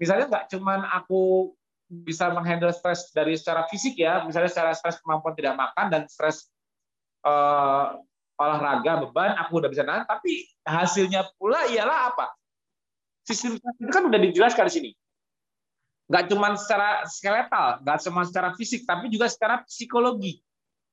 misalnya 0.00 0.26
nggak 0.32 0.44
cuman 0.56 0.80
aku 0.96 1.52
bisa 1.92 2.32
menghandle 2.32 2.72
stres 2.72 3.12
dari 3.12 3.36
secara 3.36 3.68
fisik 3.68 4.00
ya, 4.00 4.24
misalnya 4.24 4.48
secara 4.48 4.72
stres 4.72 4.96
kemampuan 5.04 5.36
tidak 5.36 5.60
makan 5.60 5.92
dan 5.92 6.02
stres 6.08 6.48
uh, 7.28 8.00
olahraga 8.40 9.04
beban, 9.04 9.36
aku 9.36 9.60
udah 9.60 9.68
bisa 9.68 9.84
nahan, 9.84 10.08
tapi 10.08 10.48
hasilnya 10.64 11.28
pula 11.36 11.68
ialah 11.68 12.14
apa? 12.14 12.32
Sistem 13.28 13.60
itu 13.60 13.92
kan 13.92 14.08
udah 14.08 14.16
dijelaskan 14.16 14.64
di 14.70 14.72
sini. 14.72 14.90
Nggak 16.08 16.24
cuma 16.32 16.56
secara 16.56 17.04
skeletal, 17.04 17.84
nggak 17.84 17.98
cuma 18.08 18.22
secara 18.24 18.48
fisik, 18.56 18.88
tapi 18.88 19.12
juga 19.12 19.28
secara 19.28 19.60
psikologi. 19.68 20.40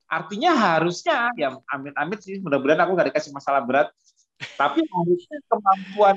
Artinya 0.08 0.56
harusnya, 0.56 1.36
ya 1.36 1.52
amit-amit 1.68 2.24
sih, 2.24 2.40
mudah-mudahan 2.40 2.80
aku 2.88 2.92
nggak 2.96 3.08
dikasih 3.12 3.36
masalah 3.36 3.60
berat, 3.60 3.92
tapi 4.56 4.80
harusnya 4.88 5.38
kemampuan 5.52 6.16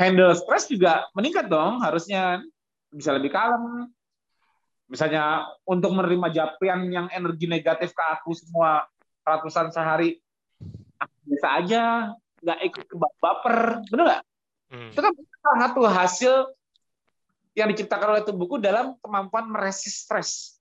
handle 0.00 0.32
stres 0.32 0.64
juga 0.66 1.04
meningkat 1.12 1.52
dong, 1.52 1.84
harusnya 1.84 2.40
bisa 2.88 3.12
lebih 3.12 3.28
kalem. 3.28 3.92
Misalnya 4.88 5.48
untuk 5.64 5.92
menerima 5.92 6.28
japrian 6.32 6.88
yang 6.88 7.06
energi 7.12 7.48
negatif 7.48 7.92
ke 7.92 8.04
aku 8.04 8.32
semua 8.36 8.84
ratusan 9.24 9.72
sehari, 9.72 10.20
aku 10.96 11.16
bisa 11.28 11.48
aja, 11.60 12.12
nggak 12.40 12.58
ikut 12.72 12.84
ke 12.88 12.96
baper, 13.20 13.84
bener 13.88 14.04
nggak? 14.08 14.22
Hmm. 14.72 14.90
Itu 14.92 15.00
kan 15.00 15.12
salah 15.16 15.58
satu 15.68 15.80
hasil 15.88 16.32
yang 17.54 17.68
diciptakan 17.70 18.18
oleh 18.18 18.22
tubuhku 18.26 18.58
dalam 18.58 18.98
kemampuan 19.00 19.46
meresist 19.48 20.08
stres. 20.08 20.58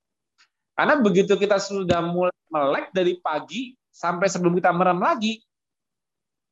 Karena 0.74 0.98
begitu 0.98 1.38
kita 1.38 1.62
sudah 1.62 2.02
mulai 2.02 2.34
melek 2.50 2.90
dari 2.94 3.18
pagi 3.22 3.78
sampai 3.94 4.26
sebelum 4.26 4.58
kita 4.58 4.74
merem 4.74 4.98
lagi, 4.98 5.38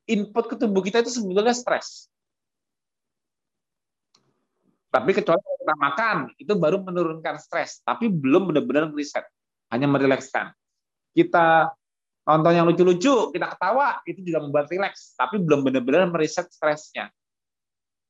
input 0.06 0.45
ke 0.45 0.56
tubuh 0.57 0.85
kita 0.85 1.02
itu 1.02 1.10
sebetulnya 1.10 1.57
stres. 1.57 2.06
Tapi 4.91 5.15
kecuali 5.15 5.39
kita 5.39 5.76
makan, 5.80 6.18
itu 6.35 6.53
baru 6.53 6.84
menurunkan 6.84 7.39
stres, 7.39 7.80
tapi 7.81 8.11
belum 8.11 8.52
benar-benar 8.52 8.91
riset, 8.91 9.23
hanya 9.72 9.88
merilekskan. 9.88 10.52
Kita 11.15 11.72
nonton 12.27 12.52
yang 12.52 12.68
lucu-lucu, 12.68 13.31
kita 13.31 13.56
ketawa, 13.56 14.03
itu 14.03 14.19
juga 14.19 14.43
membuat 14.43 14.68
rileks, 14.68 15.15
tapi 15.15 15.39
belum 15.39 15.64
benar-benar 15.64 16.11
meriset 16.11 16.52
stresnya. 16.52 17.07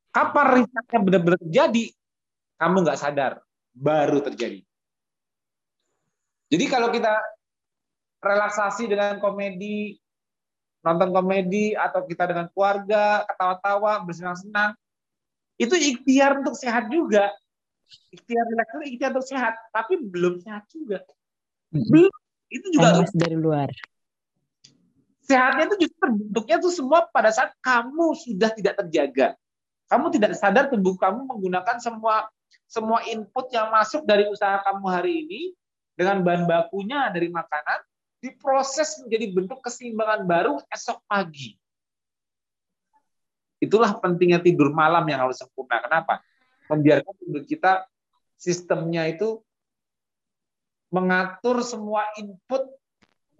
Kapan 0.10 0.66
risetnya 0.66 1.00
benar-benar 1.00 1.40
terjadi? 1.40 1.86
Kamu 2.58 2.76
nggak 2.82 3.00
sadar, 3.00 3.46
baru 3.78 4.20
terjadi. 4.26 4.66
Jadi 6.52 6.65
kalau 6.68 6.91
kita 6.91 7.15
relaksasi 8.19 8.91
dengan 8.91 9.23
komedi, 9.23 9.95
nonton 10.84 11.15
komedi, 11.15 11.72
atau 11.73 12.03
kita 12.03 12.28
dengan 12.28 12.52
keluarga, 12.52 13.23
ketawa-tawa, 13.23 14.03
bersenang-senang, 14.03 14.76
itu 15.56 15.73
ikhtiar 15.80 16.44
untuk 16.44 16.60
sehat 16.60 16.91
juga. 16.91 17.32
Ikhtiar 18.11 18.44
relaksasi 18.52 18.78
itu 18.84 18.86
ikhtiar 18.99 19.11
untuk 19.15 19.28
sehat, 19.32 19.53
tapi 19.72 19.94
belum 19.95 20.44
sehat 20.44 20.68
juga. 20.68 20.99
Belum. 21.72 22.11
Itu 22.52 22.68
juga 22.68 22.99
harus 22.99 23.15
dari 23.15 23.40
luar. 23.40 23.72
Sehatnya 25.23 25.72
itu 25.72 25.88
justru 25.88 25.98
terbentuknya 26.03 26.60
itu 26.60 26.69
semua 26.76 27.07
pada 27.07 27.32
saat 27.32 27.56
kamu 27.64 28.11
sudah 28.19 28.52
tidak 28.52 28.76
terjaga. 28.84 29.40
Kamu 29.88 30.11
tidak 30.11 30.36
sadar 30.36 30.68
tubuh 30.68 30.99
kamu 30.99 31.23
menggunakan 31.32 31.80
semua 31.80 32.28
semua 32.68 32.99
input 33.07 33.48
yang 33.56 33.72
masuk 33.72 34.03
dari 34.03 34.28
usaha 34.28 34.60
kamu 34.68 34.86
hari 34.91 35.14
ini 35.23 35.41
dengan 35.95 36.23
bahan 36.23 36.43
bakunya 36.47 37.11
dari 37.11 37.27
makanan 37.30 37.80
diproses 38.22 39.01
menjadi 39.01 39.26
bentuk 39.34 39.59
keseimbangan 39.65 40.30
baru 40.30 40.61
esok 40.69 41.01
pagi. 41.09 41.57
Itulah 43.61 43.97
pentingnya 44.01 44.41
tidur 44.41 44.73
malam 44.73 45.05
yang 45.05 45.26
harus 45.26 45.38
sempurna. 45.38 45.81
Kenapa? 45.81 46.22
Membiarkan 46.69 47.13
tidur 47.22 47.43
kita 47.45 47.85
sistemnya 48.38 49.05
itu 49.05 49.41
mengatur 50.89 51.61
semua 51.61 52.09
input 52.18 52.68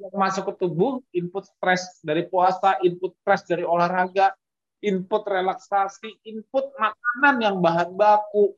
yang 0.02 0.14
masuk 0.18 0.54
ke 0.54 0.66
tubuh, 0.66 1.02
input 1.14 1.46
stres 1.46 2.02
dari 2.02 2.26
puasa, 2.26 2.78
input 2.82 3.14
stres 3.22 3.46
dari 3.46 3.62
olahraga, 3.62 4.34
input 4.82 5.22
relaksasi, 5.30 6.26
input 6.26 6.74
makanan 6.78 7.36
yang 7.38 7.56
bahan 7.62 7.94
baku, 7.94 8.58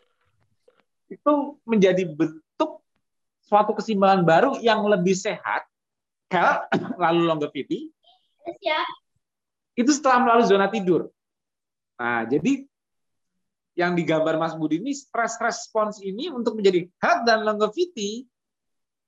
itu 1.12 1.60
menjadi 1.68 2.08
suatu 3.48 3.76
keseimbangan 3.76 4.22
baru 4.24 4.52
yang 4.64 4.84
lebih 4.88 5.14
sehat, 5.14 5.68
health, 6.32 6.68
lalu 7.04 7.28
longevity, 7.28 7.92
itu 9.74 9.92
setelah 9.92 10.22
melalui 10.22 10.48
zona 10.48 10.68
tidur. 10.70 11.10
Nah, 11.98 12.26
jadi 12.28 12.66
yang 13.74 13.98
digambar 13.98 14.38
Mas 14.38 14.54
Budi 14.54 14.78
ini 14.78 14.94
stress 14.94 15.42
response 15.42 15.98
ini 16.02 16.30
untuk 16.30 16.58
menjadi 16.58 16.86
health 17.02 17.24
dan 17.26 17.42
longevity, 17.42 18.30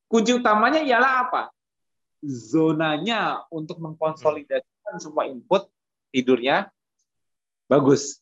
kunci 0.09 0.33
utamanya 0.33 0.81
ialah 0.81 1.29
apa? 1.29 1.41
Zonanya 2.25 3.45
untuk 3.53 3.77
mengkonsolidasikan 3.77 4.97
semua 4.97 5.29
input 5.29 5.69
tidurnya 6.09 6.73
bagus. 7.69 8.17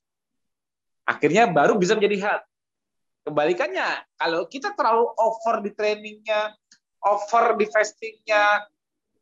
Akhirnya 1.08 1.48
baru 1.48 1.80
bisa 1.80 1.96
menjadi 1.96 2.18
health. 2.20 2.46
Kebalikannya, 3.24 4.04
kalau 4.20 4.44
kita 4.52 4.76
terlalu 4.76 5.08
over 5.16 5.64
di 5.64 5.72
trainingnya, 5.72 6.52
over 7.00 7.56
di 7.56 7.66
fastingnya, 7.72 8.68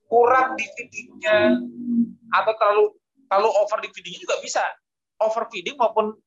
kurang 0.10 0.57
di 0.57 0.65
feedingnya, 0.65 1.61
atau 2.34 2.53
terlalu 2.57 2.86
terlalu 3.30 3.49
over 3.61 3.78
di 3.86 3.90
feedingnya 3.94 4.22
juga 4.26 4.38
bisa. 4.41 4.65
Over 5.22 5.45
feeding 5.53 5.78
maupun 5.78 6.18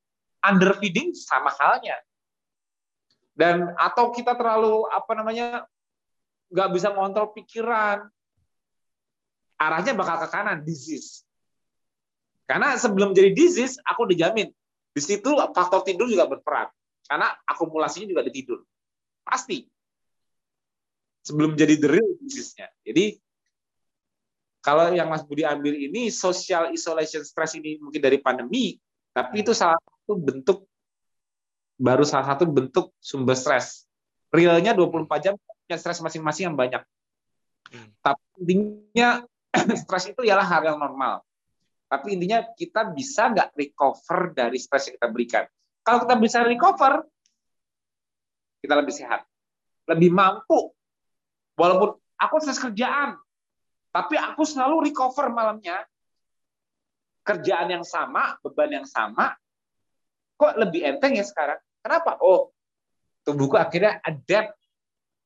under 0.47 0.79
feeding 0.79 1.11
sama 1.19 1.51
halnya. 1.51 1.99
Dan 3.35 3.75
atau 3.75 4.15
kita 4.15 4.39
terlalu 4.39 4.87
apa 4.95 5.13
namanya 5.19 5.67
nggak 6.55 6.71
bisa 6.71 6.95
ngontrol 6.95 7.35
pikiran, 7.35 8.07
arahnya 9.59 9.99
bakal 9.99 10.23
ke 10.23 10.29
kanan, 10.31 10.63
disease. 10.63 11.27
Karena 12.47 12.79
sebelum 12.79 13.11
jadi 13.11 13.35
disease, 13.35 13.83
aku 13.83 14.07
dijamin 14.07 14.47
di 14.95 15.03
situ 15.03 15.35
faktor 15.51 15.83
tidur 15.83 16.07
juga 16.07 16.31
berperan. 16.31 16.71
Karena 17.05 17.29
akumulasinya 17.45 18.09
juga 18.09 18.23
di 18.25 18.33
tidur. 18.33 18.61
Pasti. 19.25 19.65
Sebelum 21.25 21.57
jadi 21.57 21.81
the 21.81 21.89
real 21.89 22.11
disease-nya. 22.21 22.69
Jadi 22.85 23.17
kalau 24.65 24.93
yang 24.97 25.13
Mas 25.13 25.21
Budi 25.25 25.45
ambil 25.45 25.77
ini 25.77 26.09
social 26.09 26.73
isolation 26.73 27.21
stress 27.21 27.53
ini 27.57 27.77
mungkin 27.77 28.01
dari 28.01 28.17
pandemi, 28.17 28.81
tapi 29.13 29.45
itu 29.45 29.53
salah 29.53 29.77
satu 29.77 30.17
bentuk 30.17 30.65
baru 31.77 32.07
salah 32.07 32.33
satu 32.33 32.49
bentuk 32.49 32.97
sumber 32.97 33.37
stres. 33.37 33.85
Realnya 34.33 34.73
24 34.73 35.05
jam 35.21 35.35
punya 35.37 35.77
stres 35.77 36.01
masing-masing 36.01 36.53
yang 36.53 36.57
banyak. 36.57 36.83
Hmm. 37.71 37.89
Tapi 38.01 38.25
intinya 38.41 39.21
stres 39.85 40.11
itu 40.11 40.25
ialah 40.25 40.45
hal 40.49 40.63
yang 40.65 40.79
normal. 40.81 41.21
Tapi 41.89 42.17
intinya 42.17 42.43
kita 42.57 42.91
bisa 42.91 43.31
nggak 43.31 43.53
recover 43.55 44.33
dari 44.33 44.59
stres 44.59 44.89
yang 44.91 44.97
kita 44.97 45.09
berikan. 45.13 45.45
Kalau 45.85 45.99
kita 46.09 46.17
bisa 46.17 46.41
recover, 46.41 47.05
kita 48.65 48.75
lebih 48.81 48.95
sehat, 48.97 49.29
lebih 49.85 50.09
mampu. 50.09 50.73
Walaupun 51.61 52.01
aku 52.17 52.35
stres 52.41 52.57
kerjaan, 52.57 53.21
tapi 53.93 54.17
aku 54.17 54.43
selalu 54.49 54.89
recover 54.91 55.29
malamnya. 55.29 55.85
Kerjaan 57.25 57.73
yang 57.73 57.85
sama, 57.85 58.37
beban 58.45 58.81
yang 58.81 58.89
sama, 58.89 59.33
kok 60.37 60.61
lebih 60.61 60.85
enteng 60.85 61.17
ya 61.17 61.25
sekarang? 61.25 61.57
Kenapa? 61.81 62.21
Oh, 62.21 62.53
tubuhku 63.25 63.57
akhirnya 63.57 64.01
adapt. 64.05 64.57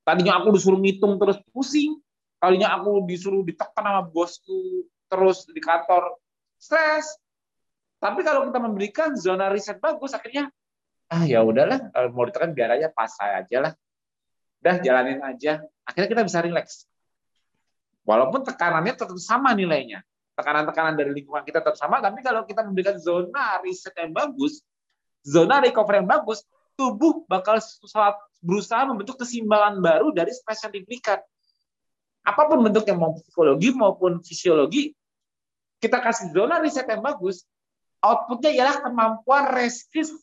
Tadinya 0.06 0.38
aku 0.38 0.54
disuruh 0.54 0.78
ngitung 0.78 1.18
terus 1.18 1.38
pusing. 1.50 1.98
Kalinya 2.38 2.78
aku 2.78 3.02
disuruh 3.02 3.42
ditekan 3.42 3.82
sama 3.82 4.02
bosku 4.06 4.86
terus 5.10 5.42
di 5.50 5.58
kantor 5.58 6.18
stres. 6.54 7.18
Tapi 7.98 8.20
kalau 8.22 8.46
kita 8.46 8.58
memberikan 8.62 9.14
zona 9.18 9.50
riset 9.50 9.82
bagus, 9.82 10.14
akhirnya 10.14 10.50
ah 11.10 11.24
ya 11.26 11.42
udahlah 11.42 11.90
mau 12.14 12.22
ditekan 12.28 12.54
biar 12.54 12.78
aja 12.78 12.88
pas 12.94 13.10
saya 13.10 13.42
aja 13.42 13.58
lah. 13.58 13.72
Udah 14.62 14.76
jalanin 14.82 15.18
aja. 15.22 15.62
Akhirnya 15.82 16.08
kita 16.10 16.22
bisa 16.26 16.38
rileks. 16.42 16.86
Walaupun 18.06 18.46
tekanannya 18.46 18.94
tetap 18.94 19.18
sama 19.18 19.52
nilainya. 19.52 20.00
Tekanan-tekanan 20.38 20.94
dari 20.94 21.10
lingkungan 21.10 21.42
kita 21.42 21.58
tetap 21.58 21.74
sama, 21.74 21.98
tapi 21.98 22.22
kalau 22.22 22.46
kita 22.46 22.62
memberikan 22.62 22.94
zona 23.02 23.58
riset 23.58 23.90
yang 23.98 24.14
bagus, 24.14 24.62
zona 25.26 25.58
recovery 25.58 25.98
yang 25.98 26.06
bagus, 26.06 26.46
tubuh 26.78 27.26
bakal 27.26 27.58
berusaha 28.38 28.86
membentuk 28.86 29.18
keseimbangan 29.18 29.82
baru 29.82 30.14
dari 30.14 30.30
stres 30.30 30.62
yang 30.62 30.78
diberikan. 30.78 31.18
Apa 32.22 32.46
pun 32.46 32.62
bentuknya, 32.62 32.94
mau 32.94 33.18
psikologi 33.18 33.74
maupun 33.74 34.22
fisiologi, 34.22 34.94
kita 35.82 35.98
kasih 35.98 36.30
zona 36.30 36.62
riset 36.62 36.86
yang 36.86 37.02
bagus, 37.02 37.42
outputnya 38.02 38.50
ialah 38.54 38.76
kemampuan 38.82 39.50
resist 39.54 40.14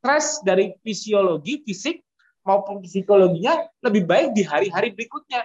stres 0.00 0.40
dari 0.40 0.72
fisiologi, 0.80 1.60
fisik, 1.60 2.00
maupun 2.40 2.80
psikologinya 2.80 3.68
lebih 3.84 4.08
baik 4.08 4.32
di 4.32 4.42
hari-hari 4.42 4.96
berikutnya. 4.96 5.44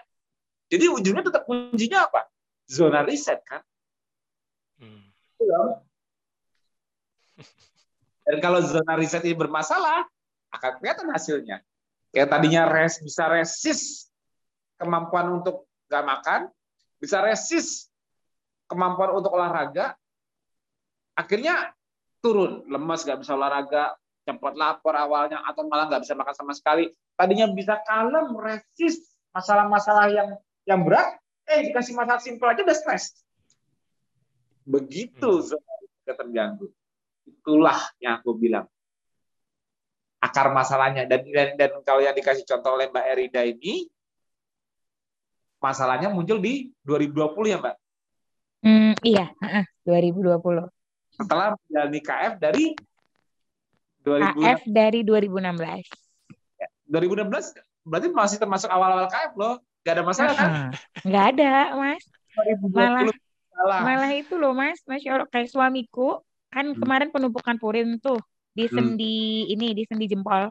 Jadi 0.72 0.86
ujungnya 0.88 1.28
tetap 1.28 1.44
kuncinya 1.44 2.08
apa? 2.08 2.26
Zona 2.66 3.04
riset 3.04 3.44
kan? 3.46 3.62
Hmm. 4.80 5.12
Dan 8.26 8.38
kalau 8.42 8.64
zona 8.64 8.96
riset 8.98 9.22
ini 9.28 9.36
bermasalah, 9.38 10.08
akan 10.56 10.72
kelihatan 10.80 11.12
hasilnya. 11.12 11.62
Kayak 12.16 12.32
tadinya 12.32 12.64
res 12.66 13.04
bisa 13.04 13.28
resist 13.28 14.08
kemampuan 14.80 15.44
untuk 15.44 15.68
nggak 15.92 16.06
makan, 16.08 16.42
bisa 16.98 17.20
resist 17.22 17.92
kemampuan 18.72 19.14
untuk 19.20 19.36
olahraga, 19.36 20.00
akhirnya 21.16 21.72
turun, 22.20 22.68
lemas, 22.68 23.08
nggak 23.08 23.24
bisa 23.24 23.34
olahraga, 23.34 23.96
cepat 24.28 24.54
lapor 24.54 24.94
awalnya, 24.94 25.42
atau 25.48 25.64
malah 25.66 25.88
nggak 25.88 26.04
bisa 26.04 26.14
makan 26.14 26.36
sama 26.36 26.54
sekali. 26.54 26.92
Tadinya 27.16 27.48
bisa 27.50 27.80
kalem, 27.88 28.36
resist 28.36 29.08
masalah-masalah 29.32 30.12
yang 30.12 30.30
yang 30.68 30.84
berat, 30.84 31.18
eh 31.48 31.72
dikasih 31.72 31.96
masalah 31.96 32.20
simpel 32.20 32.52
aja 32.52 32.62
udah 32.68 32.78
stres. 32.78 33.16
Begitu 34.68 35.42
hmm. 35.42 36.14
terganggu. 36.14 36.68
Itulah 37.26 37.80
yang 38.04 38.22
aku 38.22 38.38
bilang 38.38 38.68
akar 40.26 40.50
masalahnya 40.50 41.06
dan, 41.06 41.22
dan 41.30 41.54
dan 41.54 41.72
kalau 41.86 42.02
yang 42.02 42.18
dikasih 42.18 42.50
contoh 42.50 42.74
oleh 42.74 42.90
Mbak 42.90 43.06
Erida 43.14 43.46
ini 43.46 43.86
masalahnya 45.62 46.10
muncul 46.10 46.42
di 46.42 46.74
2020 46.82 47.54
ya 47.54 47.58
Mbak? 47.62 47.76
Hmm, 48.66 48.94
iya, 49.06 49.30
2020. 49.86 50.75
Setelah 51.16 51.56
menjalani 51.56 52.00
KF 52.04 52.34
dari 52.38 52.66
2000, 54.06 54.38
KF 54.38 54.62
dari 54.70 55.00
2016. 55.02 56.62
Ya, 56.62 56.68
2016 56.92 57.56
berarti 57.86 58.08
masih 58.14 58.38
termasuk 58.38 58.70
awal-awal 58.70 59.08
KF 59.10 59.34
loh. 59.40 59.56
Gak 59.86 60.02
ada 60.02 60.04
masalah 60.06 60.34
kan? 60.34 60.52
Gak 61.06 61.26
ada, 61.38 61.78
Mas. 61.78 62.04
2020 62.36 62.74
malah, 62.74 63.06
masalah. 63.06 63.80
malah 63.86 64.12
itu 64.18 64.34
loh, 64.36 64.54
Mas. 64.58 64.82
Masya 64.90 65.10
Allah, 65.22 65.30
kayak 65.30 65.50
suamiku, 65.54 66.22
kan 66.50 66.74
hmm. 66.74 66.82
kemarin 66.82 67.10
penumpukan 67.14 67.56
purin 67.62 68.02
tuh 68.02 68.18
di 68.52 68.66
hmm. 68.66 68.74
sendi 68.74 69.18
hmm. 69.46 69.54
ini, 69.54 69.68
di 69.78 69.84
sendi 69.86 70.06
jempol 70.10 70.50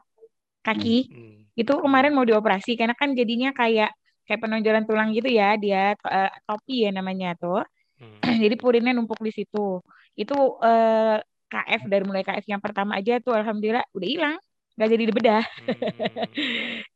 kaki. 0.62 0.98
Hmm. 1.10 1.38
Itu 1.58 1.82
kemarin 1.82 2.14
mau 2.14 2.22
dioperasi, 2.22 2.78
karena 2.78 2.94
kan 2.94 3.12
jadinya 3.12 3.50
kayak 3.50 3.90
kayak 4.24 4.40
penonjolan 4.40 4.86
tulang 4.88 5.10
gitu 5.12 5.28
ya, 5.28 5.58
dia 5.58 5.98
uh, 5.98 6.30
topi 6.46 6.86
ya 6.86 6.90
namanya 6.94 7.34
tuh. 7.34 7.66
Hmm. 7.98 8.22
Jadi 8.42 8.54
purinnya 8.54 8.94
numpuk 8.94 9.18
di 9.18 9.34
situ. 9.34 9.82
Itu 10.14 10.58
eh, 10.62 11.18
KF 11.50 11.82
dari 11.86 12.04
mulai 12.06 12.26
KF 12.26 12.46
yang 12.50 12.62
pertama 12.62 12.98
aja 12.98 13.22
tuh 13.22 13.34
alhamdulillah 13.34 13.86
udah 13.94 14.08
hilang, 14.08 14.36
nggak 14.74 14.88
jadi 14.90 15.04
dibedah. 15.06 15.42
Hmm. 15.44 15.78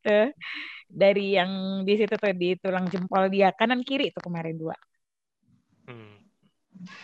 tuh 0.06 0.26
dari 0.88 1.36
yang 1.36 1.84
di 1.84 1.94
situ 1.94 2.14
tuh 2.16 2.32
di 2.32 2.56
tulang 2.56 2.88
jempol 2.88 3.28
dia 3.28 3.52
kanan 3.52 3.84
kiri 3.84 4.10
itu 4.10 4.18
kemarin 4.18 4.56
dua. 4.56 4.76
Hmm. 5.86 6.18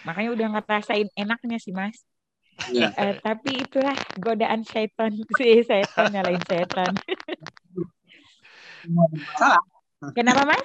Makanya 0.09 0.31
udah 0.35 0.47
ngerasain 0.59 1.09
enaknya 1.15 1.59
sih 1.61 1.75
mas. 1.75 2.01
Ya. 2.71 2.95
uh, 2.95 3.19
tapi 3.19 3.67
itulah 3.67 3.99
godaan 4.15 4.63
setan 4.63 5.19
si 5.39 5.63
setan 5.67 6.15
nyalain 6.15 6.43
setan. 6.47 6.95
Salah. 9.35 9.63
Kenapa 10.15 10.47
mas? 10.47 10.65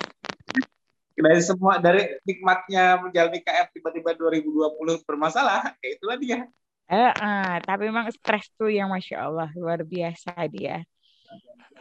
Dari 1.20 1.42
semua 1.44 1.84
dari 1.84 2.16
nikmatnya 2.24 2.96
menjalani 3.04 3.44
KF 3.44 3.76
tiba-tiba 3.76 4.16
2020 4.16 5.04
bermasalah, 5.04 5.76
ya 5.84 5.90
itulah 5.92 6.16
dia. 6.16 6.48
Eh, 6.90 7.12
uh, 7.12 7.60
tapi 7.62 7.92
memang 7.92 8.10
stres 8.10 8.50
tuh 8.56 8.72
yang 8.72 8.90
masya 8.90 9.28
Allah 9.28 9.52
luar 9.54 9.84
biasa 9.84 10.34
dia. 10.50 10.82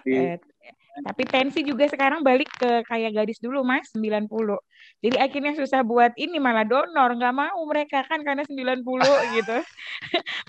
Eh, 0.04 0.36
tapi 1.06 1.22
tensi 1.24 1.62
juga 1.62 1.86
sekarang 1.86 2.26
balik 2.26 2.50
ke 2.58 2.82
kayak 2.84 3.14
gadis 3.14 3.38
dulu 3.38 3.62
mas 3.62 3.88
90. 3.94 4.26
Jadi 4.98 5.16
akhirnya 5.16 5.54
susah 5.54 5.86
buat 5.86 6.12
ini 6.18 6.42
malah 6.42 6.66
donor 6.66 7.14
nggak 7.14 7.34
mau 7.34 7.60
mereka 7.70 8.02
kan 8.04 8.20
karena 8.26 8.42
90 8.42 8.82
gitu. 9.38 9.58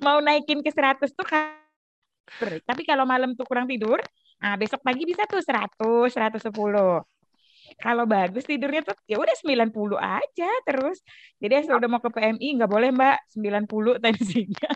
mau 0.01 0.17
naikin 0.19 0.65
ke 0.65 0.73
100 0.73 1.13
tuh 1.13 1.27
kan. 1.27 1.55
Tapi 2.65 2.81
kalau 2.85 3.09
malam 3.09 3.33
tuh 3.33 3.45
kurang 3.45 3.65
tidur, 3.65 3.97
nah 4.37 4.53
besok 4.57 4.85
pagi 4.85 5.05
bisa 5.05 5.25
tuh 5.25 5.41
100, 5.41 6.13
110. 6.13 6.51
Kalau 7.77 8.09
bagus 8.09 8.47
tidurnya 8.49 8.81
tuh 8.81 8.97
ya 9.05 9.21
udah 9.21 9.35
90 9.37 9.99
aja 10.01 10.49
terus. 10.65 10.97
Jadi 11.37 11.53
asal 11.61 11.77
udah 11.77 11.89
mau 11.91 12.01
ke 12.01 12.09
PMI 12.09 12.57
nggak 12.57 12.71
boleh 12.71 12.89
Mbak 12.89 13.17
90 13.37 14.01
tensinya. 14.01 14.71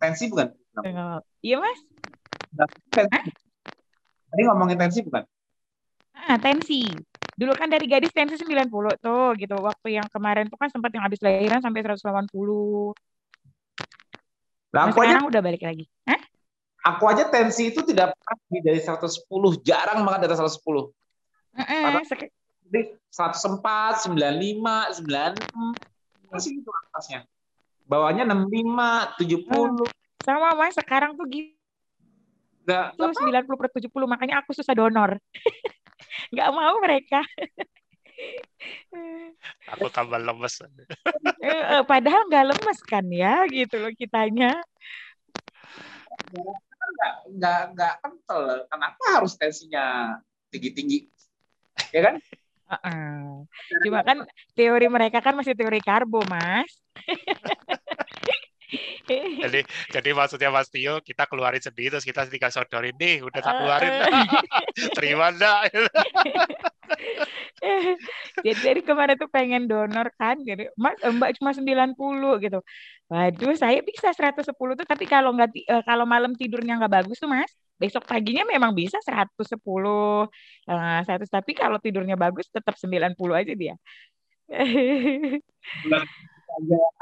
Tensi 0.00 0.24
bukan? 0.26 0.50
Iya 1.38 1.62
Mas. 1.62 1.80
Tadi 2.90 4.42
ngomongin 4.50 4.80
tensi 4.80 5.04
bukan? 5.06 5.22
Ah, 6.14 6.40
tensi. 6.40 6.90
Dulu 7.34 7.50
kan 7.58 7.66
dari 7.66 7.90
gadis 7.90 8.14
tensi 8.14 8.38
90 8.38 8.98
tuh 8.98 9.34
gitu. 9.38 9.54
Waktu 9.58 9.98
yang 9.98 10.06
kemarin 10.10 10.46
tuh 10.46 10.58
kan 10.58 10.70
sempat 10.70 10.90
yang 10.94 11.06
habis 11.06 11.22
lahiran 11.22 11.62
sampai 11.62 11.82
180. 11.82 12.94
Nah, 14.74 14.90
sekarang 14.90 15.22
aja, 15.22 15.30
udah 15.30 15.42
balik 15.42 15.62
lagi. 15.62 15.86
Hah? 16.02 16.18
Aku 16.94 17.06
aja 17.06 17.30
tensi 17.30 17.70
itu 17.70 17.86
tidak 17.86 18.12
pernah 18.18 18.60
dari 18.60 18.82
110, 18.82 19.22
jarang 19.62 20.02
banget 20.02 20.26
dari 20.26 20.34
110. 20.34 20.90
Uh-uh, 21.54 22.02
jadi 22.66 22.98
104, 23.14 24.10
95, 24.10 25.06
96 25.06 25.46
masih 26.34 26.50
itu 26.58 26.70
atasnya. 26.90 27.20
Bawahnya 27.86 28.26
65, 28.26 29.22
70. 29.22 29.86
Sama 30.24 30.56
mas, 30.58 30.74
sekarang 30.74 31.14
tuh 31.14 31.28
gitu 31.30 31.54
Gak, 32.64 32.96
tuh 32.96 33.12
sembilan 33.12 33.44
puluh 33.44 33.58
per 33.60 33.68
tujuh 33.76 33.92
puluh 33.92 34.08
makanya 34.08 34.40
aku 34.40 34.56
susah 34.56 34.72
donor. 34.72 35.20
nggak 36.32 36.48
mau 36.48 36.80
mereka. 36.80 37.20
aku 39.68 39.92
tambah 39.92 40.16
lemes. 40.16 40.64
Padahal 41.84 42.24
nggak 42.24 42.46
lemes 42.56 42.78
kan 42.88 43.04
ya 43.12 43.44
gitu 43.52 43.76
loh 43.76 43.92
kitanya. 43.92 44.64
Nggak 46.32 47.12
nggak 47.36 47.60
nggak 47.76 47.94
kental. 48.00 48.64
Kenapa 48.72 49.04
harus 49.20 49.36
tensinya 49.36 50.16
tinggi 50.48 50.70
tinggi? 50.72 50.98
Ya 51.94 52.02
kan? 52.02 52.18
Uh 52.66 52.74
-uh. 52.74 53.46
Cuma 53.86 54.02
kan 54.02 54.26
teori 54.58 54.90
mereka 54.90 55.22
kan 55.22 55.38
masih 55.38 55.54
teori 55.54 55.78
karbo, 55.78 56.26
Mas. 56.26 56.66
jadi 59.44 59.60
jadi 59.92 60.10
maksudnya 60.16 60.50
Mas 60.50 60.68
Tio 60.72 60.98
kita 61.04 61.28
keluarin 61.28 61.60
sendiri 61.60 61.94
terus 61.94 62.06
kita 62.06 62.26
tinggal 62.26 62.50
sodorin 62.50 62.96
nih 62.96 63.22
udah 63.22 63.40
tak 63.40 63.54
keluarin 63.60 63.92
terima 64.96 65.30
enggak 65.30 65.58
jadi 68.44 68.60
dari 68.60 68.80
kemarin 68.82 69.16
tuh 69.16 69.30
pengen 69.30 69.68
donor 69.68 70.10
kan 70.16 70.40
jadi 70.42 70.72
mas 70.76 70.96
mbak 71.00 71.36
cuma 71.40 71.52
90 71.52 72.44
gitu 72.44 72.60
waduh 73.08 73.54
saya 73.56 73.80
bisa 73.84 74.12
110 74.12 74.52
tuh 74.52 74.86
tapi 74.86 75.04
kalau 75.04 75.32
nggak 75.36 75.50
uh, 75.68 75.82
kalau 75.84 76.04
malam 76.08 76.32
tidurnya 76.34 76.80
nggak 76.80 77.04
bagus 77.04 77.20
tuh 77.20 77.30
mas 77.30 77.50
besok 77.74 78.06
paginya 78.06 78.46
memang 78.46 78.70
bisa 78.70 79.02
110 79.02 79.34
uh, 79.58 80.26
100 81.02 81.26
tapi 81.26 81.52
kalau 81.58 81.82
tidurnya 81.82 82.14
bagus 82.14 82.46
tetap 82.50 82.78
90 82.78 83.14
aja 83.34 83.52
dia. 83.54 83.74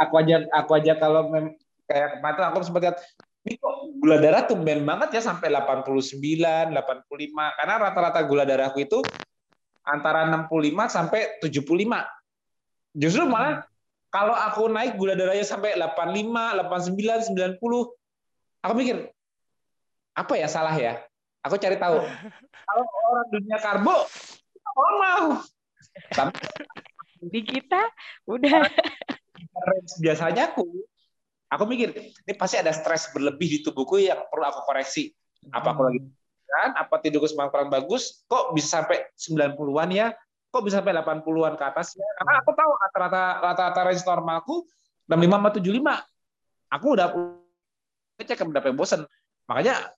Aku 0.00 0.14
aja 0.16 0.48
aku 0.48 0.70
aja 0.72 0.96
kalau 0.96 1.28
mem, 1.28 1.52
kayak 1.84 2.18
kemarin 2.18 2.44
aku 2.48 2.64
sempat 2.64 2.82
lihat 2.88 2.96
ini 3.42 3.58
kok 3.58 3.74
gula 3.98 4.16
darah 4.22 4.46
tuh 4.46 4.54
ben 4.56 4.86
banget 4.86 5.18
ya 5.18 5.22
sampai 5.22 5.50
89, 5.50 6.14
85 6.14 7.58
karena 7.58 7.74
rata-rata 7.74 8.20
gula 8.22 8.46
darahku 8.46 8.78
itu 8.80 9.02
antara 9.82 10.24
65 10.30 10.48
sampai 10.88 11.42
75. 11.42 12.96
Justru 12.96 13.26
malah 13.26 13.66
kalau 14.14 14.36
aku 14.36 14.70
naik 14.70 14.94
gula 14.94 15.18
darahnya 15.18 15.42
sampai 15.42 15.74
85, 15.74 16.22
89, 16.70 17.58
90, 17.58 17.58
aku 18.62 18.72
mikir 18.78 19.10
apa 20.12 20.32
ya 20.36 20.48
salah 20.48 20.76
ya? 20.76 21.00
Aku 21.42 21.58
cari 21.58 21.76
tahu. 21.76 21.98
kalau 22.68 22.84
orang 23.12 23.28
dunia 23.32 23.58
karbo 23.58 23.96
normal. 24.72 25.42
Di 27.22 27.40
kita 27.42 27.80
udah 28.26 28.66
biasanya 30.02 30.54
aku 30.54 30.64
aku 31.52 31.64
mikir 31.68 31.92
ini 31.92 32.32
pasti 32.34 32.56
ada 32.58 32.72
stres 32.72 33.12
berlebih 33.12 33.46
di 33.46 33.58
tubuhku 33.60 34.00
yang 34.00 34.24
perlu 34.30 34.46
aku 34.46 34.64
koreksi. 34.64 35.12
Apa 35.50 35.74
aku 35.74 35.90
lagi 35.90 36.00
kan? 36.48 36.70
Apa 36.78 37.00
tidurku 37.00 37.26
semakin 37.26 37.50
kurang 37.50 37.70
bagus? 37.72 38.24
Kok 38.28 38.52
bisa 38.54 38.82
sampai 38.82 39.08
90-an 39.16 39.88
ya? 39.90 40.06
Kok 40.52 40.62
bisa 40.62 40.84
sampai 40.84 40.94
80-an 41.00 41.54
ke 41.56 41.64
atas 41.64 41.96
ya? 41.96 42.08
Karena 42.20 42.32
aku 42.44 42.50
tahu 42.52 42.70
rata-rata 42.76 43.22
rata-rata 43.40 43.80
range 43.88 44.04
normalku 44.04 44.54
65 45.08 45.32
sama 45.32 45.50
75. 45.50 46.76
Aku 46.78 46.86
udah 46.96 47.06
ngecek 48.20 48.40
berapa 48.48 48.68
bosan. 48.76 49.04
Makanya 49.48 49.92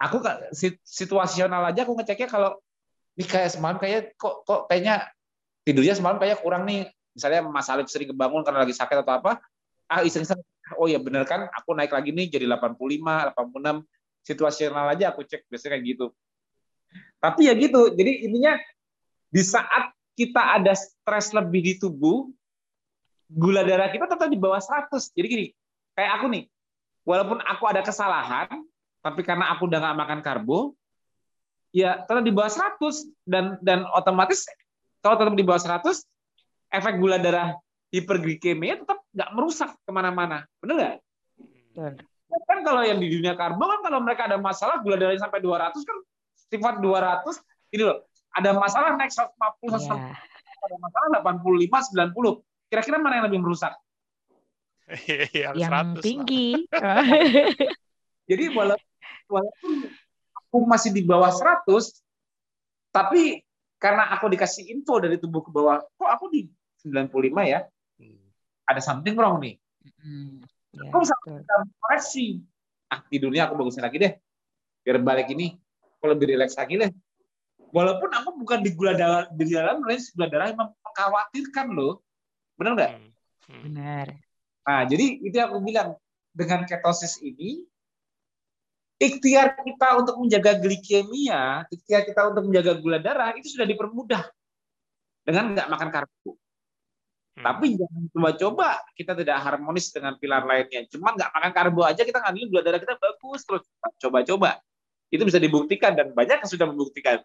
aku 0.00 0.24
situasional 0.82 1.60
aja 1.68 1.84
aku 1.84 1.92
ngeceknya 2.00 2.28
kalau 2.32 2.56
ini 3.20 3.28
kayak 3.28 3.52
semalam 3.52 3.76
kayak 3.76 4.16
kok 4.16 4.48
kok 4.48 4.66
kayaknya 4.72 5.06
tidurnya 5.62 5.92
semalam 5.92 6.16
kayak 6.16 6.40
kurang 6.40 6.64
nih 6.64 6.88
misalnya 7.12 7.44
Mas 7.44 7.68
Alif 7.68 7.92
sering 7.92 8.08
kebangun 8.08 8.40
karena 8.40 8.64
lagi 8.64 8.72
sakit 8.72 9.04
atau 9.04 9.14
apa 9.20 9.44
ah 9.92 10.00
iseng-iseng 10.00 10.40
oh 10.80 10.88
ya 10.88 10.96
bener 10.96 11.28
kan 11.28 11.50
aku 11.52 11.76
naik 11.76 11.92
lagi 11.92 12.14
nih 12.14 12.30
jadi 12.32 12.46
85, 12.48 13.36
86 13.36 13.84
situasional 14.24 14.92
aja 14.92 15.10
aku 15.12 15.24
cek 15.24 15.48
biasanya 15.48 15.76
kayak 15.76 15.84
gitu. 15.96 16.06
Tapi 17.20 17.48
ya 17.48 17.54
gitu, 17.56 17.92
jadi 17.92 18.12
intinya 18.26 18.56
di 19.30 19.42
saat 19.44 19.92
kita 20.16 20.60
ada 20.60 20.72
stres 20.74 21.32
lebih 21.32 21.60
di 21.62 21.74
tubuh, 21.78 22.28
gula 23.30 23.62
darah 23.62 23.92
kita 23.92 24.08
tetap 24.08 24.28
di 24.28 24.40
bawah 24.40 24.58
100. 24.58 25.12
Jadi 25.14 25.26
gini, 25.28 25.46
kayak 25.94 26.10
aku 26.20 26.26
nih, 26.32 26.44
walaupun 27.04 27.38
aku 27.44 27.64
ada 27.68 27.84
kesalahan, 27.84 28.48
tapi 29.00 29.20
karena 29.24 29.52
aku 29.52 29.66
udah 29.68 29.78
nggak 29.80 29.98
makan 29.98 30.20
karbo, 30.20 30.76
ya 31.72 32.04
tetap 32.04 32.22
di 32.24 32.32
bawah 32.32 32.52
100 32.52 33.08
dan 33.24 33.56
dan 33.64 33.84
otomatis 33.96 34.44
kalau 35.00 35.16
tetap 35.16 35.34
di 35.36 35.44
bawah 35.44 35.60
100, 35.60 36.04
efek 36.76 36.94
gula 37.00 37.16
darah 37.16 37.56
hiperglikemia 37.90 38.84
tetap 38.84 39.00
nggak 39.10 39.30
merusak 39.34 39.70
ke 39.82 39.90
mana-mana. 39.90 40.44
Benar 40.60 40.74
nggak? 40.76 40.96
Kan 42.46 42.60
kalau 42.62 42.82
yang 42.86 43.00
di 43.02 43.10
dunia 43.10 43.34
karbo 43.34 43.66
kan 43.66 43.80
kalau 43.82 43.98
mereka 44.04 44.28
ada 44.30 44.38
masalah 44.38 44.78
gula 44.84 44.94
darahnya 45.00 45.24
sampai 45.24 45.42
200 45.42 45.74
kan 45.82 45.96
sifat 46.50 46.74
200 46.82 47.26
ini 47.74 47.82
loh. 47.86 48.02
ada 48.30 48.54
masalah 48.54 48.94
naik 48.94 49.10
150 49.10 49.90
160 49.90 49.98
Iya. 49.98 50.14
ada 50.62 50.76
masalah 50.78 51.06
85 51.18 52.14
90 52.14 52.70
kira-kira 52.70 52.96
mana 53.02 53.18
yang 53.18 53.26
lebih 53.26 53.42
merusak 53.42 53.74
yang, 55.34 55.54
Yang 55.58 55.70
100 55.70 55.74
lah. 55.74 56.02
tinggi. 56.02 56.46
jadi 58.30 58.44
walaupun, 58.54 58.89
walaupun 59.30 59.88
aku 60.34 60.56
masih 60.66 60.90
di 60.90 61.06
bawah 61.06 61.30
100 61.30 61.70
tapi 62.90 63.46
karena 63.80 64.10
aku 64.12 64.28
dikasih 64.28 64.68
info 64.68 65.00
dari 65.00 65.16
tubuh 65.16 65.40
ke 65.40 65.50
bawah 65.54 65.80
kok 65.80 66.10
aku 66.10 66.28
di 66.28 66.50
95 66.84 67.46
ya? 67.46 67.60
Hmm. 68.00 68.28
ada 68.68 68.80
something 68.80 69.16
wrong 69.16 69.40
nih. 69.42 69.60
Mm, 70.00 70.40
ya, 70.72 70.88
Aku 70.92 71.04
bisa 71.04 71.14
kita 71.24 71.56
koreksi. 71.80 72.40
Ah 72.88 73.00
tidurnya 73.06 73.48
aku 73.48 73.56
bagusin 73.60 73.84
lagi 73.84 73.98
deh. 74.00 74.12
Biar 74.84 75.00
balik 75.00 75.32
ini 75.32 75.56
aku 75.98 76.04
lebih 76.10 76.34
rileks 76.34 76.56
lagi 76.56 76.80
deh. 76.80 76.90
Walaupun 77.70 78.10
aku 78.10 78.28
bukan 78.40 78.60
di 78.66 78.70
gula 78.74 78.96
darah 78.96 79.30
di 79.30 79.44
dalam 79.52 79.84
range 79.84 80.10
gula 80.16 80.26
darah 80.26 80.50
yang 80.50 80.58
mengkhawatirkan 80.58 81.66
loh. 81.70 82.02
Benar 82.58 82.72
nggak? 82.76 82.92
Hmm. 82.96 83.10
Hmm. 83.50 83.62
Benar. 83.66 84.06
nah 84.60 84.86
jadi 84.86 85.06
itu 85.24 85.34
yang 85.34 85.50
aku 85.52 85.60
bilang. 85.64 85.90
Dengan 86.30 86.62
ketosis 86.62 87.18
ini 87.26 87.66
ikhtiar 89.00 89.56
kita 89.64 89.88
untuk 89.96 90.20
menjaga 90.20 90.60
glikemia 90.60 91.64
ikhtiar 91.72 92.04
kita 92.04 92.30
untuk 92.30 92.46
menjaga 92.46 92.76
gula 92.76 93.00
darah 93.00 93.32
itu 93.34 93.56
sudah 93.56 93.64
dipermudah 93.64 94.28
dengan 95.24 95.56
nggak 95.56 95.68
makan 95.72 95.88
karbo 95.88 96.36
Hmm. 97.40 97.56
tapi 97.56 97.66
jangan 97.72 98.02
coba-coba 98.12 98.68
kita 98.92 99.12
tidak 99.16 99.38
harmonis 99.40 99.88
dengan 99.94 100.12
pilar 100.20 100.44
lainnya. 100.44 100.84
Cuma 100.92 101.16
nggak 101.16 101.30
makan 101.32 101.52
karbo 101.56 101.80
aja 101.88 102.04
kita 102.04 102.20
ngambil 102.20 102.44
gula 102.52 102.62
darah 102.66 102.80
kita 102.82 102.94
bagus 103.00 103.40
terus 103.48 103.64
coba-coba. 103.96 104.60
Itu 105.08 105.24
bisa 105.24 105.40
dibuktikan 105.40 105.96
dan 105.96 106.12
banyak 106.12 106.44
yang 106.44 106.50
sudah 106.50 106.68
membuktikan. 106.68 107.24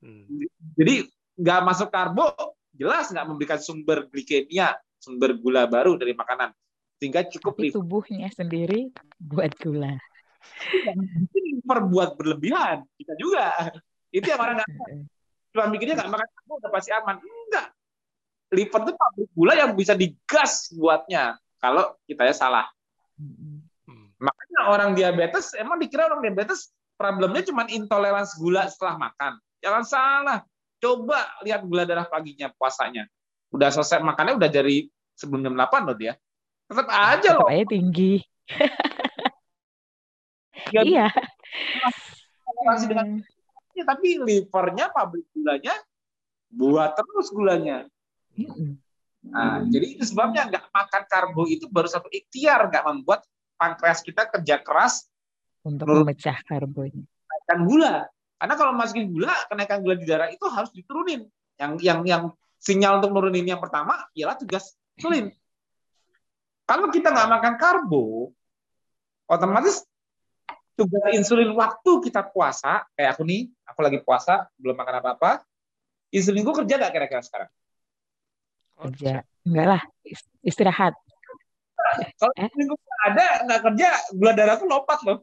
Hmm. 0.00 0.48
Jadi 0.80 1.04
nggak 1.36 1.60
masuk 1.60 1.92
karbo 1.92 2.32
jelas 2.72 3.12
nggak 3.12 3.26
memberikan 3.28 3.60
sumber 3.60 4.08
glikemia, 4.08 4.80
sumber 4.96 5.36
gula 5.36 5.68
baru 5.68 6.00
dari 6.00 6.16
makanan. 6.16 6.56
Sehingga 7.04 7.20
cukup 7.28 7.60
Tapi 7.60 7.68
liver 7.68 7.76
tubuhnya 7.76 8.28
sendiri 8.32 8.88
buat 9.20 9.52
gula. 9.60 9.92
liver 11.36 11.78
buat 11.92 12.16
berlebihan. 12.16 12.80
Kita 12.96 13.12
juga. 13.20 13.52
Itu 14.08 14.24
yang 14.24 14.40
orang 14.40 14.64
nggak 14.64 14.70
cuma 15.52 15.68
mikirnya 15.68 16.00
nggak 16.00 16.10
makan 16.16 16.28
karbo 16.32 16.52
udah 16.64 16.70
pasti 16.72 16.90
aman. 16.96 17.20
Enggak. 17.20 17.66
Liver 18.56 18.80
itu 18.88 18.92
pabrik 18.96 19.30
gula 19.36 19.52
yang 19.52 19.76
bisa 19.76 19.92
digas 19.92 20.72
buatnya 20.72 21.36
kalau 21.60 21.92
kitanya 22.08 22.32
salah. 22.32 22.64
Mm-mm. 23.20 23.60
Hmm. 23.84 24.08
Makanya 24.16 24.60
orang 24.72 24.90
diabetes, 24.96 25.52
emang 25.60 25.76
dikira 25.76 26.08
orang 26.08 26.24
diabetes 26.24 26.72
problemnya 26.96 27.44
cuma 27.44 27.68
intoleransi 27.68 28.40
gula 28.40 28.64
setelah 28.72 29.12
makan. 29.12 29.36
Jangan 29.60 29.84
salah. 29.84 30.38
Coba 30.80 31.20
lihat 31.44 31.68
gula 31.68 31.84
darah 31.84 32.08
paginya 32.08 32.48
puasanya. 32.56 33.04
Udah 33.52 33.68
selesai 33.68 34.00
makannya 34.00 34.40
udah 34.40 34.48
dari 34.48 34.88
sebelum 35.12 35.44
jam 35.44 35.52
8 35.52 35.84
loh 35.84 35.96
dia. 36.00 36.16
Tetap 36.64 36.88
aja 36.88 37.20
Tetap 37.20 37.38
loh. 37.40 37.48
aja 37.50 37.64
tinggi. 37.68 38.12
Ya, 40.72 40.80
Iya. 40.82 41.06
Intoleransi 42.44 42.86
dengan 42.88 43.06
ya, 43.74 43.84
tapi 43.84 44.08
livernya 44.22 44.86
pabrik 44.90 45.26
gulanya 45.34 45.74
buat 46.48 46.94
terus 46.94 47.28
gulanya. 47.30 47.84
Mm-mm. 48.34 48.78
Nah, 49.24 49.64
jadi 49.66 49.98
itu 49.98 50.04
sebabnya 50.08 50.46
nggak 50.48 50.64
makan 50.70 51.02
karbo 51.08 51.48
itu 51.48 51.66
baru 51.68 51.88
satu 51.88 52.08
ikhtiar 52.08 52.68
nggak 52.68 52.84
membuat 52.84 53.24
pankreas 53.56 54.00
kita 54.00 54.28
kerja 54.28 54.60
keras 54.60 55.08
Untuk 55.64 55.88
Menurut- 55.88 56.12
memecah 56.12 56.36
karbonnya. 56.44 57.04
kenaikan 57.24 57.58
gula. 57.64 57.94
Karena 58.36 58.54
kalau 58.54 58.72
masukin 58.76 59.08
gula, 59.08 59.32
kenaikan 59.48 59.80
gula 59.80 59.96
di 59.96 60.04
darah 60.04 60.28
itu 60.28 60.44
harus 60.44 60.68
diturunin. 60.76 61.24
Yang 61.56 61.72
yang 61.80 61.98
yang 62.04 62.22
sinyal 62.60 63.00
untuk 63.00 63.16
nurunin 63.16 63.48
yang 63.48 63.56
pertama 63.64 63.96
ialah 64.12 64.36
tugas 64.36 64.76
insulin. 65.00 65.32
Kalau 66.64 66.88
kita 66.88 67.12
nggak 67.12 67.28
makan 67.28 67.54
karbo, 67.60 68.32
otomatis 69.28 69.84
tugas 70.74 71.04
insulin 71.12 71.52
waktu 71.52 71.90
kita 72.02 72.24
puasa, 72.24 72.88
kayak 72.96 73.14
aku 73.14 73.22
nih, 73.28 73.52
aku 73.68 73.78
lagi 73.84 73.98
puasa, 74.00 74.48
belum 74.56 74.74
makan 74.74 75.04
apa-apa, 75.04 75.44
insulin 76.08 76.40
gue 76.40 76.54
kerja 76.64 76.74
nggak 76.80 76.92
kira-kira 76.92 77.22
sekarang? 77.22 77.50
Oh, 78.80 78.88
Kerja. 78.90 79.22
Enggak 79.44 79.66
lah. 79.76 79.82
is- 80.02 80.32
Istirahat. 80.42 80.96
Kalau 82.16 82.32
Eh? 82.34 82.48
insulin 82.48 82.66
gue 82.72 82.78
ada, 83.06 83.26
nggak 83.44 83.60
kerja, 83.70 83.88
gula 84.16 84.32
darahku 84.32 84.64
lompat 84.64 84.98
loh. 85.04 85.18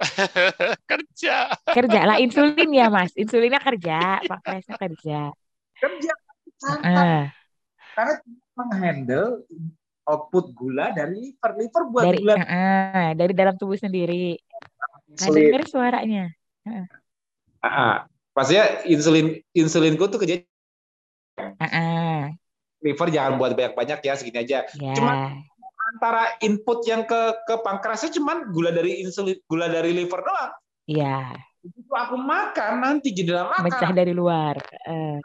kerja. 0.90 1.54
Kerja 1.70 2.00
lah. 2.02 2.18
Insulin 2.18 2.70
ya 2.74 2.90
mas. 2.90 3.14
Insulinnya 3.14 3.62
kerja. 3.62 4.20
Pankreasnya 4.26 4.74
kerja. 4.74 5.20
Kerja. 5.78 6.12
Sangat 6.58 6.86
Ah, 6.86 7.24
karena 7.94 8.14
menghandle 8.58 9.42
output 10.04 10.52
gula 10.52 10.92
dari 10.92 11.32
liver. 11.32 11.50
Liver 11.56 11.82
buat 11.88 12.04
dari 12.04 12.18
gula 12.20 12.34
ah, 12.44 13.10
dari 13.16 13.32
dalam 13.32 13.54
tubuh 13.56 13.76
sendiri. 13.76 14.36
Insulin. 15.14 15.50
denger 15.50 15.62
suaranya. 15.68 16.24
Ah, 17.64 18.04
pastinya 18.36 18.84
insulin 18.84 19.40
insulinku 19.56 20.04
tuh 20.08 20.20
kerja 20.20 20.44
Ah, 21.34 21.66
ah. 21.66 22.20
liver 22.84 23.08
jangan 23.10 23.40
buat 23.40 23.56
banyak-banyak 23.56 23.98
ya 24.04 24.14
segini 24.14 24.38
aja. 24.44 24.68
Ya. 24.78 24.94
Cuma- 24.94 25.42
Antara 25.94 26.40
input 26.42 26.82
yang 26.88 27.06
ke 27.06 27.20
ke 27.46 27.54
pankreasnya 27.60 28.10
cuman 28.18 28.50
gula 28.50 28.74
dari 28.74 29.04
insulin 29.04 29.36
gula 29.46 29.68
dari 29.70 29.94
liver 29.94 30.20
doang. 30.24 30.52
Ya. 30.90 31.32
Begitu 31.60 31.92
aku 31.92 32.16
makan 32.18 32.72
nanti 32.82 33.08
jendela 33.14 33.52
Mecah 33.62 33.88
makan 33.88 33.94
dari 33.94 34.12
luar. 34.12 34.58
Eh, 34.88 35.20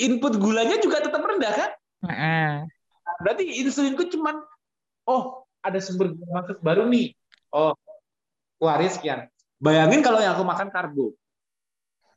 input 0.00 0.40
gulanya 0.40 0.80
juga 0.80 1.04
tetap 1.04 1.20
rendah 1.20 1.52
kan? 1.52 1.70
Ah, 2.06 2.10
ah. 2.10 2.52
Berarti 3.22 3.46
insulinku 3.62 4.06
cuman 4.10 4.42
oh 5.06 5.46
ada 5.62 5.78
sumber 5.78 6.14
masuk 6.18 6.58
baru 6.62 6.86
nih. 6.90 7.14
Oh 7.54 7.74
waris 8.62 8.98
sekian. 8.98 9.26
Bayangin 9.62 10.02
kalau 10.02 10.18
yang 10.18 10.34
aku 10.34 10.42
makan 10.42 10.68
karbo. 10.74 11.14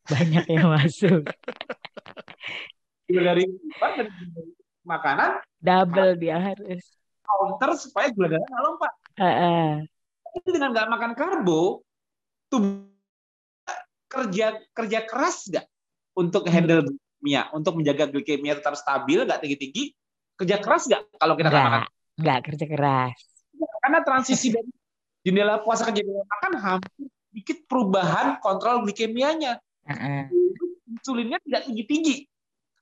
Banyak 0.10 0.46
yang 0.50 0.70
masuk. 0.70 1.26
Dari 3.06 3.46
dari 3.46 4.02
makanan 4.86 5.42
Double 5.62 6.14
dia 6.18 6.38
harus. 6.38 6.86
counter 7.26 7.74
supaya 7.74 8.14
gula 8.14 8.38
darah 8.38 8.46
nggak 8.46 8.64
lompat. 8.70 8.92
Ah. 9.18 9.82
Tapi 10.30 10.50
dengan 10.54 10.70
nggak 10.78 10.90
makan 10.94 11.12
karbo, 11.18 11.82
tubuh 12.54 12.86
kerja 14.06 14.62
kerja 14.78 15.00
keras 15.10 15.50
nggak 15.50 15.66
untuk 16.14 16.46
handle 16.48 16.86
glikemia, 17.26 17.50
untuk 17.58 17.74
menjaga 17.82 18.06
glikemia 18.14 18.54
tetap 18.62 18.78
stabil, 18.78 19.26
nggak 19.26 19.42
tinggi-tinggi, 19.42 19.84
kerja 20.38 20.62
keras 20.62 20.86
nggak 20.86 21.02
kalau 21.18 21.34
kita 21.34 21.50
nggak 21.50 21.66
makan? 21.66 21.84
Enggak 22.22 22.40
kerja 22.46 22.66
keras. 22.70 23.18
Karena 23.82 24.00
transisi 24.06 24.48
dari 24.54 24.70
jendela 25.26 25.58
puasa 25.66 25.90
ke 25.90 25.92
jendela 25.98 26.22
makan 26.22 26.54
hampir 26.62 27.10
sedikit 27.34 27.58
perubahan 27.66 28.38
kontrol 28.40 28.86
glikemianya. 28.86 29.58
Ah. 29.90 30.30
Insulinnya 30.86 31.42
tidak 31.42 31.66
tinggi-tinggi. 31.66 32.30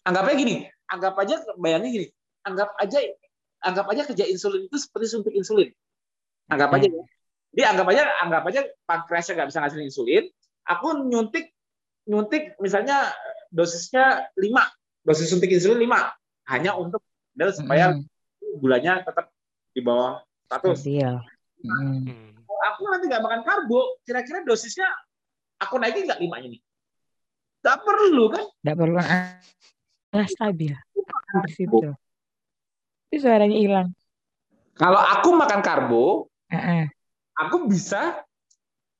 Anggapnya 0.04 0.36
gini, 0.36 0.56
anggap 0.92 1.16
aja 1.16 1.40
bayangin 1.56 1.90
gini, 1.96 2.08
anggap 2.44 2.76
aja 2.76 3.00
anggap 3.64 3.88
aja 3.96 4.02
kerja 4.04 4.28
insulin 4.28 4.68
itu 4.68 4.76
seperti 4.76 5.08
suntik 5.08 5.34
insulin. 5.34 5.72
Anggap 6.52 6.76
aja 6.76 6.92
ya. 6.92 7.04
Jadi 7.56 7.64
anggap 7.64 7.88
aja 7.88 8.04
anggap 8.20 8.44
aja 8.52 8.62
pankreasnya 8.84 9.34
nggak 9.40 9.50
bisa 9.56 9.60
ngasih 9.64 9.88
insulin, 9.88 10.24
aku 10.68 11.08
nyuntik 11.08 11.56
nyuntik 12.04 12.60
misalnya 12.60 13.16
dosisnya 13.54 14.34
5, 14.34 15.06
dosis 15.06 15.30
suntik 15.30 15.54
insulin 15.54 15.86
5 15.86 16.10
hanya 16.50 16.74
untuk 16.74 17.06
dan 17.38 17.54
supaya 17.54 17.86
Mm, 17.94 18.06
gulanya 18.58 19.06
tetap 19.06 19.30
di 19.74 19.82
bawah 19.82 20.22
100. 20.50 20.74
stabil. 20.82 21.14
Mm. 21.62 21.70
Hmm. 22.10 22.34
Kalau 22.44 22.62
aku 22.74 22.82
nanti 22.90 23.06
nggak 23.08 23.24
makan 23.24 23.42
karbo, 23.46 24.02
kira-kira 24.04 24.42
dosisnya 24.42 24.90
aku 25.62 25.78
naikin 25.78 26.10
nggak 26.10 26.22
5 26.22 26.38
ini? 26.42 26.58
Nggak 27.64 27.80
perlu 27.86 28.24
kan? 28.34 28.44
Enggak 28.66 28.78
perlu 28.78 28.98
ah, 29.00 29.40
ah, 30.18 30.28
stabil. 30.28 30.74
Itu 33.14 33.18
suaranya 33.22 33.58
hilang. 33.58 33.88
Kalau 34.74 34.98
aku 34.98 35.30
makan 35.38 35.62
karbo, 35.62 36.28
ah. 36.50 36.90
aku 37.38 37.70
bisa 37.70 38.26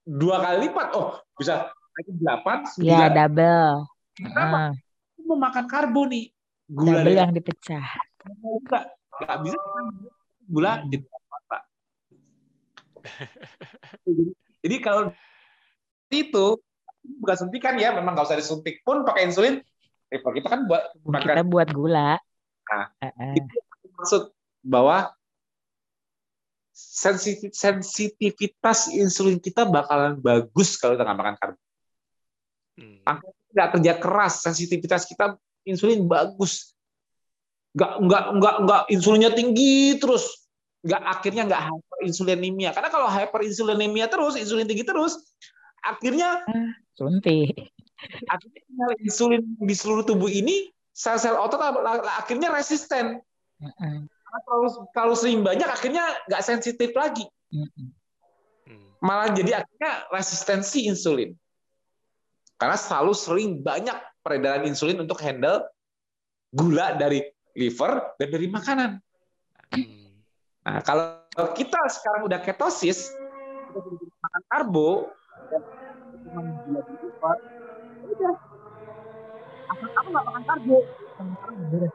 dua 0.06 0.40
kali 0.42 0.70
lipat. 0.70 0.88
Oh, 0.96 1.18
bisa 1.38 1.70
naikin 2.00 2.16
8, 2.22 2.82
9. 2.82 2.88
Ya 2.88 3.10
double. 3.12 3.93
Kenapa? 4.14 4.78
Mau 5.24 5.38
makan 5.40 5.66
karbo 5.66 6.06
nih. 6.06 6.30
Gula 6.70 7.04
double 7.04 7.18
yang 7.18 7.34
dipecah. 7.34 7.86
enggak. 8.24 8.94
Nggak 9.20 9.38
bisa 9.46 9.60
gula 10.48 10.72
di 10.88 10.98
mata. 11.02 11.60
Jadi 14.64 14.76
kalau 14.80 15.12
itu 16.14 16.46
bukan 17.04 17.36
suntikan 17.36 17.76
ya, 17.76 17.92
memang 17.92 18.16
nggak 18.16 18.28
usah 18.30 18.40
disuntik 18.40 18.80
pun 18.86 19.04
pakai 19.04 19.28
insulin. 19.28 19.60
Liver 20.14 20.32
kita 20.38 20.48
kan 20.50 20.70
buat 20.70 20.84
makan 21.04 21.26
kita 21.26 21.44
buat 21.50 21.70
gula. 21.74 22.22
Nah. 22.70 22.88
Ah, 23.02 23.12
ah. 23.12 23.36
maksud 23.98 24.32
bahwa 24.64 25.12
sensitivitas 26.74 28.90
insulin 28.94 29.38
kita 29.38 29.66
bakalan 29.66 30.18
bagus 30.22 30.78
kalau 30.78 30.98
kita 30.98 31.06
nggak 31.06 31.20
makan 31.20 31.36
karbo. 31.38 31.60
Hmm. 32.74 32.98
Nggak 33.54 33.68
kerja 33.78 33.94
keras, 34.02 34.34
sensitivitas 34.42 35.06
kita 35.06 35.38
insulin 35.64 36.10
bagus. 36.10 36.74
Nggak 37.78 37.92
nggak 38.06 38.24
nggak 38.38 38.56
nggak 38.66 38.82
insulinnya 38.90 39.32
tinggi 39.34 39.98
terus. 40.02 40.50
Nggak 40.84 41.02
akhirnya 41.06 41.44
nggak 41.48 41.62
hyperinsulinemia. 41.70 42.70
Karena 42.76 42.90
kalau 42.92 43.08
hyperinsulinemia 43.08 44.12
terus, 44.12 44.36
insulin 44.36 44.68
tinggi 44.68 44.84
terus, 44.84 45.16
akhirnya 45.80 46.44
ah, 46.44 46.72
suntik. 46.98 47.72
Akhirnya 48.28 48.86
insulin 49.00 49.42
di 49.64 49.76
seluruh 49.78 50.04
tubuh 50.04 50.28
ini 50.28 50.68
sel-sel 50.92 51.40
otot 51.40 51.62
akhirnya 52.20 52.52
resisten. 52.52 53.24
Uh 53.64 54.04
kalau 54.34 54.90
kalau 54.98 55.14
sering 55.14 55.46
banyak 55.46 55.70
akhirnya 55.70 56.02
nggak 56.26 56.42
sensitif 56.42 56.90
lagi. 56.98 57.22
Malah 59.04 59.36
jadi 59.36 59.62
akhirnya 59.62 60.10
resistensi 60.10 60.90
insulin. 60.90 61.38
Karena 62.64 62.80
selalu 62.80 63.12
sering 63.12 63.60
banyak 63.60 63.92
peredaran 64.24 64.64
insulin 64.64 65.04
untuk 65.04 65.20
handle 65.20 65.68
gula 66.56 66.96
dari 66.96 67.20
liver 67.60 68.16
dan 68.16 68.28
dari 68.32 68.48
makanan. 68.48 69.04
Nah, 70.64 70.80
kalau 70.88 71.20
kita 71.60 71.76
sekarang 71.92 72.32
udah 72.32 72.40
ketosis, 72.40 73.12
makan 74.16 74.42
karbo, 74.48 75.12
dan 75.52 75.60
gula 76.64 76.80
di 76.88 76.96
liver, 77.04 77.36
ya 78.00 78.06
udah. 78.16 78.34
Asal 79.68 79.88
kamu 79.92 80.08
nggak 80.08 80.24
makan 80.24 80.44
karbo, 80.48 80.78
sekarang 81.20 81.56
beres 81.68 81.92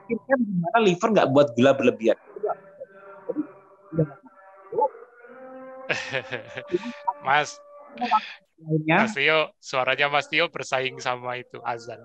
pikirkan 0.00 0.38
gimana 0.48 0.78
liver 0.80 1.08
nggak 1.12 1.28
buat 1.28 1.52
gula 1.52 1.76
berlebihan. 1.76 2.16
Mas, 7.20 7.60
Mas 8.64 9.12
Tio, 9.12 9.52
suaranya 9.60 10.08
Mas 10.08 10.26
Tio 10.32 10.48
bersaing 10.48 10.96
sama 10.96 11.36
itu 11.36 11.60
azan. 11.60 12.00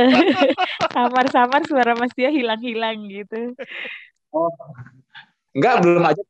Samar-samar 0.96 1.62
suara 1.68 1.92
Mas 2.00 2.16
Tio 2.16 2.32
hilang-hilang 2.32 3.04
gitu. 3.12 3.52
Oh. 4.32 4.48
Enggak, 5.52 5.84
belum 5.84 6.00
aja. 6.00 6.22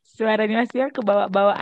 Suaranya 0.00 0.64
Mas 0.64 0.72
Tio 0.72 0.88
ke 0.88 1.04
bawah-bawah. 1.04 1.60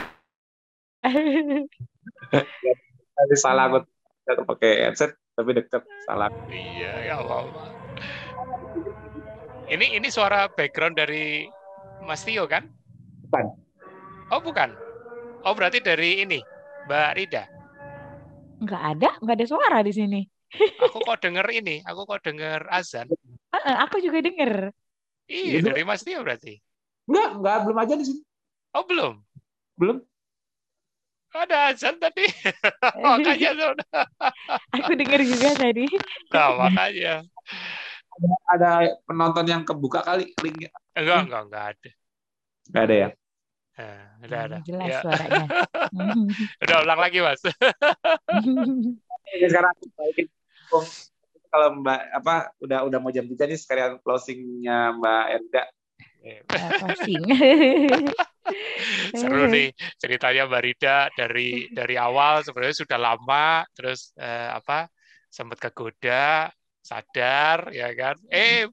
Tadi 3.12 3.36
salah 3.36 3.66
aku 3.66 4.42
pakai 4.54 4.86
headset 4.86 5.18
tapi 5.34 5.50
deket 5.58 5.82
salah. 6.06 6.30
Iya, 6.46 6.92
ya 7.10 7.14
Allah. 7.18 7.50
Ini 9.66 9.98
ini 9.98 10.08
suara 10.14 10.46
background 10.46 10.94
dari 10.94 11.50
Mas 12.06 12.22
Tio 12.22 12.46
kan? 12.46 12.70
Bukan. 13.26 13.44
Oh 14.30 14.38
bukan. 14.38 14.91
Oh 15.42 15.58
berarti 15.58 15.82
dari 15.82 16.22
ini 16.22 16.38
Mbak 16.86 17.10
Rida. 17.18 17.44
Enggak 18.62 18.82
ada, 18.94 19.10
enggak 19.18 19.36
ada 19.42 19.46
suara 19.50 19.78
di 19.82 19.90
sini. 19.90 20.20
aku 20.78 21.02
kok 21.02 21.18
denger 21.18 21.46
ini, 21.50 21.82
aku 21.82 22.06
kok 22.06 22.22
denger 22.22 22.70
azan. 22.70 23.10
Uh, 23.50 23.76
aku 23.82 23.98
juga 23.98 24.22
denger. 24.22 24.70
Iya, 25.26 25.66
dari 25.66 25.82
Mas 25.82 26.06
Tio 26.06 26.22
berarti. 26.22 26.62
Enggak, 27.10 27.28
enggak 27.42 27.56
belum 27.66 27.78
aja 27.82 27.94
di 27.98 28.04
sini. 28.06 28.20
Oh 28.78 28.86
belum. 28.86 29.18
Belum. 29.74 29.98
Ada 31.34 31.74
azan 31.74 31.98
tadi. 31.98 32.22
makanya 33.02 33.50
sudah. 33.58 34.04
aku 34.78 34.92
denger 34.94 35.20
juga 35.26 35.48
tadi. 35.58 35.90
Nah, 36.30 36.48
makanya 36.54 37.26
ada, 38.12 38.34
ada 38.52 38.70
penonton 39.08 39.46
yang 39.48 39.62
kebuka 39.66 40.04
kali 40.06 40.30
linknya? 40.38 40.70
Enggak, 40.94 41.26
enggak, 41.26 41.42
enggak 41.48 41.64
ada. 41.74 41.90
Enggak 42.68 42.82
ada 42.86 42.94
ya? 42.94 43.08
Nah, 43.72 44.20
udah 44.28 44.40
ada. 44.48 44.58
Jelas 44.68 44.88
ya. 44.88 45.00
suaranya. 45.00 45.46
udah 46.64 46.76
ulang 46.84 47.00
lagi, 47.00 47.18
Mas. 47.24 47.40
Sekarang 49.32 49.74
kalau 51.52 51.68
Mbak 51.84 52.00
apa 52.16 52.34
udah 52.64 52.78
udah 52.88 52.98
mau 53.00 53.12
jam 53.12 53.28
tiga 53.28 53.44
nih 53.44 53.60
sekalian 53.60 54.00
closingnya 54.00 54.96
Mbak 54.96 55.24
Erda. 55.36 55.64
Closing. 56.80 57.22
Seru 59.20 59.46
nih 59.52 59.70
ceritanya 60.00 60.48
Mbak 60.48 60.62
Rida 60.64 60.96
dari 61.12 61.68
dari 61.70 61.94
awal 62.00 62.42
sebenarnya 62.42 62.76
sudah 62.86 62.98
lama 62.98 63.62
terus 63.76 64.16
eh, 64.16 64.50
apa 64.50 64.88
sempat 65.28 65.60
kegoda 65.60 66.50
sadar 66.82 67.70
ya 67.70 67.94
kan 67.94 68.18
eh 68.26 68.66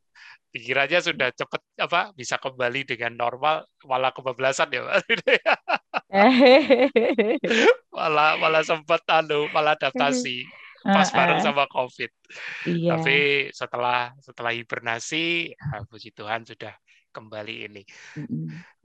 pikirannya 0.50 1.00
sudah 1.02 1.30
cepat 1.34 1.62
apa 1.78 2.02
bisa 2.18 2.42
kembali 2.42 2.86
dengan 2.86 3.14
normal 3.16 3.66
malah 3.86 4.10
kebablasan 4.10 4.74
ya 4.74 4.82
malah 7.96 8.38
malah 8.42 8.64
sempat 8.66 9.06
anu 9.10 9.46
malah 9.54 9.78
adaptasi 9.78 10.46
pas 10.80 11.12
bareng 11.12 11.44
sama 11.44 11.68
covid. 11.68 12.08
Iya. 12.64 12.96
tapi 12.96 13.52
setelah 13.52 14.16
setelah 14.24 14.56
hibernasi 14.56 15.52
ya, 15.52 15.84
puji 15.92 16.16
Tuhan 16.16 16.48
sudah 16.48 16.72
kembali 17.12 17.56
ini. 17.68 17.84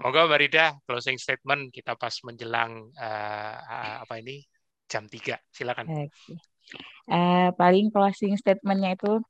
Moga 0.03 0.27
Mbak 0.27 0.39
Rida 0.43 0.75
closing 0.91 1.23
statement 1.23 1.71
kita 1.71 1.95
pas 1.95 2.19
menjelang 2.27 2.91
uh, 2.99 4.03
apa 4.03 4.15
ini 4.19 4.43
jam 4.91 5.07
3 5.07 5.39
silakan. 5.55 5.87
Okay 5.87 6.11
uh, 7.11 7.49
paling 7.57 7.93
closing 7.93 8.35
statementnya 8.39 8.97
itu 8.97 9.21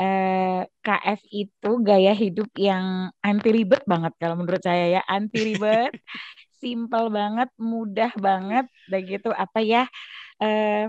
eh, 0.00 0.60
KF 0.84 1.20
itu 1.28 1.70
gaya 1.84 2.12
hidup 2.16 2.48
yang 2.56 3.12
anti 3.20 3.48
ribet 3.52 3.82
banget 3.84 4.12
kalau 4.16 4.34
menurut 4.40 4.62
saya 4.64 5.00
ya. 5.00 5.00
Anti 5.04 5.38
ribet 5.48 5.92
simple 6.60 7.08
banget 7.12 7.48
mudah 7.60 8.12
banget 8.16 8.64
dan 8.88 9.00
gitu. 9.04 9.30
Apa 9.32 9.60
ya 9.60 9.84
uh, 10.40 10.88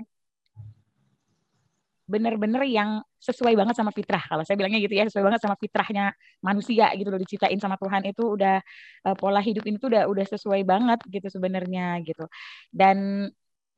bener-bener 2.11 2.67
yang 2.67 2.99
sesuai 3.23 3.55
banget 3.55 3.75
sama 3.79 3.95
fitrah. 3.95 4.19
Kalau 4.27 4.43
saya 4.43 4.59
bilangnya 4.59 4.83
gitu 4.83 4.91
ya 4.91 5.07
sesuai 5.07 5.31
banget 5.31 5.41
sama 5.47 5.55
fitrahnya 5.55 6.11
manusia 6.43 6.91
gitu 6.99 7.07
loh 7.07 7.19
diciptain 7.21 7.55
sama 7.61 7.79
Tuhan 7.79 8.03
itu 8.03 8.35
udah 8.35 8.59
uh, 9.07 9.15
pola 9.15 9.39
hidup 9.39 9.63
ini 9.63 9.79
tuh 9.79 9.95
udah 9.95 10.03
udah 10.11 10.25
sesuai 10.27 10.67
banget 10.67 10.99
gitu 11.07 11.27
sebenarnya 11.31 12.03
gitu. 12.03 12.27
Dan 12.67 13.29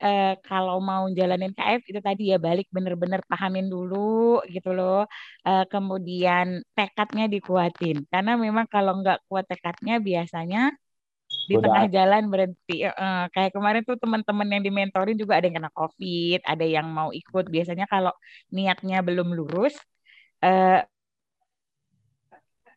uh, 0.04 0.34
kalau 0.44 0.78
mau 0.84 1.08
jalanin 1.10 1.56
KF 1.56 1.82
itu 1.88 2.00
tadi 2.04 2.36
ya 2.36 2.38
balik 2.38 2.68
bener-bener 2.76 3.24
pahamin 3.26 3.72
dulu 3.72 4.44
gitu 4.52 4.76
loh. 4.76 5.08
Uh, 5.48 5.64
kemudian 5.72 6.62
tekadnya 6.76 7.26
dikuatin. 7.32 8.04
Karena 8.12 8.36
memang 8.36 8.68
kalau 8.68 9.00
nggak 9.00 9.24
kuat 9.32 9.48
tekadnya 9.48 10.04
biasanya 10.04 10.76
di 11.48 11.56
Udah. 11.60 11.64
tengah 11.68 11.86
jalan 11.92 12.24
berhenti. 12.32 12.88
Uh, 12.88 13.26
kayak 13.32 13.52
kemarin 13.56 13.82
tuh 13.84 13.98
teman-teman 14.00 14.48
yang 14.48 14.64
dimentorin 14.64 15.18
juga 15.20 15.40
ada 15.40 15.46
yang 15.48 15.58
kena 15.60 15.72
COVID, 15.76 16.40
ada 16.44 16.66
yang 16.68 16.88
mau 16.92 17.10
ikut. 17.12 17.46
Biasanya 17.48 17.86
kalau 17.88 18.12
niatnya 18.52 19.04
belum 19.04 19.36
lurus, 19.36 19.76
uh, 20.44 20.84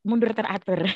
mundur 0.07 0.31
teratur. 0.31 0.87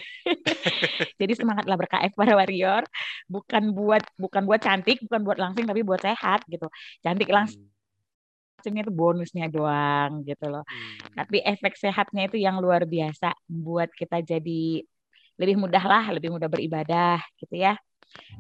Jadi 1.21 1.33
semangatlah 1.35 1.75
berKF 1.75 2.15
para 2.15 2.39
warrior, 2.39 2.87
bukan 3.27 3.75
buat 3.75 4.07
bukan 4.15 4.47
buat 4.47 4.63
cantik, 4.63 5.03
bukan 5.05 5.21
buat 5.27 5.39
langsing 5.43 5.67
tapi 5.67 5.83
buat 5.83 5.99
sehat 5.99 6.47
gitu. 6.47 6.71
Cantik 7.03 7.27
hmm. 7.27 7.37
langsing 7.37 8.75
hmm. 8.75 8.83
itu 8.87 8.93
bonusnya 8.95 9.51
doang 9.51 10.23
gitu 10.23 10.47
loh. 10.47 10.63
Hmm. 10.63 11.19
Tapi 11.19 11.43
efek 11.43 11.75
sehatnya 11.75 12.31
itu 12.31 12.39
yang 12.39 12.63
luar 12.63 12.87
biasa 12.87 13.35
buat 13.51 13.91
kita 13.91 14.23
jadi 14.23 14.87
lebih 15.41 15.57
mudah 15.59 15.85
lah, 15.85 16.05
lebih 16.15 16.31
mudah 16.31 16.47
beribadah 16.47 17.19
gitu 17.41 17.59
ya 17.59 17.75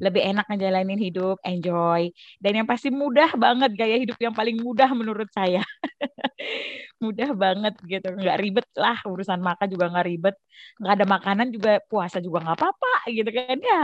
lebih 0.01 0.22
enak 0.24 0.47
ngejalanin 0.48 1.01
hidup, 1.01 1.36
enjoy. 1.44 2.10
Dan 2.40 2.62
yang 2.62 2.68
pasti 2.68 2.88
mudah 2.88 3.34
banget 3.36 3.76
gaya 3.76 3.97
hidup 4.01 4.18
yang 4.18 4.34
paling 4.34 4.59
mudah 4.59 4.90
menurut 4.97 5.28
saya. 5.30 5.62
mudah 7.02 7.32
banget 7.32 7.74
gitu, 7.88 8.12
nggak 8.12 8.38
ribet 8.40 8.66
lah 8.76 9.01
urusan 9.09 9.40
makan 9.40 9.68
juga 9.72 9.88
nggak 9.88 10.06
ribet, 10.06 10.36
nggak 10.76 10.94
ada 11.01 11.06
makanan 11.09 11.48
juga 11.48 11.80
puasa 11.88 12.20
juga 12.20 12.44
nggak 12.44 12.59
apa-apa 12.60 12.94
gitu 13.09 13.30
kan 13.32 13.59
ya. 13.60 13.82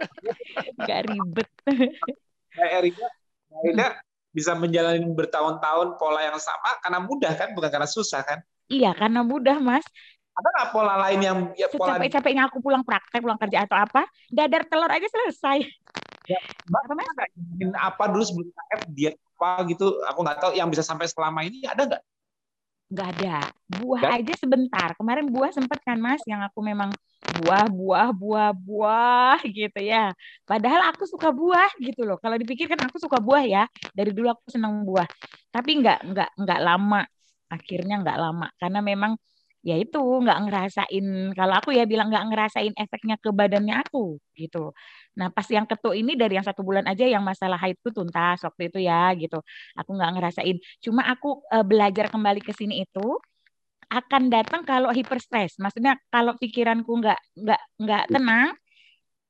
nggak 0.80 1.00
ribet. 1.12 1.48
Mbak 2.52 2.70
Erika, 2.80 3.06
Erika 3.64 3.86
bisa 4.32 4.56
menjalani 4.56 5.04
bertahun-tahun 5.12 6.00
pola 6.00 6.24
yang 6.24 6.40
sama 6.40 6.80
karena 6.80 7.00
mudah 7.04 7.32
kan, 7.36 7.52
bukan 7.52 7.68
karena 7.68 7.88
susah 7.88 8.24
kan? 8.24 8.40
Iya, 8.72 8.96
karena 8.96 9.20
mudah, 9.20 9.60
Mas 9.60 9.84
ada 10.32 10.48
nggak 10.48 10.68
pola 10.72 10.94
lain 11.08 11.20
yang 11.20 11.38
ya, 11.52 11.68
pola 11.68 12.00
capek-capeknya 12.00 12.48
aku 12.48 12.58
pulang 12.64 12.80
praktek 12.80 13.20
pulang 13.20 13.36
kerja 13.36 13.68
atau 13.68 13.76
apa 13.76 14.08
dadar 14.32 14.64
telur 14.64 14.88
aja 14.88 15.04
selesai. 15.04 15.60
Ya, 16.30 16.38
mbak 16.70 16.82
apa, 16.86 17.24
apa 17.92 18.04
dulu 18.14 18.22
sebelum 18.22 18.48
KF 18.54 18.82
dia 18.94 19.10
apa 19.12 19.66
gitu? 19.68 19.98
Aku 20.06 20.22
nggak 20.22 20.38
tahu 20.38 20.52
yang 20.54 20.70
bisa 20.70 20.86
sampai 20.86 21.10
selama 21.10 21.42
ini 21.42 21.66
ada 21.66 21.82
nggak? 21.82 22.02
Nggak 22.92 23.08
ada. 23.18 23.36
Buah 23.82 24.02
Dan? 24.04 24.12
aja 24.22 24.34
sebentar. 24.38 24.88
Kemarin 24.94 25.26
buah 25.32 25.50
sempet 25.50 25.80
kan 25.82 25.98
mas 25.98 26.22
yang 26.28 26.44
aku 26.44 26.62
memang 26.62 26.94
buah 27.42 27.66
buah 27.66 28.08
buah 28.14 28.50
buah 28.54 29.40
gitu 29.48 29.80
ya. 29.82 30.14
Padahal 30.46 30.94
aku 30.94 31.08
suka 31.10 31.34
buah 31.34 31.74
gitu 31.82 32.06
loh. 32.06 32.20
Kalau 32.22 32.38
dipikirkan 32.38 32.78
aku 32.86 33.02
suka 33.02 33.18
buah 33.18 33.44
ya. 33.44 33.64
Dari 33.90 34.14
dulu 34.14 34.30
aku 34.30 34.46
senang 34.52 34.86
buah. 34.86 35.08
Tapi 35.50 35.82
nggak 35.82 35.98
nggak 36.06 36.30
nggak 36.38 36.60
lama. 36.62 37.02
Akhirnya 37.50 37.98
nggak 37.98 38.18
lama. 38.20 38.46
Karena 38.60 38.78
memang 38.78 39.18
ya 39.62 39.78
itu 39.78 39.98
nggak 39.98 40.38
ngerasain 40.50 41.06
kalau 41.38 41.54
aku 41.58 41.70
ya 41.78 41.86
bilang 41.86 42.10
nggak 42.10 42.26
ngerasain 42.34 42.74
efeknya 42.74 43.14
ke 43.22 43.30
badannya 43.30 43.78
aku 43.78 44.18
gitu. 44.34 44.74
Nah 45.18 45.30
pas 45.30 45.46
yang 45.46 45.66
ketuk 45.70 45.94
ini 45.94 46.18
dari 46.18 46.34
yang 46.34 46.46
satu 46.46 46.66
bulan 46.66 46.82
aja 46.90 47.06
yang 47.06 47.22
masalah 47.22 47.58
haid 47.62 47.78
itu 47.78 47.90
tuntas 47.94 48.42
waktu 48.42 48.62
itu 48.68 48.78
ya 48.82 49.14
gitu. 49.14 49.38
Aku 49.78 49.90
nggak 49.94 50.10
ngerasain. 50.18 50.56
Cuma 50.82 51.06
aku 51.06 51.46
uh, 51.54 51.62
belajar 51.62 52.10
kembali 52.10 52.42
ke 52.42 52.50
sini 52.50 52.82
itu 52.82 53.06
akan 53.92 54.22
datang 54.34 54.62
kalau 54.66 54.90
hiperstres. 54.90 55.60
Maksudnya 55.62 55.94
kalau 56.10 56.34
pikiranku 56.40 56.90
nggak 56.98 57.20
nggak 57.38 57.60
nggak 57.78 58.04
tenang, 58.10 58.48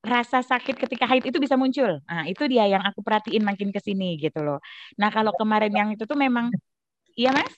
rasa 0.03 0.41
sakit 0.41 0.75
ketika 0.81 1.05
haid 1.05 1.23
itu 1.29 1.37
bisa 1.37 1.55
muncul. 1.59 1.99
Nah 2.09 2.25
itu 2.25 2.43
dia 2.49 2.65
yang 2.67 2.81
aku 2.81 2.99
perhatiin 3.05 3.43
makin 3.45 3.69
ke 3.75 3.79
sini 3.83 4.17
gitu 4.17 4.39
loh. 4.41 4.59
Nah 4.99 5.09
kalau 5.13 5.31
kemarin 5.35 5.71
yang 5.71 5.89
itu 5.93 6.03
tuh 6.09 6.17
memang, 6.17 6.49
iya 7.19 7.29
mas? 7.35 7.53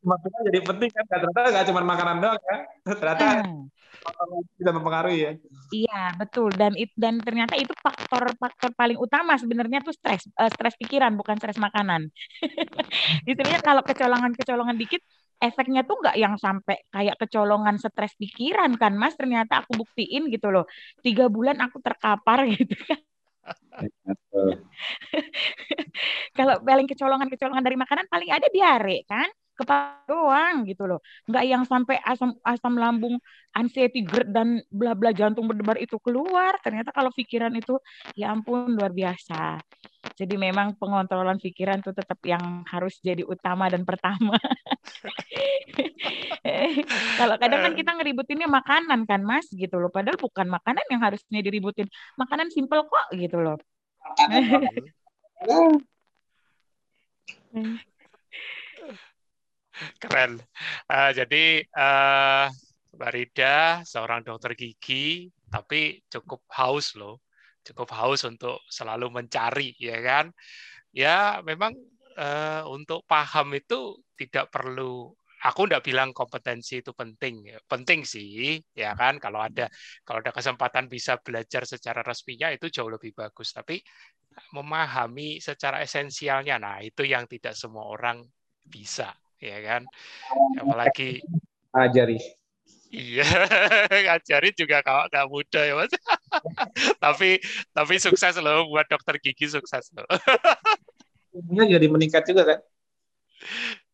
Maksudnya 0.00 0.40
jadi 0.48 0.60
penting 0.64 0.90
kan? 0.90 1.04
Ternyata 1.04 1.40
nggak 1.52 1.66
cuma 1.68 1.80
makanan 1.84 2.16
doang 2.24 2.40
ya. 2.40 2.56
Ternyata 2.96 3.26
hmm. 3.44 3.62
bisa 4.58 4.70
mempengaruhi 4.72 5.18
ya. 5.20 5.32
Iya 5.70 6.02
betul. 6.16 6.50
Dan 6.54 6.72
it, 6.74 6.90
dan 6.96 7.20
ternyata 7.20 7.54
itu 7.60 7.72
faktor 7.78 8.32
faktor 8.40 8.70
paling 8.72 8.98
utama 8.98 9.36
sebenarnya 9.36 9.84
tuh 9.84 9.94
stres 9.94 10.26
uh, 10.38 10.50
stres 10.50 10.74
pikiran 10.80 11.14
bukan 11.14 11.36
stres 11.38 11.58
makanan. 11.60 12.08
Istilahnya 13.28 13.60
kalau 13.62 13.82
kecolongan 13.84 14.32
kecolongan 14.34 14.76
dikit 14.78 15.02
efeknya 15.42 15.82
tuh 15.82 15.98
nggak 15.98 16.16
yang 16.16 16.38
sampai 16.38 16.86
kayak 16.94 17.18
kecolongan 17.18 17.76
stres 17.78 18.14
pikiran 18.16 18.74
kan 18.78 18.94
mas? 18.96 19.14
Ternyata 19.14 19.62
aku 19.66 19.78
buktiin 19.78 20.30
gitu 20.30 20.50
loh. 20.50 20.66
Tiga 21.02 21.28
bulan 21.28 21.60
aku 21.62 21.78
terkapar 21.82 22.46
gitu 22.56 22.74
kan. 22.88 23.00
Kalau 26.38 26.62
paling 26.62 26.86
kecolongan-kecolongan 26.86 27.64
dari 27.64 27.74
makanan 27.74 28.06
paling 28.06 28.30
ada 28.30 28.46
diare 28.54 29.02
kan 29.02 29.26
kepala 29.52 30.00
doang 30.08 30.64
gitu 30.64 30.88
loh. 30.88 31.00
Nggak 31.28 31.44
yang 31.44 31.64
sampai 31.68 32.00
asam 32.02 32.34
asam 32.42 32.74
lambung, 32.76 33.20
anxiety 33.54 34.04
dan 34.28 34.60
bla 34.72 34.96
bla 34.96 35.12
jantung 35.12 35.48
berdebar 35.48 35.78
itu 35.78 36.00
keluar. 36.00 36.56
Ternyata 36.64 36.90
kalau 36.90 37.12
pikiran 37.12 37.52
itu 37.54 37.78
ya 38.16 38.32
ampun 38.32 38.72
luar 38.72 38.90
biasa. 38.90 39.60
Jadi 40.12 40.36
memang 40.36 40.76
pengontrolan 40.76 41.40
pikiran 41.40 41.80
itu 41.80 41.92
tetap 41.94 42.18
yang 42.26 42.66
harus 42.68 43.00
jadi 43.00 43.24
utama 43.24 43.70
dan 43.72 43.86
pertama. 43.86 44.36
kalau 47.20 47.38
kadang 47.38 47.70
kan 47.70 47.72
kita 47.72 47.90
ngeributinnya 47.96 48.50
makanan 48.50 49.08
kan 49.08 49.24
Mas 49.24 49.48
gitu 49.48 49.78
loh. 49.78 49.88
Padahal 49.88 50.20
bukan 50.20 50.50
makanan 50.50 50.84
yang 50.90 51.00
harusnya 51.00 51.40
diributin. 51.40 51.88
Makanan 52.18 52.52
simple 52.52 52.84
kok 52.84 53.06
gitu 53.14 53.40
loh. 53.40 53.56
Keren. 60.02 60.40
Uh, 60.88 61.10
jadi 61.14 61.64
uh, 61.74 62.46
Mbak 62.92 63.88
seorang 63.88 64.20
dokter 64.20 64.52
gigi, 64.52 65.32
tapi 65.48 66.04
cukup 66.12 66.44
haus 66.52 66.92
loh, 66.92 67.24
cukup 67.64 67.88
haus 67.96 68.28
untuk 68.28 68.60
selalu 68.68 69.08
mencari, 69.08 69.72
ya 69.80 69.96
kan? 70.04 70.28
Ya 70.92 71.40
memang 71.40 71.72
uh, 72.20 72.68
untuk 72.68 73.08
paham 73.08 73.56
itu 73.56 73.96
tidak 74.16 74.52
perlu. 74.52 75.08
Aku 75.42 75.66
tidak 75.66 75.82
bilang 75.82 76.14
kompetensi 76.14 76.78
itu 76.84 76.94
penting. 76.94 77.50
Penting 77.66 78.06
sih 78.06 78.62
ya 78.76 78.94
kan? 78.94 79.18
Kalau 79.18 79.42
ada 79.42 79.66
kalau 80.06 80.22
ada 80.22 80.30
kesempatan 80.30 80.86
bisa 80.86 81.18
belajar 81.18 81.66
secara 81.66 82.04
resminya 82.06 82.46
itu 82.54 82.70
jauh 82.70 82.86
lebih 82.86 83.10
bagus. 83.10 83.50
Tapi 83.50 83.82
memahami 84.54 85.42
secara 85.42 85.82
esensialnya 85.84 86.56
nah 86.56 86.78
itu 86.80 87.04
yang 87.04 87.28
tidak 87.28 87.52
semua 87.52 87.84
orang 87.88 88.24
bisa 88.64 89.12
ya 89.42 89.58
kan? 89.66 89.82
Apalagi 90.62 91.18
ajari 91.74 92.22
iya 92.92 93.24
ngajari 94.04 94.52
juga 94.54 94.84
kalau 94.84 95.08
nggak 95.10 95.26
mudah 95.26 95.62
ya 95.64 95.74
mas. 95.74 95.92
Tapi 97.04 97.40
tapi 97.72 97.94
sukses 98.00 98.36
loh 98.40 98.68
buat 98.70 98.86
dokter 98.86 99.18
gigi 99.18 99.48
sukses 99.50 99.90
loh. 99.96 100.06
Ilmunya 101.32 101.80
jadi 101.80 101.86
meningkat 101.88 102.22
juga 102.28 102.42
kan 102.46 102.58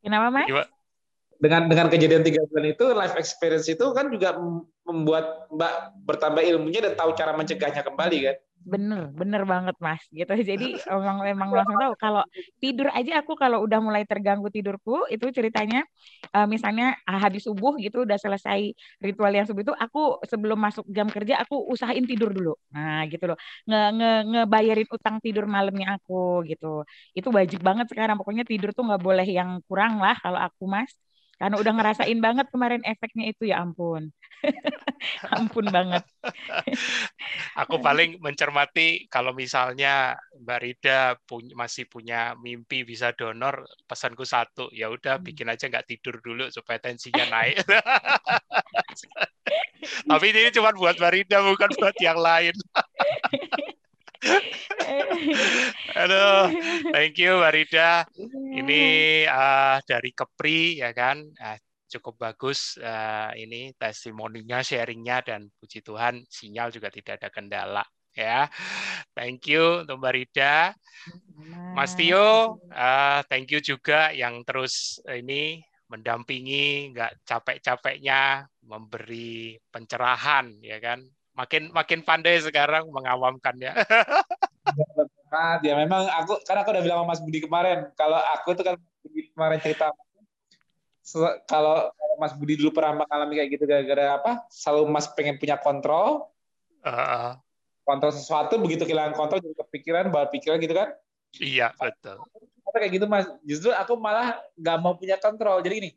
kenapa 0.02 0.26
mas? 0.28 0.46
Dengan 1.38 1.70
dengan 1.70 1.86
kejadian 1.86 2.26
tiga 2.26 2.42
bulan 2.50 2.66
itu 2.74 2.84
life 2.90 3.14
experience 3.14 3.70
itu 3.70 3.86
kan 3.94 4.10
juga 4.10 4.34
membuat 4.82 5.46
mbak 5.54 6.02
bertambah 6.02 6.42
ilmunya 6.42 6.82
dan 6.90 6.98
tahu 6.98 7.14
cara 7.14 7.30
mencegahnya 7.38 7.86
kembali 7.86 8.18
kan 8.26 8.36
bener 8.64 9.08
bener 9.14 9.42
banget 9.48 9.76
mas 9.80 10.02
gitu. 10.12 10.28
Jadi 10.50 10.64
memang 10.94 11.18
memang 11.24 11.48
langsung 11.54 11.78
tahu. 11.78 11.92
Kalau 12.00 12.22
tidur 12.62 12.88
aja 12.92 13.12
aku 13.22 13.32
kalau 13.38 13.64
udah 13.64 13.78
mulai 13.80 14.02
terganggu 14.04 14.48
tidurku 14.52 15.06
itu 15.14 15.26
ceritanya 15.32 15.86
uh, 16.36 16.46
misalnya 16.48 16.96
ah, 17.08 17.18
habis 17.24 17.46
subuh 17.46 17.74
gitu 17.80 18.04
udah 18.06 18.18
selesai 18.20 18.74
ritual 19.04 19.32
yang 19.32 19.46
subuh 19.48 19.62
itu 19.64 19.74
aku 19.74 20.20
sebelum 20.26 20.58
masuk 20.60 20.84
jam 20.90 21.08
kerja 21.08 21.40
aku 21.42 21.56
usahain 21.72 22.04
tidur 22.04 22.30
dulu. 22.34 22.52
Nah 22.74 23.06
gitu 23.08 23.24
loh. 23.30 23.38
Nge, 23.68 23.78
nge 23.98 24.10
ngebayarin 24.30 24.88
utang 24.96 25.16
tidur 25.24 25.44
malamnya 25.48 25.96
aku 25.96 26.44
gitu. 26.50 26.84
Itu 27.16 27.28
wajib 27.32 27.60
banget 27.64 27.86
sekarang. 27.92 28.16
Pokoknya 28.20 28.44
tidur 28.48 28.70
tuh 28.76 28.84
nggak 28.88 29.02
boleh 29.02 29.26
yang 29.26 29.50
kurang 29.68 30.02
lah 30.02 30.14
kalau 30.20 30.38
aku 30.42 30.64
mas 30.68 30.90
karena 31.38 31.54
udah 31.54 31.72
ngerasain 31.78 32.18
banget 32.18 32.46
kemarin 32.50 32.82
efeknya 32.82 33.30
itu 33.30 33.46
ya 33.46 33.62
ampun. 33.62 34.10
ampun 35.38 35.70
banget. 35.70 36.02
Aku 37.54 37.78
paling 37.78 38.18
mencermati 38.18 39.06
kalau 39.06 39.30
misalnya 39.30 40.18
Mbak 40.34 40.58
Rida 40.58 41.14
punya, 41.22 41.54
masih 41.54 41.86
punya 41.86 42.34
mimpi 42.42 42.82
bisa 42.82 43.14
donor, 43.14 43.70
pesanku 43.86 44.26
satu, 44.26 44.66
ya 44.74 44.90
udah 44.90 45.22
hmm. 45.22 45.26
bikin 45.30 45.46
aja 45.46 45.70
nggak 45.70 45.86
tidur 45.86 46.18
dulu 46.18 46.50
supaya 46.50 46.82
tensinya 46.82 47.22
naik. 47.34 47.62
Tapi 50.10 50.24
ini 50.34 50.50
cuma 50.50 50.74
buat 50.74 50.98
Mbak 50.98 51.12
Rida 51.14 51.38
bukan 51.46 51.70
buat 51.78 51.96
yang 52.02 52.18
lain. 52.18 52.54
Aduh, 55.94 56.50
thank 56.90 57.18
you 57.18 57.38
Marida. 57.38 58.06
Ini 58.54 58.82
uh, 59.30 59.78
dari 59.86 60.10
Kepri 60.10 60.82
ya 60.82 60.90
kan, 60.90 61.22
uh, 61.22 61.58
cukup 61.88 62.20
bagus 62.20 62.76
uh, 62.82 63.32
ini 63.38 63.72
testimoninya, 63.78 64.60
sharingnya 64.60 65.24
dan 65.24 65.40
puji 65.58 65.80
Tuhan 65.80 66.26
sinyal 66.28 66.68
juga 66.74 66.92
tidak 66.92 67.22
ada 67.22 67.28
kendala 67.32 67.84
ya. 68.12 68.50
Thank 69.14 69.48
you 69.48 69.86
untuk 69.86 70.02
Mbak 70.02 70.12
Rida. 70.14 70.74
Mas 71.72 71.94
Tio, 71.94 72.58
uh, 72.74 73.20
thank 73.30 73.48
you 73.54 73.62
juga 73.62 74.10
yang 74.10 74.42
terus 74.42 74.98
ini 75.06 75.62
mendampingi, 75.88 76.92
nggak 76.92 77.24
capek-capeknya 77.24 78.44
memberi 78.68 79.56
pencerahan 79.72 80.60
ya 80.60 80.76
kan 80.76 81.00
makin 81.38 81.70
makin 81.70 82.02
pandai 82.02 82.42
sekarang 82.42 82.90
mengawamkannya. 82.90 83.78
nah, 85.30 85.62
dia 85.62 85.78
memang 85.78 86.10
aku 86.10 86.42
karena 86.42 86.66
aku 86.66 86.70
udah 86.74 86.82
bilang 86.82 86.98
sama 87.06 87.10
Mas 87.14 87.22
Budi 87.22 87.38
kemarin 87.46 87.86
kalau 87.94 88.18
aku 88.34 88.58
itu 88.58 88.62
kan 88.66 88.74
kemarin 89.38 89.62
cerita 89.62 89.94
kalau 91.46 91.88
Mas 92.18 92.34
Budi 92.34 92.58
dulu 92.58 92.74
pernah 92.74 93.06
mengalami 93.06 93.40
kayak 93.40 93.48
gitu 93.54 93.64
gara-gara 93.64 94.18
apa? 94.18 94.32
Selalu 94.50 94.82
Mas 94.90 95.06
pengen 95.14 95.38
punya 95.38 95.56
kontrol. 95.56 96.28
Uh. 96.82 97.38
Kontrol 97.86 98.12
sesuatu 98.12 98.60
begitu 98.60 98.84
kehilangan 98.84 99.16
kontrol 99.16 99.40
jadi 99.40 99.56
kepikiran, 99.64 100.12
bawa 100.12 100.28
pikiran 100.28 100.60
gitu 100.60 100.76
kan? 100.76 100.92
Iya, 101.40 101.72
betul. 101.80 102.20
Atau 102.68 102.76
kayak 102.76 102.92
gitu 102.92 103.06
Mas. 103.08 103.24
Justru 103.46 103.72
aku 103.72 103.96
malah 103.96 104.36
nggak 104.60 104.76
mau 104.84 104.92
punya 104.98 105.16
kontrol. 105.16 105.64
Jadi 105.64 105.74
ini. 105.80 105.90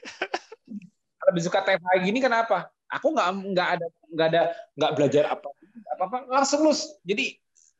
Lebih 1.28 1.42
suka 1.44 1.60
TFA 1.60 2.00
gini 2.00 2.18
kenapa? 2.18 2.72
Aku 2.92 3.06
nggak 3.16 3.28
nggak 3.56 3.68
ada 3.80 3.86
nggak 4.12 4.26
ada 4.28 4.42
nggak 4.76 4.92
belajar 4.94 5.24
apa 5.32 5.48
apa 5.96 6.02
apa 6.04 6.16
langsung 6.28 6.68
lulus. 6.68 7.00
Jadi 7.02 7.32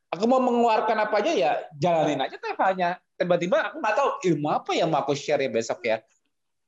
aku 0.09 0.25
mau 0.25 0.41
mengeluarkan 0.41 0.97
apa 1.05 1.21
aja 1.21 1.31
ya 1.31 1.51
jalanin 1.77 2.21
aja 2.21 2.35
TFA-nya 2.37 2.97
tiba-tiba 3.17 3.69
aku 3.69 3.77
nggak 3.77 3.95
tahu 3.95 4.09
ilmu 4.33 4.47
apa 4.49 4.71
yang 4.73 4.89
mau 4.89 5.05
aku 5.05 5.13
share 5.13 5.41
ya 5.41 5.49
besok 5.53 5.85
ya? 5.85 6.01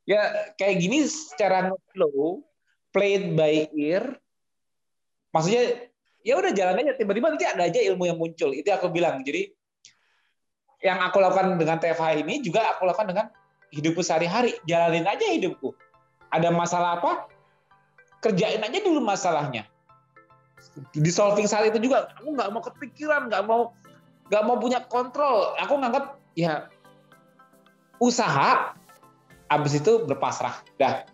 Ya 0.06 0.54
kayak 0.62 0.86
gini 0.86 1.10
secara 1.10 1.74
slow 1.94 2.46
played 2.94 3.34
by 3.34 3.66
ear. 3.74 4.22
Maksudnya 5.34 5.90
ya 6.22 6.38
udah 6.38 6.54
jalan 6.54 6.86
aja. 6.86 6.94
Tiba-tiba 6.96 7.34
nanti 7.34 7.46
ada 7.50 7.66
aja 7.66 7.82
ilmu 7.82 8.06
yang 8.06 8.22
muncul. 8.22 8.54
Itu 8.54 8.70
aku 8.70 8.94
bilang. 8.94 9.26
Jadi 9.26 9.50
yang 10.86 11.02
aku 11.02 11.18
lakukan 11.18 11.58
dengan 11.58 11.82
TFH 11.82 12.22
ini 12.22 12.46
juga 12.46 12.78
aku 12.78 12.86
lakukan 12.86 13.10
dengan 13.10 13.26
hidupku 13.74 14.06
sehari-hari. 14.06 14.54
Jalanin 14.70 15.10
aja 15.10 15.26
hidupku. 15.26 15.74
Ada 16.30 16.54
masalah 16.54 17.02
apa 17.02 17.26
kerjain 18.26 18.65
aja 18.65 18.80
dulu 18.81 18.99
masalahnya. 19.06 19.69
Di 20.97 21.11
solving 21.14 21.45
saat 21.45 21.69
itu 21.69 21.77
juga 21.77 22.10
aku 22.18 22.34
nggak 22.34 22.49
mau 22.49 22.61
kepikiran 22.65 23.30
nggak 23.30 23.43
mau 23.45 23.77
nggak 24.34 24.43
mau 24.43 24.57
punya 24.57 24.81
kontrol. 24.89 25.53
Aku 25.61 25.77
nganggap 25.77 26.18
ya 26.34 26.65
usaha 28.02 28.73
abis 29.53 29.77
itu 29.77 30.02
berpasrah. 30.10 30.57
Dah. 30.81 31.06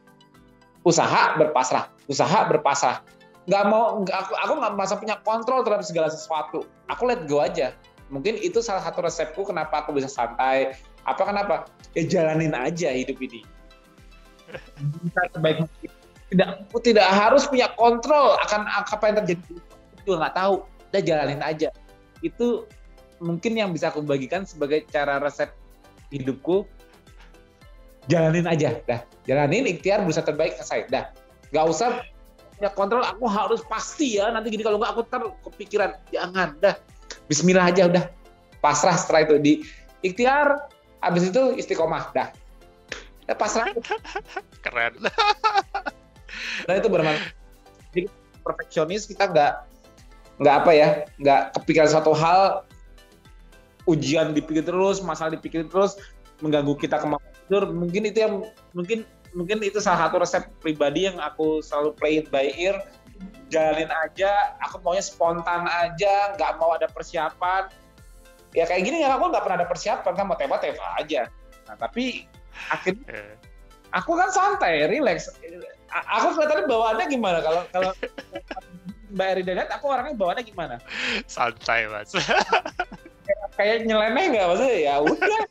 Usaha 0.87 1.35
berpasrah 1.35 1.91
usaha 2.11 2.47
berpasrah. 2.51 2.99
Nggak 3.47 3.63
mau 3.71 4.03
nggak, 4.03 4.17
aku 4.27 4.33
aku 4.37 4.53
nggak 4.59 4.73
masa 4.75 4.93
punya 4.99 5.17
kontrol 5.23 5.63
terhadap 5.63 5.87
segala 5.87 6.11
sesuatu. 6.11 6.67
Aku 6.91 7.07
let 7.07 7.23
go 7.25 7.39
aja. 7.39 7.71
Mungkin 8.11 8.35
itu 8.43 8.59
salah 8.59 8.83
satu 8.83 9.07
resepku 9.07 9.47
kenapa 9.47 9.87
aku 9.87 9.95
bisa 9.95 10.11
santai. 10.11 10.75
Apa 11.07 11.23
kenapa? 11.23 11.65
Ya 11.95 12.03
jalanin 12.05 12.51
aja 12.51 12.91
hidup 12.91 13.17
ini. 13.23 13.41
Bisa 15.07 15.21
sebaik 15.31 15.63
mungkin. 15.63 15.91
Tidak 16.31 16.71
tidak 16.79 17.07
harus 17.11 17.43
punya 17.43 17.67
kontrol 17.75 18.39
akan 18.47 18.63
apa 18.67 19.03
yang 19.11 19.15
terjadi. 19.23 19.53
Juga 20.07 20.15
nggak 20.27 20.35
tahu. 20.39 20.55
Udah 20.63 21.01
jalanin 21.03 21.43
aja. 21.43 21.69
Itu 22.23 22.65
mungkin 23.19 23.59
yang 23.59 23.75
bisa 23.75 23.91
aku 23.91 23.99
bagikan 23.99 24.47
sebagai 24.47 24.87
cara 24.87 25.19
resep 25.19 25.51
hidupku. 26.11 26.63
Jalanin 28.07 28.47
aja, 28.47 28.79
dah. 28.87 29.03
Jalanin 29.27 29.67
ikhtiar 29.67 30.01
berusaha 30.07 30.25
terbaik 30.25 30.57
selesai, 30.57 30.89
dah. 30.89 31.11
Gak 31.53 31.65
usah 31.67 32.01
punya 32.57 32.71
kontrol. 32.73 33.03
Aku 33.05 33.27
harus 33.29 33.61
pasti 33.67 34.17
ya. 34.17 34.31
Nanti 34.31 34.49
gini 34.49 34.63
kalau 34.65 34.81
nggak 34.81 34.91
aku 34.97 35.03
ter 35.05 35.21
kepikiran. 35.45 35.91
Jangan, 36.09 36.57
dah. 36.63 36.75
Bismillah 37.27 37.69
aja 37.69 37.91
udah. 37.91 38.03
Pasrah 38.63 38.95
setelah 38.97 39.27
itu 39.27 39.35
di 39.37 39.53
ikhtiar. 40.01 40.71
Habis 41.01 41.33
itu 41.33 41.57
istiqomah, 41.57 42.13
dah 42.13 42.29
ya 43.31 43.35
pasrah 43.39 43.71
keren 44.65 44.93
nah 46.67 46.73
itu 46.77 46.87
bermanfaat 46.87 47.33
jadi 47.91 48.07
perfeksionis 48.41 49.05
kita 49.05 49.29
nggak 49.29 49.53
nggak 50.41 50.55
apa 50.65 50.71
ya 50.73 50.89
nggak 51.21 51.41
kepikiran 51.61 51.89
satu 51.91 52.11
hal 52.17 52.65
ujian 53.89 54.33
dipikir 54.33 54.61
terus 54.65 55.01
masalah 55.01 55.33
dipikir 55.33 55.65
terus 55.65 55.97
mengganggu 56.41 56.73
kita 56.77 56.97
kemampuan 56.97 57.31
tidur. 57.45 57.63
Mungkin 57.69 58.01
itu 58.09 58.17
yang 58.21 58.33
mungkin 58.71 59.05
mungkin 59.31 59.63
itu 59.63 59.79
salah 59.79 60.07
satu 60.09 60.23
resep 60.23 60.43
pribadi 60.59 61.07
yang 61.07 61.17
aku 61.21 61.59
selalu 61.63 61.95
play 61.97 62.13
it 62.21 62.27
by 62.29 62.49
ear. 62.57 62.79
Jalanin 63.53 63.91
aja 63.91 64.57
aku 64.63 64.81
maunya 64.81 65.03
spontan 65.03 65.67
aja 65.69 66.33
nggak 66.39 66.51
mau 66.57 66.73
ada 66.73 66.89
persiapan. 66.89 67.69
Ya 68.51 68.67
kayak 68.67 68.83
gini 68.83 69.03
ya 69.05 69.15
aku 69.15 69.31
nggak 69.31 69.43
pernah 69.45 69.57
ada 69.63 69.67
persiapan 69.69 70.13
kan 70.15 70.25
mau 70.25 70.35
tembak 70.35 70.63
tembak 70.63 70.91
aja. 70.99 71.29
Nah 71.69 71.75
tapi 71.77 72.25
akhirnya 72.71 73.05
eh. 73.11 73.35
aku 73.93 74.17
kan 74.17 74.31
santai, 74.33 74.89
relax. 74.89 75.31
Aku 75.91 76.27
kelihatannya 76.35 76.65
bawaannya 76.67 77.05
gimana 77.11 77.39
kalau 77.43 77.61
kalau 77.75 77.91
Mbak 79.11 79.27
Erida 79.35 79.51
lihat 79.59 79.69
aku 79.75 79.85
orangnya 79.91 80.15
bawaannya 80.15 80.43
gimana? 80.47 80.75
Santai 81.27 81.91
mas. 81.91 82.15
kayak 83.59 83.83
nyeleneh 83.83 84.25
nggak 84.31 84.45
maksudnya 84.47 84.77
ya 84.79 84.95
udah. 85.03 85.43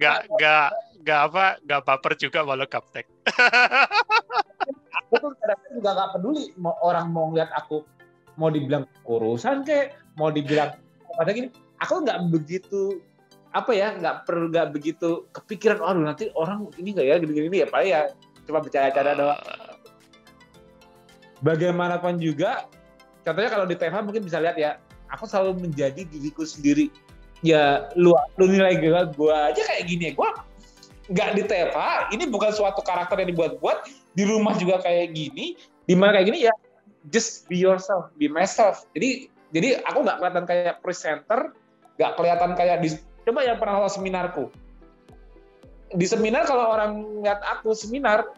Nggak 0.00 0.18
nggak 0.36 0.66
nggak 1.04 1.20
apa 1.32 1.44
nggak 1.64 1.80
baper 1.84 2.12
juga 2.16 2.40
walau 2.44 2.64
kaptek. 2.64 3.04
aku 5.10 5.14
tuh 5.20 5.30
kadang-kadang 5.42 5.74
juga 5.74 5.90
nggak 5.96 6.10
peduli 6.16 6.44
mau 6.56 6.74
orang 6.80 7.06
mau 7.10 7.28
ngeliat 7.28 7.50
aku 7.56 7.82
mau 8.38 8.48
dibilang 8.48 8.86
kurusan 9.04 9.66
kayak 9.66 9.98
mau 10.16 10.30
dibilang 10.30 10.72
pada 11.18 11.30
gini 11.34 11.50
aku 11.82 12.06
nggak 12.06 12.30
begitu 12.30 13.02
apa 13.50 13.74
ya 13.74 13.90
nggak 13.98 14.30
perlu 14.30 14.46
nggak 14.54 14.70
begitu 14.70 15.26
kepikiran 15.34 15.82
oh 15.82 15.90
nanti 15.98 16.30
orang 16.38 16.70
ini 16.78 16.94
nggak 16.94 17.06
ya 17.10 17.14
gini-gini 17.18 17.56
ya 17.60 17.66
pak 17.66 17.82
ya 17.82 18.00
cuma 18.46 18.58
bercanda-canda 18.60 19.12
doang. 19.16 19.42
Bagaimanapun 21.40 22.20
juga 22.20 22.68
contohnya 23.24 23.50
kalau 23.52 23.66
di 23.68 23.76
TV 23.76 23.94
mungkin 24.04 24.22
bisa 24.24 24.40
lihat 24.40 24.56
ya 24.60 24.76
aku 25.08 25.24
selalu 25.24 25.68
menjadi 25.68 26.04
diriku 26.04 26.44
sendiri. 26.44 26.92
Ya 27.40 27.88
lu 27.96 28.12
lu 28.36 28.44
nilai 28.48 28.76
gue 28.76 29.00
gue 29.16 29.34
aja 29.34 29.62
kayak 29.64 29.84
gini. 29.88 30.02
Ya 30.10 30.12
gue 30.12 30.30
nggak 31.10 31.30
di 31.40 31.42
TV 31.48 31.74
ini 32.14 32.24
bukan 32.28 32.52
suatu 32.52 32.84
karakter 32.84 33.18
yang 33.24 33.32
dibuat-buat 33.32 33.88
di 34.14 34.24
rumah 34.28 34.54
juga 34.60 34.78
kayak 34.84 35.16
gini 35.16 35.56
di 35.88 35.94
mana 35.96 36.20
kayak 36.20 36.26
gini 36.30 36.46
ya 36.46 36.54
just 37.08 37.48
be 37.48 37.56
yourself 37.56 38.12
be 38.20 38.28
myself. 38.28 38.84
Jadi 38.92 39.32
jadi 39.50 39.80
aku 39.88 40.04
nggak 40.04 40.20
kelihatan 40.20 40.44
kayak 40.44 40.74
presenter 40.84 41.56
nggak 41.96 42.12
kelihatan 42.16 42.52
kayak 42.54 42.78
di 42.84 42.88
Coba 43.24 43.44
yang 43.44 43.60
pernah 43.60 43.84
seminarku. 43.86 44.48
Di 45.90 46.06
seminar 46.06 46.46
kalau 46.46 46.70
orang 46.70 47.22
lihat 47.22 47.42
aku 47.42 47.74
seminar, 47.74 48.30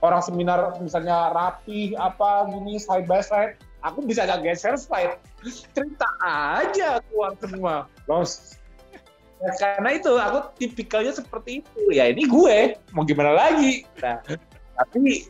orang 0.00 0.24
seminar 0.24 0.76
misalnya 0.80 1.32
rapi 1.32 1.92
apa 1.96 2.48
gini 2.48 2.80
side 2.80 3.04
by 3.04 3.20
side, 3.20 3.60
aku 3.84 4.00
bisa 4.04 4.24
agak 4.24 4.44
geser 4.44 4.76
slide. 4.80 5.20
Cerita 5.76 6.08
aja 6.24 7.00
keluar 7.08 7.36
semua. 7.36 7.74
Bos. 8.08 8.56
Ya, 9.44 9.52
karena 9.60 10.00
itu 10.00 10.12
aku 10.16 10.56
tipikalnya 10.56 11.12
seperti 11.12 11.60
itu. 11.60 11.80
Ya 11.92 12.08
ini 12.08 12.24
gue, 12.24 12.80
mau 12.96 13.04
gimana 13.04 13.36
lagi. 13.36 13.84
Nah, 14.00 14.24
tapi 14.80 15.28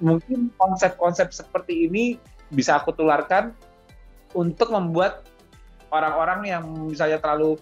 mungkin 0.00 0.48
konsep-konsep 0.56 1.32
seperti 1.32 1.88
ini 1.88 2.16
bisa 2.48 2.80
aku 2.80 2.96
tularkan 2.96 3.52
untuk 4.32 4.72
membuat 4.72 5.28
orang-orang 5.92 6.40
yang 6.48 6.64
misalnya 6.88 7.20
terlalu 7.20 7.60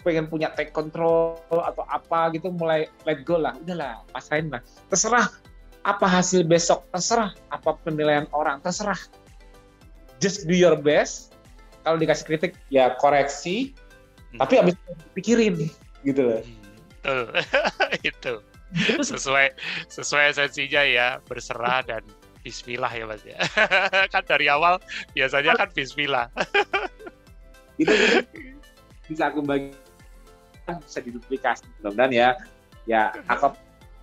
pengen 0.00 0.26
punya 0.26 0.52
take 0.56 0.72
control 0.72 1.36
atau 1.50 1.84
apa 1.88 2.32
gitu 2.34 2.52
mulai 2.52 2.88
let 3.04 3.22
go 3.24 3.36
lah. 3.36 3.56
Udahlah 3.60 4.04
pasain 4.12 4.48
lah. 4.48 4.64
Terserah 4.88 5.28
apa 5.84 6.04
hasil 6.04 6.44
besok 6.44 6.84
terserah 6.92 7.32
apa 7.52 7.76
penilaian 7.84 8.28
orang 8.36 8.60
terserah. 8.60 8.98
Just 10.20 10.44
do 10.44 10.52
your 10.56 10.76
best. 10.76 11.32
Kalau 11.84 11.96
dikasih 11.96 12.24
kritik 12.28 12.52
ya 12.68 12.96
koreksi. 13.00 13.72
Hmm. 14.30 14.46
tapi 14.46 14.62
habis 14.62 14.78
pikirin 15.18 15.66
gitu 16.06 16.22
loh. 16.22 16.38
Itu. 18.06 18.46
Sesuai 19.02 19.50
sesuai 19.90 20.30
esensinya 20.30 20.86
ya 20.86 21.18
berserah 21.26 21.82
dan 21.82 22.06
Bismillah 22.40 22.92
ya 22.94 23.04
mas 23.04 23.22
ya. 23.26 23.36
Kan 24.14 24.24
dari 24.24 24.48
awal 24.48 24.80
biasanya 25.12 25.58
kan 25.58 25.68
Bismillah. 25.74 26.32
Itu 27.80 27.92
bisa 29.10 29.28
aku 29.28 29.42
bagi 29.42 29.74
bisa 30.78 31.00
diduplikasi. 31.02 31.66
Mudah-mudahan 31.80 32.12
ya 32.12 32.28
ya 32.86 33.10
aku 33.26 33.52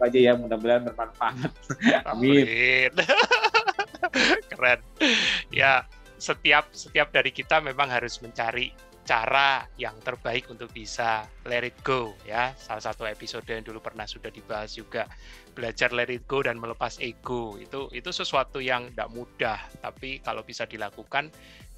aja 0.04 0.20
ya 0.20 0.34
mudah-mudahan 0.38 0.84
bermanfaat. 0.86 1.52
Amin. 2.12 2.92
Keren. 4.52 4.80
Ya 5.54 5.88
setiap 6.18 6.74
setiap 6.74 7.14
dari 7.14 7.30
kita 7.30 7.62
memang 7.62 7.90
harus 7.94 8.18
mencari 8.20 8.74
cara 9.08 9.64
yang 9.80 9.96
terbaik 10.04 10.52
untuk 10.52 10.68
bisa 10.76 11.24
let 11.48 11.64
it 11.64 11.78
go 11.82 12.12
ya. 12.28 12.52
Salah 12.60 12.84
satu 12.92 13.08
episode 13.08 13.48
yang 13.48 13.64
dulu 13.64 13.80
pernah 13.80 14.04
sudah 14.04 14.28
dibahas 14.28 14.76
juga 14.76 15.08
belajar 15.56 15.96
let 15.96 16.12
it 16.12 16.28
go 16.28 16.44
dan 16.44 16.60
melepas 16.60 17.00
ego. 17.00 17.56
Itu 17.56 17.88
itu 17.96 18.12
sesuatu 18.12 18.60
yang 18.60 18.92
tidak 18.92 19.10
mudah 19.16 19.60
tapi 19.80 20.20
kalau 20.20 20.44
bisa 20.44 20.68
dilakukan 20.68 21.32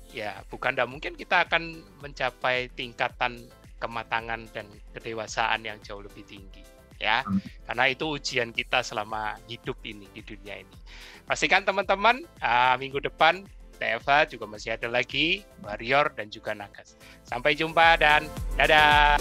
ya 0.10 0.42
bukan 0.50 0.74
tidak 0.74 0.90
mungkin 0.90 1.14
kita 1.14 1.46
akan 1.46 1.86
mencapai 2.02 2.74
tingkatan 2.74 3.38
kematangan 3.80 4.46
dan 4.52 4.68
kedewasaan 4.94 5.66
yang 5.66 5.80
jauh 5.82 6.04
lebih 6.04 6.28
tinggi 6.28 6.62
ya. 7.00 7.24
Hmm. 7.24 7.40
karena 7.64 7.86
itu 7.88 8.06
ujian 8.12 8.52
kita 8.52 8.84
selama 8.84 9.40
hidup 9.48 9.80
ini 9.88 10.06
di 10.12 10.22
dunia 10.22 10.60
ini. 10.60 10.78
Pastikan 11.24 11.64
teman-teman 11.64 12.22
uh, 12.44 12.76
minggu 12.76 13.00
depan 13.00 13.48
TFA 13.80 14.28
juga 14.28 14.46
masih 14.46 14.76
ada 14.76 14.92
lagi 14.92 15.48
Warrior 15.64 16.12
dan 16.14 16.28
juga 16.28 16.52
Nagas. 16.52 17.00
Sampai 17.24 17.56
jumpa 17.56 17.96
dan 17.96 18.28
dadah 18.60 19.16